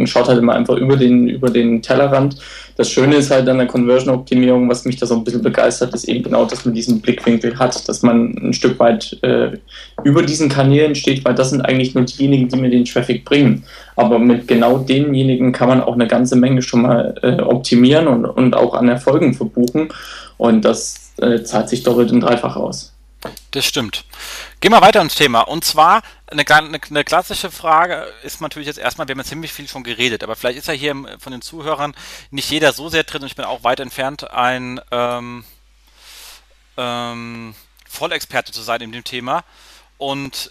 schaut 0.05 0.29
halt 0.29 0.39
immer 0.39 0.55
einfach 0.55 0.77
über 0.77 0.97
den, 0.97 1.27
über 1.27 1.51
den 1.51 1.81
Tellerrand. 1.81 2.37
Das 2.81 2.89
Schöne 2.89 3.17
ist 3.17 3.31
halt 3.31 3.47
an 3.47 3.59
der 3.59 3.67
Conversion-Optimierung, 3.67 4.67
was 4.71 4.87
mich 4.87 4.97
da 4.97 5.05
so 5.05 5.15
ein 5.15 5.23
bisschen 5.23 5.43
begeistert, 5.43 5.93
ist 5.93 6.09
eben 6.09 6.23
genau, 6.23 6.47
dass 6.47 6.65
man 6.65 6.73
diesen 6.73 7.03
Blickwinkel 7.03 7.59
hat, 7.59 7.87
dass 7.87 8.03
man 8.03 8.35
ein 8.43 8.55
Stück 8.55 8.79
weit 8.79 9.19
äh, 9.23 9.59
über 10.03 10.23
diesen 10.23 10.49
Kanälen 10.49 10.95
steht, 10.95 11.23
weil 11.23 11.35
das 11.35 11.51
sind 11.51 11.61
eigentlich 11.61 11.95
nur 11.95 12.05
diejenigen, 12.05 12.49
die 12.49 12.57
mir 12.57 12.71
den 12.71 12.87
Traffic 12.87 13.27
bringen. 13.27 13.65
Aber 13.97 14.19
mit 14.19 14.49
genau 14.49 14.79
denjenigen 14.79 15.53
kann 15.53 15.69
man 15.69 15.83
auch 15.83 15.93
eine 15.93 16.07
ganze 16.07 16.37
Menge 16.37 16.63
schon 16.63 16.81
mal 16.81 17.15
äh, 17.21 17.43
optimieren 17.43 18.09
und, 18.09 18.25
und 18.25 18.55
auch 18.55 18.73
an 18.73 18.89
Erfolgen 18.89 19.35
verbuchen. 19.35 19.89
Und 20.39 20.65
das 20.65 21.13
äh, 21.21 21.43
zahlt 21.43 21.69
sich 21.69 21.83
doppelt 21.83 22.11
und 22.13 22.21
dreifach 22.21 22.57
aus. 22.57 22.95
Das 23.51 23.67
stimmt. 23.67 24.05
Gehen 24.61 24.73
wir 24.73 24.81
weiter 24.81 25.01
ins 25.01 25.15
Thema. 25.15 25.43
Und 25.43 25.65
zwar 25.65 26.03
eine, 26.27 26.47
eine, 26.49 26.81
eine, 26.81 27.05
klassische 27.05 27.51
Frage 27.51 28.11
ist 28.23 28.41
natürlich 28.41 28.67
jetzt 28.67 28.79
erstmal, 28.79 29.09
wir 29.09 29.15
haben 29.15 29.19
jetzt 29.19 29.29
ziemlich 29.29 29.53
viel 29.53 29.69
schon 29.69 29.83
geredet, 29.83 30.23
aber 30.23 30.37
vielleicht 30.37 30.59
ist 30.59 30.69
ja 30.69 30.75
hier 30.75 30.95
von 31.19 31.33
den 31.33 31.43
Zuhörern 31.43 31.95
nicht 32.31 32.51
jeder 32.51 32.73
so 32.73 32.89
sehr 32.89 33.05
drin 33.05 33.23
und 33.23 33.27
ich 33.27 33.37
bin 33.37 33.45
auch 33.45 33.65
weit 33.65 33.81
entfernt, 33.81 34.31
ein 34.31 34.81
ähm, 34.91 35.45
ähm, 36.77 37.55
Vollexperte 37.89 38.53
zu 38.53 38.63
sein 38.63 38.81
in 38.81 38.93
dem 38.93 39.05
Thema. 39.05 39.45
Und 39.99 40.51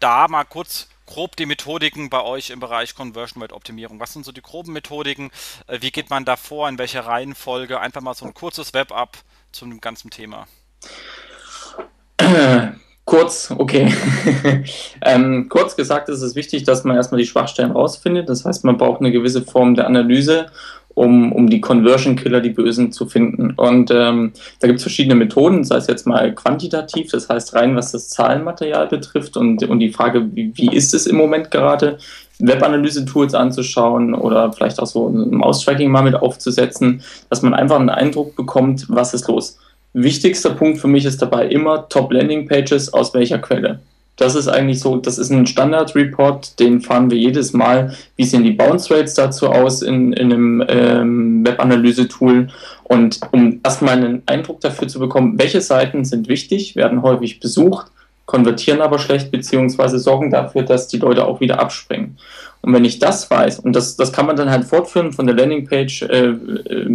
da 0.00 0.26
mal 0.26 0.44
kurz 0.44 0.88
grob 1.06 1.36
die 1.36 1.46
Methodiken 1.46 2.10
bei 2.10 2.20
euch 2.20 2.50
im 2.50 2.60
Bereich 2.60 2.94
Conversion 2.94 3.42
Rate 3.42 3.54
Optimierung. 3.54 4.00
Was 4.00 4.12
sind 4.12 4.24
so 4.24 4.32
die 4.32 4.42
groben 4.42 4.72
Methodiken? 4.72 5.30
Äh, 5.66 5.80
wie 5.82 5.90
geht 5.90 6.10
man 6.10 6.24
da 6.24 6.36
vor? 6.36 6.68
In 6.68 6.78
welcher 6.78 7.06
Reihenfolge? 7.06 7.80
Einfach 7.80 8.00
mal 8.00 8.14
so 8.14 8.26
ein 8.26 8.34
kurzes 8.34 8.74
Web-Up 8.74 9.18
zum 9.52 9.80
ganzen 9.80 10.10
Thema. 10.10 10.48
Kurz, 13.08 13.50
okay. 13.56 13.90
ähm, 15.02 15.46
kurz 15.48 15.76
gesagt 15.76 16.10
ist 16.10 16.20
es 16.20 16.34
wichtig, 16.34 16.64
dass 16.64 16.84
man 16.84 16.94
erstmal 16.94 17.18
die 17.18 17.26
Schwachstellen 17.26 17.70
rausfindet. 17.70 18.28
Das 18.28 18.44
heißt, 18.44 18.66
man 18.66 18.76
braucht 18.76 19.00
eine 19.00 19.10
gewisse 19.10 19.40
Form 19.40 19.74
der 19.74 19.86
Analyse, 19.86 20.48
um, 20.92 21.32
um 21.32 21.48
die 21.48 21.62
Conversion 21.62 22.16
Killer, 22.16 22.42
die 22.42 22.50
Bösen, 22.50 22.92
zu 22.92 23.06
finden. 23.06 23.52
Und 23.52 23.90
ähm, 23.90 24.32
da 24.60 24.66
gibt 24.66 24.76
es 24.76 24.82
verschiedene 24.82 25.14
Methoden, 25.14 25.64
sei 25.64 25.76
es 25.76 25.86
jetzt 25.86 26.06
mal 26.06 26.34
quantitativ, 26.34 27.10
das 27.10 27.30
heißt 27.30 27.54
rein, 27.54 27.74
was 27.76 27.92
das 27.92 28.10
Zahlenmaterial 28.10 28.88
betrifft 28.88 29.38
und, 29.38 29.62
und 29.66 29.78
die 29.78 29.90
Frage, 29.90 30.28
wie, 30.34 30.52
wie 30.54 30.76
ist 30.76 30.92
es 30.92 31.06
im 31.06 31.16
Moment 31.16 31.50
gerade, 31.50 31.96
Webanalyse-Tools 32.40 33.32
anzuschauen 33.32 34.14
oder 34.14 34.52
vielleicht 34.52 34.80
auch 34.80 34.86
so 34.86 35.08
ein 35.08 35.30
Maustracking 35.30 35.90
mal 35.90 36.02
mit 36.02 36.14
aufzusetzen, 36.14 37.02
dass 37.30 37.40
man 37.40 37.54
einfach 37.54 37.80
einen 37.80 37.88
Eindruck 37.88 38.36
bekommt, 38.36 38.84
was 38.90 39.14
ist 39.14 39.28
los 39.28 39.56
Wichtigster 39.92 40.50
Punkt 40.50 40.78
für 40.78 40.88
mich 40.88 41.04
ist 41.04 41.22
dabei 41.22 41.46
immer 41.46 41.88
Top 41.88 42.12
Landing 42.12 42.46
Pages 42.46 42.92
aus 42.92 43.14
welcher 43.14 43.38
Quelle. 43.38 43.80
Das 44.18 44.34
ist 44.34 44.48
eigentlich 44.48 44.80
so, 44.80 44.96
das 44.96 45.16
ist 45.16 45.30
ein 45.30 45.46
Standard-Report, 45.46 46.58
den 46.58 46.80
fahren 46.80 47.08
wir 47.08 47.16
jedes 47.16 47.52
Mal. 47.52 47.94
Wie 48.16 48.24
sehen 48.24 48.42
die 48.42 48.50
Bounce 48.50 48.92
Rates 48.92 49.14
dazu 49.14 49.46
aus 49.46 49.80
in, 49.80 50.12
in 50.12 50.32
einem 50.32 50.64
ähm, 50.68 51.46
Web-Analyse-Tool? 51.46 52.48
Und 52.82 53.20
um 53.30 53.60
erstmal 53.62 53.96
einen 53.96 54.22
Eindruck 54.26 54.60
dafür 54.60 54.88
zu 54.88 54.98
bekommen, 54.98 55.38
welche 55.38 55.60
Seiten 55.60 56.04
sind 56.04 56.28
wichtig, 56.28 56.74
werden 56.74 57.02
häufig 57.02 57.38
besucht, 57.38 57.92
konvertieren 58.26 58.80
aber 58.80 58.98
schlecht, 58.98 59.30
beziehungsweise 59.30 60.00
sorgen 60.00 60.32
dafür, 60.32 60.62
dass 60.62 60.88
die 60.88 60.98
Leute 60.98 61.24
auch 61.24 61.40
wieder 61.40 61.60
abspringen. 61.60 62.18
Und 62.60 62.72
wenn 62.72 62.84
ich 62.84 62.98
das 62.98 63.30
weiß, 63.30 63.60
und 63.60 63.74
das, 63.74 63.96
das 63.96 64.12
kann 64.12 64.26
man 64.26 64.36
dann 64.36 64.50
halt 64.50 64.64
fortführen 64.64 65.12
von 65.12 65.26
der 65.26 65.36
Landingpage 65.36 66.02
äh, 66.02 66.28
äh, 66.28 66.86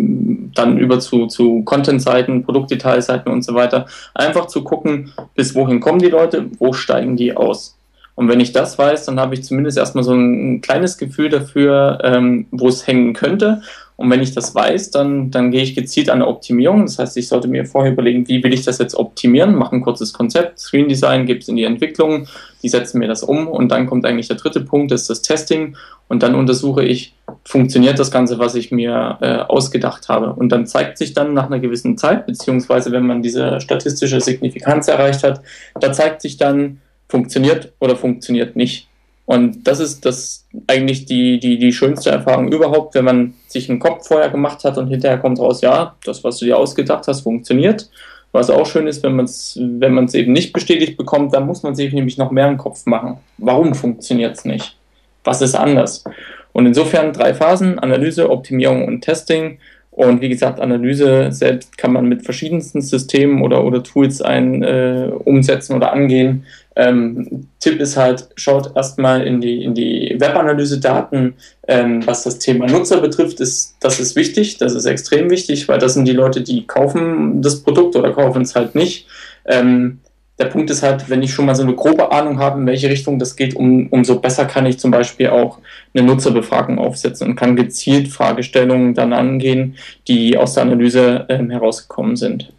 dann 0.53 0.77
über 0.77 0.99
zu, 0.99 1.27
zu 1.27 1.63
Content-Seiten, 1.63 2.43
Produktdetailseiten 2.43 3.31
und 3.31 3.43
so 3.43 3.53
weiter, 3.55 3.85
einfach 4.13 4.47
zu 4.47 4.63
gucken, 4.63 5.13
bis 5.35 5.55
wohin 5.55 5.79
kommen 5.79 5.99
die 5.99 6.09
Leute, 6.09 6.45
wo 6.59 6.73
steigen 6.73 7.15
die 7.15 7.35
aus. 7.35 7.77
Und 8.15 8.27
wenn 8.27 8.39
ich 8.39 8.51
das 8.51 8.77
weiß, 8.77 9.05
dann 9.05 9.19
habe 9.19 9.33
ich 9.33 9.43
zumindest 9.43 9.77
erstmal 9.77 10.03
so 10.03 10.13
ein, 10.13 10.61
kleines 10.61 10.97
Gefühl 10.97 11.29
dafür, 11.29 11.99
ähm, 12.03 12.45
wo 12.51 12.67
es 12.67 12.85
hängen 12.85 13.13
könnte. 13.13 13.61
Und 13.95 14.09
wenn 14.09 14.21
ich 14.21 14.33
das 14.33 14.55
weiß, 14.55 14.91
dann, 14.91 15.31
dann 15.31 15.51
gehe 15.51 15.61
ich 15.61 15.75
gezielt 15.75 16.09
an 16.09 16.21
eine 16.21 16.27
Optimierung. 16.27 16.81
Das 16.81 16.99
heißt, 16.99 17.17
ich 17.17 17.27
sollte 17.27 17.47
mir 17.47 17.65
vorher 17.65 17.93
überlegen, 17.93 18.27
wie 18.27 18.43
will 18.43 18.53
ich 18.53 18.63
das 18.63 18.79
jetzt 18.79 18.95
optimieren, 18.95 19.55
mache 19.55 19.75
ein 19.75 19.81
kurzes 19.81 20.13
Konzept, 20.13 20.59
Screen 20.59 20.89
Design, 20.89 21.25
gebe 21.25 21.39
es 21.39 21.47
in 21.47 21.55
die 21.55 21.63
Entwicklung, 21.63 22.27
die 22.63 22.69
setzen 22.69 22.99
mir 22.99 23.07
das 23.07 23.23
um 23.23 23.47
und 23.47 23.71
dann 23.71 23.85
kommt 23.85 24.05
eigentlich 24.05 24.27
der 24.27 24.37
dritte 24.37 24.61
Punkt, 24.61 24.91
das 24.91 25.01
ist 25.01 25.09
das 25.09 25.21
Testing. 25.21 25.75
Und 26.07 26.21
dann 26.21 26.35
untersuche 26.35 26.83
ich, 26.83 27.15
funktioniert 27.45 27.97
das 27.97 28.11
Ganze, 28.11 28.37
was 28.37 28.55
ich 28.55 28.71
mir 28.71 29.17
äh, 29.21 29.37
ausgedacht 29.37 30.09
habe. 30.09 30.33
Und 30.33 30.49
dann 30.49 30.67
zeigt 30.67 30.97
sich 30.97 31.13
dann 31.13 31.33
nach 31.33 31.47
einer 31.47 31.59
gewissen 31.59 31.97
Zeit, 31.97 32.25
beziehungsweise 32.25 32.91
wenn 32.91 33.07
man 33.07 33.23
diese 33.23 33.59
statistische 33.61 34.21
Signifikanz 34.21 34.87
erreicht 34.87 35.23
hat, 35.23 35.41
da 35.79 35.91
zeigt 35.91 36.21
sich 36.21 36.37
dann, 36.37 36.81
funktioniert 37.13 37.73
oder 37.79 37.95
funktioniert 37.95 38.55
nicht. 38.55 38.87
Und 39.25 39.65
das 39.67 39.79
ist 39.79 40.05
das 40.05 40.45
eigentlich 40.67 41.05
die, 41.05 41.39
die, 41.39 41.57
die 41.57 41.71
schönste 41.71 42.09
Erfahrung 42.09 42.51
überhaupt, 42.51 42.93
wenn 42.95 43.05
man 43.05 43.33
sich 43.47 43.69
einen 43.69 43.79
Kopf 43.79 44.07
vorher 44.07 44.29
gemacht 44.29 44.63
hat 44.65 44.77
und 44.77 44.87
hinterher 44.87 45.17
kommt 45.17 45.39
raus, 45.39 45.61
ja, 45.61 45.95
das, 46.03 46.23
was 46.23 46.39
du 46.39 46.45
dir 46.45 46.57
ausgedacht 46.57 47.07
hast, 47.07 47.21
funktioniert. 47.21 47.89
Was 48.33 48.49
auch 48.49 48.65
schön 48.65 48.87
ist, 48.87 49.03
wenn 49.03 49.15
man 49.15 49.25
es 49.25 49.57
wenn 49.61 49.93
man's 49.93 50.15
eben 50.15 50.33
nicht 50.33 50.53
bestätigt 50.53 50.97
bekommt, 50.97 51.33
dann 51.33 51.45
muss 51.45 51.63
man 51.63 51.75
sich 51.75 51.93
nämlich 51.93 52.17
noch 52.17 52.31
mehr 52.31 52.47
einen 52.47 52.57
Kopf 52.57 52.85
machen. 52.85 53.19
Warum 53.37 53.75
funktioniert 53.75 54.35
es 54.37 54.43
nicht? 54.43 54.75
Was 55.23 55.41
ist 55.41 55.55
anders? 55.55 56.03
Und 56.51 56.65
insofern 56.65 57.13
drei 57.13 57.33
Phasen, 57.33 57.79
Analyse, 57.79 58.29
Optimierung 58.29 58.85
und 58.87 59.01
Testing. 59.01 59.59
Und 59.95 60.21
wie 60.21 60.29
gesagt, 60.29 60.59
Analyse 60.59 61.31
selbst 61.31 61.77
kann 61.77 61.93
man 61.93 62.07
mit 62.07 62.25
verschiedensten 62.25 62.81
Systemen 62.81 63.43
oder, 63.43 63.63
oder 63.63 63.83
Tools 63.83 64.23
ein, 64.23 64.63
äh, 64.63 65.11
umsetzen 65.23 65.75
oder 65.75 65.93
angehen. 65.93 66.45
Ähm, 66.75 67.47
Tipp 67.59 67.79
ist 67.79 67.95
halt, 67.95 68.27
schaut 68.35 68.75
erstmal 68.75 69.27
in 69.27 69.39
die, 69.39 69.63
in 69.63 69.75
die 69.75 70.15
Webanalyse-Daten, 70.17 71.35
ähm, 71.67 72.07
was 72.07 72.23
das 72.23 72.39
Thema 72.39 72.65
Nutzer 72.65 73.01
betrifft, 73.01 73.39
ist, 73.39 73.75
das 73.81 73.99
ist 73.99 74.15
wichtig, 74.15 74.57
das 74.57 74.73
ist 74.73 74.85
extrem 74.85 75.29
wichtig, 75.29 75.67
weil 75.67 75.77
das 75.77 75.93
sind 75.93 76.07
die 76.07 76.13
Leute, 76.13 76.41
die 76.41 76.65
kaufen 76.65 77.43
das 77.43 77.61
Produkt 77.61 77.95
oder 77.95 78.11
kaufen 78.13 78.41
es 78.41 78.55
halt 78.55 78.73
nicht. 78.73 79.05
Ähm, 79.45 79.99
der 80.39 80.45
Punkt 80.45 80.69
ist 80.71 80.81
halt, 80.81 81.09
wenn 81.09 81.21
ich 81.21 81.33
schon 81.33 81.45
mal 81.45 81.55
so 81.55 81.63
eine 81.63 81.75
grobe 81.75 82.11
Ahnung 82.11 82.39
habe, 82.39 82.59
in 82.59 82.65
welche 82.65 82.89
Richtung 82.89 83.19
das 83.19 83.35
geht, 83.35 83.55
um, 83.55 83.87
umso 83.89 84.19
besser 84.19 84.45
kann 84.45 84.65
ich 84.65 84.79
zum 84.79 84.91
Beispiel 84.91 85.29
auch 85.29 85.59
eine 85.93 86.05
Nutzerbefragung 86.05 86.79
aufsetzen 86.79 87.29
und 87.29 87.35
kann 87.35 87.55
gezielt 87.55 88.07
Fragestellungen 88.07 88.93
dann 88.93 89.13
angehen, 89.13 89.77
die 90.07 90.37
aus 90.37 90.55
der 90.55 90.63
Analyse 90.63 91.25
ähm, 91.29 91.51
herausgekommen 91.51 92.15
sind. 92.15 92.51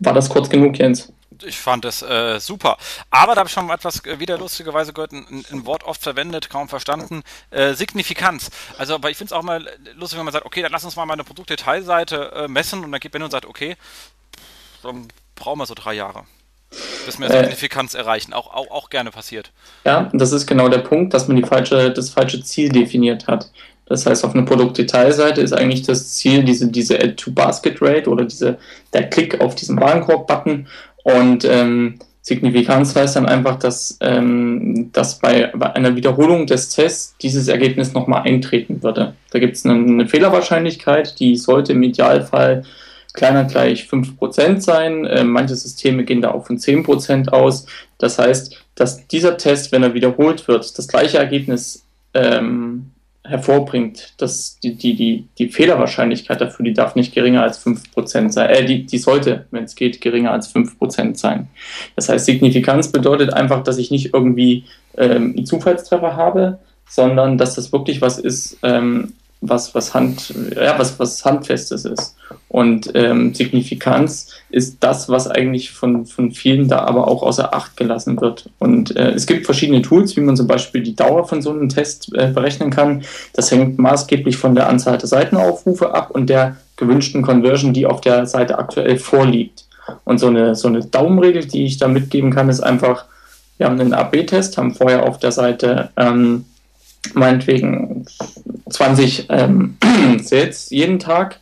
War 0.00 0.14
das 0.14 0.28
kurz 0.28 0.48
genug, 0.48 0.78
Jens? 0.78 1.12
ich 1.44 1.58
fand 1.58 1.84
es 1.84 2.02
äh, 2.02 2.38
super. 2.38 2.76
Aber 3.10 3.34
da 3.34 3.40
habe 3.40 3.48
ich 3.48 3.54
schon 3.54 3.70
etwas 3.70 4.04
äh, 4.04 4.18
wieder 4.18 4.38
lustigerweise 4.38 4.92
gehört, 4.92 5.12
ein, 5.12 5.44
ein, 5.50 5.66
Wort 5.66 5.84
oft 5.84 6.02
verwendet, 6.02 6.50
kaum 6.50 6.68
verstanden. 6.68 7.22
Äh, 7.50 7.74
Signifikanz. 7.74 8.50
Also, 8.78 8.94
aber 8.94 9.10
ich 9.10 9.16
finde 9.16 9.32
es 9.32 9.38
auch 9.38 9.42
mal 9.42 9.66
lustig, 9.94 10.18
wenn 10.18 10.26
man 10.26 10.32
sagt, 10.32 10.46
okay, 10.46 10.62
dann 10.62 10.72
lass 10.72 10.84
uns 10.84 10.96
mal 10.96 11.06
meine 11.06 11.24
Produktdetailseite 11.24 12.32
äh, 12.34 12.48
messen 12.48 12.84
und 12.84 12.92
dann 12.92 13.00
geht 13.00 13.12
Ben 13.12 13.22
und 13.22 13.30
sagt, 13.30 13.46
okay, 13.46 13.76
dann 14.82 15.08
brauchen 15.34 15.58
wir 15.58 15.66
so 15.66 15.74
drei 15.74 15.94
Jahre. 15.94 16.24
Bis 17.06 17.18
wir 17.18 17.30
äh. 17.30 17.40
Signifikanz 17.40 17.94
erreichen. 17.94 18.32
Auch, 18.32 18.52
auch, 18.52 18.70
auch 18.70 18.90
gerne 18.90 19.10
passiert. 19.10 19.50
Ja, 19.84 20.08
das 20.12 20.32
ist 20.32 20.46
genau 20.46 20.68
der 20.68 20.78
Punkt, 20.78 21.14
dass 21.14 21.28
man 21.28 21.36
die 21.36 21.42
falsche, 21.42 21.90
das 21.90 22.10
falsche 22.10 22.42
Ziel 22.42 22.68
definiert 22.68 23.26
hat. 23.26 23.50
Das 23.86 24.06
heißt, 24.06 24.24
auf 24.24 24.34
einer 24.34 24.44
Produktdetailseite 24.44 25.40
ist 25.40 25.52
eigentlich 25.52 25.82
das 25.82 26.14
Ziel 26.14 26.44
diese, 26.44 26.68
diese 26.68 26.96
Add-to-Basket-Rate 26.96 28.08
oder 28.08 28.24
diese, 28.24 28.58
der 28.92 29.10
Klick 29.10 29.40
auf 29.40 29.56
diesen 29.56 29.80
Warenkorb-Button 29.80 30.68
und 31.02 31.44
ähm, 31.44 31.98
Signifikanz 32.22 32.94
heißt 32.94 33.16
dann 33.16 33.26
einfach, 33.26 33.58
dass, 33.58 33.96
ähm, 34.00 34.90
dass 34.92 35.18
bei, 35.18 35.50
bei, 35.54 35.74
einer 35.74 35.96
Wiederholung 35.96 36.46
des 36.46 36.68
Tests 36.68 37.16
dieses 37.20 37.48
Ergebnis 37.48 37.94
nochmal 37.94 38.22
eintreten 38.22 38.82
würde. 38.82 39.14
Da 39.30 39.38
gibt 39.38 39.56
es 39.56 39.64
eine, 39.64 39.74
eine, 39.74 40.06
Fehlerwahrscheinlichkeit, 40.06 41.18
die 41.18 41.36
sollte 41.36 41.72
im 41.72 41.82
Idealfall 41.82 42.64
kleiner 43.12 43.44
gleich 43.44 43.84
5% 43.84 44.60
sein. 44.60 45.04
Äh, 45.04 45.24
manche 45.24 45.54
Systeme 45.54 46.04
gehen 46.04 46.22
da 46.22 46.30
auch 46.32 46.46
von 46.46 46.58
10% 46.58 47.28
aus. 47.28 47.66
Das 47.98 48.18
heißt, 48.18 48.56
dass 48.74 49.06
dieser 49.08 49.36
Test, 49.36 49.72
wenn 49.72 49.82
er 49.82 49.94
wiederholt 49.94 50.48
wird, 50.48 50.78
das 50.78 50.88
gleiche 50.88 51.18
Ergebnis 51.18 51.84
ähm, 52.14 52.90
hervorbringt, 53.22 54.14
dass 54.18 54.58
die, 54.60 54.74
die, 54.74 54.94
die, 54.94 55.28
die 55.38 55.48
Fehlerwahrscheinlichkeit 55.48 56.40
dafür, 56.40 56.64
die 56.64 56.72
darf 56.72 56.94
nicht 56.94 57.14
geringer 57.14 57.42
als 57.42 57.64
5% 57.64 58.30
sein. 58.30 58.50
Äh, 58.50 58.64
die, 58.64 58.86
die 58.86 58.98
sollte, 58.98 59.46
wenn 59.50 59.64
es 59.64 59.74
geht, 59.74 60.00
geringer 60.00 60.32
als 60.32 60.54
5% 60.54 61.16
sein. 61.16 61.48
Das 61.96 62.08
heißt, 62.08 62.26
Signifikanz 62.26 62.88
bedeutet 62.88 63.32
einfach, 63.32 63.62
dass 63.62 63.78
ich 63.78 63.90
nicht 63.90 64.14
irgendwie 64.14 64.64
ähm, 64.96 65.34
einen 65.36 65.46
Zufallstreffer 65.46 66.16
habe, 66.16 66.58
sondern 66.88 67.38
dass 67.38 67.54
das 67.54 67.72
wirklich 67.72 68.02
was 68.02 68.18
ist, 68.18 68.58
ähm, 68.62 69.12
was, 69.40 69.74
was, 69.74 69.94
Hand, 69.94 70.34
ja, 70.54 70.78
was, 70.78 70.98
was 70.98 71.24
Handfestes 71.24 71.84
ist. 71.84 72.14
Und 72.48 72.90
ähm, 72.94 73.34
Signifikanz 73.34 74.28
ist 74.50 74.78
das, 74.80 75.08
was 75.08 75.28
eigentlich 75.28 75.70
von, 75.70 76.04
von 76.04 76.30
vielen 76.30 76.68
da 76.68 76.80
aber 76.80 77.08
auch 77.08 77.22
außer 77.22 77.54
Acht 77.54 77.76
gelassen 77.76 78.20
wird. 78.20 78.50
Und 78.58 78.94
äh, 78.96 79.10
es 79.10 79.26
gibt 79.26 79.46
verschiedene 79.46 79.82
Tools, 79.82 80.16
wie 80.16 80.20
man 80.20 80.36
zum 80.36 80.46
Beispiel 80.46 80.82
die 80.82 80.94
Dauer 80.94 81.26
von 81.26 81.40
so 81.40 81.50
einem 81.50 81.68
Test 81.68 82.12
äh, 82.14 82.28
berechnen 82.28 82.70
kann. 82.70 83.02
Das 83.32 83.50
hängt 83.50 83.78
maßgeblich 83.78 84.36
von 84.36 84.54
der 84.54 84.68
Anzahl 84.68 84.98
der 84.98 85.08
Seitenaufrufe 85.08 85.94
ab 85.94 86.10
und 86.10 86.28
der 86.28 86.56
gewünschten 86.76 87.22
Conversion, 87.22 87.72
die 87.72 87.86
auf 87.86 88.00
der 88.00 88.26
Seite 88.26 88.58
aktuell 88.58 88.98
vorliegt. 88.98 89.64
Und 90.04 90.18
so 90.18 90.26
eine, 90.26 90.54
so 90.54 90.68
eine 90.68 90.84
Daumenregel, 90.84 91.46
die 91.46 91.64
ich 91.64 91.78
da 91.78 91.88
mitgeben 91.88 92.30
kann, 92.30 92.48
ist 92.48 92.60
einfach, 92.60 93.06
wir 93.56 93.66
haben 93.66 93.80
einen 93.80 93.94
AB-Test, 93.94 94.58
haben 94.58 94.74
vorher 94.74 95.04
auf 95.04 95.18
der 95.18 95.32
Seite 95.32 95.90
ähm, 95.96 96.44
meinetwegen 97.14 98.06
20 98.68 99.26
ähm, 99.30 99.76
Sales 100.22 100.70
jeden 100.70 100.98
Tag, 100.98 101.40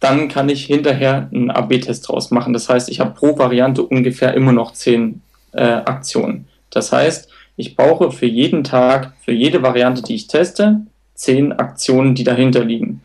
dann 0.00 0.28
kann 0.28 0.48
ich 0.48 0.64
hinterher 0.64 1.28
einen 1.32 1.50
AB-Test 1.50 2.08
draus 2.08 2.30
machen. 2.30 2.52
Das 2.52 2.68
heißt, 2.68 2.88
ich 2.88 3.00
habe 3.00 3.12
pro 3.12 3.38
Variante 3.38 3.82
ungefähr 3.82 4.34
immer 4.34 4.52
noch 4.52 4.72
10 4.72 5.22
äh, 5.52 5.62
Aktionen. 5.62 6.48
Das 6.70 6.92
heißt, 6.92 7.28
ich 7.56 7.76
brauche 7.76 8.10
für 8.10 8.26
jeden 8.26 8.64
Tag, 8.64 9.12
für 9.24 9.32
jede 9.32 9.62
Variante, 9.62 10.02
die 10.02 10.14
ich 10.14 10.26
teste, 10.26 10.80
10 11.14 11.52
Aktionen, 11.52 12.14
die 12.14 12.24
dahinter 12.24 12.64
liegen. 12.64 13.02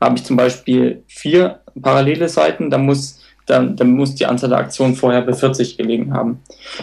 Habe 0.00 0.16
ich 0.16 0.24
zum 0.24 0.36
Beispiel 0.36 1.02
vier 1.06 1.60
parallele 1.80 2.28
Seiten, 2.28 2.70
dann 2.70 2.86
muss 2.86 3.19
dann, 3.50 3.76
dann 3.76 3.92
muss 3.92 4.14
die 4.14 4.26
Anzahl 4.26 4.50
der 4.50 4.58
Aktionen 4.58 4.94
vorher 4.94 5.22
bei 5.22 5.32
40 5.32 5.76
gelegen 5.76 6.14
haben. 6.14 6.40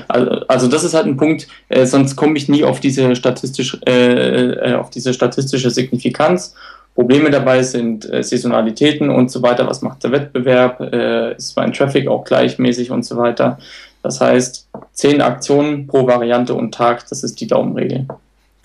Also, 0.08 0.32
also 0.48 0.68
das 0.68 0.84
ist 0.84 0.94
halt 0.94 1.06
ein 1.06 1.18
Punkt, 1.18 1.48
äh, 1.70 1.86
sonst 1.86 2.16
komme 2.16 2.38
ich 2.38 2.50
nie 2.50 2.64
auf 2.64 2.80
diese, 2.80 3.16
statistisch, 3.16 3.78
äh, 3.88 4.72
äh, 4.72 4.76
auf 4.76 4.90
diese 4.90 5.14
statistische 5.14 5.72
Signifikanz. 5.72 6.54
Probleme 6.94 7.30
dabei 7.30 7.64
sind 7.64 8.12
äh, 8.12 8.24
Saisonalitäten 8.24 9.10
und 9.10 9.32
so 9.32 9.42
weiter. 9.44 9.68
Was 9.68 9.82
macht 9.82 10.04
der 10.04 10.12
Wettbewerb? 10.12 10.82
Äh, 10.82 11.36
ist 11.36 11.56
mein 11.56 11.72
Traffic 11.72 12.08
auch 12.08 12.24
gleichmäßig 12.24 12.92
und 12.92 13.04
so 13.04 13.18
weiter? 13.18 13.60
Das 14.04 14.20
heißt, 14.20 14.68
zehn 14.94 15.22
Aktionen 15.22 15.88
pro 15.88 16.08
Variante 16.08 16.54
und 16.54 16.74
Tag, 16.74 17.08
das 17.10 17.24
ist 17.24 17.40
die 17.40 17.48
Daumenregel. 17.48 18.08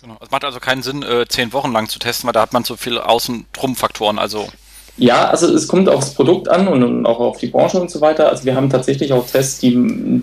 Genau. 0.00 0.16
Es 0.20 0.30
macht 0.30 0.44
also 0.44 0.60
keinen 0.60 0.82
Sinn, 0.82 1.02
äh, 1.02 1.26
zehn 1.28 1.52
Wochen 1.52 1.72
lang 1.72 1.88
zu 1.88 1.98
testen, 1.98 2.26
weil 2.26 2.32
da 2.32 2.42
hat 2.42 2.52
man 2.52 2.64
so 2.64 2.76
viele 2.76 3.08
Außen-Drum-Faktoren. 3.08 4.18
Also 4.18 4.48
ja, 4.96 5.28
also 5.28 5.52
es 5.54 5.68
kommt 5.68 5.88
aufs 5.88 6.14
Produkt 6.14 6.48
an 6.48 6.68
und 6.68 7.06
auch 7.06 7.18
auf 7.18 7.38
die 7.38 7.46
Branche 7.46 7.80
und 7.80 7.90
so 7.90 8.00
weiter. 8.00 8.28
Also 8.28 8.44
wir 8.44 8.54
haben 8.54 8.68
tatsächlich 8.68 9.12
auch 9.12 9.26
Tests, 9.26 9.60
die 9.60 9.72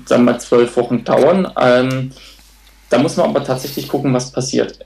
sagen 0.06 0.26
wir 0.26 0.34
mal 0.34 0.40
zwölf 0.40 0.78
Wochen 0.78 1.04
dauern. 1.04 1.52
Ähm, 1.60 2.12
da 2.90 2.98
muss 2.98 3.18
man 3.18 3.30
aber 3.30 3.44
tatsächlich 3.44 3.88
gucken, 3.88 4.14
was 4.14 4.32
passiert. 4.32 4.80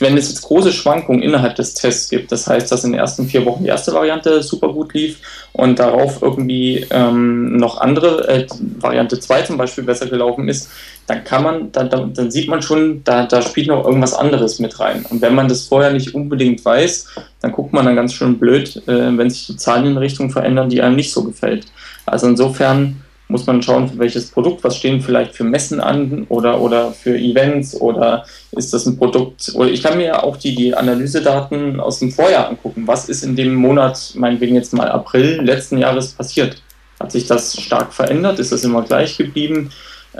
Wenn 0.00 0.16
es 0.16 0.28
jetzt 0.28 0.42
große 0.42 0.72
Schwankungen 0.72 1.22
innerhalb 1.22 1.54
des 1.56 1.74
Tests 1.74 2.08
gibt, 2.08 2.32
das 2.32 2.46
heißt, 2.46 2.70
dass 2.70 2.84
in 2.84 2.92
den 2.92 3.00
ersten 3.00 3.26
vier 3.26 3.44
Wochen 3.46 3.62
die 3.62 3.68
erste 3.68 3.92
Variante 3.92 4.42
super 4.42 4.72
gut 4.72 4.94
lief 4.94 5.18
und 5.52 5.78
darauf 5.78 6.22
irgendwie 6.22 6.86
ähm, 6.90 7.56
noch 7.56 7.80
andere, 7.80 8.28
äh, 8.28 8.46
Variante 8.80 9.20
2 9.20 9.42
zum 9.42 9.58
Beispiel 9.58 9.84
besser 9.84 10.06
gelaufen 10.06 10.48
ist, 10.48 10.70
dann 11.06 11.24
kann 11.24 11.42
man, 11.42 11.72
dann, 11.72 11.88
dann, 11.88 12.12
dann 12.12 12.30
sieht 12.30 12.48
man 12.48 12.62
schon, 12.62 13.02
da, 13.04 13.26
da 13.26 13.42
spielt 13.42 13.68
noch 13.68 13.84
irgendwas 13.84 14.14
anderes 14.14 14.58
mit 14.58 14.78
rein. 14.78 15.06
Und 15.08 15.22
wenn 15.22 15.34
man 15.34 15.48
das 15.48 15.66
vorher 15.66 15.92
nicht 15.92 16.14
unbedingt 16.14 16.64
weiß, 16.64 17.06
dann 17.40 17.52
guckt 17.52 17.72
man 17.72 17.86
dann 17.86 17.96
ganz 17.96 18.12
schön 18.12 18.38
blöd, 18.38 18.82
äh, 18.88 19.16
wenn 19.16 19.30
sich 19.30 19.46
die 19.46 19.56
Zahlen 19.56 19.86
in 19.86 19.96
Richtung 19.96 20.30
verändern, 20.30 20.68
die 20.68 20.82
einem 20.82 20.96
nicht 20.96 21.12
so 21.12 21.24
gefällt. 21.24 21.66
Also 22.06 22.26
insofern 22.26 23.02
muss 23.28 23.46
man 23.46 23.62
schauen, 23.62 23.88
für 23.88 23.98
welches 23.98 24.30
Produkt, 24.30 24.64
was 24.64 24.76
stehen 24.76 25.02
vielleicht 25.02 25.34
für 25.34 25.44
Messen 25.44 25.80
an 25.80 26.24
oder, 26.30 26.60
oder 26.60 26.92
für 26.92 27.16
Events 27.16 27.78
oder 27.78 28.24
ist 28.52 28.72
das 28.72 28.86
ein 28.86 28.96
Produkt, 28.96 29.52
oder 29.54 29.70
ich 29.70 29.82
kann 29.82 29.98
mir 29.98 30.06
ja 30.06 30.22
auch 30.22 30.38
die, 30.38 30.54
die 30.54 30.74
Analysedaten 30.74 31.78
aus 31.78 31.98
dem 31.98 32.10
Vorjahr 32.10 32.48
angucken. 32.48 32.86
Was 32.86 33.08
ist 33.08 33.22
in 33.22 33.36
dem 33.36 33.54
Monat, 33.54 34.14
meinetwegen 34.14 34.54
jetzt 34.54 34.72
mal 34.72 34.88
April 34.88 35.42
letzten 35.42 35.76
Jahres 35.76 36.12
passiert? 36.12 36.62
Hat 36.98 37.12
sich 37.12 37.26
das 37.26 37.60
stark 37.60 37.92
verändert? 37.92 38.38
Ist 38.38 38.50
das 38.50 38.64
immer 38.64 38.82
gleich 38.82 39.16
geblieben? 39.16 39.70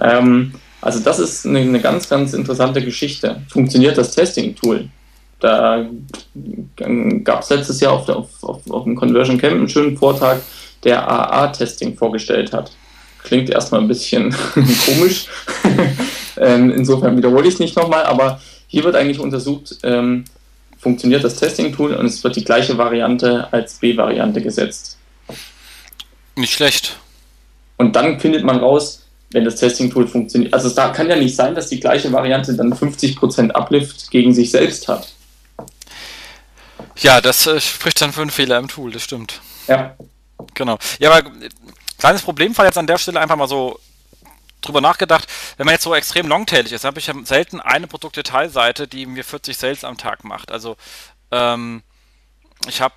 Ähm, 0.00 0.52
also 0.80 1.00
das 1.00 1.18
ist 1.18 1.46
eine, 1.46 1.60
eine, 1.60 1.80
ganz, 1.80 2.08
ganz 2.08 2.34
interessante 2.34 2.84
Geschichte. 2.84 3.40
Funktioniert 3.48 3.98
das 3.98 4.14
Testing-Tool? 4.14 4.88
Da 5.40 5.86
gab 7.24 7.42
es 7.42 7.50
letztes 7.50 7.80
Jahr 7.80 7.92
auf, 7.92 8.08
auf, 8.08 8.28
auf, 8.42 8.70
auf 8.70 8.84
dem 8.84 8.96
Conversion 8.96 9.38
Camp 9.38 9.54
einen 9.54 9.68
schönen 9.68 9.96
Vortrag, 9.96 10.40
der 10.84 11.08
AA-Testing 11.08 11.96
vorgestellt 11.96 12.52
hat. 12.52 12.70
Klingt 13.28 13.50
erstmal 13.50 13.82
ein 13.82 13.88
bisschen 13.88 14.34
komisch. 14.86 15.26
ähm, 16.38 16.70
insofern 16.70 17.14
wiederhole 17.14 17.46
ich 17.46 17.54
es 17.54 17.60
nicht 17.60 17.76
nochmal, 17.76 18.04
aber 18.04 18.40
hier 18.68 18.84
wird 18.84 18.96
eigentlich 18.96 19.18
untersucht, 19.18 19.76
ähm, 19.82 20.24
funktioniert 20.78 21.22
das 21.24 21.36
Testing-Tool 21.36 21.92
und 21.92 22.06
es 22.06 22.24
wird 22.24 22.36
die 22.36 22.44
gleiche 22.44 22.78
Variante 22.78 23.46
als 23.52 23.74
B-Variante 23.74 24.40
gesetzt. 24.40 24.96
Nicht 26.36 26.54
schlecht. 26.54 26.96
Und 27.76 27.96
dann 27.96 28.18
findet 28.18 28.44
man 28.44 28.56
raus, 28.56 29.06
wenn 29.30 29.44
das 29.44 29.56
Testing-Tool 29.56 30.08
funktioniert. 30.08 30.54
Also 30.54 30.68
es 30.68 30.74
da 30.74 30.88
kann 30.88 31.10
ja 31.10 31.16
nicht 31.16 31.36
sein, 31.36 31.54
dass 31.54 31.68
die 31.68 31.80
gleiche 31.80 32.10
Variante 32.10 32.54
dann 32.54 32.72
50% 32.72 33.50
Uplift 33.50 34.10
gegen 34.10 34.32
sich 34.32 34.50
selbst 34.50 34.88
hat. 34.88 35.12
Ja, 36.96 37.20
das 37.20 37.46
äh, 37.46 37.60
spricht 37.60 38.00
dann 38.00 38.12
für 38.12 38.22
einen 38.22 38.30
Fehler 38.30 38.56
im 38.56 38.68
Tool, 38.68 38.90
das 38.90 39.02
stimmt. 39.02 39.42
Ja. 39.66 39.94
Genau. 40.54 40.78
Ja, 40.98 41.10
aber 41.12 41.30
Kleines 41.98 42.22
Problemfall 42.22 42.66
jetzt 42.66 42.78
an 42.78 42.86
der 42.86 42.98
Stelle 42.98 43.20
einfach 43.20 43.36
mal 43.36 43.48
so 43.48 43.80
drüber 44.60 44.80
nachgedacht, 44.80 45.28
wenn 45.56 45.66
man 45.66 45.74
jetzt 45.74 45.84
so 45.84 45.94
extrem 45.94 46.26
longtailig 46.26 46.72
ist, 46.72 46.84
habe 46.84 46.98
ich 46.98 47.10
selten 47.24 47.60
eine 47.60 47.86
Produktdetailseite, 47.86 48.88
die 48.88 49.06
mir 49.06 49.24
40 49.24 49.56
Sales 49.56 49.84
am 49.84 49.98
Tag 49.98 50.24
macht. 50.24 50.50
Also 50.50 50.76
ähm, 51.30 51.82
ich 52.66 52.80
habe 52.80 52.94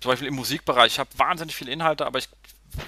zum 0.00 0.10
Beispiel 0.10 0.28
im 0.28 0.34
Musikbereich, 0.34 0.92
ich 0.92 0.98
habe 0.98 1.10
wahnsinnig 1.16 1.54
viele 1.56 1.72
Inhalte, 1.72 2.06
aber 2.06 2.18
ich 2.18 2.28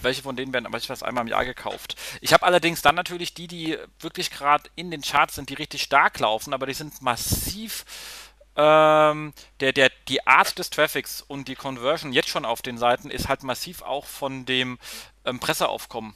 welche 0.02 0.22
von 0.22 0.36
denen 0.36 0.52
werden 0.52 0.66
aber 0.66 0.78
ich 0.78 0.90
was 0.90 1.02
einmal 1.02 1.22
im 1.22 1.28
Jahr 1.28 1.44
gekauft. 1.44 1.96
Ich 2.20 2.32
habe 2.32 2.44
allerdings 2.44 2.82
dann 2.82 2.94
natürlich 2.94 3.34
die, 3.34 3.46
die 3.46 3.78
wirklich 4.00 4.30
gerade 4.30 4.68
in 4.74 4.90
den 4.90 5.02
Charts 5.02 5.36
sind, 5.36 5.48
die 5.48 5.54
richtig 5.54 5.82
stark 5.82 6.18
laufen, 6.18 6.52
aber 6.52 6.66
die 6.66 6.74
sind 6.74 7.00
massiv 7.00 7.84
ähm, 8.58 9.32
der, 9.60 9.72
der, 9.72 9.90
die 10.08 10.26
Art 10.26 10.58
des 10.58 10.70
Traffics 10.70 11.22
und 11.22 11.46
die 11.46 11.54
Conversion 11.54 12.12
jetzt 12.12 12.28
schon 12.28 12.44
auf 12.44 12.60
den 12.60 12.76
Seiten 12.76 13.08
ist 13.08 13.28
halt 13.28 13.44
massiv 13.44 13.82
auch 13.82 14.04
von 14.04 14.44
dem 14.46 14.78
ähm, 15.24 15.38
Presseaufkommen 15.38 16.14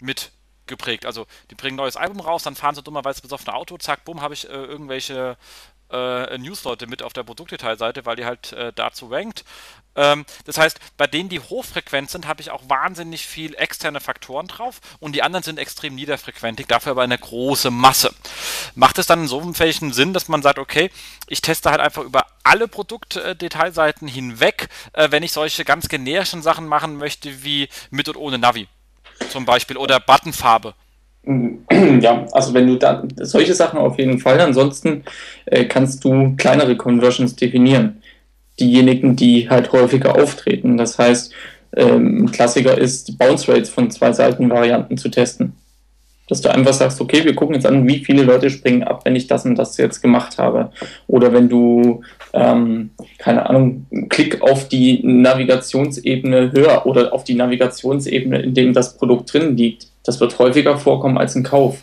mit 0.00 0.32
geprägt. 0.66 1.04
Also 1.04 1.26
die 1.50 1.54
bringen 1.54 1.74
ein 1.74 1.82
neues 1.84 1.96
Album 1.96 2.20
raus, 2.20 2.44
dann 2.44 2.54
fahren 2.56 2.74
sie 2.74 2.82
dummerweise 2.82 3.20
besoffen 3.20 3.50
Auto, 3.50 3.76
zack, 3.76 4.06
bumm, 4.06 4.22
habe 4.22 4.32
ich 4.32 4.48
äh, 4.48 4.52
irgendwelche 4.52 5.36
äh, 5.90 6.38
Newsleute 6.38 6.86
mit 6.86 7.02
auf 7.02 7.12
der 7.12 7.24
Produktdetailseite, 7.24 8.06
weil 8.06 8.16
die 8.16 8.24
halt 8.24 8.52
äh, 8.52 8.72
dazu 8.74 9.08
rankt. 9.08 9.44
Ähm, 9.96 10.24
das 10.44 10.58
heißt, 10.58 10.78
bei 10.96 11.06
denen, 11.06 11.28
die 11.28 11.40
hochfrequent 11.40 12.10
sind, 12.10 12.26
habe 12.26 12.40
ich 12.40 12.50
auch 12.50 12.62
wahnsinnig 12.68 13.26
viel 13.26 13.54
externe 13.54 14.00
Faktoren 14.00 14.46
drauf 14.46 14.80
und 15.00 15.14
die 15.14 15.22
anderen 15.22 15.42
sind 15.42 15.58
extrem 15.58 15.94
niederfrequentig, 15.94 16.66
dafür 16.66 16.92
aber 16.92 17.02
eine 17.02 17.18
große 17.18 17.70
Masse. 17.70 18.12
Macht 18.74 18.98
es 18.98 19.06
dann 19.06 19.22
in 19.22 19.28
so 19.28 19.40
einem 19.40 19.58
welchen 19.58 19.92
Sinn, 19.92 20.12
dass 20.12 20.28
man 20.28 20.42
sagt, 20.42 20.58
okay, 20.58 20.90
ich 21.28 21.42
teste 21.42 21.70
halt 21.70 21.80
einfach 21.80 22.02
über 22.02 22.26
alle 22.42 22.68
Produktdetailseiten 22.68 24.08
hinweg, 24.08 24.68
äh, 24.94 25.10
wenn 25.10 25.22
ich 25.22 25.32
solche 25.32 25.64
ganz 25.64 25.88
generischen 25.88 26.42
Sachen 26.42 26.66
machen 26.66 26.96
möchte, 26.96 27.44
wie 27.44 27.68
mit 27.90 28.08
und 28.08 28.16
ohne 28.16 28.38
Navi 28.38 28.68
zum 29.30 29.44
Beispiel 29.44 29.76
oder 29.76 30.00
Buttonfarbe. 30.00 30.74
Ja, 32.00 32.26
also 32.32 32.52
wenn 32.52 32.66
du 32.66 32.76
da 32.76 33.02
solche 33.20 33.54
Sachen 33.54 33.78
auf 33.78 33.98
jeden 33.98 34.18
Fall, 34.18 34.40
ansonsten 34.40 35.04
äh, 35.46 35.64
kannst 35.64 36.04
du 36.04 36.34
kleinere 36.36 36.76
Conversions 36.76 37.36
definieren 37.36 38.01
diejenigen, 38.58 39.16
die 39.16 39.48
halt 39.48 39.72
häufiger 39.72 40.16
auftreten. 40.16 40.76
Das 40.76 40.98
heißt, 40.98 41.32
ähm, 41.76 42.30
Klassiker 42.30 42.76
ist, 42.76 43.18
Bounce 43.18 43.50
Rates 43.50 43.70
von 43.70 43.90
zwei 43.90 44.12
Seitenvarianten 44.12 44.96
zu 44.96 45.08
testen. 45.08 45.54
Dass 46.28 46.40
du 46.40 46.50
einfach 46.50 46.72
sagst, 46.72 47.00
okay, 47.00 47.24
wir 47.24 47.34
gucken 47.34 47.54
jetzt 47.54 47.66
an, 47.66 47.86
wie 47.86 48.04
viele 48.04 48.22
Leute 48.22 48.48
springen 48.48 48.84
ab, 48.84 49.02
wenn 49.04 49.16
ich 49.16 49.26
das 49.26 49.44
und 49.44 49.56
das 49.56 49.76
jetzt 49.76 50.00
gemacht 50.00 50.38
habe. 50.38 50.70
Oder 51.06 51.32
wenn 51.32 51.48
du, 51.48 52.02
ähm, 52.32 52.90
keine 53.18 53.48
Ahnung, 53.48 53.86
Klick 54.08 54.40
auf 54.40 54.68
die 54.68 55.00
Navigationsebene 55.02 56.52
höher 56.52 56.86
oder 56.86 57.12
auf 57.12 57.24
die 57.24 57.34
Navigationsebene, 57.34 58.40
in 58.40 58.54
dem 58.54 58.72
das 58.72 58.96
Produkt 58.96 59.32
drin 59.32 59.56
liegt. 59.56 59.88
Das 60.04 60.20
wird 60.20 60.38
häufiger 60.38 60.78
vorkommen 60.78 61.18
als 61.18 61.34
ein 61.34 61.42
Kauf. 61.42 61.82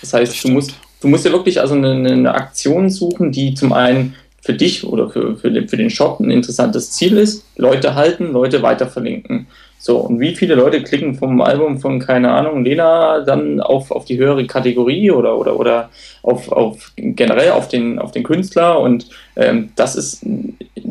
Das 0.00 0.12
heißt, 0.12 0.32
das 0.34 0.42
du 0.42 0.50
musst, 0.50 0.74
du 1.00 1.08
musst 1.08 1.24
ja 1.24 1.32
wirklich 1.32 1.60
also 1.60 1.74
eine, 1.74 1.92
eine 1.92 2.34
Aktion 2.34 2.90
suchen, 2.90 3.32
die 3.32 3.54
zum 3.54 3.72
einen 3.72 4.14
für 4.40 4.54
dich 4.54 4.84
oder 4.84 5.10
für, 5.10 5.36
für, 5.36 5.50
den, 5.50 5.68
für 5.68 5.76
den 5.76 5.90
Shop 5.90 6.20
ein 6.20 6.30
interessantes 6.30 6.92
Ziel 6.92 7.18
ist. 7.18 7.44
Leute 7.56 7.94
halten, 7.94 8.32
Leute 8.32 8.62
weiter 8.62 8.86
verlinken. 8.86 9.46
So, 9.80 9.98
und 9.98 10.18
wie 10.18 10.34
viele 10.34 10.56
Leute 10.56 10.82
klicken 10.82 11.14
vom 11.14 11.40
Album 11.40 11.78
von, 11.78 12.00
keine 12.00 12.32
Ahnung, 12.32 12.64
Lena 12.64 13.20
dann 13.20 13.60
auf, 13.60 13.92
auf 13.92 14.04
die 14.04 14.18
höhere 14.18 14.44
Kategorie 14.46 15.12
oder, 15.12 15.38
oder, 15.38 15.58
oder 15.58 15.90
auf, 16.22 16.50
auf 16.50 16.92
generell 16.96 17.52
auf 17.52 17.68
den, 17.68 18.00
auf 18.00 18.10
den 18.10 18.24
Künstler 18.24 18.80
und 18.80 19.08
ähm, 19.36 19.70
das 19.76 19.94
ist 19.94 20.24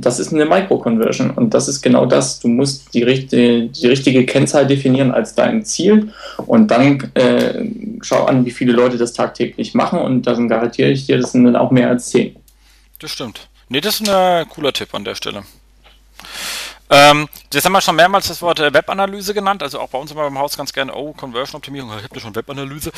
das 0.01 0.19
ist 0.19 0.33
eine 0.33 0.45
Micro-Conversion 0.45 1.31
und 1.31 1.53
das 1.53 1.67
ist 1.67 1.81
genau 1.81 2.05
das. 2.05 2.39
Du 2.39 2.47
musst 2.47 2.93
die, 2.93 3.03
richtige, 3.03 3.67
die 3.67 3.87
richtige 3.87 4.25
Kennzahl 4.25 4.67
definieren 4.67 5.11
als 5.11 5.35
dein 5.35 5.65
Ziel 5.65 6.13
und 6.45 6.69
dann 6.71 7.11
äh, 7.15 7.65
schau 8.01 8.25
an, 8.25 8.45
wie 8.45 8.51
viele 8.51 8.73
Leute 8.73 8.97
das 8.97 9.13
tagtäglich 9.13 9.73
machen 9.73 9.99
und 9.99 10.27
dann 10.27 10.47
garantiere 10.47 10.89
ich 10.89 11.07
dir, 11.07 11.17
das 11.17 11.31
sind 11.31 11.45
dann 11.45 11.55
auch 11.55 11.71
mehr 11.71 11.89
als 11.89 12.09
zehn. 12.09 12.35
Das 12.99 13.11
stimmt. 13.11 13.47
Nee, 13.69 13.81
das 13.81 13.99
ist 13.99 14.09
ein 14.09 14.49
cooler 14.49 14.73
Tipp 14.73 14.93
an 14.93 15.03
der 15.03 15.15
Stelle. 15.15 15.43
Ähm, 16.89 17.27
jetzt 17.53 17.65
haben 17.65 17.73
wir 17.73 17.81
schon 17.81 17.97
mehrmals 17.97 18.27
das 18.27 18.41
Wort 18.41 18.59
äh, 18.59 18.73
Webanalyse 18.73 19.33
genannt, 19.33 19.61
also 19.61 19.79
auch 19.79 19.89
bei 19.89 19.97
uns 19.97 20.11
immer 20.11 20.23
beim 20.23 20.39
Haus 20.39 20.55
ganz 20.55 20.71
gerne, 20.71 20.95
oh, 20.95 21.11
Conversion-Optimierung, 21.11 21.89
ich 21.97 22.03
habe 22.03 22.13
da 22.13 22.19
schon 22.21 22.33
Webanalyse. 22.33 22.91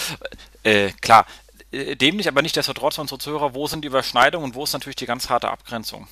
Äh, 0.61 0.91
klar, 1.01 1.25
äh, 1.25 1.48
dämlich, 1.71 2.27
aber 2.27 2.41
nicht 2.41 2.55
desto 2.55 2.73
trotz 2.73 2.97
unsere 2.97 3.19
Zuhörer, 3.19 3.53
wo 3.53 3.67
sind 3.67 3.83
die 3.83 3.87
Überschneidungen 3.87 4.49
und 4.49 4.55
wo 4.55 4.63
ist 4.63 4.73
natürlich 4.73 4.95
die 4.95 5.05
ganz 5.05 5.29
harte 5.29 5.49
Abgrenzung? 5.49 6.07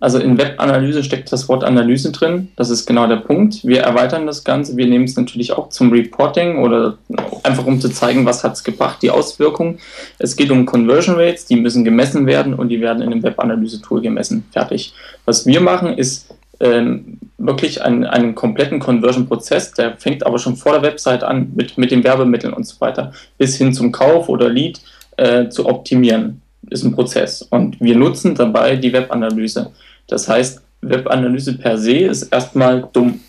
Also 0.00 0.18
in 0.18 0.38
Webanalyse 0.38 1.02
steckt 1.02 1.32
das 1.32 1.48
Wort 1.48 1.64
Analyse 1.64 2.12
drin. 2.12 2.48
Das 2.56 2.70
ist 2.70 2.86
genau 2.86 3.06
der 3.06 3.16
Punkt. 3.16 3.64
Wir 3.64 3.82
erweitern 3.82 4.26
das 4.26 4.44
Ganze. 4.44 4.76
Wir 4.76 4.86
nehmen 4.86 5.04
es 5.04 5.16
natürlich 5.16 5.52
auch 5.52 5.70
zum 5.70 5.90
Reporting 5.90 6.58
oder 6.58 6.98
einfach 7.42 7.66
um 7.66 7.80
zu 7.80 7.88
zeigen, 7.88 8.24
was 8.24 8.44
hat 8.44 8.52
es 8.52 8.64
gebracht, 8.64 9.02
die 9.02 9.10
Auswirkungen. 9.10 9.78
Es 10.18 10.36
geht 10.36 10.50
um 10.50 10.66
Conversion 10.66 11.16
Rates, 11.16 11.46
die 11.46 11.56
müssen 11.56 11.84
gemessen 11.84 12.26
werden 12.26 12.54
und 12.54 12.68
die 12.68 12.80
werden 12.80 13.02
in 13.02 13.12
einem 13.12 13.22
Webanalyse-Tool 13.22 14.00
gemessen. 14.00 14.44
Fertig. 14.52 14.94
Was 15.24 15.46
wir 15.46 15.60
machen, 15.60 15.96
ist 15.96 16.34
ähm, 16.60 17.18
wirklich 17.38 17.82
einen, 17.82 18.04
einen 18.04 18.34
kompletten 18.34 18.78
Conversion-Prozess, 18.78 19.72
der 19.72 19.96
fängt 19.96 20.24
aber 20.24 20.38
schon 20.38 20.56
vor 20.56 20.72
der 20.72 20.82
Website 20.82 21.24
an 21.24 21.52
mit, 21.54 21.78
mit 21.78 21.90
den 21.90 22.04
Werbemitteln 22.04 22.52
und 22.52 22.64
so 22.64 22.80
weiter, 22.80 23.12
bis 23.38 23.56
hin 23.56 23.72
zum 23.72 23.90
Kauf 23.90 24.28
oder 24.28 24.48
Lead 24.48 24.80
äh, 25.16 25.48
zu 25.48 25.66
optimieren 25.66 26.40
ist 26.70 26.84
ein 26.84 26.94
Prozess. 26.94 27.42
Und 27.42 27.80
wir 27.80 27.96
nutzen 27.96 28.34
dabei 28.34 28.76
die 28.76 28.92
Webanalyse. 28.92 29.70
Das 30.06 30.28
heißt, 30.28 30.60
Webanalyse 30.80 31.54
per 31.54 31.78
se 31.78 31.98
ist 31.98 32.24
erstmal 32.24 32.88
dumm. 32.92 33.20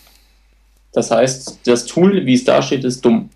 Das 0.94 1.12
heißt, 1.12 1.60
das 1.66 1.86
Tool, 1.86 2.26
wie 2.26 2.34
es 2.34 2.44
da 2.44 2.62
steht, 2.62 2.84
ist 2.84 3.04
dumm. 3.04 3.30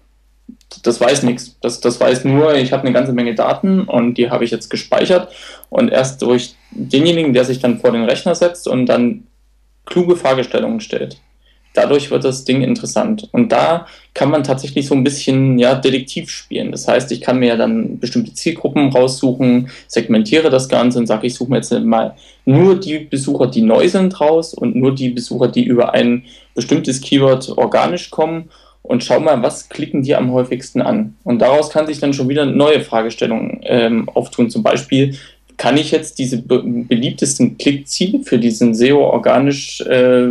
Das 0.83 0.99
weiß 0.99 1.23
nichts. 1.23 1.57
Das, 1.61 1.79
das 1.79 1.99
weiß 1.99 2.25
nur, 2.25 2.55
ich 2.55 2.71
habe 2.71 2.83
eine 2.83 2.93
ganze 2.93 3.13
Menge 3.13 3.35
Daten 3.35 3.81
und 3.81 4.15
die 4.15 4.29
habe 4.29 4.43
ich 4.43 4.51
jetzt 4.51 4.69
gespeichert. 4.69 5.31
Und 5.69 5.89
erst 5.89 6.21
durch 6.21 6.55
denjenigen, 6.71 7.33
der 7.33 7.45
sich 7.45 7.59
dann 7.59 7.79
vor 7.79 7.91
den 7.91 8.05
Rechner 8.05 8.35
setzt 8.35 8.67
und 8.67 8.85
dann 8.85 9.23
kluge 9.85 10.15
Fragestellungen 10.15 10.79
stellt, 10.79 11.19
dadurch 11.79 12.11
wird 12.11 12.23
das 12.23 12.43
Ding 12.43 12.61
interessant. 12.61 13.27
Und 13.31 13.51
da 13.51 13.87
kann 14.13 14.29
man 14.29 14.43
tatsächlich 14.43 14.87
so 14.87 14.95
ein 14.95 15.03
bisschen 15.03 15.57
ja, 15.57 15.75
Detektiv 15.75 16.29
spielen. 16.29 16.71
Das 16.71 16.87
heißt, 16.87 17.11
ich 17.11 17.21
kann 17.21 17.39
mir 17.39 17.47
ja 17.47 17.55
dann 17.55 17.99
bestimmte 17.99 18.33
Zielgruppen 18.33 18.89
raussuchen, 18.89 19.69
segmentiere 19.87 20.49
das 20.49 20.67
Ganze 20.67 20.99
und 20.99 21.07
sage, 21.07 21.27
ich 21.27 21.35
suche 21.35 21.49
mir 21.49 21.57
jetzt 21.57 21.71
mal 21.71 22.15
nur 22.45 22.79
die 22.79 22.99
Besucher, 22.99 23.47
die 23.47 23.61
neu 23.61 23.87
sind, 23.87 24.19
raus 24.19 24.53
und 24.53 24.75
nur 24.75 24.93
die 24.93 25.09
Besucher, 25.09 25.47
die 25.47 25.63
über 25.63 25.93
ein 25.93 26.23
bestimmtes 26.53 26.99
Keyword 26.99 27.57
organisch 27.57 28.09
kommen 28.09 28.49
und 28.81 29.03
schau 29.03 29.19
mal, 29.19 29.41
was 29.41 29.69
klicken 29.69 30.03
die 30.03 30.15
am 30.15 30.31
häufigsten 30.31 30.81
an. 30.81 31.15
Und 31.23 31.39
daraus 31.39 31.69
kann 31.69 31.87
sich 31.87 31.99
dann 31.99 32.13
schon 32.13 32.29
wieder 32.29 32.45
neue 32.45 32.81
Fragestellungen 32.81 33.59
ähm, 33.63 34.09
auftun. 34.09 34.49
Zum 34.49 34.63
Beispiel, 34.63 35.15
kann 35.59 35.75
ich 35.75 35.91
jetzt 35.91 36.17
diese 36.19 36.41
be 36.41 36.63
beliebtesten 36.63 37.57
Klickziele 37.57 38.23
für 38.23 38.39
diesen 38.39 38.73
SEO-organisch 38.73 39.81
äh, 39.81 40.25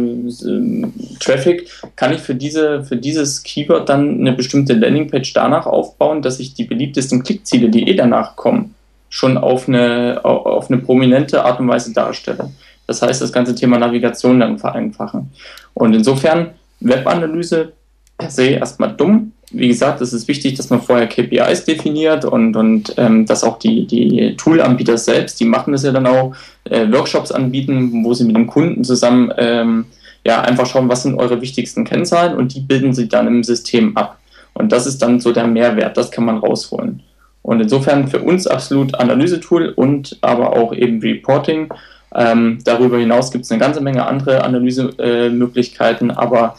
Traffic, 1.20 1.68
kann 1.96 2.14
ich 2.14 2.20
für, 2.20 2.34
diese, 2.34 2.82
für 2.82 2.96
dieses 2.96 3.42
Keyword 3.42 3.90
dann 3.90 4.20
eine 4.20 4.32
bestimmte 4.32 4.72
Landingpage 4.72 5.34
danach 5.34 5.66
aufbauen, 5.66 6.22
dass 6.22 6.40
ich 6.40 6.54
die 6.54 6.64
beliebtesten 6.64 7.22
Klickziele, 7.22 7.68
die 7.68 7.88
eh 7.90 7.94
danach 7.94 8.36
kommen, 8.36 8.74
schon 9.10 9.36
auf 9.36 9.68
eine, 9.68 10.24
auf 10.24 10.70
eine 10.70 10.80
prominente 10.80 11.44
Art 11.44 11.60
und 11.60 11.68
Weise 11.68 11.92
darstelle. 11.92 12.50
Das 12.86 13.02
heißt, 13.02 13.20
das 13.20 13.32
ganze 13.32 13.54
Thema 13.54 13.78
Navigation 13.78 14.40
dann 14.40 14.58
vereinfachen. 14.58 15.30
Und 15.74 15.92
insofern, 15.92 16.54
Webanalyse 16.80 17.74
per 18.18 18.30
se 18.30 18.48
erstmal 18.48 18.94
dumm, 18.94 19.32
wie 19.50 19.68
gesagt, 19.68 20.00
es 20.02 20.12
ist 20.12 20.28
wichtig, 20.28 20.54
dass 20.54 20.68
man 20.68 20.82
vorher 20.82 21.06
KPIs 21.06 21.64
definiert 21.64 22.24
und, 22.24 22.54
und 22.54 22.94
ähm, 22.98 23.24
dass 23.24 23.44
auch 23.44 23.58
die, 23.58 23.86
die 23.86 24.36
Tool-Anbieter 24.36 24.98
selbst, 24.98 25.40
die 25.40 25.46
machen 25.46 25.72
das 25.72 25.84
ja 25.84 25.92
dann 25.92 26.06
auch, 26.06 26.34
äh, 26.64 26.90
Workshops 26.92 27.32
anbieten, 27.32 28.04
wo 28.04 28.12
sie 28.12 28.24
mit 28.24 28.36
dem 28.36 28.46
Kunden 28.46 28.84
zusammen 28.84 29.32
ähm, 29.38 29.86
ja 30.26 30.42
einfach 30.42 30.66
schauen, 30.66 30.88
was 30.88 31.04
sind 31.04 31.18
eure 31.18 31.40
wichtigsten 31.40 31.84
Kennzahlen 31.84 32.36
und 32.36 32.54
die 32.54 32.60
bilden 32.60 32.92
sie 32.92 33.08
dann 33.08 33.26
im 33.26 33.42
System 33.42 33.96
ab. 33.96 34.18
Und 34.52 34.72
das 34.72 34.86
ist 34.86 35.00
dann 35.00 35.20
so 35.20 35.32
der 35.32 35.46
Mehrwert, 35.46 35.96
das 35.96 36.10
kann 36.10 36.24
man 36.24 36.38
rausholen. 36.38 37.02
Und 37.42 37.60
insofern 37.60 38.08
für 38.08 38.20
uns 38.20 38.46
absolut 38.46 38.96
Analysetool 38.96 39.70
und 39.70 40.18
aber 40.20 40.54
auch 40.54 40.74
eben 40.74 41.00
Reporting. 41.00 41.72
Ähm, 42.14 42.58
darüber 42.64 42.98
hinaus 42.98 43.30
gibt 43.30 43.44
es 43.44 43.50
eine 43.50 43.60
ganze 43.60 43.80
Menge 43.80 44.06
andere 44.06 44.44
Analysemöglichkeiten, 44.44 46.10
äh, 46.10 46.14
aber 46.14 46.56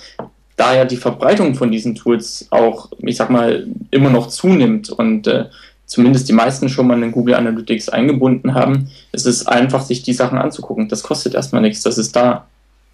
da 0.60 0.76
ja 0.76 0.86
die 0.86 0.98
Verbreitung 0.98 1.56
von 1.56 1.72
diesen 1.72 1.96
Tools 1.96 2.48
auch, 2.50 2.90
ich 3.00 3.16
sag 3.16 3.30
mal, 3.30 3.66
immer 3.92 4.10
noch 4.10 4.28
zunimmt 4.28 4.90
und 4.90 5.26
äh, 5.28 5.46
zumindest 5.86 6.28
die 6.28 6.34
meisten 6.34 6.68
schon 6.68 6.88
mal 6.88 7.02
in 7.02 7.12
Google 7.12 7.36
Analytics 7.36 7.90
eingebunden 7.90 8.54
haben, 8.54 8.90
ist 9.12 9.26
es 9.26 9.48
einfach, 9.48 9.82
sich 9.82 10.04
die 10.04 10.14
Sachen 10.14 10.38
anzugucken. 10.38 10.90
Das 10.90 11.02
kostet 11.04 11.34
erstmal 11.34 11.62
nichts, 11.62 11.82
das 11.82 11.98
ist 11.98 12.16
da. 12.16 12.46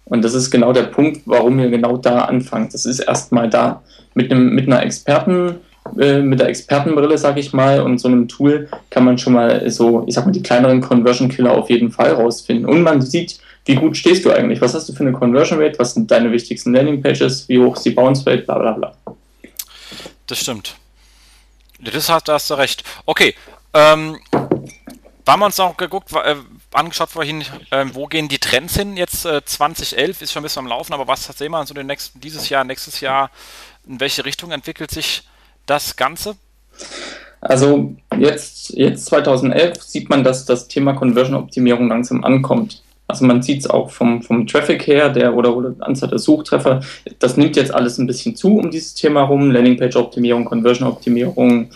Und 0.04 0.24
das 0.24 0.34
ist 0.34 0.50
genau 0.50 0.72
der 0.72 0.84
Punkt, 0.84 1.22
warum 1.26 1.58
wir 1.58 1.68
genau 1.68 1.96
da 1.96 2.20
anfangen. 2.26 2.68
Das 2.70 2.86
ist 2.86 3.00
erstmal 3.00 3.50
da. 3.50 3.82
Mit, 4.14 4.30
einem, 4.30 4.54
mit 4.54 4.66
einer 4.66 4.82
Experten, 4.82 5.56
äh, 5.98 6.22
mit 6.22 6.40
der 6.40 6.48
Expertenbrille, 6.48 7.18
sag 7.18 7.36
ich 7.36 7.52
mal, 7.52 7.82
und 7.82 7.98
so 7.98 8.08
einem 8.08 8.28
Tool 8.28 8.68
kann 8.88 9.04
man 9.04 9.18
schon 9.18 9.34
mal 9.34 9.68
so, 9.68 10.04
ich 10.06 10.14
sag 10.14 10.24
mal, 10.24 10.32
die 10.32 10.42
kleineren 10.42 10.80
Conversion 10.80 11.28
Killer 11.28 11.52
auf 11.52 11.68
jeden 11.68 11.90
Fall 11.90 12.12
rausfinden. 12.12 12.64
Und 12.64 12.82
man 12.82 13.02
sieht, 13.02 13.40
wie 13.66 13.74
gut 13.74 13.96
stehst 13.96 14.24
du 14.24 14.32
eigentlich? 14.32 14.60
Was 14.60 14.74
hast 14.74 14.88
du 14.88 14.92
für 14.92 15.00
eine 15.00 15.12
Conversion 15.12 15.60
Rate? 15.60 15.78
Was 15.78 15.94
sind 15.94 16.10
deine 16.10 16.30
wichtigsten 16.32 16.72
Landing 16.72 17.02
Pages? 17.02 17.48
Wie 17.48 17.58
hoch 17.58 17.76
ist 17.76 17.84
die 17.84 17.90
Bounce 17.90 18.24
Rate? 18.26 18.42
Bla 18.42 18.58
bla 18.58 18.72
bla. 18.72 18.94
Das 20.26 20.38
stimmt. 20.38 20.76
Das 21.80 22.08
hast, 22.08 22.28
da 22.28 22.34
hast 22.34 22.48
du 22.48 22.54
recht. 22.54 22.84
Okay. 23.04 23.34
Ähm, 23.74 24.18
haben 24.32 25.40
wir 25.40 25.46
uns 25.46 25.58
noch 25.58 25.76
geguckt, 25.76 26.12
äh, 26.12 26.36
angeschaut 26.72 27.10
vorhin, 27.10 27.42
äh, 27.70 27.84
wo 27.92 28.06
gehen 28.06 28.28
die 28.28 28.38
Trends 28.38 28.76
hin? 28.76 28.96
Jetzt 28.96 29.26
äh, 29.26 29.44
2011 29.44 30.22
ist 30.22 30.32
schon 30.32 30.40
ein 30.40 30.44
bisschen 30.44 30.60
am 30.60 30.68
Laufen, 30.68 30.92
aber 30.92 31.08
was 31.08 31.24
sehen 31.24 31.50
wir 31.50 31.66
so 31.66 31.74
den 31.74 31.88
nächsten, 31.88 32.20
dieses 32.20 32.48
Jahr, 32.48 32.62
nächstes 32.62 33.00
Jahr? 33.00 33.30
In 33.88 33.98
welche 33.98 34.24
Richtung 34.24 34.52
entwickelt 34.52 34.92
sich 34.92 35.24
das 35.66 35.96
Ganze? 35.96 36.36
Also 37.40 37.96
jetzt, 38.16 38.70
jetzt 38.70 39.06
2011 39.06 39.82
sieht 39.82 40.08
man, 40.08 40.22
dass 40.22 40.44
das 40.44 40.68
Thema 40.68 40.94
Conversion-Optimierung 40.94 41.88
langsam 41.88 42.24
ankommt. 42.24 42.82
Also 43.08 43.24
man 43.24 43.40
sieht 43.42 43.60
es 43.60 43.70
auch 43.70 43.90
vom, 43.90 44.22
vom 44.22 44.46
Traffic 44.46 44.86
her, 44.86 45.08
der 45.10 45.34
oder, 45.34 45.56
oder 45.56 45.74
Anzahl 45.80 46.08
der 46.08 46.18
Suchtreffer, 46.18 46.80
das 47.18 47.36
nimmt 47.36 47.56
jetzt 47.56 47.72
alles 47.72 47.98
ein 47.98 48.06
bisschen 48.06 48.34
zu 48.34 48.56
um 48.56 48.70
dieses 48.70 48.94
Thema 48.94 49.22
rum, 49.22 49.50
Landingpage-Optimierung, 49.50 50.44
Conversion-Optimierung, 50.44 51.70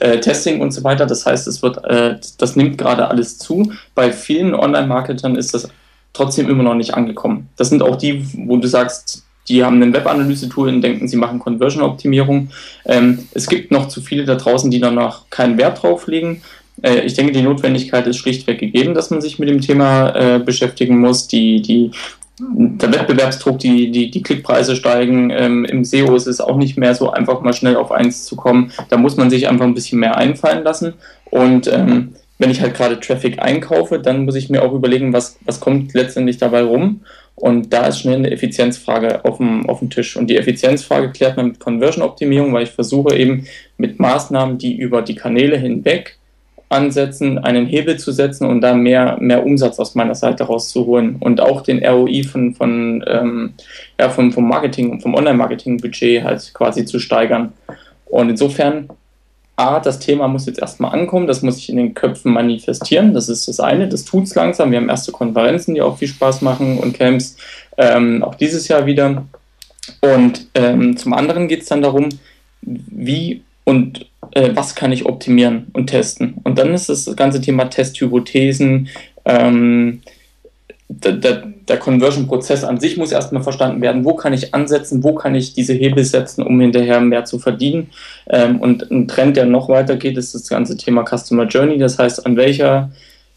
äh, 0.00 0.20
Testing 0.20 0.60
und 0.60 0.72
so 0.72 0.84
weiter. 0.84 1.06
Das 1.06 1.24
heißt, 1.24 1.48
es 1.48 1.62
wird, 1.62 1.82
äh, 1.84 2.16
das 2.38 2.56
nimmt 2.56 2.76
gerade 2.76 3.08
alles 3.08 3.38
zu. 3.38 3.72
Bei 3.94 4.12
vielen 4.12 4.54
Online-Marketern 4.54 5.36
ist 5.36 5.54
das 5.54 5.68
trotzdem 6.12 6.48
immer 6.48 6.62
noch 6.62 6.74
nicht 6.74 6.94
angekommen. 6.94 7.48
Das 7.56 7.70
sind 7.70 7.82
auch 7.82 7.96
die, 7.96 8.24
wo 8.46 8.58
du 8.58 8.68
sagst, 8.68 9.24
die 9.48 9.62
haben 9.62 9.82
ein 9.82 9.92
Webanalyse-Tool 9.92 10.68
und 10.68 10.82
denken, 10.82 11.08
sie 11.08 11.16
machen 11.16 11.38
Conversion-Optimierung. 11.38 12.50
Ähm, 12.86 13.28
es 13.32 13.46
gibt 13.46 13.70
noch 13.70 13.88
zu 13.88 14.00
viele 14.00 14.24
da 14.24 14.36
draußen, 14.36 14.70
die 14.70 14.80
dann 14.80 14.94
noch 14.94 15.28
keinen 15.30 15.58
Wert 15.58 15.82
drauf 15.82 16.06
legen. 16.06 16.42
Äh, 16.82 17.00
ich 17.00 17.14
denke, 17.14 17.32
die 17.32 17.42
Notwendigkeit 17.42 18.06
ist 18.06 18.18
schlichtweg 18.18 18.58
gegeben, 18.58 18.94
dass 18.94 19.10
man 19.10 19.20
sich 19.20 19.38
mit 19.38 19.48
dem 19.48 19.60
Thema 19.60 20.10
äh, 20.10 20.38
beschäftigen 20.38 21.00
muss. 21.00 21.28
Die, 21.28 21.60
die, 21.62 21.90
der 22.38 22.92
Wettbewerbsdruck, 22.92 23.58
die, 23.58 23.90
die, 23.90 24.10
die 24.10 24.22
Klickpreise 24.22 24.76
steigen. 24.76 25.30
Ähm, 25.30 25.64
Im 25.64 25.84
SEO 25.84 26.14
ist 26.16 26.26
es 26.26 26.40
auch 26.40 26.56
nicht 26.56 26.76
mehr 26.76 26.94
so 26.94 27.10
einfach 27.10 27.40
mal 27.42 27.52
schnell 27.52 27.76
auf 27.76 27.92
eins 27.92 28.24
zu 28.24 28.36
kommen. 28.36 28.72
Da 28.88 28.96
muss 28.96 29.16
man 29.16 29.30
sich 29.30 29.48
einfach 29.48 29.64
ein 29.64 29.74
bisschen 29.74 30.00
mehr 30.00 30.16
einfallen 30.16 30.64
lassen. 30.64 30.94
Und 31.30 31.66
ähm, 31.72 32.14
wenn 32.38 32.50
ich 32.50 32.60
halt 32.60 32.74
gerade 32.74 32.98
Traffic 32.98 33.40
einkaufe, 33.40 33.98
dann 33.98 34.24
muss 34.24 34.34
ich 34.34 34.50
mir 34.50 34.62
auch 34.62 34.72
überlegen, 34.72 35.12
was, 35.12 35.38
was 35.44 35.60
kommt 35.60 35.94
letztendlich 35.94 36.38
dabei 36.38 36.62
rum. 36.62 37.02
Und 37.36 37.72
da 37.72 37.86
ist 37.86 38.00
schnell 38.00 38.16
eine 38.16 38.30
Effizienzfrage 38.30 39.24
auf 39.24 39.38
dem, 39.38 39.68
auf 39.68 39.80
dem 39.80 39.90
Tisch. 39.90 40.16
Und 40.16 40.28
die 40.28 40.36
Effizienzfrage 40.36 41.10
klärt 41.10 41.36
man 41.36 41.48
mit 41.48 41.60
Conversion-Optimierung, 41.60 42.52
weil 42.52 42.64
ich 42.64 42.70
versuche 42.70 43.16
eben 43.16 43.46
mit 43.76 43.98
Maßnahmen, 43.98 44.58
die 44.58 44.76
über 44.76 45.02
die 45.02 45.14
Kanäle 45.14 45.56
hinweg 45.56 46.18
ansetzen, 46.74 47.38
einen 47.38 47.66
Hebel 47.66 47.98
zu 47.98 48.12
setzen 48.12 48.46
und 48.46 48.60
da 48.60 48.74
mehr, 48.74 49.16
mehr 49.20 49.46
Umsatz 49.46 49.78
aus 49.78 49.94
meiner 49.94 50.14
Seite 50.14 50.44
rauszuholen 50.44 51.16
und 51.20 51.40
auch 51.40 51.62
den 51.62 51.84
ROI 51.84 52.24
von, 52.24 52.54
von, 52.54 53.04
ähm, 53.06 53.54
ja, 53.98 54.10
vom, 54.10 54.32
vom 54.32 54.48
Marketing 54.48 54.90
und 54.90 55.00
vom 55.00 55.14
Online-Marketing-Budget 55.14 56.24
halt 56.24 56.52
quasi 56.52 56.84
zu 56.84 56.98
steigern. 56.98 57.52
Und 58.06 58.30
insofern, 58.30 58.88
A, 59.56 59.78
das 59.78 60.00
Thema 60.00 60.26
muss 60.26 60.46
jetzt 60.46 60.58
erstmal 60.58 60.92
ankommen, 60.92 61.26
das 61.26 61.42
muss 61.42 61.56
sich 61.56 61.70
in 61.70 61.76
den 61.76 61.94
Köpfen 61.94 62.32
manifestieren, 62.32 63.14
das 63.14 63.28
ist 63.28 63.46
das 63.46 63.60
eine, 63.60 63.88
das 63.88 64.04
tut 64.04 64.24
es 64.24 64.34
langsam. 64.34 64.72
Wir 64.72 64.78
haben 64.78 64.88
erste 64.88 65.12
Konferenzen, 65.12 65.74
die 65.74 65.82
auch 65.82 65.98
viel 65.98 66.08
Spaß 66.08 66.42
machen 66.42 66.78
und 66.78 66.98
Camps, 66.98 67.36
ähm, 67.78 68.22
auch 68.24 68.34
dieses 68.34 68.68
Jahr 68.68 68.84
wieder. 68.86 69.24
Und 70.00 70.48
ähm, 70.54 70.96
zum 70.96 71.12
anderen 71.12 71.46
geht 71.46 71.62
es 71.62 71.68
dann 71.68 71.82
darum, 71.82 72.08
wie 72.62 73.42
und 73.64 74.06
äh, 74.34 74.50
was 74.54 74.74
kann 74.74 74.92
ich 74.92 75.06
optimieren 75.06 75.68
und 75.72 75.88
testen. 75.88 76.34
Und 76.44 76.58
dann 76.58 76.74
ist 76.74 76.88
das 76.88 77.14
ganze 77.16 77.40
Thema 77.40 77.64
Testhypothesen, 77.64 78.88
ähm, 79.24 80.02
der, 80.88 81.12
der, 81.12 81.42
der 81.68 81.78
Conversion-Prozess 81.78 82.62
an 82.62 82.78
sich 82.78 82.96
muss 82.96 83.10
erstmal 83.10 83.42
verstanden 83.42 83.80
werden, 83.80 84.04
wo 84.04 84.14
kann 84.14 84.32
ich 84.34 84.54
ansetzen, 84.54 85.02
wo 85.02 85.14
kann 85.14 85.34
ich 85.34 85.54
diese 85.54 85.72
Hebel 85.72 86.04
setzen, 86.04 86.42
um 86.42 86.60
hinterher 86.60 87.00
mehr 87.00 87.24
zu 87.24 87.38
verdienen. 87.38 87.90
Ähm, 88.28 88.60
und 88.60 88.90
ein 88.90 89.08
Trend, 89.08 89.36
der 89.36 89.46
noch 89.46 89.68
weitergeht, 89.68 90.18
ist 90.18 90.34
das 90.34 90.48
ganze 90.48 90.76
Thema 90.76 91.04
Customer 91.04 91.46
Journey. 91.46 91.78
Das 91.78 91.98
heißt, 91.98 92.26
an 92.26 92.36
welcher 92.36 92.90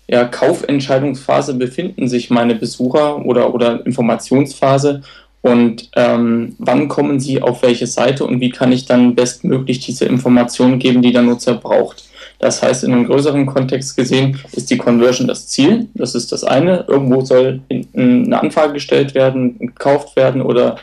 ja, 0.08 0.26
Kaufentscheidungsphase 0.26 1.54
befinden 1.54 2.08
sich 2.08 2.30
meine 2.30 2.56
Besucher 2.56 3.26
oder, 3.26 3.54
oder 3.54 3.86
Informationsphase 3.86 5.02
und 5.48 5.90
ähm, 5.96 6.56
wann 6.58 6.90
kommen 6.90 7.22
sie 7.22 7.42
auf 7.42 7.62
welche 7.62 7.88
Seite 7.88 8.26
und 8.26 8.42
wie 8.42 8.50
kann 8.50 8.74
ich 8.74 8.86
dann 8.86 9.16
bestmöglich 9.16 9.80
diese 9.80 10.04
Informationen 10.04 10.78
geben, 10.78 11.02
die 11.02 11.14
der 11.14 11.22
Nutzer 11.22 11.54
braucht. 11.54 12.04
Das 12.40 12.62
heißt, 12.62 12.84
in 12.84 12.92
einem 12.92 13.06
größeren 13.06 13.46
Kontext 13.46 13.96
gesehen 13.96 14.38
ist 14.52 14.70
die 14.70 14.78
Conversion 14.78 15.28
das 15.28 15.48
Ziel. 15.48 15.88
Das 15.94 16.16
ist 16.16 16.34
das 16.34 16.44
eine. 16.44 16.84
Irgendwo 16.90 17.22
soll 17.22 17.62
eine 17.96 18.40
Anfrage 18.40 18.74
gestellt 18.74 19.16
werden, 19.16 19.58
gekauft 19.58 20.18
werden 20.18 20.42
oder 20.42 20.78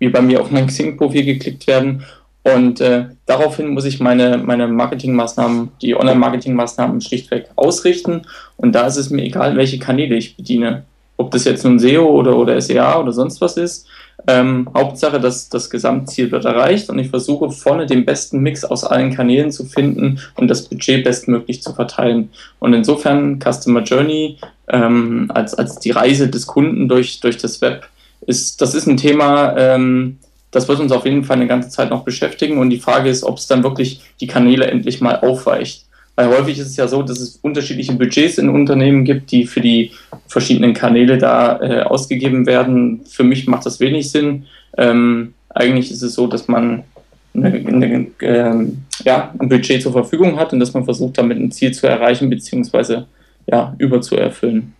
wie 0.00 0.08
bei 0.08 0.20
mir 0.20 0.40
auf 0.40 0.50
mein 0.50 0.66
Xing-Profil 0.68 1.24
geklickt 1.24 1.68
werden. 1.68 2.04
Und 2.42 2.80
äh, 2.80 3.04
daraufhin 3.26 3.68
muss 3.68 3.84
ich 3.84 4.00
meine, 4.00 4.36
meine 4.38 4.66
Marketingmaßnahmen, 4.66 5.70
die 5.80 5.94
Online-Marketingmaßnahmen 5.94 7.00
schlichtweg 7.00 7.46
ausrichten. 7.54 8.22
Und 8.56 8.74
da 8.74 8.86
ist 8.88 8.96
es 8.96 9.10
mir 9.10 9.22
egal, 9.22 9.56
welche 9.56 9.78
Kanäle 9.78 10.16
ich 10.16 10.36
bediene 10.36 10.82
ob 11.18 11.32
das 11.32 11.44
jetzt 11.44 11.64
nun 11.64 11.78
SEO 11.78 12.06
oder, 12.06 12.36
oder 12.36 12.58
SEA 12.60 12.98
oder 12.98 13.12
sonst 13.12 13.40
was 13.40 13.58
ist. 13.58 13.86
Ähm, 14.30 14.68
Hauptsache, 14.74 15.20
dass 15.20 15.48
das 15.48 15.70
Gesamtziel 15.70 16.30
wird 16.30 16.44
erreicht 16.44 16.90
und 16.90 16.98
ich 16.98 17.08
versuche 17.08 17.50
vorne 17.50 17.86
den 17.86 18.04
besten 18.04 18.40
Mix 18.40 18.62
aus 18.62 18.84
allen 18.84 19.14
Kanälen 19.14 19.50
zu 19.50 19.64
finden 19.64 20.20
und 20.34 20.48
das 20.48 20.68
Budget 20.68 21.02
bestmöglich 21.02 21.62
zu 21.62 21.72
verteilen. 21.72 22.28
Und 22.58 22.74
insofern 22.74 23.40
Customer 23.40 23.82
Journey 23.82 24.36
ähm, 24.68 25.30
als, 25.34 25.54
als 25.54 25.78
die 25.78 25.92
Reise 25.92 26.28
des 26.28 26.46
Kunden 26.46 26.90
durch, 26.90 27.20
durch 27.20 27.38
das 27.38 27.62
Web 27.62 27.88
ist, 28.26 28.60
das 28.60 28.74
ist 28.74 28.86
ein 28.86 28.98
Thema, 28.98 29.56
ähm, 29.56 30.18
das 30.50 30.68
wird 30.68 30.80
uns 30.80 30.92
auf 30.92 31.06
jeden 31.06 31.24
Fall 31.24 31.36
eine 31.36 31.46
ganze 31.46 31.70
Zeit 31.70 31.88
noch 31.88 32.04
beschäftigen 32.04 32.58
und 32.58 32.68
die 32.68 32.80
Frage 32.80 33.08
ist, 33.08 33.24
ob 33.24 33.38
es 33.38 33.46
dann 33.46 33.62
wirklich 33.62 34.02
die 34.20 34.26
Kanäle 34.26 34.66
endlich 34.66 35.00
mal 35.00 35.20
aufweicht. 35.20 35.86
Weil 36.18 36.30
häufig 36.30 36.58
ist 36.58 36.70
es 36.70 36.76
ja 36.76 36.88
so, 36.88 37.04
dass 37.04 37.20
es 37.20 37.36
unterschiedliche 37.42 37.92
Budgets 37.92 38.38
in 38.38 38.48
Unternehmen 38.48 39.04
gibt, 39.04 39.30
die 39.30 39.46
für 39.46 39.60
die 39.60 39.92
verschiedenen 40.26 40.74
Kanäle 40.74 41.16
da 41.16 41.60
äh, 41.60 41.82
ausgegeben 41.82 42.44
werden. 42.44 43.06
Für 43.06 43.22
mich 43.22 43.46
macht 43.46 43.64
das 43.64 43.78
wenig 43.78 44.10
Sinn. 44.10 44.46
Ähm, 44.76 45.34
eigentlich 45.48 45.92
ist 45.92 46.02
es 46.02 46.14
so, 46.14 46.26
dass 46.26 46.48
man 46.48 46.82
eine, 47.34 47.52
eine, 47.52 48.06
äh, 48.18 48.66
ja, 49.04 49.32
ein 49.38 49.48
Budget 49.48 49.80
zur 49.80 49.92
Verfügung 49.92 50.36
hat 50.40 50.52
und 50.52 50.58
dass 50.58 50.74
man 50.74 50.84
versucht, 50.84 51.18
damit 51.18 51.38
ein 51.38 51.52
Ziel 51.52 51.72
zu 51.72 51.86
erreichen, 51.86 52.28
beziehungsweise 52.28 53.06
ja, 53.46 53.76
überzuerfüllen. 53.78 54.74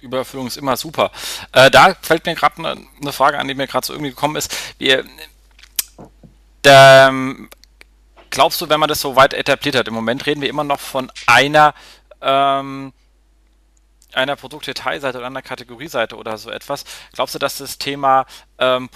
Übererfüllung 0.00 0.46
ist 0.46 0.56
immer 0.56 0.78
super. 0.78 1.10
Äh, 1.52 1.70
da 1.70 1.94
fällt 2.00 2.24
mir 2.24 2.34
gerade 2.34 2.56
eine, 2.56 2.76
eine 2.98 3.12
Frage 3.12 3.38
an, 3.38 3.46
die 3.46 3.54
mir 3.54 3.66
gerade 3.66 3.86
so 3.86 3.92
irgendwie 3.92 4.12
gekommen 4.12 4.36
ist. 4.36 4.56
Wir, 4.78 5.04
der, 6.64 7.12
glaubst 8.32 8.60
du, 8.60 8.68
wenn 8.68 8.80
man 8.80 8.88
das 8.88 9.00
so 9.00 9.14
weit 9.14 9.34
etabliert 9.34 9.76
hat, 9.76 9.86
im 9.86 9.94
Moment 9.94 10.26
reden 10.26 10.40
wir 10.40 10.48
immer 10.48 10.64
noch 10.64 10.80
von 10.80 11.12
einer, 11.26 11.74
ähm, 12.20 12.92
einer 14.12 14.36
Produktdetailseite 14.36 15.18
oder 15.18 15.28
einer 15.28 15.42
Kategorieseite 15.42 16.16
oder 16.16 16.36
so 16.38 16.50
etwas. 16.50 16.84
Glaubst 17.12 17.34
du, 17.34 17.38
dass 17.38 17.58
das 17.58 17.78
Thema 17.78 18.26
ähm, 18.58 18.88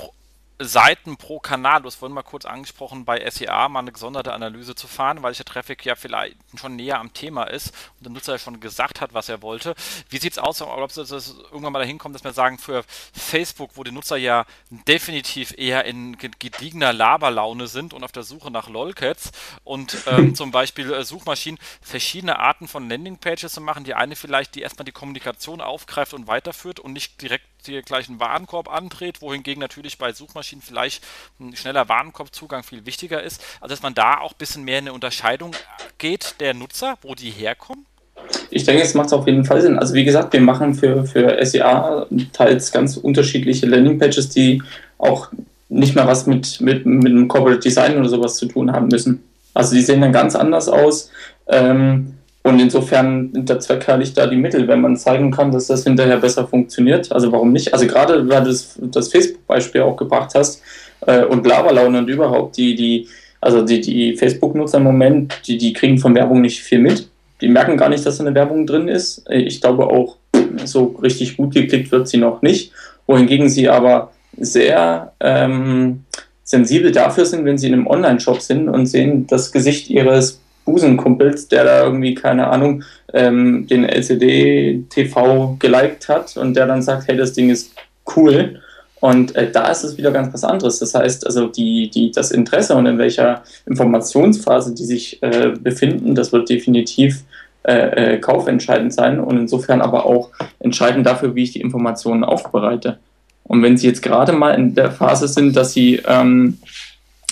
Seiten 0.59 1.17
pro 1.17 1.39
Kanal, 1.39 1.83
hast 1.85 1.97
vorhin 1.97 2.15
mal 2.15 2.23
kurz 2.23 2.47
angesprochen, 2.47 3.05
bei 3.05 3.29
SEA 3.31 3.69
mal 3.69 3.81
eine 3.81 3.93
gesonderte 3.93 4.33
Analyse 4.33 4.75
zu 4.75 4.87
fahren, 4.87 5.23
weil 5.23 5.35
der 5.35 5.45
Traffic 5.45 5.85
ja 5.85 5.95
vielleicht 5.95 6.37
schon 6.59 6.77
näher 6.77 6.99
am 6.99 7.13
Thema 7.13 7.45
ist 7.45 7.69
und 7.99 8.07
der 8.07 8.13
Nutzer 8.13 8.33
ja 8.33 8.39
schon 8.39 8.59
gesagt 8.61 9.01
hat, 9.01 9.13
was 9.13 9.29
er 9.29 9.43
wollte. 9.43 9.75
Wie 10.09 10.19
sieht 10.19 10.33
es 10.33 10.39
aus, 10.39 10.63
ob 10.63 10.91
es 10.91 10.97
irgendwann 10.97 11.73
mal 11.73 11.81
dahin 11.81 11.99
kommt, 11.99 12.15
dass 12.15 12.25
wir 12.25 12.33
sagen, 12.33 12.59
für 12.59 12.85
Facebook, 13.13 13.73
wo 13.75 13.85
die 13.85 13.93
Nutzer 13.93 14.17
ja 14.17 14.47
definitiv 14.71 15.53
eher 15.57 15.85
in 15.85 16.17
gediegener 16.17 16.93
Laberlaune 16.93 17.67
sind 17.67 17.93
und 17.93 18.03
auf 18.03 18.13
der 18.13 18.23
Suche 18.23 18.51
nach 18.51 18.69
Lolcats 18.69 19.33
und 19.65 19.97
ähm, 20.07 20.35
zum 20.35 20.53
Beispiel 20.53 20.93
äh, 20.93 21.05
Suchmaschinen 21.05 21.59
verschiedene 21.83 22.39
Arten 22.39 22.67
von 22.67 22.89
Landingpages 22.89 23.53
zu 23.53 23.61
machen, 23.61 23.85
die 23.85 23.95
eine 23.95 24.17
vielleicht, 24.17 24.55
die 24.55 24.63
erstmal 24.63 24.85
die 24.85 24.93
Kommunikation 24.93 25.61
aufgreift 25.61 26.15
und 26.15 26.27
weiterführt 26.27 26.81
und 26.81 26.93
nicht 26.93 27.21
direkt 27.21 27.47
hier 27.67 27.83
gleich 27.83 28.09
einen 28.09 28.21
Warenkorb 28.21 28.73
andreht, 28.73 29.21
wohingegen 29.21 29.61
natürlich 29.61 29.99
bei 29.99 30.13
Suchmaschinen 30.13 30.63
vielleicht 30.63 31.05
ein 31.39 31.55
schneller 31.57 31.89
Warenkorbzugang 31.89 32.63
viel 32.63 32.87
wichtiger 32.87 33.23
ist. 33.23 33.43
Also 33.61 33.75
dass 33.75 33.83
man 33.83 33.95
da 33.95 34.19
auch 34.19 34.33
ein 34.33 34.39
bisschen 34.39 34.65
mehr 34.65 34.79
in 34.79 34.85
eine 34.85 34.93
Unterscheidung 34.93 35.53
geht 35.99 36.37
der 36.41 36.55
Nutzer, 36.55 36.97
wo 37.03 37.15
die 37.15 37.31
herkommen? 37.31 37.87
Ich 38.51 38.65
denke, 38.65 38.83
es 38.83 38.95
macht 38.95 39.13
auf 39.13 39.27
jeden 39.27 39.45
Fall 39.45 39.61
Sinn. 39.61 39.79
Also 39.79 39.95
wie 39.95 40.05
gesagt, 40.05 40.33
wir 40.33 40.41
machen 40.41 40.75
für, 40.75 41.05
für 41.05 41.45
SEA 41.45 42.07
teils 42.33 42.73
ganz 42.73 42.97
unterschiedliche 42.97 43.67
Landingpages, 43.67 44.31
die 44.31 44.63
auch 44.99 45.29
nicht 45.69 45.95
mehr 45.95 46.07
was 46.07 46.27
mit, 46.27 46.61
mit, 46.61 46.87
mit 46.87 47.13
einem 47.13 47.29
Corporate 47.29 47.61
Design 47.61 47.99
oder 47.99 48.09
sowas 48.09 48.37
zu 48.37 48.47
tun 48.47 48.73
haben 48.73 48.89
müssen. 48.89 49.23
Also 49.53 49.75
die 49.75 49.83
sehen 49.83 50.01
dann 50.01 50.13
ganz 50.13 50.35
anders 50.35 50.69
aus. 50.69 51.11
Ähm, 51.49 52.16
und 52.47 52.61
insofern 52.61 53.31
der 53.33 53.59
Zweck 53.59 53.89
heiligt 53.89 54.17
da 54.17 54.29
die 54.29 54.37
Mittel, 54.37 54.69
wenn 54.69 54.81
man 54.81 54.97
zeigen 54.97 55.33
kann, 55.33 55.51
dass 55.51 55.67
das 55.67 55.83
hinterher 55.83 56.19
besser 56.19 56.47
funktioniert. 56.47 57.11
Also 57.11 57.33
warum 57.33 57.51
nicht? 57.51 57.75
Also 57.75 57.89
gerade, 57.89 58.29
weil 58.29 58.45
du 58.45 58.51
das, 58.51 58.79
das 58.81 59.09
Facebook-Beispiel 59.09 59.81
auch 59.81 59.97
gebracht 59.97 60.31
hast 60.37 60.63
äh, 61.01 61.25
und 61.25 61.45
Lavalaune 61.45 61.99
und 61.99 62.09
überhaupt, 62.09 62.57
die, 62.57 62.77
die, 62.77 63.09
also 63.41 63.63
die, 63.63 63.81
die 63.81 64.17
Facebook-Nutzer 64.17 64.79
im 64.79 64.85
Moment, 64.85 65.35
die, 65.49 65.59
die 65.59 65.73
kriegen 65.73 65.99
von 65.99 66.15
Werbung 66.15 66.41
nicht 66.41 66.63
viel 66.63 66.79
mit. 66.79 67.09
Die 67.41 67.49
merken 67.49 67.77
gar 67.77 67.89
nicht, 67.89 68.07
dass 68.07 68.19
da 68.19 68.25
eine 68.25 68.37
Werbung 68.37 68.65
drin 68.65 68.87
ist. 68.87 69.29
Ich 69.29 69.61
glaube 69.61 69.89
auch, 69.89 70.15
so 70.65 70.95
richtig 71.03 71.37
gut 71.37 71.53
geklickt 71.53 71.91
wird 71.91 72.07
sie 72.07 72.19
noch 72.19 72.43
nicht. 72.43 72.71
Wohingegen 73.09 73.49
sie 73.49 73.69
aber 73.69 74.13
sehr 74.39 75.11
ähm, 75.19 76.05
sensibel 76.45 76.93
dafür 76.93 77.27
sind, 77.27 77.45
wenn 77.45 77.59
sie 77.59 77.67
in 77.67 77.73
einem 77.73 77.89
Online-Shop 77.89 78.41
sind 78.41 78.69
und 78.69 78.87
sehen 78.87 79.27
das 79.27 79.51
Gesicht 79.51 79.91
ihres 79.91 80.41
Busenkumpels, 80.67 81.49
der 81.49 81.65
da 81.65 81.85
irgendwie, 81.85 82.15
keine 82.15 82.49
Ahnung, 82.49 82.85
ähm, 83.15 83.67
den 83.67 83.85
LCD-TV 83.85 85.57
geliked 85.59 86.09
hat 86.11 86.37
und 86.37 86.55
der 86.55 86.67
dann 86.67 86.83
sagt, 86.83 87.09
hey, 87.09 87.17
das 87.17 87.33
Ding 87.33 87.49
ist 87.49 87.75
cool. 88.15 88.61
Und 89.01 89.35
äh, 89.37 89.51
da 89.51 89.71
ist 89.71 89.85
es 89.85 89.97
wieder 89.97 90.11
ganz 90.11 90.35
was 90.35 90.45
anderes. 90.45 90.79
Das 90.81 90.95
heißt, 90.95 91.25
also 91.27 91.47
die, 91.47 91.89
die, 91.89 92.11
das 92.11 92.31
Interesse 92.31 92.75
und 92.75 92.87
in 92.87 92.99
welcher 92.99 93.43
Informationsphase 93.67 94.75
die 94.75 94.85
sich 94.85 95.23
äh, 95.23 95.53
befinden, 95.59 96.15
das 96.15 96.33
wird 96.33 96.49
definitiv 96.49 97.23
äh, 97.63 98.15
äh 98.15 98.19
kaufentscheidend 98.19 98.93
sein 98.93 99.21
und 99.21 99.39
insofern 99.39 99.81
aber 99.81 100.07
auch 100.07 100.31
entscheidend 100.59 101.07
dafür, 101.07 101.35
wie 101.35 101.45
ich 101.45 101.53
die 101.53 101.61
Informationen 101.61 102.25
aufbereite. 102.25 102.99
Und 103.45 103.63
wenn 103.63 103.77
Sie 103.77 103.87
jetzt 103.87 104.03
gerade 104.03 104.33
mal 104.33 104.55
in 104.55 104.75
der 104.75 104.91
Phase 104.91 105.29
sind, 105.29 105.55
dass 105.57 105.73
Sie 105.73 106.01
ähm, 106.07 106.59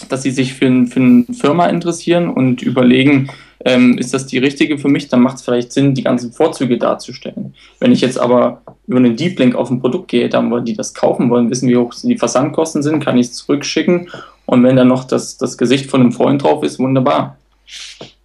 dass 0.09 0.23
sie 0.23 0.31
sich 0.31 0.55
für, 0.55 0.87
für 0.87 1.01
eine 1.01 1.25
Firma 1.33 1.67
interessieren 1.67 2.29
und 2.29 2.63
überlegen, 2.63 3.31
ähm, 3.65 3.97
ist 3.99 4.13
das 4.13 4.27
die 4.27 4.39
richtige 4.39 4.79
für 4.79 4.89
mich, 4.89 5.09
dann 5.09 5.21
macht 5.21 5.37
es 5.37 5.43
vielleicht 5.43 5.73
Sinn, 5.73 5.95
die 5.95 6.03
ganzen 6.03 6.33
Vorzüge 6.33 6.77
darzustellen. 6.77 7.55
Wenn 7.81 7.93
ich 7.93 8.01
jetzt 8.01 8.19
aber 8.19 8.63
über 8.87 8.99
einen 8.99 9.17
Deep 9.17 9.39
Link 9.39 9.55
auf 9.55 9.71
ein 9.71 9.81
Produkt 9.81 10.09
gehe, 10.09 10.29
dann 10.29 10.51
wollen 10.51 10.65
die 10.65 10.77
das 10.77 10.93
kaufen 10.93 11.31
wollen, 11.31 11.51
wissen, 11.51 11.69
wie 11.69 11.77
hoch 11.77 11.95
die 12.03 12.19
Versandkosten 12.19 12.83
sind, 12.83 13.03
kann 13.03 13.17
ich 13.17 13.29
es 13.29 13.35
zurückschicken 13.35 14.11
und 14.47 14.63
wenn 14.63 14.77
dann 14.77 14.89
noch 14.89 15.05
das, 15.05 15.39
das 15.39 15.57
Gesicht 15.57 15.91
von 15.91 16.01
einem 16.01 16.13
Freund 16.13 16.43
drauf 16.43 16.63
ist, 16.63 16.79
wunderbar. 16.79 17.39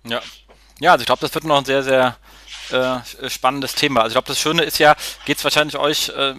Ja, 0.08 0.20
ja 0.80 0.92
also 0.92 1.04
ich 1.04 1.06
glaube, 1.06 1.22
das 1.22 1.34
wird 1.34 1.46
noch 1.46 1.60
ein 1.60 1.66
sehr, 1.66 1.84
sehr 1.84 2.18
äh, 2.72 3.30
spannendes 3.30 3.76
Thema. 3.76 4.02
Also 4.02 4.10
ich 4.10 4.14
glaube, 4.14 4.28
das 4.28 4.40
Schöne 4.40 4.64
ist 4.64 4.80
ja, 4.80 4.96
geht 5.26 5.38
es 5.38 5.44
wahrscheinlich 5.44 5.78
euch 5.78 6.10
äh, 6.10 6.34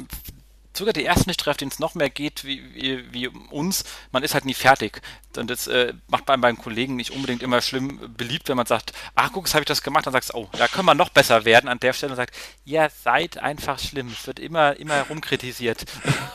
sogar 0.72 0.92
die 0.92 1.04
ersten 1.04 1.28
nicht 1.28 1.40
trefft, 1.40 1.60
denen 1.60 1.70
es 1.70 1.78
noch 1.78 1.94
mehr 1.94 2.10
geht 2.10 2.44
wie, 2.44 2.62
wie, 2.74 3.12
wie, 3.12 3.28
uns, 3.28 3.84
man 4.12 4.22
ist 4.22 4.34
halt 4.34 4.44
nie 4.44 4.54
fertig. 4.54 5.00
Und 5.36 5.50
das 5.50 5.66
äh, 5.66 5.92
macht 6.08 6.26
beim, 6.26 6.40
beim 6.40 6.58
Kollegen 6.58 6.96
nicht 6.96 7.10
unbedingt 7.10 7.42
immer 7.42 7.60
schlimm 7.60 8.14
beliebt, 8.16 8.48
wenn 8.48 8.56
man 8.56 8.66
sagt, 8.66 8.92
ach 9.14 9.30
guck, 9.32 9.46
jetzt 9.46 9.54
habe 9.54 9.62
ich 9.62 9.68
das 9.68 9.82
gemacht, 9.82 10.06
dann 10.06 10.12
sagst 10.12 10.30
du, 10.30 10.38
oh, 10.38 10.48
da 10.52 10.68
können 10.68 10.86
wir 10.86 10.94
noch 10.94 11.10
besser 11.10 11.44
werden 11.44 11.68
an 11.68 11.78
der 11.80 11.92
Stelle 11.92 12.12
und 12.12 12.16
sagt, 12.16 12.34
ja, 12.64 12.88
seid 12.88 13.38
einfach 13.38 13.78
schlimm. 13.78 14.08
Es 14.08 14.26
wird 14.26 14.38
immer, 14.38 14.76
immer 14.76 15.02
rumkritisiert. 15.02 15.84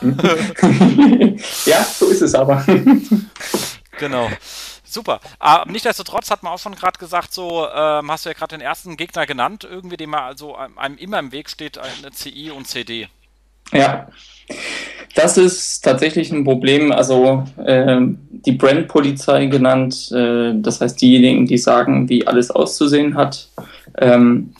ja, 1.66 1.84
so 1.84 2.08
ist 2.08 2.22
es 2.22 2.34
aber. 2.34 2.64
genau. 3.98 4.30
Super. 4.84 5.20
Aber 5.40 5.70
nichtsdestotrotz 5.70 6.30
hat 6.30 6.42
man 6.42 6.52
auch 6.52 6.58
schon 6.58 6.74
gerade 6.74 6.98
gesagt, 6.98 7.34
so 7.34 7.68
ähm, 7.68 8.10
hast 8.10 8.24
du 8.24 8.30
ja 8.30 8.34
gerade 8.34 8.56
den 8.56 8.62
ersten 8.62 8.96
Gegner 8.96 9.26
genannt, 9.26 9.64
irgendwie, 9.64 9.96
dem 9.96 10.10
man 10.10 10.22
also 10.22 10.56
einem 10.56 10.96
immer 10.96 11.18
im 11.18 11.32
Weg 11.32 11.50
steht, 11.50 11.76
eine 11.76 12.12
CI 12.12 12.50
und 12.50 12.66
CD. 12.66 13.08
Ja, 13.72 14.08
das 15.16 15.38
ist 15.38 15.80
tatsächlich 15.82 16.30
ein 16.30 16.44
Problem. 16.44 16.92
Also 16.92 17.44
äh, 17.64 18.00
die 18.30 18.52
Brandpolizei 18.52 19.46
genannt, 19.46 20.12
äh, 20.12 20.52
das 20.54 20.80
heißt 20.80 21.00
diejenigen, 21.00 21.46
die 21.46 21.58
sagen, 21.58 22.08
wie 22.08 22.26
alles 22.26 22.50
auszusehen 22.50 23.16
hat. 23.16 23.48
Ähm, 23.98 24.50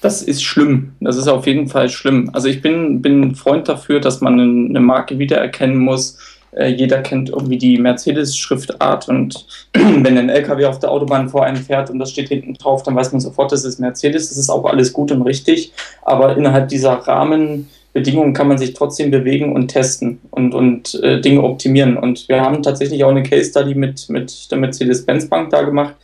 das 0.00 0.22
ist 0.22 0.42
schlimm. 0.42 0.92
Das 1.00 1.16
ist 1.16 1.28
auf 1.28 1.46
jeden 1.46 1.68
Fall 1.68 1.88
schlimm. 1.90 2.30
Also 2.32 2.48
ich 2.48 2.62
bin, 2.62 3.02
bin 3.02 3.34
Freund 3.34 3.68
dafür, 3.68 4.00
dass 4.00 4.20
man 4.20 4.40
eine 4.40 4.80
Marke 4.80 5.18
wiedererkennen 5.18 5.76
muss. 5.76 6.18
Äh, 6.52 6.68
jeder 6.68 7.02
kennt 7.02 7.28
irgendwie 7.28 7.58
die 7.58 7.76
Mercedes-Schriftart 7.78 9.08
und 9.08 9.46
wenn 9.74 10.16
ein 10.16 10.30
LKW 10.30 10.64
auf 10.64 10.78
der 10.78 10.90
Autobahn 10.90 11.28
vor 11.28 11.44
einem 11.44 11.56
fährt 11.56 11.90
und 11.90 11.98
das 11.98 12.10
steht 12.10 12.28
hinten 12.28 12.54
drauf, 12.54 12.82
dann 12.82 12.96
weiß 12.96 13.12
man 13.12 13.20
sofort, 13.20 13.52
das 13.52 13.64
ist 13.64 13.80
Mercedes. 13.80 14.30
Das 14.30 14.38
ist 14.38 14.48
auch 14.48 14.64
alles 14.64 14.94
gut 14.94 15.12
und 15.12 15.22
richtig. 15.22 15.72
Aber 16.02 16.36
innerhalb 16.36 16.68
dieser 16.68 16.94
Rahmen 16.94 17.68
Bedingungen 17.96 18.34
kann 18.34 18.48
man 18.48 18.58
sich 18.58 18.74
trotzdem 18.74 19.10
bewegen 19.10 19.54
und 19.54 19.68
testen 19.68 20.20
und, 20.30 20.54
und 20.54 21.02
äh, 21.02 21.18
Dinge 21.18 21.42
optimieren. 21.42 21.96
Und 21.96 22.28
wir 22.28 22.42
haben 22.42 22.62
tatsächlich 22.62 23.02
auch 23.02 23.08
eine 23.08 23.22
Case 23.22 23.48
Study 23.48 23.74
mit, 23.74 24.10
mit 24.10 24.50
der 24.50 24.58
Mercedes-Benz 24.58 25.30
Bank 25.30 25.48
da 25.48 25.62
gemacht, 25.62 25.94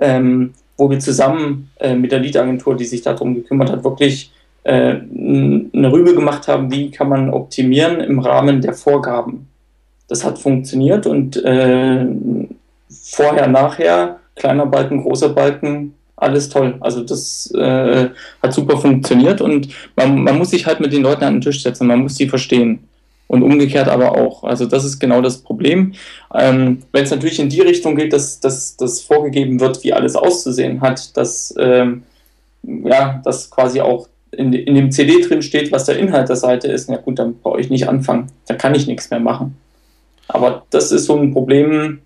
ähm, 0.00 0.54
wo 0.78 0.88
wir 0.88 0.98
zusammen 0.98 1.70
äh, 1.78 1.94
mit 1.94 2.10
der 2.10 2.20
Lead-Agentur, 2.20 2.74
die 2.74 2.86
sich 2.86 3.02
darum 3.02 3.34
gekümmert 3.34 3.70
hat, 3.70 3.84
wirklich 3.84 4.32
äh, 4.64 4.94
eine 4.94 5.92
Rübe 5.92 6.14
gemacht 6.14 6.48
haben, 6.48 6.72
wie 6.72 6.90
kann 6.90 7.10
man 7.10 7.28
optimieren 7.28 8.00
im 8.00 8.18
Rahmen 8.18 8.62
der 8.62 8.72
Vorgaben. 8.72 9.46
Das 10.08 10.24
hat 10.24 10.38
funktioniert 10.38 11.06
und 11.06 11.36
äh, 11.44 12.06
vorher, 12.88 13.46
nachher, 13.46 14.20
kleiner 14.36 14.64
Balken, 14.64 15.02
großer 15.02 15.28
Balken, 15.28 15.92
alles 16.22 16.48
toll. 16.48 16.76
Also 16.80 17.02
das 17.02 17.50
äh, 17.54 18.08
hat 18.42 18.52
super 18.52 18.76
funktioniert 18.78 19.40
und 19.40 19.68
man, 19.96 20.22
man, 20.22 20.38
muss 20.38 20.50
sich 20.50 20.66
halt 20.66 20.80
mit 20.80 20.92
den 20.92 21.02
Leuten 21.02 21.24
an 21.24 21.34
den 21.34 21.40
Tisch 21.40 21.62
setzen, 21.62 21.86
man 21.86 22.00
muss 22.00 22.16
sie 22.16 22.28
verstehen. 22.28 22.88
Und 23.28 23.42
umgekehrt 23.42 23.88
aber 23.88 24.12
auch. 24.12 24.44
Also 24.44 24.66
das 24.66 24.84
ist 24.84 24.98
genau 24.98 25.22
das 25.22 25.38
Problem. 25.38 25.94
Ähm, 26.34 26.82
Wenn 26.92 27.04
es 27.04 27.10
natürlich 27.10 27.40
in 27.40 27.48
die 27.48 27.62
Richtung 27.62 27.96
geht, 27.96 28.12
dass, 28.12 28.40
dass 28.40 29.00
vorgegeben 29.00 29.58
wird, 29.58 29.82
wie 29.84 29.94
alles 29.94 30.16
auszusehen 30.16 30.82
hat, 30.82 31.16
dass, 31.16 31.54
ähm, 31.58 32.02
ja, 32.62 33.22
dass 33.24 33.50
quasi 33.50 33.80
auch 33.80 34.08
in, 34.32 34.52
in 34.52 34.74
dem 34.74 34.90
CD 34.90 35.22
drin 35.22 35.40
steht, 35.40 35.72
was 35.72 35.86
der 35.86 35.98
Inhalt 35.98 36.28
der 36.28 36.36
Seite 36.36 36.68
ist, 36.68 36.90
na 36.90 36.96
gut, 36.96 37.18
dann 37.18 37.38
brauche 37.38 37.60
ich 37.60 37.70
nicht 37.70 37.88
anfangen. 37.88 38.26
Da 38.46 38.54
kann 38.54 38.74
ich 38.74 38.86
nichts 38.86 39.10
mehr 39.10 39.20
machen. 39.20 39.56
Aber 40.28 40.64
das 40.70 40.92
ist 40.92 41.06
so 41.06 41.16
ein 41.16 41.32
Problem, 41.32 42.00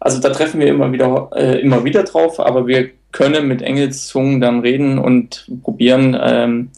also 0.00 0.20
da 0.20 0.30
treffen 0.30 0.60
wir 0.60 0.68
immer 0.68 0.92
wieder, 0.92 1.30
äh, 1.34 1.60
immer 1.60 1.84
wieder 1.84 2.04
drauf, 2.04 2.38
aber 2.38 2.66
wir 2.66 2.90
können 3.12 3.48
mit 3.48 3.62
Engelszungen 3.62 4.40
dann 4.40 4.60
reden 4.60 4.98
und 4.98 5.46
probieren. 5.62 6.16
Ähm, 6.20 6.70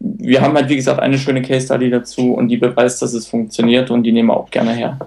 wir 0.00 0.40
haben 0.40 0.54
halt, 0.54 0.68
wie 0.68 0.76
gesagt, 0.76 1.00
eine 1.00 1.18
schöne 1.18 1.42
Case 1.42 1.66
Study 1.66 1.90
dazu 1.90 2.32
und 2.34 2.48
die 2.48 2.56
beweist, 2.56 3.02
dass 3.02 3.14
es 3.14 3.26
funktioniert 3.26 3.90
und 3.90 4.04
die 4.04 4.12
nehmen 4.12 4.28
wir 4.28 4.36
auch 4.36 4.50
gerne 4.50 4.72
her. 4.72 4.98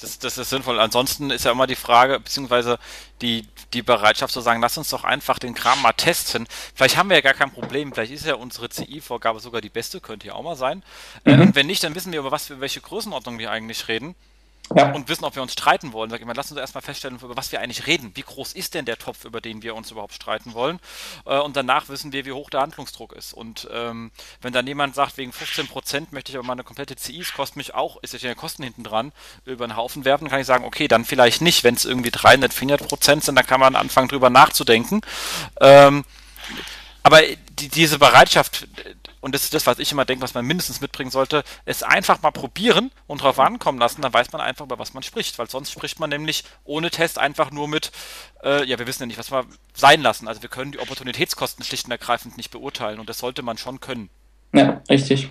das, 0.00 0.18
das 0.18 0.38
ist 0.38 0.50
sinnvoll. 0.50 0.78
Ansonsten 0.78 1.30
ist 1.30 1.44
ja 1.44 1.52
immer 1.52 1.66
die 1.66 1.76
Frage, 1.76 2.20
beziehungsweise 2.20 2.78
die, 3.22 3.46
die 3.72 3.82
Bereitschaft 3.82 4.32
zu 4.32 4.40
sagen, 4.40 4.60
lass 4.60 4.76
uns 4.76 4.90
doch 4.90 5.04
einfach 5.04 5.38
den 5.38 5.54
Kram 5.54 5.80
mal 5.80 5.92
testen. 5.92 6.46
Vielleicht 6.74 6.96
haben 6.96 7.08
wir 7.08 7.16
ja 7.16 7.22
gar 7.22 7.34
kein 7.34 7.50
Problem, 7.50 7.92
vielleicht 7.92 8.12
ist 8.12 8.26
ja 8.26 8.34
unsere 8.34 8.68
CI-Vorgabe 8.68 9.40
sogar 9.40 9.60
die 9.60 9.70
beste, 9.70 10.00
könnte 10.00 10.26
ja 10.26 10.34
auch 10.34 10.42
mal 10.42 10.56
sein. 10.56 10.82
Äh, 11.24 11.34
mhm. 11.34 11.40
Äh, 11.40 11.42
und 11.44 11.54
wenn 11.54 11.66
nicht, 11.66 11.82
dann 11.82 11.94
wissen 11.94 12.12
wir, 12.12 12.20
über 12.20 12.30
was 12.30 12.46
für 12.46 12.60
welche 12.60 12.80
Größenordnung 12.80 13.38
wir 13.38 13.50
eigentlich 13.50 13.88
reden 13.88 14.14
ja. 14.76 14.92
und 14.92 15.08
wissen, 15.08 15.24
ob 15.24 15.34
wir 15.34 15.42
uns 15.42 15.52
streiten 15.52 15.92
wollen. 15.92 16.10
Sag 16.10 16.20
ich 16.20 16.26
mal, 16.26 16.34
lass 16.36 16.50
uns 16.50 16.60
erstmal 16.60 16.82
feststellen, 16.82 17.18
über 17.20 17.36
was 17.36 17.52
wir 17.52 17.60
eigentlich 17.60 17.86
reden. 17.86 18.12
Wie 18.14 18.22
groß 18.22 18.52
ist 18.52 18.74
denn 18.74 18.84
der 18.84 18.98
Topf, 18.98 19.24
über 19.24 19.40
den 19.40 19.62
wir 19.62 19.74
uns 19.74 19.90
überhaupt 19.90 20.14
streiten 20.14 20.54
wollen? 20.54 20.78
Äh, 21.26 21.38
und 21.38 21.56
danach 21.56 21.88
wissen 21.88 22.12
wir, 22.12 22.24
wie 22.24 22.32
hoch 22.32 22.50
der 22.50 22.60
Handlungsdruck 22.60 23.12
ist. 23.12 23.32
Und 23.32 23.68
ähm, 23.72 24.10
wenn 24.40 24.52
dann 24.52 24.66
jemand 24.66 24.94
sagt, 24.94 25.16
wegen 25.16 25.32
15 25.32 25.68
Prozent 25.68 26.12
möchte 26.12 26.32
ich 26.32 26.38
aber 26.38 26.46
mal 26.46 26.54
eine 26.54 26.64
komplette 26.64 26.96
CI, 26.96 27.20
es 27.20 27.32
kostet 27.32 27.56
mich 27.56 27.74
auch, 27.74 28.02
ist 28.02 28.14
ja 28.14 28.34
Kosten 28.34 28.62
hinten 28.62 28.84
dran, 28.84 29.12
über 29.44 29.66
den 29.66 29.76
Haufen 29.76 30.04
werfen, 30.04 30.28
kann 30.28 30.40
ich 30.40 30.46
sagen, 30.46 30.64
okay, 30.64 30.88
dann 30.88 31.04
vielleicht 31.04 31.42
nicht. 31.42 31.64
Wenn 31.64 31.74
es 31.74 31.84
irgendwie 31.84 32.10
300, 32.10 32.52
400 32.52 32.88
Prozent 32.88 33.24
sind, 33.24 33.36
dann 33.36 33.46
kann 33.46 33.60
man 33.60 33.76
anfangen, 33.76 34.08
drüber 34.08 34.30
nachzudenken. 34.30 35.00
Ähm, 35.60 36.04
aber 37.02 37.20
die, 37.58 37.68
diese 37.68 37.98
Bereitschaft, 37.98 38.66
und 39.22 39.34
das 39.34 39.44
ist 39.44 39.54
das, 39.54 39.66
was 39.66 39.78
ich 39.78 39.90
immer 39.92 40.04
denke, 40.04 40.22
was 40.22 40.34
man 40.34 40.44
mindestens 40.44 40.80
mitbringen 40.80 41.12
sollte, 41.12 41.44
es 41.64 41.82
einfach 41.82 42.20
mal 42.22 42.32
probieren 42.32 42.90
und 43.06 43.22
drauf 43.22 43.38
ankommen 43.38 43.78
lassen, 43.78 44.02
dann 44.02 44.12
weiß 44.12 44.32
man 44.32 44.42
einfach, 44.42 44.66
über 44.66 44.78
was 44.80 44.94
man 44.94 45.04
spricht, 45.04 45.38
weil 45.38 45.48
sonst 45.48 45.70
spricht 45.70 46.00
man 46.00 46.10
nämlich 46.10 46.42
ohne 46.64 46.90
Test 46.90 47.18
einfach 47.18 47.52
nur 47.52 47.68
mit, 47.68 47.92
äh, 48.42 48.64
ja, 48.66 48.78
wir 48.80 48.86
wissen 48.88 49.04
ja 49.04 49.06
nicht, 49.06 49.18
was 49.18 49.30
wir 49.30 49.46
sein 49.74 50.02
lassen. 50.02 50.26
Also 50.26 50.42
wir 50.42 50.48
können 50.48 50.72
die 50.72 50.80
Opportunitätskosten 50.80 51.64
schlicht 51.64 51.86
und 51.86 51.92
ergreifend 51.92 52.36
nicht 52.36 52.50
beurteilen 52.50 52.98
und 52.98 53.08
das 53.08 53.18
sollte 53.18 53.42
man 53.42 53.56
schon 53.56 53.78
können. 53.78 54.10
Ja, 54.52 54.82
richtig. 54.90 55.30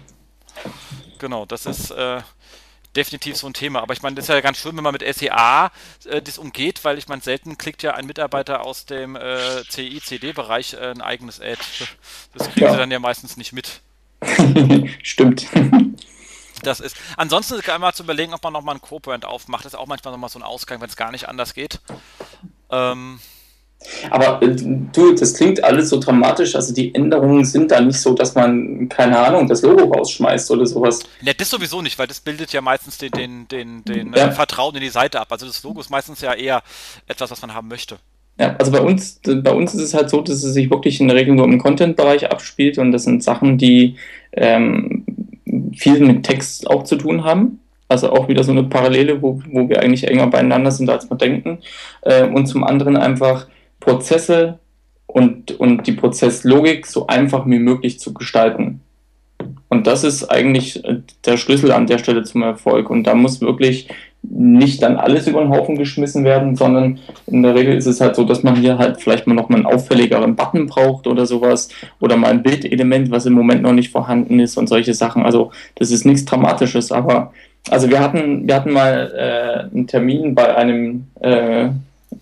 Genau, 1.19 1.45
das 1.45 1.65
ist 1.65 1.91
äh, 1.91 2.21
definitiv 2.95 3.37
so 3.37 3.47
ein 3.47 3.53
Thema. 3.53 3.81
Aber 3.81 3.93
ich 3.93 4.01
meine, 4.01 4.15
das 4.15 4.25
ist 4.25 4.29
ja 4.29 4.41
ganz 4.41 4.57
schön, 4.57 4.75
wenn 4.75 4.83
man 4.83 4.93
mit 4.93 5.03
SEA 5.15 5.71
äh, 6.05 6.21
das 6.21 6.37
umgeht, 6.37 6.83
weil 6.83 6.97
ich 6.97 7.07
meine, 7.07 7.21
selten 7.21 7.57
klickt 7.57 7.83
ja 7.83 7.93
ein 7.93 8.05
Mitarbeiter 8.05 8.65
aus 8.65 8.85
dem 8.85 9.15
äh, 9.15 9.63
CI-CD-Bereich 9.69 10.73
äh, 10.73 10.91
ein 10.91 11.01
eigenes 11.01 11.39
Ad. 11.39 11.59
Das 12.33 12.49
kriegen 12.49 12.65
ja. 12.65 12.71
sie 12.71 12.77
dann 12.77 12.91
ja 12.91 12.99
meistens 12.99 13.37
nicht 13.37 13.53
mit. 13.53 13.81
Stimmt. 15.03 15.47
Das 16.63 16.79
ist. 16.79 16.95
Ansonsten 17.17 17.55
ist 17.55 17.69
einmal 17.69 17.93
zu 17.93 18.03
überlegen, 18.03 18.33
ob 18.33 18.43
man 18.43 18.53
nochmal 18.53 18.73
einen 18.73 18.81
Co-Brand 18.81 19.25
aufmacht. 19.25 19.65
Das 19.65 19.73
ist 19.73 19.79
auch 19.79 19.87
manchmal 19.87 20.13
nochmal 20.13 20.29
so 20.29 20.39
ein 20.39 20.43
Ausgang, 20.43 20.79
wenn 20.81 20.89
es 20.89 20.95
gar 20.95 21.11
nicht 21.11 21.27
anders 21.27 21.53
geht. 21.53 21.79
Ähm, 22.69 23.19
aber 24.09 24.41
äh, 24.41 24.55
du, 24.93 25.13
das 25.13 25.33
klingt 25.33 25.63
alles 25.63 25.89
so 25.89 25.99
dramatisch. 25.99 26.55
Also 26.55 26.73
die 26.73 26.93
Änderungen 26.93 27.45
sind 27.45 27.71
da 27.71 27.81
nicht 27.81 27.99
so, 27.99 28.13
dass 28.13 28.35
man, 28.35 28.89
keine 28.89 29.17
Ahnung, 29.17 29.47
das 29.47 29.61
Logo 29.61 29.93
rausschmeißt 29.93 30.51
oder 30.51 30.65
sowas. 30.65 31.01
Ja, 31.21 31.33
das 31.33 31.49
sowieso 31.49 31.81
nicht, 31.81 31.97
weil 31.97 32.07
das 32.07 32.19
bildet 32.19 32.53
ja 32.53 32.61
meistens 32.61 32.97
den, 32.97 33.11
den, 33.11 33.47
den, 33.47 33.83
den 33.85 34.13
ja. 34.13 34.27
äh, 34.27 34.31
Vertrauen 34.31 34.75
in 34.75 34.81
die 34.81 34.89
Seite 34.89 35.19
ab. 35.19 35.27
Also 35.31 35.45
das 35.45 35.63
Logo 35.63 35.81
ist 35.81 35.89
meistens 35.89 36.21
ja 36.21 36.33
eher 36.33 36.61
etwas, 37.07 37.31
was 37.31 37.41
man 37.41 37.53
haben 37.53 37.67
möchte. 37.67 37.97
Ja, 38.39 38.55
also 38.57 38.71
bei 38.71 38.81
uns, 38.81 39.19
bei 39.23 39.51
uns 39.51 39.73
ist 39.73 39.81
es 39.81 39.93
halt 39.93 40.09
so, 40.09 40.21
dass 40.21 40.43
es 40.43 40.53
sich 40.53 40.69
wirklich 40.69 40.99
in 40.99 41.07
der 41.07 41.17
Regel 41.17 41.35
nur 41.35 41.45
im 41.45 41.59
Content-Bereich 41.59 42.31
abspielt 42.31 42.77
und 42.77 42.91
das 42.91 43.03
sind 43.03 43.23
Sachen, 43.23 43.57
die 43.57 43.97
ähm, 44.31 45.05
viel 45.75 45.99
mit 45.99 46.23
Text 46.23 46.67
auch 46.69 46.83
zu 46.83 46.95
tun 46.95 47.23
haben. 47.23 47.59
Also 47.87 48.11
auch 48.11 48.29
wieder 48.29 48.43
so 48.43 48.51
eine 48.51 48.63
Parallele, 48.63 49.21
wo, 49.21 49.41
wo 49.51 49.67
wir 49.67 49.81
eigentlich 49.81 50.07
enger 50.07 50.27
beieinander 50.27 50.71
sind, 50.71 50.89
als 50.89 51.09
wir 51.09 51.17
denken. 51.17 51.59
Äh, 52.03 52.23
und 52.23 52.47
zum 52.47 52.63
anderen 52.63 52.95
einfach 52.95 53.47
Prozesse 53.81 54.59
und, 55.07 55.59
und 55.59 55.85
die 55.85 55.91
Prozesslogik 55.91 56.87
so 56.87 57.07
einfach 57.07 57.45
wie 57.45 57.59
möglich 57.59 57.99
zu 57.99 58.13
gestalten. 58.13 58.79
Und 59.67 59.87
das 59.87 60.03
ist 60.03 60.29
eigentlich 60.29 60.83
äh, 60.85 60.99
der 61.25 61.37
Schlüssel 61.37 61.71
an 61.71 61.87
der 61.87 61.97
Stelle 61.97 62.23
zum 62.23 62.43
Erfolg. 62.43 62.89
Und 62.89 63.05
da 63.05 63.15
muss 63.15 63.41
wirklich 63.41 63.89
nicht 64.23 64.83
dann 64.83 64.97
alles 64.97 65.27
über 65.27 65.41
den 65.41 65.49
Haufen 65.49 65.77
geschmissen 65.77 66.23
werden, 66.23 66.55
sondern 66.55 66.99
in 67.25 67.41
der 67.41 67.55
Regel 67.55 67.75
ist 67.75 67.87
es 67.87 68.01
halt 68.01 68.15
so, 68.15 68.23
dass 68.23 68.43
man 68.43 68.55
hier 68.55 68.77
halt 68.77 69.01
vielleicht 69.01 69.25
mal 69.25 69.33
noch 69.33 69.49
mal 69.49 69.57
einen 69.57 69.65
auffälligeren 69.65 70.35
Button 70.35 70.67
braucht 70.67 71.07
oder 71.07 71.25
sowas 71.25 71.69
oder 71.99 72.17
mal 72.17 72.29
ein 72.29 72.43
Bildelement, 72.43 73.09
was 73.09 73.25
im 73.25 73.33
Moment 73.33 73.63
noch 73.63 73.73
nicht 73.73 73.91
vorhanden 73.91 74.39
ist 74.39 74.57
und 74.57 74.67
solche 74.67 74.93
Sachen. 74.93 75.23
Also 75.23 75.51
das 75.75 75.89
ist 75.89 76.05
nichts 76.05 76.25
Dramatisches, 76.25 76.91
aber 76.91 77.33
also 77.69 77.89
wir 77.89 77.99
hatten, 77.99 78.47
wir 78.47 78.55
hatten 78.55 78.71
mal 78.71 79.11
äh, 79.15 79.75
einen 79.75 79.87
Termin 79.87 80.35
bei 80.35 80.55
einem 80.55 81.07
äh, 81.19 81.69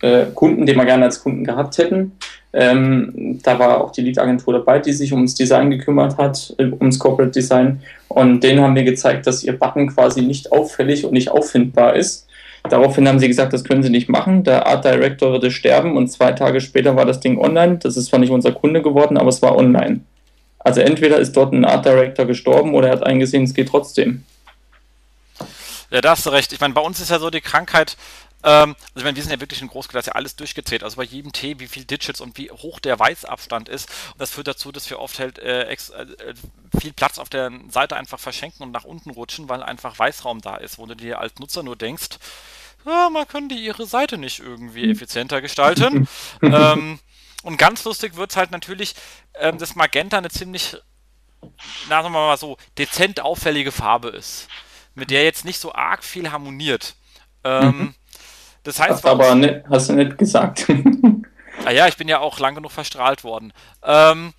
äh, 0.02 0.26
Kunden, 0.34 0.66
den 0.66 0.78
wir 0.78 0.86
gerne 0.86 1.06
als 1.06 1.22
Kunden 1.22 1.44
gehabt 1.44 1.78
hätten. 1.78 2.14
Ähm, 2.52 3.40
da 3.44 3.60
war 3.60 3.82
auch 3.82 3.92
die 3.92 4.02
Lead-Agentur 4.02 4.54
dabei, 4.54 4.80
die 4.80 4.92
sich 4.92 5.14
ums 5.14 5.36
Design 5.36 5.70
gekümmert 5.70 6.18
hat, 6.18 6.56
äh, 6.58 6.66
ums 6.66 6.98
Corporate 6.98 7.32
Design. 7.32 7.82
Und 8.08 8.44
denen 8.44 8.62
haben 8.62 8.76
wir 8.76 8.84
gezeigt, 8.84 9.28
dass 9.28 9.44
ihr 9.44 9.58
Button 9.58 9.88
quasi 9.88 10.22
nicht 10.22 10.52
auffällig 10.52 11.06
und 11.06 11.14
nicht 11.14 11.30
auffindbar 11.30 11.96
ist. 11.96 12.28
Daraufhin 12.64 13.08
haben 13.08 13.20
sie 13.20 13.28
gesagt, 13.28 13.54
das 13.54 13.64
können 13.64 13.84
sie 13.84 13.90
nicht 13.90 14.10
machen. 14.10 14.44
Der 14.44 14.68
Art 14.68 14.84
Director 14.84 15.32
würde 15.32 15.52
sterben 15.52 15.96
und 15.96 16.10
zwei 16.10 16.34
Tage 16.34 16.60
später 16.60 16.96
war 16.96 17.06
das 17.06 17.20
Ding 17.20 17.38
online. 17.38 17.78
Das 17.78 17.96
ist 17.96 18.08
zwar 18.08 18.20
nicht 18.20 18.32
unser 18.32 18.52
Kunde 18.52 18.82
geworden, 18.82 19.18
aber 19.18 19.30
es 19.30 19.42
war 19.42 19.56
online. 19.56 20.02
Also 20.60 20.82
entweder 20.82 21.18
ist 21.20 21.34
dort 21.34 21.54
ein 21.54 21.64
Art 21.64 21.86
Director 21.86 22.26
gestorben 22.26 22.74
oder 22.74 22.88
er 22.88 22.94
hat 22.94 23.06
eingesehen, 23.06 23.44
es 23.44 23.54
geht 23.54 23.70
trotzdem. 23.70 24.24
Ja, 25.90 26.02
da 26.02 26.12
hast 26.12 26.26
du 26.26 26.30
recht. 26.30 26.52
Ich 26.52 26.60
meine, 26.60 26.74
bei 26.74 26.82
uns 26.82 27.00
ist 27.00 27.10
ja 27.10 27.18
so 27.18 27.30
die 27.30 27.42
Krankheit, 27.42 27.98
ähm, 28.44 28.76
also 28.76 28.96
ich 28.96 29.04
meine, 29.04 29.16
wir 29.16 29.24
sind 29.24 29.34
ja 29.34 29.40
wirklich 29.40 29.62
ein 29.62 29.68
Großklass, 29.68 30.06
ja 30.06 30.14
alles 30.14 30.36
durchgezählt, 30.36 30.84
also 30.84 30.98
bei 30.98 31.04
jedem 31.04 31.32
T, 31.32 31.60
wie 31.60 31.68
viel 31.68 31.86
Digits 31.86 32.22
und 32.22 32.38
wie 32.38 32.50
hoch 32.52 32.80
der 32.80 32.98
Weißabstand 32.98 33.68
ist. 33.68 33.90
Und 34.14 34.22
das 34.22 34.32
führt 34.32 34.48
dazu, 34.48 34.72
dass 34.72 34.90
wir 34.90 35.00
oft 35.00 35.20
halt 35.20 35.40
äh, 35.40 35.64
ex, 35.64 35.90
äh, 35.90 36.06
viel 36.80 36.94
Platz 36.94 37.20
auf 37.20 37.30
der 37.30 37.52
Seite 37.70 37.98
einfach 37.98 38.20
verschenken 38.20 38.64
und 38.64 38.72
nach 38.72 38.86
unten 38.86 39.10
rutschen, 39.10 39.50
weil 39.50 39.62
einfach 39.62 39.98
Weißraum 40.00 40.42
da 40.42 40.56
ist, 40.56 40.78
wo 40.78 40.86
du 40.86 40.96
dir 40.96 41.20
als 41.20 41.36
Nutzer 41.40 41.64
nur 41.64 41.76
denkst, 41.76 42.18
ja, 42.86 43.10
man 43.10 43.28
könnte 43.28 43.56
ihre 43.56 43.86
Seite 43.86 44.18
nicht 44.18 44.40
irgendwie 44.40 44.84
hm. 44.84 44.92
effizienter 44.92 45.42
gestalten. 45.42 46.08
ähm, 46.42 47.00
und 47.44 47.58
ganz 47.58 47.84
lustig 47.84 48.16
wird 48.16 48.32
es 48.32 48.38
halt 48.38 48.52
natürlich, 48.52 48.96
ähm, 49.36 49.58
dass 49.58 49.76
Magenta 49.76 50.18
eine 50.18 50.30
ziemlich, 50.30 50.78
na, 51.90 52.02
sagen 52.02 52.14
wir 52.14 52.28
mal 52.28 52.38
so, 52.38 52.58
dezent 52.78 53.20
auffällige 53.20 53.72
Farbe 53.72 54.10
ist, 54.10 54.48
mit 54.96 55.10
der 55.12 55.24
jetzt 55.24 55.46
nicht 55.46 55.60
so 55.60 55.74
arg 55.74 56.04
viel 56.04 56.32
harmoniert. 56.32 56.96
Ähm, 57.44 57.66
mhm. 57.78 57.96
Das 58.70 58.80
heißt, 58.80 58.92
hast, 58.92 59.06
aber 59.08 59.34
nicht, 59.34 59.64
hast 59.68 59.90
du 59.90 59.94
nicht 59.94 60.16
gesagt. 60.20 60.68
ah 61.66 61.72
ja, 61.72 61.88
ich 61.88 61.98
bin 61.98 62.08
ja 62.08 62.20
auch 62.20 62.38
lang 62.38 62.54
genug 62.54 62.72
verstrahlt 62.72 63.24
worden. 63.24 63.52
Ähm, 63.82 64.34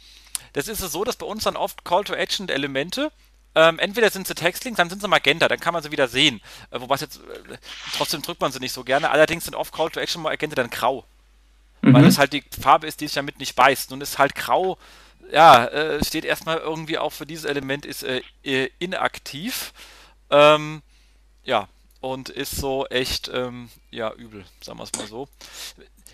das 0.52 0.68
ist 0.68 0.80
es 0.80 0.92
so, 0.92 1.02
dass 1.02 1.16
bei 1.16 1.26
uns 1.26 1.42
dann 1.42 1.56
oft 1.56 1.84
Call-to-Action-Elemente 1.84 3.10
ähm, 3.56 3.80
entweder 3.80 4.08
sind 4.08 4.28
sie 4.28 4.36
Textlinks, 4.36 4.76
dann 4.76 4.88
sind 4.88 5.02
sie 5.02 5.08
Magenta, 5.08 5.48
dann 5.48 5.58
kann 5.58 5.74
man 5.74 5.82
sie 5.82 5.90
wieder 5.90 6.06
sehen. 6.06 6.40
Äh, 6.70 6.80
wobei 6.80 6.94
jetzt, 6.94 7.16
äh, 7.16 7.56
trotzdem 7.96 8.22
drückt 8.22 8.40
man 8.40 8.52
sie 8.52 8.60
nicht 8.60 8.72
so 8.72 8.84
gerne. 8.84 9.10
Allerdings 9.10 9.46
sind 9.46 9.56
oft 9.56 9.74
Call-to-Action-Agente 9.74 10.54
dann 10.54 10.70
grau. 10.70 11.04
Mhm. 11.82 11.94
Weil 11.94 12.04
es 12.04 12.18
halt 12.18 12.32
die 12.32 12.44
Farbe 12.62 12.86
ist, 12.86 13.00
die 13.00 13.08
sich 13.08 13.16
damit 13.16 13.40
nicht 13.40 13.56
beißt. 13.56 13.90
Nun 13.90 14.00
ist 14.00 14.20
halt 14.20 14.36
grau, 14.36 14.78
ja, 15.32 15.64
äh, 15.64 16.04
steht 16.04 16.24
erstmal 16.24 16.58
irgendwie 16.58 16.98
auch 16.98 17.10
für 17.10 17.26
dieses 17.26 17.46
Element, 17.46 17.84
ist 17.84 18.04
äh, 18.04 18.22
inaktiv. 18.78 19.72
Ähm, 20.30 20.82
ja, 21.42 21.66
und 22.00 22.28
ist 22.28 22.56
so 22.56 22.86
echt, 22.86 23.30
ähm, 23.32 23.68
ja, 23.90 24.12
übel, 24.12 24.44
sagen 24.62 24.78
wir 24.78 24.84
es 24.84 24.92
mal 24.92 25.06
so. 25.06 25.28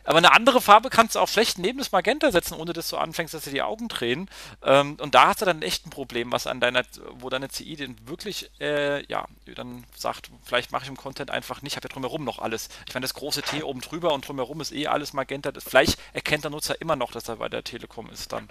Aber 0.07 0.19
eine 0.19 0.33
andere 0.33 0.61
Farbe 0.61 0.89
kannst 0.89 1.17
du 1.17 1.19
auch 1.19 1.29
schlecht 1.29 1.59
neben 1.59 1.79
das 1.79 1.91
Magenta 1.91 2.31
setzen, 2.31 2.55
ohne 2.55 2.73
dass 2.73 2.89
du 2.89 2.97
anfängst, 2.97 3.35
dass 3.35 3.43
dir 3.43 3.51
die 3.51 3.63
Augen 3.63 3.89
drehen. 3.89 4.31
Ähm, 4.63 4.97
und 5.01 5.17
da 5.17 5.27
hast 5.27 5.41
du 5.41 5.45
dann 5.45 5.63
echt 5.63 5.85
ein 5.85 5.91
Problem, 5.91 6.31
was 6.31 6.47
an 6.47 6.61
deiner, 6.61 6.85
wo 7.19 7.29
deine 7.29 7.49
CI 7.49 7.75
den 7.75 7.97
wirklich, 8.07 8.51
äh, 8.61 9.05
ja, 9.07 9.27
dann 9.57 9.85
sagt, 9.97 10.31
vielleicht 10.45 10.71
mache 10.71 10.85
ich 10.85 10.89
im 10.89 10.97
Content 10.97 11.33
einfach 11.33 11.61
nicht, 11.61 11.75
habe 11.75 11.89
ja 11.89 11.93
drumherum 11.93 12.23
noch 12.23 12.39
alles. 12.39 12.69
Ich 12.87 12.95
meine, 12.95 13.03
das 13.05 13.15
große 13.15 13.43
T 13.43 13.65
oben 13.65 13.81
drüber 13.81 14.15
und 14.15 14.27
drumherum 14.27 14.61
ist 14.61 14.73
eh 14.73 14.87
alles 14.87 15.13
Magenta. 15.13 15.51
Das, 15.51 15.65
vielleicht 15.65 15.99
erkennt 16.13 16.45
der 16.45 16.53
Nutzer 16.53 16.81
immer 16.81 16.95
noch, 16.95 17.11
dass 17.11 17.29
er 17.29 17.37
bei 17.37 17.49
der 17.49 17.65
Telekom 17.65 18.09
ist 18.11 18.33
dann. 18.33 18.49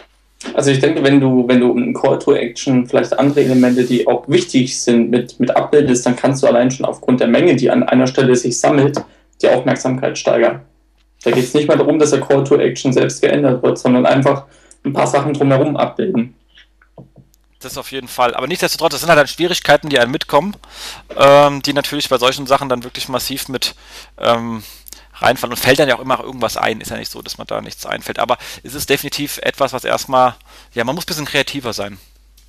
Also 0.53 0.71
ich 0.71 0.79
denke, 0.79 1.03
wenn 1.03 1.19
du, 1.19 1.47
wenn 1.47 1.59
du 1.59 1.73
ein 1.73 1.93
Call 1.93 2.19
to 2.19 2.33
Action 2.33 2.85
vielleicht 2.85 3.17
andere 3.17 3.41
Elemente, 3.41 3.83
die 3.85 4.07
auch 4.07 4.27
wichtig 4.27 4.79
sind, 4.79 5.09
mit, 5.09 5.39
mit 5.39 5.55
abbildest, 5.55 6.05
dann 6.05 6.15
kannst 6.15 6.43
du 6.43 6.47
allein 6.47 6.69
schon 6.69 6.85
aufgrund 6.85 7.19
der 7.19 7.27
Menge, 7.27 7.55
die 7.55 7.69
an 7.69 7.83
einer 7.83 8.07
Stelle 8.07 8.35
sich 8.35 8.59
sammelt, 8.59 9.01
die 9.41 9.47
Aufmerksamkeit 9.47 10.17
steigern. 10.17 10.61
Da 11.23 11.31
geht 11.31 11.45
es 11.45 11.53
nicht 11.53 11.67
mehr 11.67 11.77
darum, 11.77 11.97
dass 11.97 12.11
der 12.11 12.21
Call 12.21 12.43
to 12.43 12.57
Action 12.57 12.93
selbst 12.93 13.21
geändert 13.21 13.63
wird, 13.63 13.79
sondern 13.79 14.05
einfach 14.05 14.45
ein 14.83 14.93
paar 14.93 15.07
Sachen 15.07 15.33
drumherum 15.33 15.75
abbilden. 15.75 16.35
Das 17.59 17.79
auf 17.79 17.91
jeden 17.91 18.07
Fall. 18.07 18.35
Aber 18.35 18.45
nichtsdestotrotz, 18.45 18.91
das 18.91 19.01
sind 19.01 19.09
halt 19.09 19.17
dann 19.17 19.27
Schwierigkeiten, 19.27 19.89
die 19.89 19.97
einem 19.97 20.11
mitkommen, 20.11 20.55
ähm, 21.17 21.63
die 21.63 21.73
natürlich 21.73 22.09
bei 22.09 22.19
solchen 22.19 22.45
Sachen 22.45 22.69
dann 22.69 22.83
wirklich 22.83 23.09
massiv 23.09 23.47
mit 23.47 23.73
ähm, 24.19 24.61
reinfallen 25.15 25.53
und 25.53 25.59
fällt 25.59 25.79
dann 25.79 25.89
ja 25.89 25.95
auch 25.95 26.01
immer 26.01 26.19
irgendwas 26.19 26.57
ein. 26.57 26.81
Ist 26.81 26.91
ja 26.91 26.97
nicht 26.97 27.11
so, 27.11 27.21
dass 27.21 27.37
man 27.37 27.47
da 27.47 27.61
nichts 27.61 27.85
einfällt. 27.85 28.19
Aber 28.19 28.37
es 28.63 28.73
ist 28.73 28.89
definitiv 28.89 29.37
etwas, 29.39 29.73
was 29.73 29.83
erstmal, 29.83 30.35
ja, 30.73 30.83
man 30.83 30.95
muss 30.95 31.05
ein 31.05 31.07
bisschen 31.07 31.25
kreativer 31.25 31.73
sein. 31.73 31.97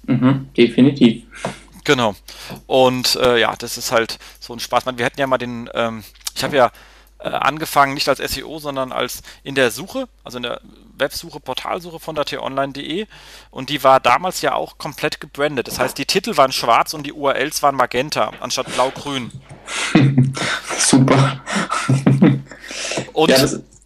Mhm, 0.05 0.49
definitiv. 0.57 1.25
Genau. 1.85 2.15
Und 2.67 3.17
äh, 3.17 3.39
ja, 3.39 3.55
das 3.57 3.79
ist 3.79 3.93
halt 3.93 4.19
so 4.41 4.53
ein 4.53 4.61
Spaß. 4.61 4.85
Wir 4.97 5.05
hätten 5.05 5.21
ja 5.21 5.27
mal 5.27 5.39
den, 5.39 5.71
ähm, 5.75 6.03
ich 6.35 6.43
habe 6.43 6.57
ja 6.57 6.73
äh, 7.19 7.29
angefangen, 7.29 7.95
nicht 7.95 8.09
als 8.09 8.19
SEO, 8.19 8.59
sondern 8.59 8.93
als 8.93 9.23
in 9.43 9.55
der 9.55 9.71
Suche, 9.71 10.09
also 10.23 10.37
in 10.37 10.43
der 10.43 10.61
Websuche, 10.99 11.41
Portalsuche 11.41 12.01
von 12.01 12.15
der 12.15 12.25
t-online.de 12.25 13.07
und 13.51 13.71
die 13.71 13.83
war 13.85 14.01
damals 14.01 14.43
ja 14.43 14.55
auch 14.55 14.79
komplett 14.79 15.21
gebrandet. 15.21 15.69
Das 15.69 15.79
heißt, 15.79 15.97
die 15.97 16.07
Titel 16.07 16.37
waren 16.37 16.53
schwarz 16.53 16.95
und 16.95 17.05
die 17.07 17.13
URLs 17.13 17.63
waren 17.63 17.75
magenta 17.75 18.33
anstatt 18.41 18.73
blau-grün. 18.75 19.31
Super. 20.79 21.41
Und 23.13 23.31
ja, 23.31 23.39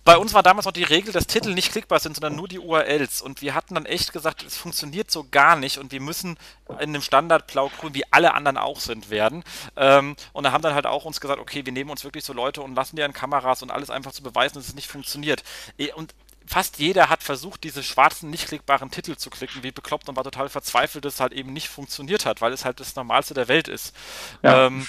bei 0.04 0.16
uns 0.16 0.32
war 0.32 0.42
damals 0.42 0.64
noch 0.64 0.72
die 0.72 0.82
Regel, 0.82 1.12
dass 1.12 1.26
Titel 1.26 1.52
nicht 1.52 1.72
klickbar 1.72 2.00
sind, 2.00 2.16
sondern 2.16 2.34
nur 2.34 2.48
die 2.48 2.58
URLs. 2.58 3.20
Und 3.20 3.42
wir 3.42 3.54
hatten 3.54 3.74
dann 3.74 3.86
echt 3.86 4.12
gesagt, 4.12 4.42
es 4.42 4.56
funktioniert 4.56 5.10
so 5.10 5.26
gar 5.30 5.56
nicht 5.56 5.78
und 5.78 5.92
wir 5.92 6.00
müssen 6.00 6.36
in 6.68 6.76
einem 6.76 7.02
Standard 7.02 7.46
blau-grün, 7.46 7.94
wie 7.94 8.04
alle 8.10 8.34
anderen 8.34 8.56
auch 8.56 8.80
sind, 8.80 9.10
werden. 9.10 9.44
Ähm, 9.76 10.16
und 10.32 10.44
da 10.44 10.52
haben 10.52 10.62
dann 10.62 10.74
halt 10.74 10.86
auch 10.86 11.04
uns 11.04 11.20
gesagt, 11.20 11.40
okay, 11.40 11.66
wir 11.66 11.72
nehmen 11.72 11.90
uns 11.90 12.02
wirklich 12.02 12.24
so 12.24 12.32
Leute 12.32 12.62
und 12.62 12.74
lassen 12.74 12.96
die 12.96 13.02
an 13.02 13.12
Kameras 13.12 13.62
und 13.62 13.70
alles 13.70 13.90
einfach 13.90 14.12
zu 14.12 14.22
beweisen, 14.22 14.54
dass 14.54 14.68
es 14.68 14.74
nicht 14.74 14.88
funktioniert. 14.88 15.44
Eh, 15.78 15.92
und 15.92 16.14
fast 16.46 16.78
jeder 16.78 17.10
hat 17.10 17.22
versucht, 17.22 17.62
diese 17.62 17.82
schwarzen, 17.82 18.30
nicht 18.30 18.48
klickbaren 18.48 18.90
Titel 18.90 19.16
zu 19.16 19.30
klicken, 19.30 19.62
wie 19.62 19.70
bekloppt 19.70 20.08
und 20.08 20.16
war 20.16 20.24
total 20.24 20.48
verzweifelt, 20.48 21.04
dass 21.04 21.14
es 21.14 21.20
halt 21.20 21.32
eben 21.32 21.52
nicht 21.52 21.68
funktioniert 21.68 22.24
hat, 22.26 22.40
weil 22.40 22.52
es 22.52 22.64
halt 22.64 22.80
das 22.80 22.96
Normalste 22.96 23.34
der 23.34 23.48
Welt 23.48 23.68
ist. 23.68 23.94
Ja. 24.42 24.66
Ähm, 24.66 24.86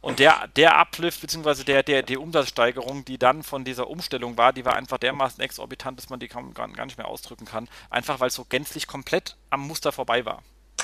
und 0.00 0.18
der, 0.18 0.48
der 0.56 0.78
Uplift, 0.78 1.20
beziehungsweise 1.20 1.64
der, 1.64 1.82
der, 1.82 2.02
die 2.02 2.16
Umsatzsteigerung, 2.16 3.04
die 3.04 3.18
dann 3.18 3.42
von 3.42 3.64
dieser 3.64 3.88
Umstellung 3.88 4.36
war, 4.36 4.52
die 4.52 4.64
war 4.64 4.76
einfach 4.76 4.98
dermaßen 4.98 5.42
exorbitant, 5.42 5.98
dass 5.98 6.10
man 6.10 6.20
die 6.20 6.28
kaum, 6.28 6.54
gar, 6.54 6.68
gar 6.68 6.86
nicht 6.86 6.98
mehr 6.98 7.08
ausdrücken 7.08 7.44
kann. 7.44 7.68
Einfach 7.90 8.20
weil 8.20 8.28
es 8.28 8.34
so 8.34 8.46
gänzlich 8.48 8.86
komplett 8.86 9.36
am 9.50 9.66
Muster 9.66 9.92
vorbei 9.92 10.24
war. 10.24 10.42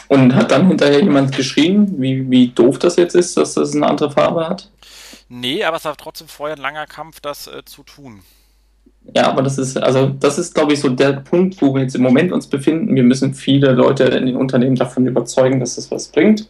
Und 0.09 0.35
hat 0.35 0.51
dann 0.51 0.67
hinterher 0.69 1.03
jemand 1.03 1.35
geschrien, 1.35 1.95
wie, 2.01 2.29
wie 2.31 2.49
doof 2.49 2.79
das 2.79 2.97
jetzt 2.97 3.15
ist, 3.15 3.37
dass 3.37 3.55
das 3.55 3.75
eine 3.75 3.87
andere 3.87 4.11
Farbe 4.11 4.49
hat? 4.49 4.71
Nee, 5.29 5.65
aber 5.65 5.79
es 5.79 5.85
war 5.85 5.97
trotzdem 5.97 6.29
vorher 6.29 6.57
ein 6.57 6.63
langer 6.63 6.87
Kampf, 6.87 7.21
das 7.21 7.47
äh, 7.47 7.65
zu 7.65 7.85
tun. 7.85 8.21
Ja, 9.15 9.29
aber 9.29 9.43
das 9.43 9.59
ist, 9.59 9.77
also 9.77 10.09
das 10.09 10.39
ist, 10.39 10.55
glaube 10.55 10.73
ich, 10.73 10.81
so 10.81 10.89
der 10.89 11.13
Punkt, 11.13 11.61
wo 11.61 11.75
wir 11.75 11.83
jetzt 11.83 11.95
im 11.95 12.03
Moment 12.03 12.33
uns 12.33 12.47
befinden. 12.47 12.95
Wir 12.95 13.03
müssen 13.03 13.35
viele 13.35 13.73
Leute 13.73 14.05
in 14.05 14.27
den 14.27 14.37
Unternehmen 14.37 14.77
davon 14.77 15.07
überzeugen, 15.07 15.61
dass 15.61 15.77
das 15.77 15.91
was 15.91 16.09
bringt. 16.09 16.49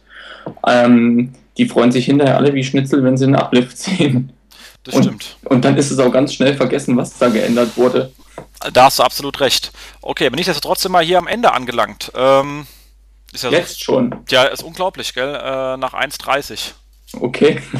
Ähm, 0.67 1.33
die 1.57 1.67
freuen 1.67 1.91
sich 1.91 2.05
hinterher 2.05 2.37
alle 2.37 2.53
wie 2.53 2.63
Schnitzel, 2.63 3.03
wenn 3.03 3.17
sie 3.17 3.25
einen 3.25 3.35
Uplift 3.35 3.77
sehen. 3.77 4.33
Das 4.83 4.95
und, 4.95 5.03
stimmt. 5.03 5.37
Und 5.45 5.65
dann 5.65 5.77
ist 5.77 5.91
es 5.91 5.99
auch 5.99 6.11
ganz 6.11 6.33
schnell 6.33 6.55
vergessen, 6.55 6.95
was 6.95 7.17
da 7.17 7.29
geändert 7.29 7.75
wurde. 7.75 8.11
Da 8.71 8.85
hast 8.85 8.99
du 8.99 9.03
absolut 9.03 9.39
recht. 9.39 9.71
Okay, 10.01 10.27
aber 10.27 10.35
nicht, 10.35 10.47
dass 10.47 10.57
du 10.57 10.67
trotzdem 10.67 10.91
mal 10.91 11.03
hier 11.03 11.17
am 11.17 11.27
Ende 11.27 11.53
angelangt. 11.53 12.11
Ähm, 12.15 12.67
ja 13.33 13.49
Jetzt 13.49 13.79
so, 13.79 13.85
schon. 13.85 14.15
Ja, 14.29 14.43
ist 14.43 14.63
unglaublich, 14.63 15.13
gell? 15.13 15.35
Äh, 15.35 15.77
nach 15.77 15.93
1,30. 15.93 16.73
Okay. 17.19 17.61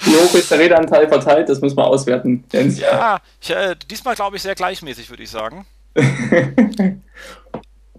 Wie 0.00 0.16
hoch 0.16 0.34
ist 0.34 0.50
der 0.50 0.58
Redeanteil 0.58 1.08
verteilt? 1.08 1.48
Das 1.48 1.60
muss 1.60 1.74
man 1.74 1.86
auswerten. 1.86 2.44
Ja, 2.52 3.20
ich, 3.40 3.50
äh, 3.50 3.76
diesmal 3.90 4.14
glaube 4.14 4.36
ich 4.36 4.42
sehr 4.42 4.54
gleichmäßig, 4.54 5.08
würde 5.08 5.22
ich 5.22 5.30
sagen. 5.30 5.66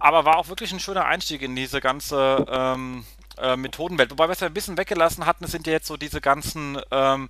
Aber 0.00 0.24
war 0.24 0.36
auch 0.36 0.48
wirklich 0.48 0.72
ein 0.72 0.78
schöner 0.78 1.06
Einstieg 1.06 1.42
in 1.42 1.56
diese 1.56 1.80
ganze 1.80 2.46
ähm, 2.48 3.04
äh, 3.42 3.56
Methodenwelt. 3.56 4.10
Wobei 4.10 4.28
wir 4.28 4.32
es 4.32 4.40
ja 4.40 4.46
ein 4.46 4.54
bisschen 4.54 4.76
weggelassen 4.76 5.26
hatten, 5.26 5.46
sind 5.46 5.66
ja 5.66 5.72
jetzt 5.72 5.86
so 5.86 5.96
diese 5.96 6.20
ganzen 6.20 6.78
ähm, 6.90 7.28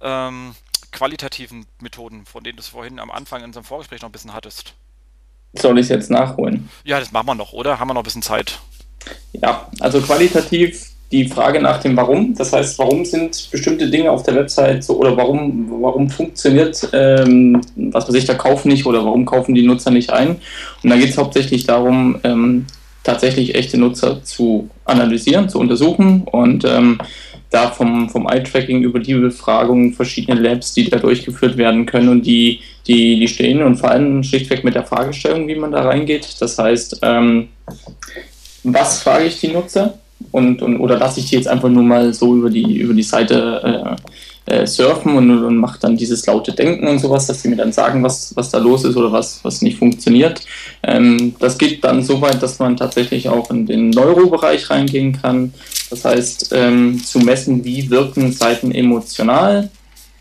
ähm, 0.00 0.54
qualitativen 0.90 1.66
Methoden, 1.80 2.26
von 2.26 2.44
denen 2.44 2.56
du 2.56 2.60
es 2.60 2.68
vorhin 2.68 2.98
am 2.98 3.10
Anfang 3.10 3.40
in 3.40 3.46
unserem 3.46 3.64
Vorgespräch 3.64 4.02
noch 4.02 4.08
ein 4.08 4.12
bisschen 4.12 4.34
hattest. 4.34 4.74
Soll 5.54 5.78
ich 5.78 5.84
es 5.84 5.88
jetzt 5.90 6.10
nachholen? 6.10 6.68
Ja, 6.84 6.98
das 6.98 7.12
machen 7.12 7.26
wir 7.26 7.34
noch, 7.34 7.52
oder? 7.52 7.78
Haben 7.78 7.88
wir 7.88 7.94
noch 7.94 8.02
ein 8.02 8.04
bisschen 8.04 8.22
Zeit? 8.22 8.58
Ja, 9.32 9.68
also 9.80 10.00
qualitativ 10.00 10.92
die 11.12 11.28
Frage 11.28 11.60
nach 11.60 11.78
dem 11.78 11.96
Warum. 11.96 12.34
Das 12.34 12.52
heißt, 12.52 12.78
warum 12.78 13.04
sind 13.04 13.50
bestimmte 13.50 13.90
Dinge 13.90 14.10
auf 14.10 14.22
der 14.22 14.34
Website 14.34 14.82
so 14.82 14.96
oder 14.96 15.14
warum, 15.16 15.82
warum 15.82 16.08
funktioniert, 16.08 16.88
ähm, 16.94 17.60
was 17.76 18.08
weiß 18.08 18.14
ich, 18.14 18.24
der 18.24 18.38
Kauf 18.38 18.64
nicht 18.64 18.86
oder 18.86 19.04
warum 19.04 19.26
kaufen 19.26 19.54
die 19.54 19.66
Nutzer 19.66 19.90
nicht 19.90 20.10
ein? 20.10 20.40
Und 20.82 20.90
da 20.90 20.96
geht 20.96 21.10
es 21.10 21.18
hauptsächlich 21.18 21.66
darum, 21.66 22.18
ähm, 22.24 22.66
tatsächlich 23.04 23.54
echte 23.54 23.78
Nutzer 23.78 24.22
zu 24.22 24.70
analysieren, 24.84 25.48
zu 25.48 25.58
untersuchen 25.58 26.22
und 26.22 26.64
ähm, 26.64 26.98
da 27.50 27.70
vom, 27.70 28.08
vom 28.08 28.26
Eye-Tracking 28.26 28.82
über 28.82 28.98
die 28.98 29.14
Befragung 29.14 29.92
verschiedene 29.92 30.40
Labs, 30.40 30.72
die 30.72 30.88
da 30.88 30.98
durchgeführt 30.98 31.56
werden 31.56 31.84
können 31.84 32.08
und 32.08 32.22
die, 32.26 32.60
die, 32.86 33.18
die 33.18 33.28
stehen 33.28 33.62
und 33.62 33.76
vor 33.76 33.90
allem 33.90 34.22
schlichtweg 34.22 34.64
mit 34.64 34.74
der 34.74 34.84
Fragestellung, 34.84 35.46
wie 35.48 35.56
man 35.56 35.72
da 35.72 35.82
reingeht. 35.82 36.40
Das 36.40 36.58
heißt, 36.58 37.00
ähm, 37.02 37.48
was 38.62 39.02
frage 39.02 39.26
ich 39.26 39.40
die 39.40 39.48
Nutzer? 39.48 39.98
und, 40.30 40.62
und 40.62 40.78
oder 40.78 40.98
lasse 40.98 41.20
ich 41.20 41.26
die 41.26 41.36
jetzt 41.36 41.48
einfach 41.48 41.68
nur 41.68 41.82
mal 41.82 42.12
so 42.14 42.36
über 42.36 42.50
die, 42.50 42.78
über 42.78 42.94
die 42.94 43.02
Seite 43.02 43.96
äh, 43.98 44.02
äh, 44.46 44.66
surfen 44.66 45.16
und, 45.16 45.30
und 45.30 45.56
mache 45.56 45.78
dann 45.80 45.96
dieses 45.96 46.26
laute 46.26 46.52
Denken 46.52 46.88
und 46.88 46.98
sowas, 46.98 47.26
dass 47.26 47.42
sie 47.42 47.48
mir 47.48 47.56
dann 47.56 47.72
sagen, 47.72 48.02
was, 48.02 48.34
was 48.34 48.50
da 48.50 48.58
los 48.58 48.84
ist 48.84 48.96
oder 48.96 49.12
was, 49.12 49.40
was 49.42 49.62
nicht 49.62 49.78
funktioniert. 49.78 50.40
Ähm, 50.82 51.34
das 51.38 51.58
geht 51.58 51.84
dann 51.84 52.02
so 52.02 52.20
weit, 52.20 52.42
dass 52.42 52.58
man 52.58 52.76
tatsächlich 52.76 53.28
auch 53.28 53.50
in 53.50 53.66
den 53.66 53.90
Neurobereich 53.90 54.68
reingehen 54.70 55.20
kann. 55.20 55.54
Das 55.90 56.04
heißt, 56.04 56.50
ähm, 56.52 57.02
zu 57.04 57.20
messen, 57.20 57.64
wie 57.64 57.88
wirken 57.90 58.32
Seiten 58.32 58.72
emotional. 58.72 59.70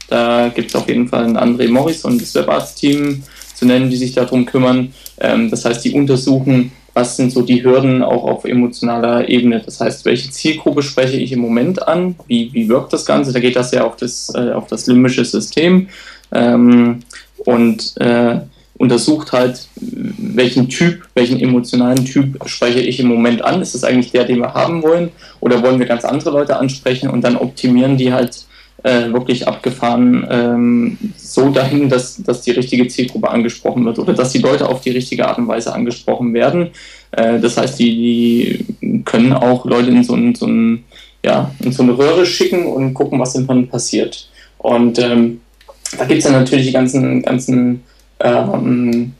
Da 0.07 0.49
gibt 0.49 0.69
es 0.69 0.75
auf 0.75 0.87
jeden 0.87 1.07
Fall 1.07 1.23
einen 1.23 1.37
André 1.37 1.69
Morris 1.69 2.03
und 2.03 2.21
das 2.21 2.35
Webarzt-Team 2.35 3.23
zu 3.55 3.65
nennen, 3.65 3.89
die 3.89 3.97
sich 3.97 4.13
darum 4.13 4.45
kümmern. 4.45 4.93
Ähm, 5.19 5.49
das 5.49 5.65
heißt, 5.65 5.83
die 5.85 5.93
untersuchen, 5.93 6.71
was 6.93 7.15
sind 7.17 7.31
so 7.31 7.41
die 7.41 7.63
Hürden 7.63 8.03
auch 8.03 8.23
auf 8.23 8.45
emotionaler 8.45 9.29
Ebene? 9.29 9.61
Das 9.63 9.79
heißt, 9.79 10.05
welche 10.05 10.29
Zielgruppe 10.29 10.81
spreche 10.81 11.17
ich 11.17 11.31
im 11.31 11.39
Moment 11.39 11.87
an? 11.87 12.15
Wie, 12.27 12.51
wie 12.53 12.67
wirkt 12.67 12.93
das 12.93 13.05
Ganze? 13.05 13.31
Da 13.31 13.39
geht 13.39 13.55
das 13.55 13.71
ja 13.71 13.85
auf 13.85 13.95
das, 13.95 14.31
äh, 14.35 14.51
auf 14.51 14.67
das 14.67 14.87
limbische 14.87 15.23
System 15.23 15.87
ähm, 16.31 16.99
und 17.37 17.95
äh, 17.97 18.39
untersucht 18.77 19.31
halt, 19.31 19.67
welchen 19.75 20.67
Typ, 20.67 21.03
welchen 21.13 21.39
emotionalen 21.39 22.03
Typ 22.03 22.39
spreche 22.47 22.79
ich 22.79 22.99
im 22.99 23.07
Moment 23.07 23.43
an? 23.43 23.61
Ist 23.61 23.75
das 23.75 23.83
eigentlich 23.83 24.11
der, 24.11 24.25
den 24.25 24.39
wir 24.39 24.55
haben 24.55 24.81
wollen? 24.81 25.11
Oder 25.39 25.61
wollen 25.61 25.79
wir 25.79 25.85
ganz 25.85 26.03
andere 26.03 26.31
Leute 26.31 26.57
ansprechen 26.57 27.09
und 27.09 27.21
dann 27.23 27.37
optimieren 27.37 27.95
die 27.97 28.11
halt 28.11 28.45
äh, 28.83 29.11
wirklich 29.11 29.47
abgefahren 29.47 30.27
ähm, 30.29 30.97
so 31.15 31.49
dahin, 31.49 31.89
dass, 31.89 32.21
dass 32.23 32.41
die 32.41 32.51
richtige 32.51 32.87
Zielgruppe 32.87 33.29
angesprochen 33.29 33.85
wird 33.85 33.99
oder 33.99 34.13
dass 34.13 34.31
die 34.31 34.39
Leute 34.39 34.67
auf 34.67 34.81
die 34.81 34.91
richtige 34.91 35.27
Art 35.27 35.37
und 35.37 35.47
Weise 35.47 35.73
angesprochen 35.73 36.33
werden. 36.33 36.71
Äh, 37.11 37.39
das 37.39 37.57
heißt, 37.57 37.79
die, 37.79 38.65
die 38.81 39.03
können 39.03 39.33
auch 39.33 39.65
Leute 39.65 39.91
in 39.91 40.03
so, 40.03 40.15
ein, 40.15 40.33
so 40.35 40.47
ein, 40.47 40.83
ja, 41.23 41.51
in 41.59 41.71
so 41.71 41.83
eine 41.83 41.97
Röhre 41.97 42.25
schicken 42.25 42.65
und 42.65 42.93
gucken, 42.93 43.19
was 43.19 43.33
dann 43.33 43.67
passiert. 43.67 44.29
Und 44.57 44.99
ähm, 44.99 45.41
da 45.97 46.05
gibt 46.05 46.19
es 46.19 46.23
dann 46.25 46.33
natürlich 46.33 46.67
die 46.67 46.73
ganzen, 46.73 47.21
ganzen 47.21 47.83
ähm, 48.19 49.13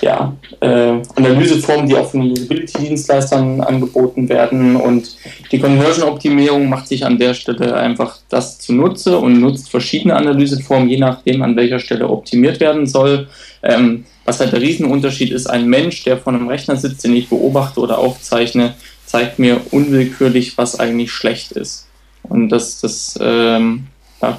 ja, 0.00 0.34
äh, 0.60 1.00
Analyseformen, 1.16 1.88
die 1.88 1.94
auch 1.94 2.10
von 2.10 2.30
Usability-Dienstleistern 2.30 3.60
angeboten 3.60 4.28
werden. 4.28 4.76
Und 4.76 5.16
die 5.50 5.58
Conversion-Optimierung 5.58 6.68
macht 6.68 6.88
sich 6.88 7.04
an 7.04 7.18
der 7.18 7.34
Stelle 7.34 7.74
einfach 7.74 8.18
das 8.28 8.58
zunutze 8.58 9.18
und 9.18 9.40
nutzt 9.40 9.70
verschiedene 9.70 10.16
Analyseformen, 10.16 10.88
je 10.88 10.98
nachdem, 10.98 11.42
an 11.42 11.56
welcher 11.56 11.78
Stelle 11.78 12.08
optimiert 12.08 12.60
werden 12.60 12.86
soll. 12.86 13.28
Ähm, 13.62 14.04
was 14.24 14.40
halt 14.40 14.52
der 14.52 14.60
Riesenunterschied 14.60 15.32
ist, 15.32 15.46
ein 15.46 15.68
Mensch, 15.68 16.04
der 16.04 16.16
vor 16.16 16.32
einem 16.32 16.48
Rechner 16.48 16.76
sitzt, 16.76 17.04
den 17.04 17.14
ich 17.14 17.28
beobachte 17.28 17.80
oder 17.80 17.98
aufzeichne, 17.98 18.74
zeigt 19.04 19.38
mir 19.38 19.60
unwillkürlich, 19.70 20.56
was 20.56 20.78
eigentlich 20.78 21.12
schlecht 21.12 21.52
ist. 21.52 21.86
Und 22.22 22.50
das, 22.50 22.80
das 22.80 23.18
ähm, 23.20 23.88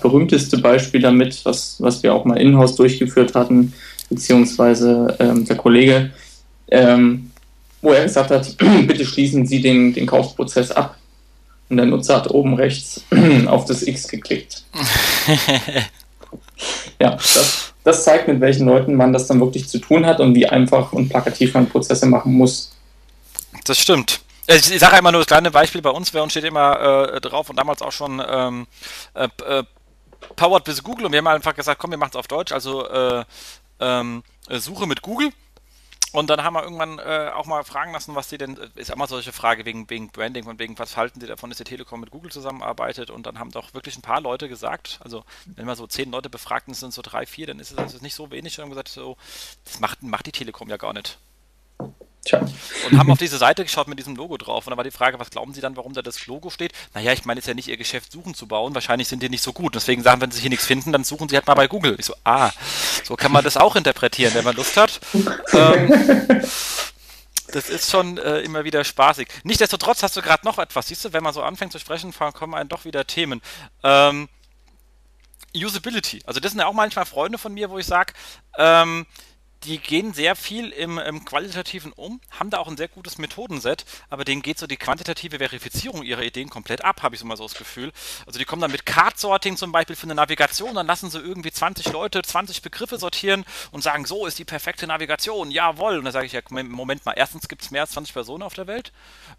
berühmteste 0.01 0.57
Beispiel 0.57 1.01
damit, 1.01 1.43
was, 1.43 1.75
was 1.79 2.01
wir 2.03 2.13
auch 2.13 2.25
mal 2.25 2.39
in-house 2.39 2.75
durchgeführt 2.75 3.35
hatten, 3.35 3.73
beziehungsweise 4.13 5.15
ähm, 5.19 5.45
der 5.45 5.57
Kollege, 5.57 6.11
ähm, 6.69 7.31
wo 7.81 7.91
er 7.91 8.03
gesagt 8.03 8.31
hat, 8.31 8.55
bitte 8.57 9.05
schließen 9.05 9.45
Sie 9.45 9.61
den, 9.61 9.93
den 9.93 10.05
Kaufprozess 10.05 10.71
ab. 10.71 10.97
Und 11.69 11.77
der 11.77 11.85
Nutzer 11.85 12.17
hat 12.17 12.29
oben 12.29 12.53
rechts 12.53 13.03
auf 13.47 13.65
das 13.65 13.83
X 13.83 14.07
geklickt. 14.07 14.63
ja, 16.99 17.11
das, 17.11 17.73
das 17.83 18.03
zeigt, 18.03 18.27
mit 18.27 18.41
welchen 18.41 18.67
Leuten 18.67 18.95
man 18.95 19.13
das 19.13 19.27
dann 19.27 19.39
wirklich 19.39 19.67
zu 19.67 19.79
tun 19.79 20.05
hat 20.05 20.19
und 20.19 20.35
wie 20.35 20.47
einfach 20.47 20.93
und 20.93 21.09
plakativ 21.09 21.53
man 21.53 21.67
Prozesse 21.67 22.05
machen 22.05 22.33
muss. 22.33 22.71
Das 23.65 23.77
stimmt. 23.77 24.21
Ich, 24.47 24.71
ich 24.71 24.79
sage 24.79 24.97
einmal 24.97 25.11
nur 25.11 25.21
das 25.21 25.27
kleine 25.27 25.51
Beispiel 25.51 25.81
bei 25.81 25.89
uns, 25.89 26.11
bei 26.11 26.21
uns 26.21 26.33
steht 26.33 26.43
immer 26.43 27.13
äh, 27.13 27.21
drauf 27.21 27.49
und 27.49 27.55
damals 27.55 27.81
auch 27.81 27.91
schon 27.91 28.21
ähm, 28.25 28.67
äh, 29.13 29.27
äh 29.45 29.63
Powered 30.35 30.63
bis 30.63 30.81
Google 30.81 31.05
und 31.05 31.11
wir 31.11 31.19
haben 31.19 31.27
einfach 31.27 31.53
gesagt, 31.53 31.79
komm, 31.79 31.91
wir 31.91 31.97
machen 31.97 32.11
es 32.13 32.15
auf 32.15 32.27
Deutsch, 32.27 32.51
also 32.51 32.87
äh, 32.87 33.23
ähm, 33.83 34.23
äh, 34.47 34.59
Suche 34.59 34.87
mit 34.87 35.01
Google. 35.01 35.31
Und 36.13 36.29
dann 36.29 36.43
haben 36.43 36.53
wir 36.53 36.61
irgendwann 36.61 36.99
äh, 36.99 37.31
auch 37.33 37.47
mal 37.47 37.63
fragen 37.63 37.91
lassen, 37.91 38.13
was 38.13 38.27
die 38.27 38.37
denn, 38.37 38.55
äh, 38.55 38.69
ist 38.75 38.91
immer 38.91 39.07
solche 39.07 39.31
Frage 39.31 39.65
wegen, 39.65 39.89
wegen 39.89 40.09
Branding 40.09 40.45
und 40.45 40.59
wegen, 40.59 40.77
was 40.77 40.95
halten 40.95 41.19
sie 41.19 41.25
davon, 41.25 41.49
dass 41.49 41.57
die 41.57 41.63
Telekom 41.63 41.99
mit 41.99 42.11
Google 42.11 42.31
zusammenarbeitet. 42.31 43.09
Und 43.09 43.25
dann 43.25 43.39
haben 43.39 43.51
doch 43.51 43.73
wirklich 43.73 43.97
ein 43.97 44.03
paar 44.03 44.21
Leute 44.21 44.47
gesagt, 44.47 44.99
also 45.03 45.25
wenn 45.45 45.65
wir 45.65 45.75
so 45.75 45.87
zehn 45.87 46.11
Leute 46.11 46.29
befragt, 46.29 46.73
sind 46.75 46.93
so 46.93 47.01
drei, 47.01 47.25
vier, 47.25 47.47
dann 47.47 47.59
ist 47.59 47.71
es 47.71 47.77
also 47.79 47.97
nicht 47.97 48.13
so 48.13 48.29
wenig. 48.29 48.57
Und 48.57 48.63
haben 48.63 48.69
gesagt, 48.69 48.89
so, 48.89 49.17
das 49.65 49.79
macht, 49.79 50.03
macht 50.03 50.27
die 50.27 50.31
Telekom 50.31 50.69
ja 50.69 50.77
gar 50.77 50.93
nicht. 50.93 51.17
Tja. 52.25 52.39
Und 52.89 52.97
haben 52.97 53.11
auf 53.11 53.17
diese 53.17 53.37
Seite 53.37 53.63
geschaut 53.63 53.87
mit 53.87 53.99
diesem 53.99 54.15
Logo 54.15 54.37
drauf. 54.37 54.65
Und 54.65 54.71
da 54.71 54.77
war 54.77 54.83
die 54.83 54.91
Frage, 54.91 55.19
was 55.19 55.29
glauben 55.29 55.53
Sie 55.53 55.59
dann, 55.59 55.75
warum 55.75 55.93
da 55.93 56.01
das 56.01 56.25
Logo 56.25 56.49
steht? 56.49 56.71
Naja, 56.93 57.11
ich 57.11 57.25
meine, 57.25 57.39
es 57.39 57.43
ist 57.43 57.47
ja 57.49 57.53
nicht 57.53 57.67
Ihr 57.67 57.77
Geschäft, 57.77 58.11
Suchen 58.11 58.33
zu 58.33 58.47
bauen. 58.47 58.73
Wahrscheinlich 58.73 59.09
sind 59.09 59.21
die 59.21 59.29
nicht 59.29 59.43
so 59.43 59.51
gut. 59.51 59.75
Deswegen 59.75 60.03
sagen, 60.03 60.21
wenn 60.21 60.31
Sie 60.31 60.39
hier 60.39 60.49
nichts 60.49 60.65
finden, 60.65 60.93
dann 60.93 61.03
suchen 61.03 61.27
Sie 61.27 61.35
halt 61.35 61.47
mal 61.47 61.55
bei 61.55 61.67
Google. 61.67 61.95
Ich 61.99 62.05
so, 62.05 62.15
ah, 62.23 62.51
so 63.03 63.15
kann 63.15 63.31
man 63.31 63.43
das 63.43 63.57
auch 63.57 63.75
interpretieren, 63.75 64.33
wenn 64.35 64.45
man 64.45 64.55
Lust 64.55 64.77
hat. 64.77 65.01
Ähm, 65.53 66.41
das 67.51 67.69
ist 67.69 67.91
schon 67.91 68.17
äh, 68.17 68.39
immer 68.39 68.63
wieder 68.63 68.83
spaßig. 68.83 69.27
Nichtsdestotrotz 69.43 70.01
hast 70.01 70.15
du 70.15 70.21
gerade 70.21 70.45
noch 70.45 70.59
etwas. 70.59 70.87
Siehst 70.87 71.03
du, 71.03 71.13
wenn 71.13 71.23
man 71.23 71.33
so 71.33 71.43
anfängt 71.43 71.73
zu 71.73 71.79
sprechen, 71.79 72.13
kommen 72.13 72.53
einem 72.53 72.69
doch 72.69 72.85
wieder 72.85 73.05
Themen. 73.05 73.41
Ähm, 73.83 74.29
Usability. 75.55 76.23
Also 76.25 76.39
das 76.39 76.51
sind 76.51 76.61
ja 76.61 76.67
auch 76.67 76.73
manchmal 76.73 77.05
Freunde 77.05 77.37
von 77.37 77.53
mir, 77.53 77.69
wo 77.69 77.77
ich 77.77 77.85
sage, 77.85 78.13
ähm, 78.57 79.05
die 79.63 79.79
gehen 79.79 80.13
sehr 80.13 80.35
viel 80.35 80.69
im, 80.69 80.97
im, 80.97 81.25
Qualitativen 81.25 81.93
um, 81.93 82.19
haben 82.31 82.49
da 82.49 82.57
auch 82.57 82.67
ein 82.67 82.77
sehr 82.77 82.87
gutes 82.87 83.17
Methodenset, 83.17 83.85
aber 84.09 84.25
denen 84.25 84.41
geht 84.41 84.57
so 84.57 84.67
die 84.67 84.77
quantitative 84.77 85.37
Verifizierung 85.37 86.03
ihrer 86.03 86.23
Ideen 86.23 86.49
komplett 86.49 86.83
ab, 86.83 87.01
habe 87.03 87.15
ich 87.15 87.21
so 87.21 87.27
mal 87.27 87.37
so 87.37 87.43
das 87.43 87.55
Gefühl. 87.55 87.91
Also 88.25 88.39
die 88.39 88.45
kommen 88.45 88.61
dann 88.61 88.71
mit 88.71 88.85
Card-Sorting 88.85 89.57
zum 89.57 89.71
Beispiel 89.71 89.95
für 89.95 90.03
eine 90.03 90.15
Navigation, 90.15 90.75
dann 90.75 90.87
lassen 90.87 91.09
sie 91.09 91.19
irgendwie 91.19 91.51
20 91.51 91.91
Leute 91.91 92.21
20 92.21 92.61
Begriffe 92.61 92.97
sortieren 92.97 93.45
und 93.71 93.81
sagen, 93.81 94.05
so 94.05 94.25
ist 94.25 94.39
die 94.39 94.45
perfekte 94.45 94.87
Navigation, 94.87 95.51
jawohl. 95.51 95.97
Und 95.97 96.05
dann 96.05 96.13
sage 96.13 96.25
ich 96.25 96.33
ja, 96.33 96.41
Moment 96.49 97.05
mal, 97.05 97.13
erstens 97.13 97.47
gibt 97.47 97.61
es 97.61 97.71
mehr 97.71 97.81
als 97.81 97.91
20 97.91 98.13
Personen 98.13 98.43
auf 98.43 98.53
der 98.53 98.67
Welt. 98.67 98.91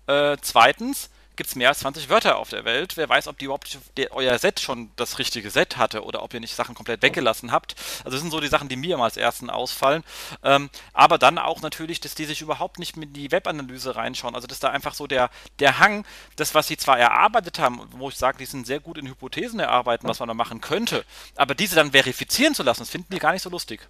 Äh, 0.06 0.36
zweitens, 0.40 1.10
gibt 1.36 1.50
es 1.50 1.56
mehr 1.56 1.68
als 1.68 1.80
20 1.80 2.08
Wörter 2.08 2.36
auf 2.36 2.50
der 2.50 2.64
Welt. 2.64 2.96
Wer 2.96 3.08
weiß, 3.08 3.28
ob 3.28 3.38
die 3.38 3.46
überhaupt 3.46 3.78
der, 3.96 4.12
euer 4.12 4.38
Set 4.38 4.60
schon 4.60 4.90
das 4.96 5.18
richtige 5.18 5.50
Set 5.50 5.76
hatte 5.76 6.04
oder 6.04 6.22
ob 6.22 6.34
ihr 6.34 6.40
nicht 6.40 6.54
Sachen 6.54 6.74
komplett 6.74 7.02
weggelassen 7.02 7.52
habt. 7.52 7.74
Also 7.98 8.12
das 8.12 8.20
sind 8.20 8.30
so 8.30 8.40
die 8.40 8.48
Sachen, 8.48 8.68
die 8.68 8.76
mir 8.76 8.96
mal 8.96 9.04
als 9.04 9.16
ersten 9.16 9.50
ausfallen. 9.50 10.04
Ähm, 10.42 10.70
aber 10.92 11.18
dann 11.18 11.38
auch 11.38 11.62
natürlich, 11.62 12.00
dass 12.00 12.14
die 12.14 12.24
sich 12.24 12.40
überhaupt 12.40 12.78
nicht 12.78 12.96
mit 12.96 13.16
die 13.16 13.30
Webanalyse 13.30 13.96
reinschauen. 13.96 14.34
Also 14.34 14.46
dass 14.46 14.60
da 14.60 14.70
einfach 14.70 14.94
so 14.94 15.06
der, 15.06 15.30
der 15.58 15.78
Hang, 15.78 16.04
das, 16.36 16.54
was 16.54 16.66
sie 16.66 16.76
zwar 16.76 16.98
erarbeitet 16.98 17.58
haben, 17.58 17.80
wo 17.92 18.08
ich 18.08 18.16
sage, 18.16 18.38
die 18.38 18.46
sind 18.46 18.66
sehr 18.66 18.80
gut 18.80 18.98
in 18.98 19.06
Hypothesen 19.06 19.60
erarbeiten, 19.60 20.08
was 20.08 20.20
man 20.20 20.28
da 20.28 20.34
machen 20.34 20.60
könnte, 20.60 21.04
aber 21.36 21.54
diese 21.54 21.74
dann 21.74 21.92
verifizieren 21.92 22.54
zu 22.54 22.62
lassen, 22.62 22.80
das 22.80 22.90
finden 22.90 23.12
die 23.12 23.18
gar 23.18 23.32
nicht 23.32 23.42
so 23.42 23.50
lustig. 23.50 23.80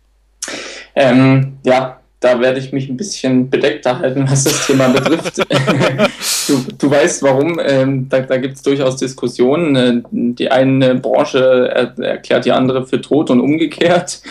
Ähm, 0.94 1.58
ja, 1.64 2.00
da 2.24 2.40
werde 2.40 2.58
ich 2.58 2.72
mich 2.72 2.88
ein 2.88 2.96
bisschen 2.96 3.50
bedeckter 3.50 3.98
halten, 3.98 4.26
was 4.26 4.44
das 4.44 4.66
Thema 4.66 4.88
betrifft. 4.88 5.38
du, 6.48 6.64
du 6.78 6.90
weißt 6.90 7.22
warum, 7.22 7.60
ähm, 7.62 8.08
da, 8.08 8.20
da 8.20 8.38
gibt 8.38 8.54
es 8.54 8.62
durchaus 8.62 8.96
Diskussionen. 8.96 9.76
Äh, 9.76 10.02
die 10.10 10.50
eine 10.50 10.94
Branche 10.94 11.70
er, 11.70 11.98
erklärt 12.02 12.46
die 12.46 12.52
andere 12.52 12.86
für 12.86 13.00
tot 13.02 13.28
und 13.28 13.40
umgekehrt. 13.40 14.22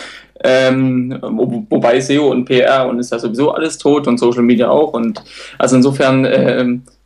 Ähm, 0.43 1.19
wo, 1.21 1.65
wobei 1.69 2.01
SEO 2.01 2.31
und 2.31 2.45
PR 2.45 2.87
und 2.89 2.97
ist 2.97 3.11
ja 3.11 3.19
sowieso 3.19 3.51
alles 3.51 3.77
tot 3.77 4.07
und 4.07 4.17
Social 4.17 4.41
Media 4.41 4.69
auch. 4.69 4.93
Und 4.93 5.23
also 5.59 5.75
insofern, 5.75 6.25
äh, 6.25 6.65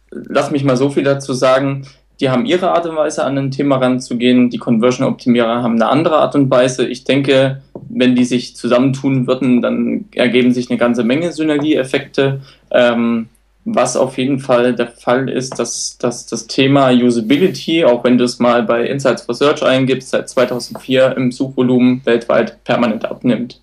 lass 0.10 0.52
mich 0.52 0.64
mal 0.64 0.78
so 0.78 0.90
viel 0.90 1.04
dazu 1.04 1.34
sagen 1.34 1.86
die 2.20 2.30
haben 2.30 2.46
ihre 2.46 2.72
Art 2.72 2.86
und 2.86 2.96
Weise, 2.96 3.24
an 3.24 3.38
ein 3.38 3.52
Thema 3.52 3.78
ranzugehen. 3.78 4.50
Die 4.50 4.58
Conversion-Optimierer 4.58 5.62
haben 5.62 5.76
eine 5.76 5.88
andere 5.88 6.18
Art 6.18 6.36
und 6.36 6.50
Weise. 6.50 6.88
Ich 6.88 7.04
denke, 7.04 7.62
wenn 7.90 8.16
die 8.16 8.26
sich 8.26 8.56
zusammentun 8.56 9.28
würden, 9.28 9.62
dann 9.62 10.06
ergeben 10.16 10.52
sich 10.52 10.70
eine 10.70 10.80
ganze 10.80 11.04
Menge 11.04 11.32
Synergieeffekte. 11.32 12.42
Ähm, 12.72 13.30
was 13.70 13.98
auf 13.98 14.18
jeden 14.18 14.40
Fall 14.40 14.76
der 14.76 14.88
Fall 14.88 15.30
ist, 15.30 15.60
dass, 15.60 15.98
dass 15.98 16.26
das 16.26 16.48
Thema 16.48 16.90
Usability, 16.90 17.84
auch 17.84 18.04
wenn 18.06 18.18
du 18.18 18.24
es 18.24 18.40
mal 18.40 18.64
bei 18.64 18.88
Insights 18.88 19.24
for 19.24 19.36
Search 19.36 19.62
eingibst, 19.62 20.10
seit 20.10 20.30
2004 20.30 21.18
im 21.18 21.34
Suchvolumen 21.34 22.02
weltweit 22.06 22.64
permanent 22.64 23.04
abnimmt. 23.04 23.60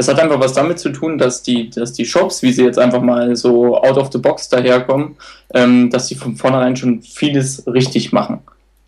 Das 0.00 0.08
hat 0.08 0.18
einfach 0.18 0.40
was 0.40 0.54
damit 0.54 0.78
zu 0.78 0.88
tun, 0.88 1.18
dass 1.18 1.42
die, 1.42 1.68
dass 1.68 1.92
die 1.92 2.06
Shops, 2.06 2.42
wie 2.42 2.52
sie 2.52 2.64
jetzt 2.64 2.78
einfach 2.78 3.02
mal 3.02 3.36
so 3.36 3.76
out 3.76 3.98
of 3.98 4.10
the 4.10 4.16
box 4.16 4.48
daherkommen, 4.48 5.16
ähm, 5.52 5.90
dass 5.90 6.08
sie 6.08 6.14
von 6.14 6.36
vornherein 6.36 6.74
schon 6.74 7.02
vieles 7.02 7.66
richtig 7.66 8.10
machen. 8.10 8.38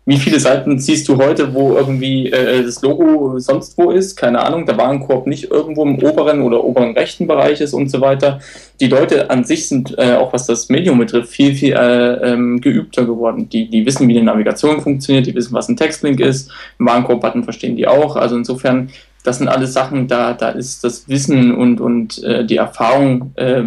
Wie 0.07 0.17
viele 0.17 0.39
Seiten 0.39 0.79
siehst 0.79 1.07
du 1.07 1.17
heute, 1.17 1.53
wo 1.53 1.75
irgendwie 1.75 2.31
äh, 2.31 2.63
das 2.63 2.81
Logo 2.81 3.37
sonst 3.37 3.77
wo 3.77 3.91
ist? 3.91 4.15
Keine 4.15 4.39
Ahnung, 4.41 4.65
der 4.65 4.75
Warenkorb 4.75 5.27
nicht 5.27 5.51
irgendwo 5.51 5.83
im 5.83 5.99
oberen 5.99 6.41
oder 6.41 6.63
oberen 6.63 6.93
rechten 6.97 7.27
Bereich 7.27 7.61
ist 7.61 7.73
und 7.73 7.91
so 7.91 8.01
weiter. 8.01 8.39
Die 8.79 8.87
Leute 8.87 9.29
an 9.29 9.43
sich 9.43 9.69
sind, 9.69 9.95
äh, 9.99 10.15
auch 10.15 10.33
was 10.33 10.47
das 10.47 10.67
Medium 10.69 10.97
betrifft, 10.97 11.29
viel, 11.29 11.53
viel 11.53 11.73
äh, 11.73 12.33
ähm, 12.33 12.59
geübter 12.59 13.05
geworden. 13.05 13.49
Die, 13.49 13.69
die 13.69 13.85
wissen, 13.85 14.07
wie 14.07 14.15
die 14.15 14.21
Navigation 14.23 14.81
funktioniert, 14.81 15.27
die 15.27 15.35
wissen, 15.35 15.53
was 15.53 15.69
ein 15.69 15.77
Textlink 15.77 16.19
ist. 16.19 16.49
Ein 16.79 16.87
Warenkorb-Button 16.87 17.43
verstehen 17.43 17.75
die 17.75 17.87
auch. 17.87 18.15
Also 18.15 18.35
insofern 18.35 18.89
das 19.23 19.37
sind 19.37 19.47
alles 19.47 19.73
Sachen, 19.73 20.07
da, 20.07 20.33
da 20.33 20.49
ist 20.49 20.83
das 20.83 21.07
Wissen 21.07 21.55
und, 21.55 21.79
und 21.79 22.21
äh, 22.23 22.45
die 22.45 22.57
Erfahrung 22.57 23.31
äh, 23.35 23.63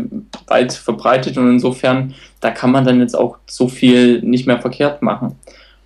weit 0.46 0.74
verbreitet 0.74 1.38
und 1.38 1.50
insofern, 1.50 2.14
da 2.40 2.50
kann 2.50 2.70
man 2.70 2.84
dann 2.84 3.00
jetzt 3.00 3.18
auch 3.18 3.38
so 3.46 3.68
viel 3.68 4.20
nicht 4.22 4.46
mehr 4.46 4.60
verkehrt 4.60 5.02
machen. 5.02 5.36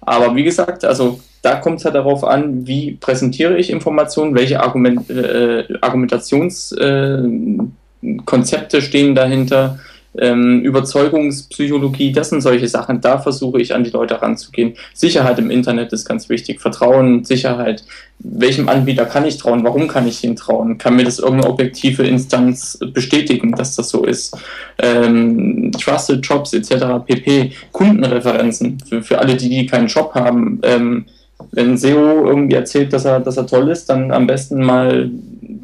Aber 0.01 0.35
wie 0.35 0.45
gesagt, 0.45 0.85
also 0.85 1.21
da 1.43 1.57
kommt 1.57 1.79
es 1.79 1.85
ja 1.85 1.93
halt 1.93 1.97
darauf 1.97 2.25
an, 2.25 2.67
wie 2.67 2.93
präsentiere 2.93 3.59
ich 3.59 3.71
Informationen, 3.71 4.35
welche 4.35 4.61
Argument, 4.61 5.09
äh, 5.09 5.65
Argumentationskonzepte 5.81 8.77
äh, 8.77 8.83
stehen 8.83 9.15
dahinter, 9.15 9.79
ähm, 10.19 10.63
Überzeugungspsychologie, 10.63 12.13
das 12.13 12.31
sind 12.31 12.41
solche 12.41 12.69
Sachen, 12.69 13.01
da 13.01 13.19
versuche 13.19 13.61
ich 13.61 13.75
an 13.75 13.85
die 13.85 13.91
Leute 13.91 14.21
ranzugehen. 14.21 14.75
Sicherheit 14.93 15.39
im 15.39 15.51
Internet 15.51 15.93
ist 15.93 16.05
ganz 16.05 16.29
wichtig, 16.29 16.61
Vertrauen, 16.61 17.25
Sicherheit, 17.25 17.85
welchem 18.19 18.69
Anbieter 18.69 19.07
kann 19.07 19.25
ich 19.25 19.39
trauen, 19.39 19.65
warum 19.65 19.89
kann 19.89 20.07
ich 20.07 20.23
ihm 20.25 20.37
trauen, 20.37 20.79
kann 20.79 20.97
mir 20.97 21.05
das 21.05 21.19
irgendeine 21.19 21.53
objektive 21.53 22.03
Instanz 22.03 22.79
bestätigen, 22.93 23.53
dass 23.53 23.77
das 23.77 23.89
so 23.89 24.05
ist. 24.05 24.37
Ähm, 24.79 25.73
Trusted 25.73 26.25
Jobs 26.27 26.53
etc. 26.53 27.05
pp. 27.07 27.53
Kundenreferenzen 27.73 28.79
für, 28.87 29.03
für 29.03 29.19
alle, 29.19 29.37
die, 29.37 29.49
die 29.49 29.67
keinen 29.67 29.87
Job 29.87 30.15
haben. 30.15 30.61
Ähm, 30.65 31.07
wenn 31.53 31.79
SEO 31.79 32.27
irgendwie 32.27 32.57
erzählt, 32.57 32.93
dass 32.93 33.05
er, 33.07 33.21
dass 33.21 33.37
er 33.37 33.47
toll 33.47 33.71
ist, 33.71 33.89
dann 33.89 34.13
am 34.13 34.27
besten 34.27 34.63
mal 34.63 35.11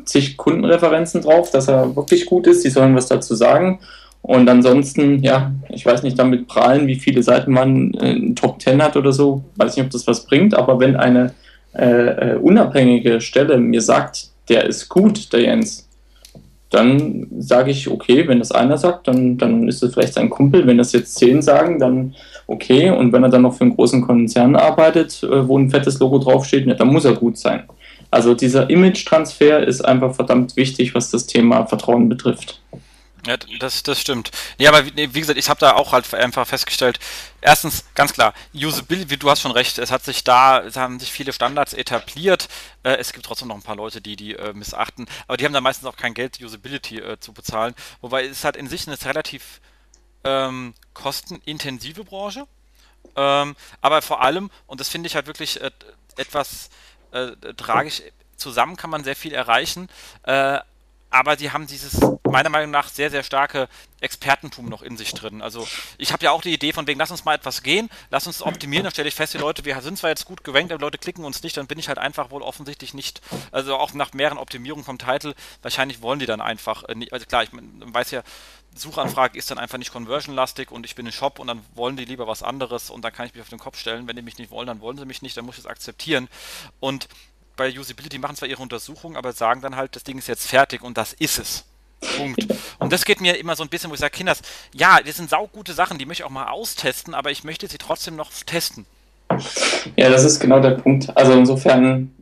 zig 0.05 0.37
Kundenreferenzen 0.37 1.21
drauf, 1.21 1.51
dass 1.51 1.69
er 1.69 1.95
wirklich 1.95 2.27
gut 2.27 2.47
ist. 2.47 2.63
Sie 2.63 2.71
sollen 2.71 2.97
was 2.97 3.07
dazu 3.07 3.35
sagen. 3.35 3.81
Und 4.27 4.49
ansonsten, 4.49 5.23
ja, 5.23 5.53
ich 5.69 5.87
weiß 5.87 6.03
nicht 6.03 6.19
damit 6.19 6.49
prahlen, 6.49 6.89
wie 6.89 6.97
viele 6.97 7.23
Seiten 7.23 7.53
man 7.53 7.93
in 7.93 8.35
Top 8.35 8.61
10 8.61 8.83
hat 8.83 8.97
oder 8.97 9.13
so. 9.13 9.45
Weiß 9.55 9.77
nicht, 9.77 9.85
ob 9.85 9.93
das 9.93 10.05
was 10.09 10.27
bringt, 10.27 10.53
aber 10.53 10.81
wenn 10.81 10.97
eine 10.97 11.33
äh, 11.79 12.33
äh, 12.33 12.37
unabhängige 12.37 13.21
Stelle 13.21 13.57
mir 13.59 13.81
sagt, 13.81 14.31
der 14.49 14.65
ist 14.65 14.89
gut, 14.89 15.33
der 15.33 15.43
Jens, 15.43 15.89
dann 16.71 17.29
sage 17.39 17.71
ich, 17.71 17.89
okay, 17.89 18.27
wenn 18.27 18.41
das 18.41 18.51
einer 18.51 18.77
sagt, 18.79 19.07
dann, 19.07 19.39
dann 19.39 19.69
ist 19.69 19.85
es 19.85 19.95
vielleicht 19.95 20.15
sein 20.15 20.29
Kumpel. 20.29 20.67
Wenn 20.67 20.79
das 20.79 20.93
jetzt 20.93 21.15
zehn 21.15 21.41
sagen, 21.41 21.79
dann 21.79 22.17
okay. 22.49 22.91
Und 22.91 23.13
wenn 23.13 23.23
er 23.23 23.29
dann 23.29 23.43
noch 23.43 23.55
für 23.55 23.63
einen 23.63 23.77
großen 23.77 24.03
Konzern 24.03 24.57
arbeitet, 24.57 25.23
äh, 25.23 25.47
wo 25.47 25.57
ein 25.57 25.71
fettes 25.71 26.01
Logo 26.01 26.19
draufsteht, 26.19 26.67
ja, 26.67 26.75
dann 26.75 26.89
muss 26.89 27.05
er 27.05 27.15
gut 27.15 27.39
sein. 27.39 27.63
Also 28.11 28.35
dieser 28.35 28.69
Image-Transfer 28.69 29.65
ist 29.65 29.83
einfach 29.83 30.17
verdammt 30.17 30.57
wichtig, 30.57 30.97
was 30.97 31.13
das 31.13 31.27
Thema 31.27 31.65
Vertrauen 31.67 32.09
betrifft. 32.09 32.61
Ja, 33.27 33.37
das, 33.59 33.83
das 33.83 34.01
stimmt. 34.01 34.31
Nee, 34.59 34.69
aber 34.69 34.87
wie, 34.87 35.15
wie 35.15 35.21
gesagt, 35.21 35.39
ich 35.39 35.49
habe 35.49 35.59
da 35.59 35.73
auch 35.73 35.93
halt 35.93 36.13
einfach 36.15 36.47
festgestellt, 36.47 37.01
erstens, 37.41 37.85
ganz 37.95 38.13
klar, 38.13 38.35
Usability, 38.55 39.17
du 39.17 39.29
hast 39.29 39.41
schon 39.41 39.51
recht, 39.51 39.79
es 39.79 39.91
hat 39.91 40.05
sich 40.05 40.23
da, 40.23 40.61
es 40.61 40.77
haben 40.77 41.01
sich 41.01 41.11
viele 41.11 41.33
Standards 41.33 41.73
etabliert. 41.73 42.49
Äh, 42.85 42.97
es 42.99 43.13
gibt 43.13 43.27
trotzdem 43.27 43.49
noch 43.49 43.57
ein 43.57 43.63
paar 43.63 43.75
Leute, 43.75 44.01
die 44.01 44.15
die 44.15 44.35
äh, 44.35 44.53
missachten, 44.53 45.07
aber 45.27 45.37
die 45.37 45.45
haben 45.45 45.53
da 45.53 45.61
meistens 45.61 45.89
auch 45.89 45.97
kein 45.97 46.15
Geld, 46.15 46.41
Usability 46.41 47.01
äh, 47.01 47.19
zu 47.19 47.33
bezahlen. 47.33 47.75
Wobei 48.01 48.25
es 48.27 48.45
halt 48.45 48.57
in 48.57 48.69
sich 48.69 48.87
eine 48.87 49.01
relativ 49.05 49.61
ähm, 50.23 50.75
kostenintensive 50.95 52.05
Branche. 52.05 52.47
Ähm, 53.17 53.57
aber 53.81 54.03
vor 54.03 54.23
allem, 54.23 54.51
und 54.67 54.81
das 54.81 54.89
finde 54.89 55.09
ich 55.09 55.17
halt 55.17 55.27
wirklich 55.27 55.61
äh, 55.61 55.71
etwas 56.17 56.71
äh, 57.11 57.33
tragisch, 57.57 58.03
zusammen 58.37 58.77
kann 58.77 58.91
man 58.91 59.03
sehr 59.03 59.17
viel 59.17 59.33
erreichen 59.33 59.89
äh, 60.25 60.59
aber 61.17 61.39
sie 61.39 61.51
haben 61.51 61.67
dieses 61.67 61.99
meiner 62.31 62.51
Meinung 62.51 62.71
nach 62.71 62.89
sehr, 62.89 63.11
sehr 63.11 63.23
starke 63.23 63.69
Expertentum 64.01 64.69
noch 64.69 64.83
in 64.83 64.99
sich 64.99 65.15
drin. 65.15 65.41
Also 65.41 65.67
ich 65.97 66.13
habe 66.13 66.25
ja 66.25 66.31
auch 66.31 66.43
die 66.43 66.53
Idee 66.53 66.73
von 66.75 66.87
wegen, 66.87 66.99
lass 66.99 67.11
uns 67.11 67.25
mal 67.25 67.35
etwas 67.35 67.63
gehen, 67.63 67.89
lass 68.11 68.27
uns 68.27 68.43
optimieren, 68.43 68.85
dann 68.85 68.93
stelle 68.93 69.09
ich 69.09 69.15
fest, 69.15 69.33
die 69.33 69.39
Leute, 69.39 69.65
wir 69.65 69.81
sind 69.81 69.97
zwar 69.97 70.11
jetzt 70.11 70.27
gut 70.27 70.45
gerankt, 70.45 70.73
aber 70.73 70.81
Leute 70.83 70.99
klicken 70.99 71.25
uns 71.25 71.43
nicht, 71.43 71.57
dann 71.57 71.67
bin 71.67 71.79
ich 71.79 71.89
halt 71.89 71.99
einfach 71.99 72.31
wohl 72.31 72.43
offensichtlich 72.43 72.93
nicht, 72.93 73.23
also 73.53 73.77
auch 73.77 73.95
nach 73.95 74.13
mehreren 74.13 74.37
Optimierungen 74.37 74.85
vom 74.85 74.99
Titel, 74.99 75.35
wahrscheinlich 75.63 76.03
wollen 76.03 76.19
die 76.19 76.27
dann 76.27 76.43
einfach 76.43 76.85
äh, 76.85 76.95
nicht, 76.95 77.15
also 77.15 77.25
klar, 77.25 77.43
ich 77.43 77.51
weiß 77.53 78.11
ja, 78.11 78.23
Suchanfrage 78.75 79.39
ist 79.39 79.51
dann 79.51 79.57
einfach 79.57 79.79
nicht 79.79 79.93
conversionlastig 79.93 80.71
und 80.71 80.85
ich 80.85 80.95
bin 80.95 81.07
ein 81.07 81.13
Shop 81.13 81.39
und 81.39 81.47
dann 81.47 81.65
wollen 81.75 81.97
die 81.97 82.05
lieber 82.05 82.27
was 82.27 82.43
anderes 82.43 82.91
und 82.91 83.03
dann 83.03 83.13
kann 83.15 83.27
ich 83.27 83.33
mich 83.33 83.41
auf 83.41 83.49
den 83.49 83.59
Kopf 83.59 83.79
stellen, 83.79 84.07
wenn 84.07 84.17
die 84.17 84.23
mich 84.23 84.37
nicht 84.37 84.51
wollen, 84.51 84.67
dann 84.67 84.83
wollen 84.83 84.99
sie 84.99 85.07
mich 85.07 85.23
nicht, 85.23 85.35
dann 85.39 85.47
muss 85.47 85.57
ich 85.57 85.65
es 85.65 85.67
akzeptieren. 85.67 86.29
Und 86.79 87.09
bei 87.57 87.77
Usability 87.79 88.19
machen 88.19 88.37
zwar 88.37 88.49
ihre 88.49 88.63
Untersuchungen, 88.63 89.17
aber 89.17 89.33
sagen 89.33 89.61
dann 89.63 89.77
halt, 89.77 89.97
das 89.97 90.05
Ding 90.05 90.19
ist 90.19 90.29
jetzt 90.29 90.47
fertig 90.47 90.83
und 90.83 90.97
das 90.97 91.13
ist 91.15 91.39
es. 91.39 91.65
Punkt. 92.19 92.47
Und 92.79 92.93
das 92.93 93.05
geht 93.05 93.21
mir 93.21 93.39
immer 93.39 93.57
so 93.57 93.63
ein 93.63 93.69
bisschen, 93.69 93.91
wo 93.91 93.95
ich 93.95 94.01
sage, 94.01 94.17
Kinders, 94.17 94.43
ja, 94.75 95.01
das 95.05 95.17
sind 95.17 95.31
saugute 95.31 95.73
Sachen, 95.73 95.99
die 95.99 96.07
möchte 96.07 96.23
ich 96.23 96.27
auch 96.27 96.31
mal 96.31 96.49
austesten, 96.49 97.15
aber 97.15 97.31
ich 97.31 97.43
möchte 97.45 97.67
sie 97.67 97.79
trotzdem 97.79 98.17
noch 98.17 98.31
testen. 98.45 98.85
Ja, 99.97 100.11
das 100.11 100.25
ist 100.25 100.39
genau 100.41 100.61
der 100.61 100.73
Punkt. 100.73 101.17
Also 101.17 101.33
insofern, 101.33 102.13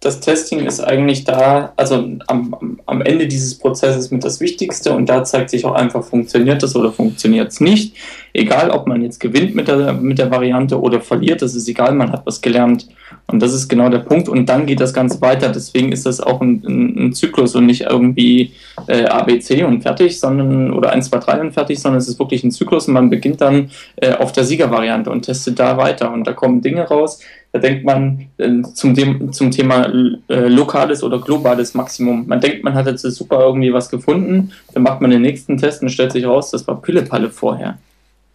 das 0.00 0.20
Testing 0.20 0.66
ist 0.66 0.80
eigentlich 0.80 1.24
da, 1.24 1.72
also 1.76 2.06
am, 2.26 2.78
am 2.84 3.00
Ende 3.02 3.26
dieses 3.26 3.58
Prozesses 3.58 4.10
mit 4.10 4.22
das 4.22 4.40
Wichtigste 4.40 4.92
und 4.92 5.06
da 5.06 5.24
zeigt 5.24 5.50
sich 5.50 5.64
auch 5.64 5.74
einfach, 5.74 6.04
funktioniert 6.04 6.62
das 6.62 6.76
oder 6.76 6.92
funktioniert 6.92 7.50
es 7.50 7.60
nicht. 7.60 7.96
Egal, 8.34 8.70
ob 8.70 8.86
man 8.86 9.02
jetzt 9.02 9.18
gewinnt 9.20 9.54
mit 9.54 9.68
der, 9.68 9.94
mit 9.94 10.18
der 10.18 10.30
Variante 10.30 10.78
oder 10.80 11.00
verliert, 11.00 11.42
das 11.42 11.54
ist 11.54 11.68
egal, 11.68 11.94
man 11.94 12.12
hat 12.12 12.26
was 12.26 12.40
gelernt. 12.40 12.88
Und 13.26 13.40
das 13.42 13.54
ist 13.54 13.68
genau 13.68 13.88
der 13.88 14.00
Punkt. 14.00 14.28
Und 14.28 14.48
dann 14.48 14.66
geht 14.66 14.80
das 14.80 14.92
Ganze 14.92 15.20
weiter. 15.20 15.48
Deswegen 15.48 15.92
ist 15.92 16.04
das 16.04 16.20
auch 16.20 16.40
ein, 16.40 16.62
ein, 16.66 17.06
ein 17.06 17.12
Zyklus 17.12 17.54
und 17.54 17.66
nicht 17.66 17.82
irgendwie 17.82 18.52
äh, 18.86 19.04
ABC 19.04 19.64
und 19.64 19.82
fertig, 19.82 20.20
sondern 20.20 20.72
oder 20.72 20.90
1, 20.90 21.08
2, 21.08 21.18
3 21.18 21.40
und 21.40 21.52
fertig, 21.52 21.80
sondern 21.80 21.98
es 21.98 22.08
ist 22.08 22.18
wirklich 22.18 22.44
ein 22.44 22.50
Zyklus 22.50 22.86
und 22.86 22.94
man 22.94 23.10
beginnt 23.10 23.40
dann 23.40 23.70
äh, 23.96 24.12
auf 24.12 24.32
der 24.32 24.44
Siegervariante 24.44 25.10
und 25.10 25.22
testet 25.22 25.58
da 25.58 25.76
weiter. 25.78 26.12
Und 26.12 26.26
da 26.26 26.32
kommen 26.32 26.60
Dinge 26.60 26.82
raus, 26.82 27.20
da 27.52 27.60
denkt 27.60 27.84
man 27.84 28.26
äh, 28.36 28.62
zum, 28.74 28.94
dem, 28.94 29.32
zum 29.32 29.50
Thema 29.50 29.86
äh, 30.28 30.48
lokales 30.48 31.02
oder 31.02 31.20
globales 31.20 31.72
Maximum. 31.72 32.26
Man 32.26 32.40
denkt, 32.40 32.62
man 32.62 32.74
hat 32.74 32.86
jetzt 32.86 33.02
super 33.02 33.40
irgendwie 33.40 33.72
was 33.72 33.88
gefunden, 33.88 34.52
dann 34.74 34.82
macht 34.82 35.00
man 35.00 35.10
den 35.10 35.22
nächsten 35.22 35.56
Test 35.56 35.80
und 35.80 35.88
stellt 35.88 36.12
sich 36.12 36.26
raus, 36.26 36.50
das 36.50 36.66
war 36.66 36.82
Pillepalle 36.82 37.30
vorher. 37.30 37.78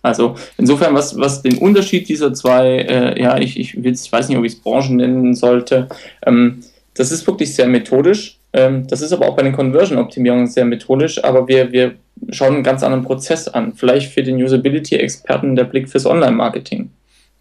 Also 0.01 0.35
insofern, 0.57 0.93
was, 0.93 1.17
was 1.17 1.41
den 1.41 1.57
Unterschied 1.57 2.07
dieser 2.07 2.33
zwei, 2.33 2.77
äh, 2.77 3.21
ja, 3.21 3.37
ich, 3.37 3.59
ich, 3.59 3.77
ich 3.77 4.11
weiß 4.11 4.29
nicht, 4.29 4.37
ob 4.37 4.45
ich 4.45 4.53
es 4.53 4.59
Branchen 4.59 4.95
nennen 4.95 5.35
sollte, 5.35 5.89
ähm, 6.25 6.63
das 6.95 7.11
ist 7.11 7.25
wirklich 7.27 7.53
sehr 7.53 7.67
methodisch. 7.67 8.39
Ähm, 8.51 8.87
das 8.87 9.01
ist 9.01 9.13
aber 9.13 9.27
auch 9.27 9.35
bei 9.35 9.43
den 9.43 9.53
Conversion-Optimierungen 9.53 10.47
sehr 10.47 10.65
methodisch, 10.65 11.23
aber 11.23 11.47
wir, 11.47 11.71
wir 11.71 11.95
schauen 12.29 12.55
einen 12.55 12.63
ganz 12.63 12.83
anderen 12.83 13.03
Prozess 13.03 13.47
an. 13.47 13.73
Vielleicht 13.73 14.11
für 14.11 14.23
den 14.23 14.41
Usability-Experten 14.41 15.55
der 15.55 15.65
Blick 15.65 15.89
fürs 15.89 16.05
Online-Marketing. 16.05 16.89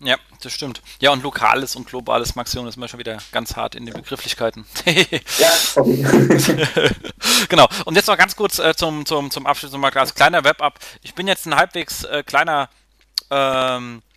Ja, 0.04 0.16
das 0.42 0.52
stimmt. 0.52 0.82
Ja, 1.00 1.10
und 1.10 1.22
lokales 1.22 1.76
und 1.76 1.86
globales 1.86 2.34
Maximum 2.34 2.68
ist 2.68 2.76
immer 2.76 2.88
schon 2.88 3.00
wieder 3.00 3.18
ganz 3.32 3.56
hart 3.56 3.74
in 3.74 3.86
den 3.86 3.94
Begrifflichkeiten. 3.94 4.64
ja, 4.86 5.50
sorry. 5.50 6.04
genau. 7.48 7.68
Und 7.84 7.96
jetzt 7.96 8.06
noch 8.06 8.16
ganz 8.16 8.36
kurz 8.36 8.58
äh, 8.58 8.74
zum, 8.74 9.04
zum, 9.06 9.30
zum 9.30 9.46
Abschluss 9.46 9.72
nochmal 9.72 9.92
als 9.96 10.14
kleiner 10.14 10.44
Web-Up. 10.44 10.78
Ich 11.02 11.14
bin 11.14 11.26
jetzt 11.26 11.46
ein 11.46 11.56
halbwegs 11.56 12.04
äh, 12.04 12.22
kleiner 12.22 12.68
ähm, 13.30 14.02
äh, 14.02 14.07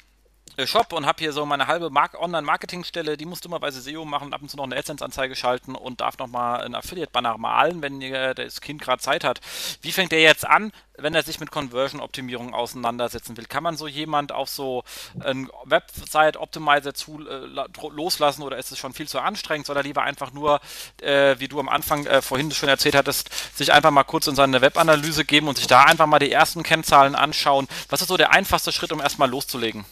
Shop 0.68 0.94
und 0.94 1.06
habe 1.06 1.20
hier 1.20 1.34
so 1.34 1.46
meine 1.46 1.68
halbe 1.68 1.90
Mark 1.90 2.20
Online-Marketing-Stelle, 2.20 3.18
die 3.18 3.26
muss 3.26 3.42
dummerweise 3.42 3.82
SEO 3.82 4.06
machen, 4.06 4.34
ab 4.34 4.42
und 4.42 4.50
zu 4.50 4.58
noch 4.58 4.64
eine 4.64 4.76
AdSense-Anzeige 4.78 5.36
schalten 5.36 5.76
und 5.76 6.02
darf 6.02 6.18
nochmal 6.18 6.62
ein 6.62 6.76
Affiliate-Banner 6.76 7.38
malen, 7.38 7.82
wenn 7.82 8.00
das 8.36 8.62
Kind 8.62 8.82
gerade 8.82 9.02
Zeit 9.02 9.24
hat. 9.24 9.40
Wie 9.82 9.92
fängt 9.92 10.12
der 10.12 10.22
jetzt 10.22 10.46
an, 10.48 10.72
wenn 10.98 11.16
er 11.16 11.24
sich 11.24 11.40
mit 11.40 11.52
Conversion-Optimierung 11.52 12.54
auseinandersetzen 12.54 13.38
will? 13.38 13.46
Kann 13.46 13.64
man 13.64 13.78
so 13.78 13.88
jemand 13.88 14.32
auf 14.32 14.50
so 14.50 14.84
ein 15.20 15.50
Website-Optimizer 15.66 16.90
äh, 16.90 17.90
loslassen 17.90 18.44
oder 18.44 18.58
ist 18.58 18.72
es 18.72 18.78
schon 18.78 18.94
viel 18.94 19.08
zu 19.08 19.20
anstrengend? 19.20 19.66
Soll 19.66 19.78
er 19.78 19.84
lieber 19.84 20.04
einfach 20.04 20.32
nur, 20.34 20.60
äh, 21.02 21.36
wie 21.40 21.48
du 21.48 21.60
am 21.60 21.70
Anfang 21.70 22.06
äh, 22.06 22.22
vorhin 22.22 22.52
schon 22.52 22.70
erzählt 22.70 22.96
hattest, 22.96 23.30
sich 23.58 23.74
einfach 23.74 23.92
mal 23.92 24.04
kurz 24.04 24.28
in 24.28 24.36
seine 24.36 24.62
Webanalyse 24.62 25.26
geben 25.26 25.48
und 25.48 25.58
sich 25.58 25.68
da 25.68 25.84
einfach 25.84 26.08
mal 26.08 26.20
die 26.20 26.32
ersten 26.32 26.64
Kennzahlen 26.64 27.16
anschauen? 27.16 27.68
Was 27.90 28.02
ist 28.02 28.08
so 28.08 28.18
der 28.18 28.32
einfachste 28.32 28.72
Schritt, 28.72 28.92
um 28.92 29.02
erstmal 29.02 29.30
loszulegen? 29.30 29.86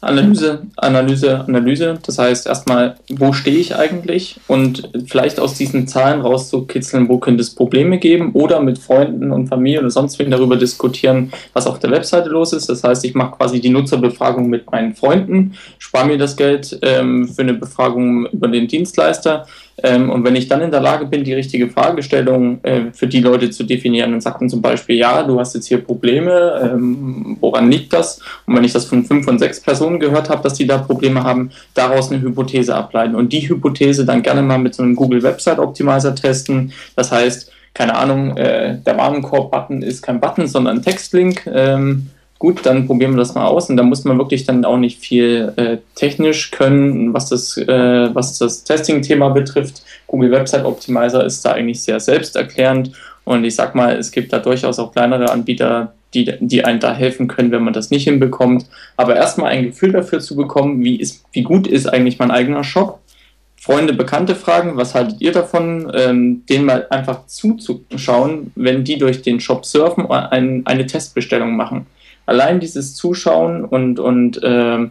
Analyse, 0.00 0.62
Analyse, 0.76 1.40
Analyse. 1.40 1.98
Das 2.04 2.18
heißt 2.18 2.46
erstmal, 2.46 2.96
wo 3.10 3.32
stehe 3.32 3.58
ich 3.58 3.74
eigentlich 3.74 4.38
und 4.46 4.90
vielleicht 5.06 5.40
aus 5.40 5.54
diesen 5.54 5.88
Zahlen 5.88 6.20
rauszukitzeln, 6.20 7.08
wo 7.08 7.18
könnte 7.18 7.40
es 7.40 7.54
Probleme 7.54 7.98
geben 7.98 8.32
oder 8.32 8.60
mit 8.60 8.78
Freunden 8.78 9.32
und 9.32 9.48
Familie 9.48 9.80
oder 9.80 9.90
sonst 9.90 10.18
wen 10.18 10.30
darüber 10.30 10.56
diskutieren, 10.56 11.32
was 11.52 11.66
auf 11.66 11.78
der 11.78 11.90
Webseite 11.90 12.28
los 12.28 12.52
ist. 12.52 12.68
Das 12.68 12.84
heißt, 12.84 13.04
ich 13.04 13.14
mache 13.14 13.36
quasi 13.36 13.60
die 13.60 13.70
Nutzerbefragung 13.70 14.48
mit 14.48 14.70
meinen 14.70 14.94
Freunden, 14.94 15.54
spare 15.78 16.06
mir 16.06 16.18
das 16.18 16.36
Geld 16.36 16.78
ähm, 16.82 17.28
für 17.28 17.42
eine 17.42 17.54
Befragung 17.54 18.26
über 18.26 18.48
den 18.48 18.68
Dienstleister 18.68 19.46
und 19.94 20.24
wenn 20.24 20.36
ich 20.36 20.48
dann 20.48 20.62
in 20.62 20.70
der 20.70 20.80
Lage 20.80 21.06
bin, 21.06 21.22
die 21.22 21.34
richtige 21.34 21.68
Fragestellung 21.68 22.62
äh, 22.64 22.92
für 22.92 23.06
die 23.06 23.20
Leute 23.20 23.50
zu 23.50 23.64
definieren 23.64 24.14
und 24.14 24.22
sagt 24.22 24.40
dann 24.40 24.48
zum 24.48 24.62
Beispiel, 24.62 24.96
ja, 24.96 25.22
du 25.22 25.38
hast 25.38 25.54
jetzt 25.54 25.66
hier 25.66 25.78
Probleme, 25.78 26.60
ähm, 26.62 27.36
woran 27.40 27.70
liegt 27.70 27.92
das? 27.92 28.20
Und 28.46 28.56
wenn 28.56 28.64
ich 28.64 28.72
das 28.72 28.86
von 28.86 29.04
fünf 29.04 29.24
von 29.24 29.38
sechs 29.38 29.60
Personen 29.60 30.00
gehört 30.00 30.30
habe, 30.30 30.42
dass 30.42 30.54
die 30.54 30.66
da 30.66 30.78
Probleme 30.78 31.22
haben, 31.22 31.50
daraus 31.74 32.10
eine 32.10 32.20
Hypothese 32.22 32.74
ableiten 32.74 33.14
und 33.14 33.32
die 33.32 33.48
Hypothese 33.48 34.04
dann 34.04 34.22
gerne 34.22 34.42
mal 34.42 34.58
mit 34.58 34.74
so 34.74 34.82
einem 34.82 34.96
Google 34.96 35.22
Website 35.22 35.58
Optimizer 35.58 36.14
testen. 36.14 36.72
Das 36.96 37.12
heißt, 37.12 37.52
keine 37.74 37.94
Ahnung, 37.94 38.36
äh, 38.36 38.78
der 38.78 38.96
Warenkorb-Button 38.96 39.82
ist 39.82 40.02
kein 40.02 40.20
Button, 40.20 40.46
sondern 40.46 40.78
ein 40.78 40.82
Textlink. 40.82 41.46
Ähm, 41.46 42.08
gut, 42.38 42.66
dann 42.66 42.86
probieren 42.86 43.12
wir 43.12 43.18
das 43.18 43.34
mal 43.34 43.46
aus. 43.46 43.70
Und 43.70 43.76
da 43.76 43.82
muss 43.82 44.04
man 44.04 44.18
wirklich 44.18 44.44
dann 44.44 44.64
auch 44.64 44.76
nicht 44.76 44.98
viel 44.98 45.52
äh, 45.56 45.78
technisch 45.94 46.50
können, 46.50 47.14
was 47.14 47.28
das, 47.28 47.56
äh, 47.56 48.14
was 48.14 48.38
das 48.38 48.64
Testing-Thema 48.64 49.30
betrifft. 49.30 49.82
Google 50.06 50.30
Website 50.32 50.64
Optimizer 50.64 51.24
ist 51.24 51.44
da 51.44 51.52
eigentlich 51.52 51.82
sehr 51.82 52.00
selbsterklärend. 52.00 52.92
Und 53.24 53.44
ich 53.44 53.56
sag 53.56 53.74
mal, 53.74 53.96
es 53.96 54.12
gibt 54.12 54.32
da 54.32 54.38
durchaus 54.38 54.78
auch 54.78 54.92
kleinere 54.92 55.30
Anbieter, 55.30 55.94
die, 56.14 56.32
die 56.40 56.64
einen 56.64 56.78
da 56.78 56.94
helfen 56.94 57.26
können, 57.26 57.50
wenn 57.50 57.64
man 57.64 57.72
das 57.72 57.90
nicht 57.90 58.04
hinbekommt. 58.04 58.66
Aber 58.96 59.16
erstmal 59.16 59.50
ein 59.50 59.64
Gefühl 59.64 59.92
dafür 59.92 60.20
zu 60.20 60.36
bekommen, 60.36 60.84
wie, 60.84 60.96
ist, 60.96 61.24
wie 61.32 61.42
gut 61.42 61.66
ist 61.66 61.86
eigentlich 61.86 62.18
mein 62.18 62.30
eigener 62.30 62.64
Shop. 62.64 63.00
Freunde, 63.60 63.94
Bekannte 63.94 64.36
fragen, 64.36 64.76
was 64.76 64.94
haltet 64.94 65.20
ihr 65.20 65.32
davon, 65.32 65.90
ähm, 65.92 66.44
denen 66.48 66.66
mal 66.66 66.86
einfach 66.90 67.26
zuzuschauen, 67.26 68.52
wenn 68.54 68.84
die 68.84 68.96
durch 68.96 69.22
den 69.22 69.40
Shop 69.40 69.64
surfen 69.66 70.04
und 70.04 70.12
ein, 70.12 70.64
eine 70.66 70.86
Testbestellung 70.86 71.56
machen 71.56 71.86
allein 72.26 72.60
dieses 72.60 72.94
Zuschauen 72.94 73.64
und, 73.64 73.98
und 73.98 74.40
ähm, 74.42 74.90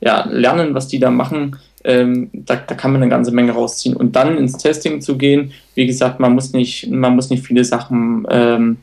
ja, 0.00 0.26
lernen, 0.30 0.74
was 0.74 0.88
die 0.88 1.00
da 1.00 1.10
machen, 1.10 1.56
ähm, 1.84 2.30
da, 2.32 2.56
da, 2.56 2.74
kann 2.74 2.92
man 2.92 3.02
eine 3.02 3.10
ganze 3.10 3.32
Menge 3.32 3.52
rausziehen. 3.52 3.96
Und 3.96 4.16
dann 4.16 4.38
ins 4.38 4.56
Testing 4.56 5.00
zu 5.00 5.18
gehen, 5.18 5.52
wie 5.74 5.86
gesagt, 5.86 6.20
man 6.20 6.32
muss 6.32 6.52
nicht, 6.52 6.90
man 6.90 7.14
muss 7.14 7.30
nicht 7.30 7.46
viele 7.46 7.64
Sachen, 7.64 8.26
ähm, 8.30 8.78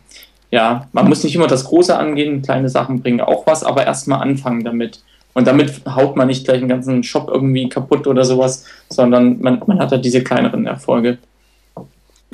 ja, 0.52 0.88
man 0.92 1.10
muss 1.10 1.24
nicht 1.24 1.36
immer 1.36 1.48
das 1.48 1.66
Große 1.66 1.98
angehen, 1.98 2.42
kleine 2.42 2.70
Sachen 2.70 3.02
bringen 3.02 3.22
auch 3.22 3.48
was, 3.48 3.64
aber 3.64 3.86
erstmal 3.86 4.22
anfangen 4.22 4.64
damit. 4.64 5.02
Und 5.34 5.48
damit 5.48 5.82
haut 5.88 6.16
man 6.16 6.28
nicht 6.28 6.46
gleich 6.46 6.60
einen 6.60 6.70
ganzen 6.70 7.04
Shop 7.04 7.30
irgendwie 7.32 7.68
kaputt 7.68 8.06
oder 8.06 8.24
sowas, 8.24 8.66
sondern 8.90 9.42
man, 9.42 9.62
man 9.66 9.80
hat 9.80 9.92
halt 9.92 10.06
diese 10.06 10.24
kleineren 10.24 10.68
Erfolge. 10.68 11.18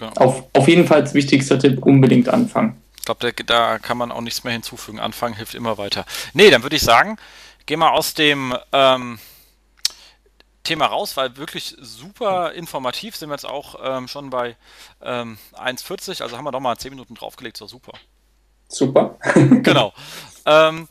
Ja. 0.02 0.12
Auf, 0.18 0.44
auf 0.54 0.68
jeden 0.68 0.86
Fall 0.86 1.02
das 1.02 1.14
wichtigste 1.14 1.58
Tipp, 1.58 1.86
unbedingt 1.86 2.30
anfangen 2.30 2.76
glaube, 3.18 3.44
da 3.44 3.80
kann 3.80 3.98
man 3.98 4.12
auch 4.12 4.22
nichts 4.22 4.44
mehr 4.44 4.54
hinzufügen. 4.54 5.00
Anfangen 5.00 5.36
hilft 5.36 5.56
immer 5.56 5.78
weiter. 5.78 6.06
Nee, 6.34 6.50
dann 6.50 6.64
würde 6.64 6.76
ich 6.76 6.82
sagen, 6.82 7.18
gehen 7.66 7.80
wir 7.80 7.94
aus 7.94 8.14
dem 8.14 8.56
ähm, 8.72 9.20
Thema 10.64 10.86
raus, 10.86 11.18
weil 11.18 11.36
wirklich 11.38 11.76
super 11.80 12.54
informativ 12.54 13.16
sind 13.16 13.30
wir 13.30 13.34
jetzt 13.36 13.48
auch 13.48 13.76
ähm, 13.84 14.08
schon 14.08 14.30
bei 14.30 14.56
ähm, 15.02 15.40
1,40, 15.54 16.22
also 16.22 16.38
haben 16.38 16.44
wir 16.46 16.52
doch 16.52 16.60
mal 16.60 16.78
10 16.78 16.92
Minuten 16.92 17.16
draufgelegt, 17.16 17.58
so 17.58 17.68
super. 17.68 17.94
Super. 18.68 19.18
genau. 19.34 19.94
Ähm, 20.46 20.88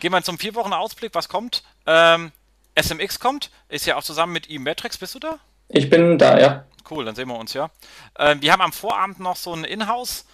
gehen 0.00 0.12
wir 0.12 0.22
zum 0.22 0.38
vier 0.38 0.54
Wochen 0.54 0.72
Ausblick, 0.72 1.14
was 1.14 1.28
kommt? 1.28 1.62
Ähm, 1.86 2.32
SMX 2.78 3.20
kommt, 3.20 3.50
ist 3.68 3.86
ja 3.86 3.96
auch 3.96 4.04
zusammen 4.04 4.34
mit 4.34 4.50
E-Matrix, 4.50 4.98
bist 4.98 5.14
du 5.14 5.18
da? 5.18 5.38
Ich 5.68 5.88
bin 5.88 6.18
da, 6.18 6.38
ja. 6.38 6.64
Cool, 6.90 7.04
dann 7.04 7.14
sehen 7.14 7.28
wir 7.28 7.36
uns 7.36 7.54
ja. 7.54 7.70
Ähm, 8.18 8.40
wir 8.40 8.52
haben 8.52 8.62
am 8.62 8.72
Vorabend 8.72 9.20
noch 9.20 9.36
so 9.36 9.54
ein 9.54 9.64
Inhouse- 9.64 10.24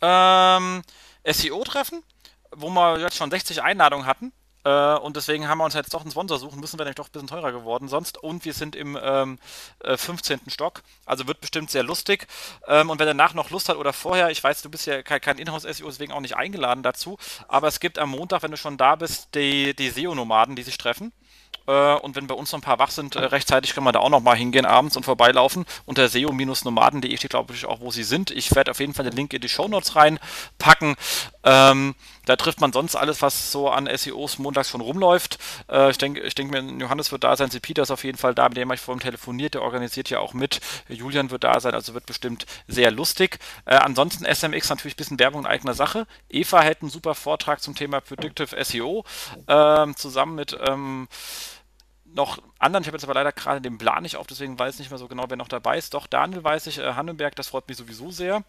ähm, 0.00 0.82
SEO-Treffen, 1.24 2.02
wo 2.52 2.70
wir 2.70 2.98
jetzt 2.98 3.16
schon 3.16 3.30
60 3.30 3.62
Einladungen 3.62 4.06
hatten. 4.06 4.32
Äh, 4.64 4.94
und 4.98 5.16
deswegen 5.16 5.48
haben 5.48 5.58
wir 5.58 5.64
uns 5.64 5.74
jetzt 5.74 5.94
doch 5.94 6.02
einen 6.02 6.10
Sponsor 6.10 6.38
suchen 6.38 6.60
müssen, 6.60 6.78
wäre 6.78 6.86
nämlich 6.86 6.96
doch 6.96 7.08
ein 7.08 7.12
bisschen 7.12 7.28
teurer 7.28 7.52
geworden 7.52 7.88
sonst. 7.88 8.18
Und 8.18 8.44
wir 8.44 8.52
sind 8.52 8.76
im 8.76 8.98
ähm, 9.00 9.38
äh, 9.80 9.96
15. 9.96 10.40
Stock, 10.48 10.82
also 11.06 11.26
wird 11.26 11.40
bestimmt 11.40 11.70
sehr 11.70 11.82
lustig. 11.82 12.26
Ähm, 12.66 12.90
und 12.90 12.98
wer 12.98 13.06
danach 13.06 13.34
noch 13.34 13.50
Lust 13.50 13.68
hat 13.68 13.76
oder 13.76 13.92
vorher, 13.92 14.30
ich 14.30 14.42
weiß, 14.42 14.62
du 14.62 14.70
bist 14.70 14.86
ja 14.86 15.02
kein, 15.02 15.20
kein 15.20 15.38
Inhouse-SEO, 15.38 15.86
deswegen 15.86 16.12
auch 16.12 16.20
nicht 16.20 16.36
eingeladen 16.36 16.82
dazu. 16.82 17.18
Aber 17.46 17.68
es 17.68 17.80
gibt 17.80 17.98
am 17.98 18.10
Montag, 18.10 18.42
wenn 18.42 18.50
du 18.50 18.56
schon 18.56 18.76
da 18.76 18.96
bist, 18.96 19.34
die, 19.34 19.74
die 19.74 19.90
SEO-Nomaden, 19.90 20.56
die 20.56 20.62
sich 20.62 20.78
treffen. 20.78 21.12
Äh, 21.68 21.94
und 21.96 22.16
wenn 22.16 22.26
bei 22.26 22.34
uns 22.34 22.50
noch 22.50 22.58
ein 22.58 22.62
paar 22.62 22.78
wach 22.78 22.90
sind, 22.90 23.14
äh, 23.14 23.24
rechtzeitig 23.24 23.74
können 23.74 23.86
wir 23.86 23.92
da 23.92 24.00
auch 24.00 24.08
noch 24.08 24.22
mal 24.22 24.36
hingehen 24.36 24.64
abends 24.64 24.96
und 24.96 25.04
vorbeilaufen. 25.04 25.66
Unter 25.84 26.08
seo-nomaden.de 26.08 27.16
steht, 27.16 27.30
glaube 27.30 27.54
ich, 27.54 27.66
auch, 27.66 27.80
wo 27.80 27.90
sie 27.90 28.02
sind. 28.02 28.30
Ich 28.30 28.54
werde 28.54 28.70
auf 28.70 28.80
jeden 28.80 28.94
Fall 28.94 29.04
den 29.04 29.14
Link 29.14 29.32
in 29.34 29.40
die 29.40 29.48
Show 29.48 29.68
Notes 29.68 29.94
reinpacken. 29.94 30.96
Ähm, 31.44 31.94
da 32.24 32.36
trifft 32.36 32.60
man 32.60 32.72
sonst 32.72 32.96
alles, 32.96 33.22
was 33.22 33.52
so 33.52 33.70
an 33.70 33.88
SEOs 33.94 34.38
montags 34.38 34.70
schon 34.70 34.80
rumläuft. 34.80 35.38
Äh, 35.70 35.90
ich 35.90 35.98
denke, 35.98 36.20
ich 36.20 36.34
denke 36.34 36.60
mir, 36.60 36.78
Johannes 36.78 37.12
wird 37.12 37.24
da 37.24 37.36
sein, 37.36 37.50
Sie 37.50 37.60
Peter 37.60 37.82
ist 37.82 37.90
auf 37.90 38.04
jeden 38.04 38.18
Fall 38.18 38.34
da, 38.34 38.48
mit 38.48 38.56
dem 38.56 38.68
habe 38.68 38.74
ich 38.74 38.80
vorhin 38.80 39.00
telefoniert, 39.00 39.54
der 39.54 39.62
organisiert 39.62 40.10
ja 40.10 40.20
auch 40.20 40.32
mit. 40.34 40.60
Julian 40.88 41.30
wird 41.30 41.44
da 41.44 41.60
sein, 41.60 41.74
also 41.74 41.94
wird 41.94 42.06
bestimmt 42.06 42.46
sehr 42.66 42.90
lustig. 42.90 43.38
Äh, 43.66 43.76
ansonsten 43.76 44.24
SMX 44.24 44.70
natürlich 44.70 44.94
ein 44.94 44.96
bisschen 44.96 45.18
Werbung 45.18 45.42
in 45.42 45.46
eigener 45.46 45.74
Sache. 45.74 46.06
Eva 46.28 46.60
hält 46.60 46.82
einen 46.82 46.90
super 46.90 47.14
Vortrag 47.14 47.60
zum 47.60 47.74
Thema 47.74 48.00
Predictive 48.00 48.62
SEO 48.64 49.04
äh, 49.46 49.86
zusammen 49.94 50.34
mit 50.34 50.56
ähm, 50.66 51.08
noch 52.18 52.38
anderen, 52.58 52.82
ich 52.82 52.88
habe 52.88 52.96
jetzt 52.96 53.04
aber 53.04 53.14
leider 53.14 53.32
gerade 53.32 53.62
den 53.62 53.78
Plan 53.78 54.02
nicht 54.02 54.16
auf, 54.16 54.26
deswegen 54.26 54.58
weiß 54.58 54.74
ich 54.74 54.80
nicht 54.80 54.90
mehr 54.90 54.98
so 54.98 55.08
genau, 55.08 55.24
wer 55.28 55.38
noch 55.38 55.48
dabei 55.48 55.78
ist. 55.78 55.94
Doch, 55.94 56.06
Daniel 56.06 56.44
weiß 56.44 56.66
ich, 56.66 56.78
äh, 56.78 56.92
Hannenberg, 56.92 57.34
das 57.36 57.48
freut 57.48 57.66
mich 57.68 57.78
sowieso 57.78 58.10
sehr 58.10 58.44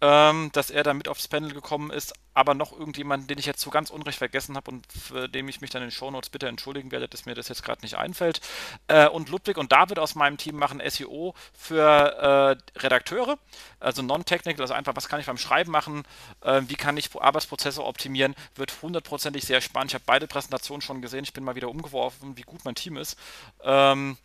ähm, 0.00 0.50
dass 0.52 0.70
er 0.70 0.82
da 0.82 0.94
mit 0.94 1.08
aufs 1.08 1.28
Panel 1.28 1.52
gekommen 1.52 1.90
ist, 1.90 2.14
aber 2.32 2.54
noch 2.54 2.72
irgendjemand, 2.72 3.28
den 3.28 3.38
ich 3.38 3.46
jetzt 3.46 3.60
so 3.60 3.70
ganz 3.70 3.90
unrecht 3.90 4.18
vergessen 4.18 4.56
habe 4.56 4.70
und 4.70 4.86
für 4.90 5.28
dem 5.28 5.48
ich 5.48 5.60
mich 5.60 5.70
dann 5.70 5.82
in 5.82 5.88
den 5.88 5.92
Shownotes 5.92 6.30
bitte 6.30 6.48
entschuldigen 6.48 6.90
werde, 6.90 7.08
dass 7.08 7.26
mir 7.26 7.34
das 7.34 7.48
jetzt 7.48 7.62
gerade 7.62 7.82
nicht 7.82 7.96
einfällt. 7.96 8.40
Äh, 8.88 9.08
und 9.08 9.28
Ludwig 9.28 9.58
und 9.58 9.72
David 9.72 9.98
aus 9.98 10.14
meinem 10.14 10.38
Team 10.38 10.56
machen 10.56 10.80
SEO 10.88 11.34
für 11.52 12.56
äh, 12.74 12.78
Redakteure, 12.78 13.38
also 13.78 14.02
non-technical, 14.02 14.62
also 14.62 14.74
einfach, 14.74 14.96
was 14.96 15.08
kann 15.08 15.20
ich 15.20 15.26
beim 15.26 15.38
Schreiben 15.38 15.70
machen, 15.70 16.04
äh, 16.40 16.62
wie 16.66 16.76
kann 16.76 16.96
ich 16.96 17.10
Arbeitsprozesse 17.14 17.84
optimieren, 17.84 18.34
wird 18.54 18.72
hundertprozentig 18.80 19.44
sehr 19.44 19.60
spannend. 19.60 19.90
Ich 19.90 19.94
habe 19.94 20.04
beide 20.06 20.26
Präsentationen 20.26 20.80
schon 20.80 21.02
gesehen, 21.02 21.24
ich 21.24 21.32
bin 21.32 21.44
mal 21.44 21.56
wieder 21.56 21.68
umgeworfen, 21.68 22.36
wie 22.36 22.42
gut 22.42 22.64
mein 22.64 22.74
Team 22.74 22.96
ist. 22.96 23.18
Ähm, 23.62 24.16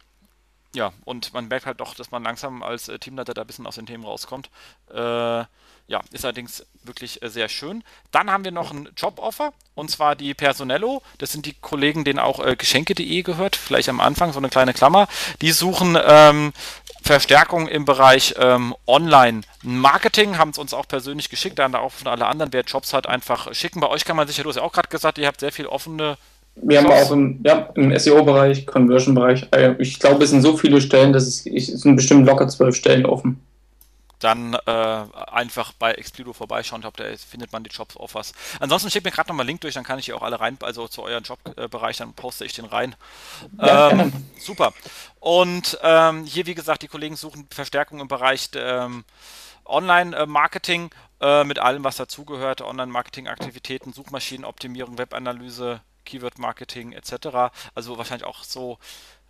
ja, 0.76 0.92
und 1.06 1.34
man 1.34 1.48
merkt 1.48 1.66
halt 1.66 1.80
doch, 1.80 1.96
dass 1.96 2.12
man 2.12 2.24
langsam 2.24 2.62
als 2.62 2.90
äh, 2.90 3.00
Teamleiter 3.00 3.34
da 3.34 3.42
ein 3.42 3.48
bisschen 3.48 3.66
aus 3.66 3.76
den 3.76 3.86
Themen 3.86 4.04
rauskommt. 4.04 4.50
Äh, 4.90 5.46
ja, 5.88 6.02
ist 6.12 6.26
allerdings 6.26 6.66
wirklich 6.84 7.22
äh, 7.22 7.30
sehr 7.30 7.48
schön. 7.48 7.84
Dann 8.12 8.32
haben 8.32 8.44
wir 8.44 8.52
noch 8.52 8.72
ein 8.72 8.90
Joboffer 8.98 9.54
und 9.76 9.92
zwar 9.92 10.16
die 10.16 10.34
Personello. 10.34 11.04
Das 11.20 11.32
sind 11.32 11.46
die 11.46 11.54
Kollegen, 11.54 12.04
denen 12.04 12.20
auch 12.20 12.44
äh, 12.44 12.56
Geschenke.de 12.56 13.22
gehört. 13.22 13.56
Vielleicht 13.56 13.90
am 13.90 14.00
Anfang 14.00 14.34
so 14.34 14.40
eine 14.40 14.50
kleine 14.50 14.74
Klammer. 14.74 15.08
Die 15.42 15.52
suchen 15.52 15.98
ähm, 16.04 16.54
Verstärkung 17.04 17.68
im 17.68 17.86
Bereich 17.86 18.34
ähm, 18.40 18.74
Online-Marketing, 18.88 20.40
haben 20.40 20.50
es 20.50 20.58
uns 20.58 20.74
auch 20.74 20.88
persönlich 20.88 21.30
geschickt, 21.30 21.60
dann 21.60 21.76
auch 21.76 21.92
von 21.92 22.08
alle 22.08 22.26
anderen, 22.26 22.52
wer 22.52 22.64
Jobs 22.64 22.94
hat, 22.94 23.08
einfach 23.08 23.54
schicken. 23.54 23.80
Bei 23.80 23.90
euch 23.90 24.06
kann 24.06 24.16
man 24.18 24.28
sicher, 24.28 24.42
du 24.42 24.50
hast 24.50 24.56
ja 24.56 24.64
auch 24.64 24.74
gerade 24.74 24.90
gesagt, 24.90 25.20
ihr 25.20 25.28
habt 25.28 25.40
sehr 25.40 25.52
viel 25.52 25.68
offene 25.68 26.18
wir 26.58 26.78
haben 26.78 26.88
auch 26.90 27.12
im, 27.12 27.42
ja, 27.44 27.70
im 27.76 28.00
SEO-Bereich, 28.00 28.66
Conversion-Bereich, 28.66 29.48
äh, 29.52 29.76
ich 29.78 30.00
glaube, 30.00 30.24
es 30.24 30.30
sind 30.30 30.42
so 30.42 30.56
viele 30.56 30.80
Stellen, 30.80 31.12
dass 31.12 31.28
es, 31.28 31.46
es 31.46 31.68
sind 31.82 31.98
bestimmt 31.98 32.26
locker 32.26 32.48
zwölf 32.48 32.78
Stellen 32.78 33.06
offen 33.06 33.42
dann 34.20 34.54
äh, 34.54 34.70
einfach 34.72 35.74
bei 35.74 35.94
Explido 35.94 36.34
vorbeischauen. 36.34 36.82
Glaube, 36.82 37.04
da 37.04 37.18
findet 37.18 37.52
man 37.52 37.64
die 37.64 37.70
Jobs-Offers. 37.70 38.34
Ansonsten 38.60 38.92
schickt 38.92 39.06
mir 39.06 39.12
gerade 39.12 39.30
nochmal 39.30 39.44
einen 39.44 39.50
Link 39.50 39.62
durch, 39.62 39.74
dann 39.74 39.84
kann 39.84 40.00
ich 40.00 40.06
hier 40.06 40.16
auch 40.18 40.24
alle 40.24 40.40
rein, 40.40 40.58
also 40.62 40.88
zu 40.88 41.04
eurem 41.04 41.24
Jobbereich, 41.24 41.98
dann 41.98 42.14
poste 42.14 42.46
ich 42.46 42.54
den 42.54 42.66
rein. 42.66 42.96
Ähm, 43.60 44.12
super. 44.40 44.74
Und 45.20 45.78
ähm, 45.82 46.26
hier, 46.26 46.46
wie 46.46 46.56
gesagt, 46.56 46.82
die 46.82 46.88
Kollegen 46.88 47.16
suchen 47.16 47.48
Verstärkung 47.50 48.00
im 48.00 48.08
Bereich 48.08 48.50
ähm, 48.56 49.04
Online-Marketing 49.66 50.92
äh, 51.22 51.44
mit 51.44 51.60
allem, 51.60 51.84
was 51.84 51.98
dazugehört. 51.98 52.62
Online-Marketing-Aktivitäten, 52.62 53.94
Suchmaschinenoptimierung, 53.94 54.98
Webanalyse, 54.98 55.82
Keyword-Marketing 56.06 56.94
etc. 56.94 57.52
Also 57.74 57.98
wahrscheinlich 57.98 58.28
auch 58.28 58.44
so 58.44 58.78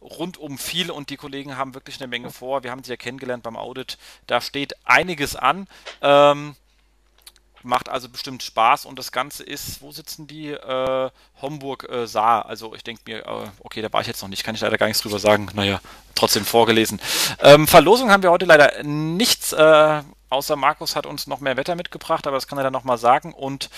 rundum 0.06 0.58
viel 0.58 0.92
und 0.92 1.10
die 1.10 1.18
Kollegen 1.18 1.58
haben 1.58 1.74
wirklich 1.74 2.00
eine 2.00 2.08
Menge 2.08 2.32
vor. 2.32 2.64
Wir 2.64 2.72
haben 2.72 2.84
sie 2.84 2.92
ja 2.92 2.98
kennengelernt 2.98 3.44
beim 3.44 3.58
Audit. 3.58 3.98
Da 4.28 4.42
steht 4.42 4.74
einiges 4.86 5.36
an. 5.36 5.68
Ähm, 6.02 6.56
macht 7.66 7.90
also 7.90 8.08
bestimmt 8.08 8.44
Spaß 8.44 8.86
und 8.86 9.00
das 9.00 9.12
Ganze 9.12 9.44
ist, 9.44 9.82
wo 9.82 9.92
sitzen 9.92 10.28
die? 10.28 10.52
Äh, 10.52 11.10
Homburg 11.42 11.90
äh, 11.90 12.08
Saar. 12.08 12.46
Also 12.46 12.76
ich 12.76 12.84
denke 12.84 13.02
mir, 13.06 13.26
äh, 13.26 13.50
okay, 13.60 13.82
da 13.82 13.92
war 13.92 14.02
ich 14.02 14.08
jetzt 14.08 14.22
noch 14.22 14.30
nicht, 14.30 14.44
kann 14.44 14.56
ich 14.56 14.62
leider 14.62 14.78
gar 14.78 14.88
nichts 14.88 15.02
drüber 15.02 15.20
sagen. 15.20 15.50
Naja, 15.54 15.82
trotzdem 16.14 16.46
vorgelesen. 16.46 17.02
Ähm, 17.40 17.68
Verlosung 17.68 18.12
haben 18.12 18.24
wir 18.24 18.32
heute 18.32 18.46
leider 18.46 18.84
nichts. 18.84 19.52
Äh, 19.52 20.04
außer 20.36 20.56
Markus 20.56 20.96
hat 20.96 21.06
uns 21.06 21.28
noch 21.28 21.40
mehr 21.40 21.58
Wetter 21.58 21.76
mitgebracht, 21.76 22.28
aber 22.28 22.38
das 22.38 22.48
kann 22.48 22.58
er 22.58 22.64
dann 22.64 22.74
nochmal 22.74 22.98
sagen. 22.98 23.34
Und 23.34 23.70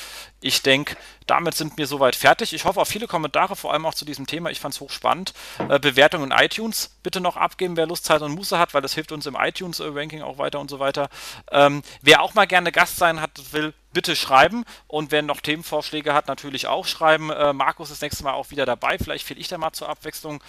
ich 0.42 0.62
denke, 0.62 0.98
damit 1.26 1.56
sind 1.56 1.78
wir 1.78 1.88
soweit 1.88 2.16
fertig. 2.16 2.54
Ich 2.54 2.66
hoffe 2.66 2.82
auf 2.82 2.88
viele 2.88 3.08
Kommentare, 3.08 3.56
vor 3.56 3.72
allem 3.72 3.86
auch 3.86 3.94
zu 3.94 4.06
diesem 4.06 4.28
Thema. 4.28 4.50
Ich 4.50 4.60
fand 4.60 4.74
es 4.74 4.82
hochspannend. 4.82 5.34
Äh, 5.70 5.80
Bewertungen 5.80 6.32
in 6.32 6.38
iTunes 6.38 6.98
bitte 7.04 7.22
noch 7.22 7.38
abgeben, 7.38 7.78
wer 7.78 7.86
Lust, 7.86 8.06
Zeit 8.06 8.22
und 8.22 8.34
Muße 8.34 8.58
hat, 8.58 8.74
weil 8.74 8.82
das 8.82 8.94
hilft 8.94 9.12
uns 9.12 9.26
im 9.26 9.38
iTunes-Ranking 9.40 10.22
auch 10.22 10.38
weiter 10.38 10.60
und 10.60 10.70
so 10.70 10.80
weiter. 10.80 11.10
Ähm, 11.52 11.84
wer 12.02 12.22
auch 12.22 12.34
mal 12.34 12.48
gerne 12.48 12.72
Gast 12.72 12.98
sein 12.98 13.22
hat, 13.22 13.32
will, 13.52 13.74
bitte 13.98 14.16
schreiben. 14.16 14.64
Und 14.86 15.12
wer 15.12 15.24
noch 15.24 15.42
Themenvorschläge 15.42 16.14
hat, 16.14 16.28
natürlich 16.28 16.68
auch 16.68 16.86
schreiben. 16.86 17.32
Äh, 17.32 17.52
Markus 17.52 17.90
ist 17.90 18.04
nächstes 18.04 18.24
Mal 18.24 18.34
auch 18.34 18.52
wieder 18.52 18.64
dabei. 18.64 19.00
Vielleicht 19.00 19.26
fehle 19.26 19.40
ich 19.40 19.48
da 19.48 19.58
mal 19.58 19.72
zur 19.72 19.90
Abwechslung. 19.90 20.44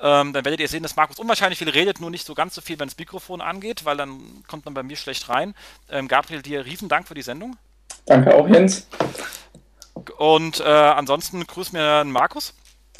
Ähm, 0.00 0.32
dann 0.32 0.46
werdet 0.46 0.58
ihr 0.60 0.68
sehen, 0.68 0.82
dass 0.82 0.96
Markus 0.96 1.18
unwahrscheinlich 1.18 1.58
viel 1.58 1.68
redet, 1.68 2.00
nur 2.00 2.10
nicht 2.10 2.24
so 2.24 2.32
ganz 2.32 2.54
so 2.54 2.62
viel, 2.62 2.78
wenn 2.78 2.88
das 2.88 2.96
Mikrofon 2.96 3.42
angeht, 3.42 3.84
weil 3.84 3.98
dann 3.98 4.42
kommt 4.48 4.64
man 4.64 4.72
bei 4.72 4.82
mir 4.82 4.96
schlecht 4.96 5.28
rein. 5.28 5.54
Ähm, 5.90 6.08
Gabriel, 6.08 6.40
dir 6.40 6.64
riesen 6.64 6.88
Dank 6.88 7.06
für 7.06 7.12
die 7.12 7.20
Sendung. 7.20 7.58
Danke 8.06 8.34
auch, 8.34 8.48
Jens. 8.48 8.86
Und 10.16 10.60
äh, 10.60 10.64
ansonsten 10.64 11.46
grüß 11.46 11.72
mir 11.72 12.04
Markus. 12.04 12.54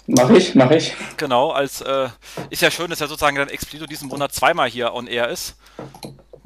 Mach 0.06 0.28
ich, 0.28 0.54
mach 0.54 0.70
ich. 0.70 0.94
Genau, 1.16 1.50
als 1.50 1.80
äh, 1.80 2.08
ist 2.50 2.60
ja 2.60 2.70
schön, 2.70 2.90
dass 2.90 3.00
er 3.00 3.08
sozusagen 3.08 3.36
dann 3.36 3.48
Explido 3.48 3.86
diesen 3.86 4.08
Monat 4.08 4.34
zweimal 4.34 4.68
hier 4.68 4.92
on 4.92 5.06
air 5.06 5.30
ist. 5.30 5.56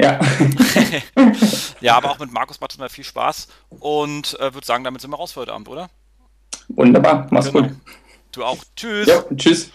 Ja. 0.00 0.20
ja, 1.80 1.96
aber 1.96 2.10
auch 2.10 2.18
mit 2.18 2.32
Markus 2.32 2.60
macht 2.60 2.72
es 2.72 2.78
mir 2.78 2.88
viel 2.88 3.04
Spaß 3.04 3.48
und 3.80 4.38
äh, 4.38 4.54
würde 4.54 4.66
sagen, 4.66 4.84
damit 4.84 5.00
sind 5.00 5.10
wir 5.10 5.16
raus 5.16 5.32
für 5.32 5.40
heute 5.40 5.52
Abend, 5.52 5.68
oder? 5.68 5.90
Wunderbar, 6.68 7.26
mach's 7.30 7.52
genau. 7.52 7.68
gut. 7.68 7.76
Du 8.32 8.44
auch. 8.44 8.58
Tschüss. 8.76 9.08
Ja, 9.08 9.24
tschüss. 9.34 9.70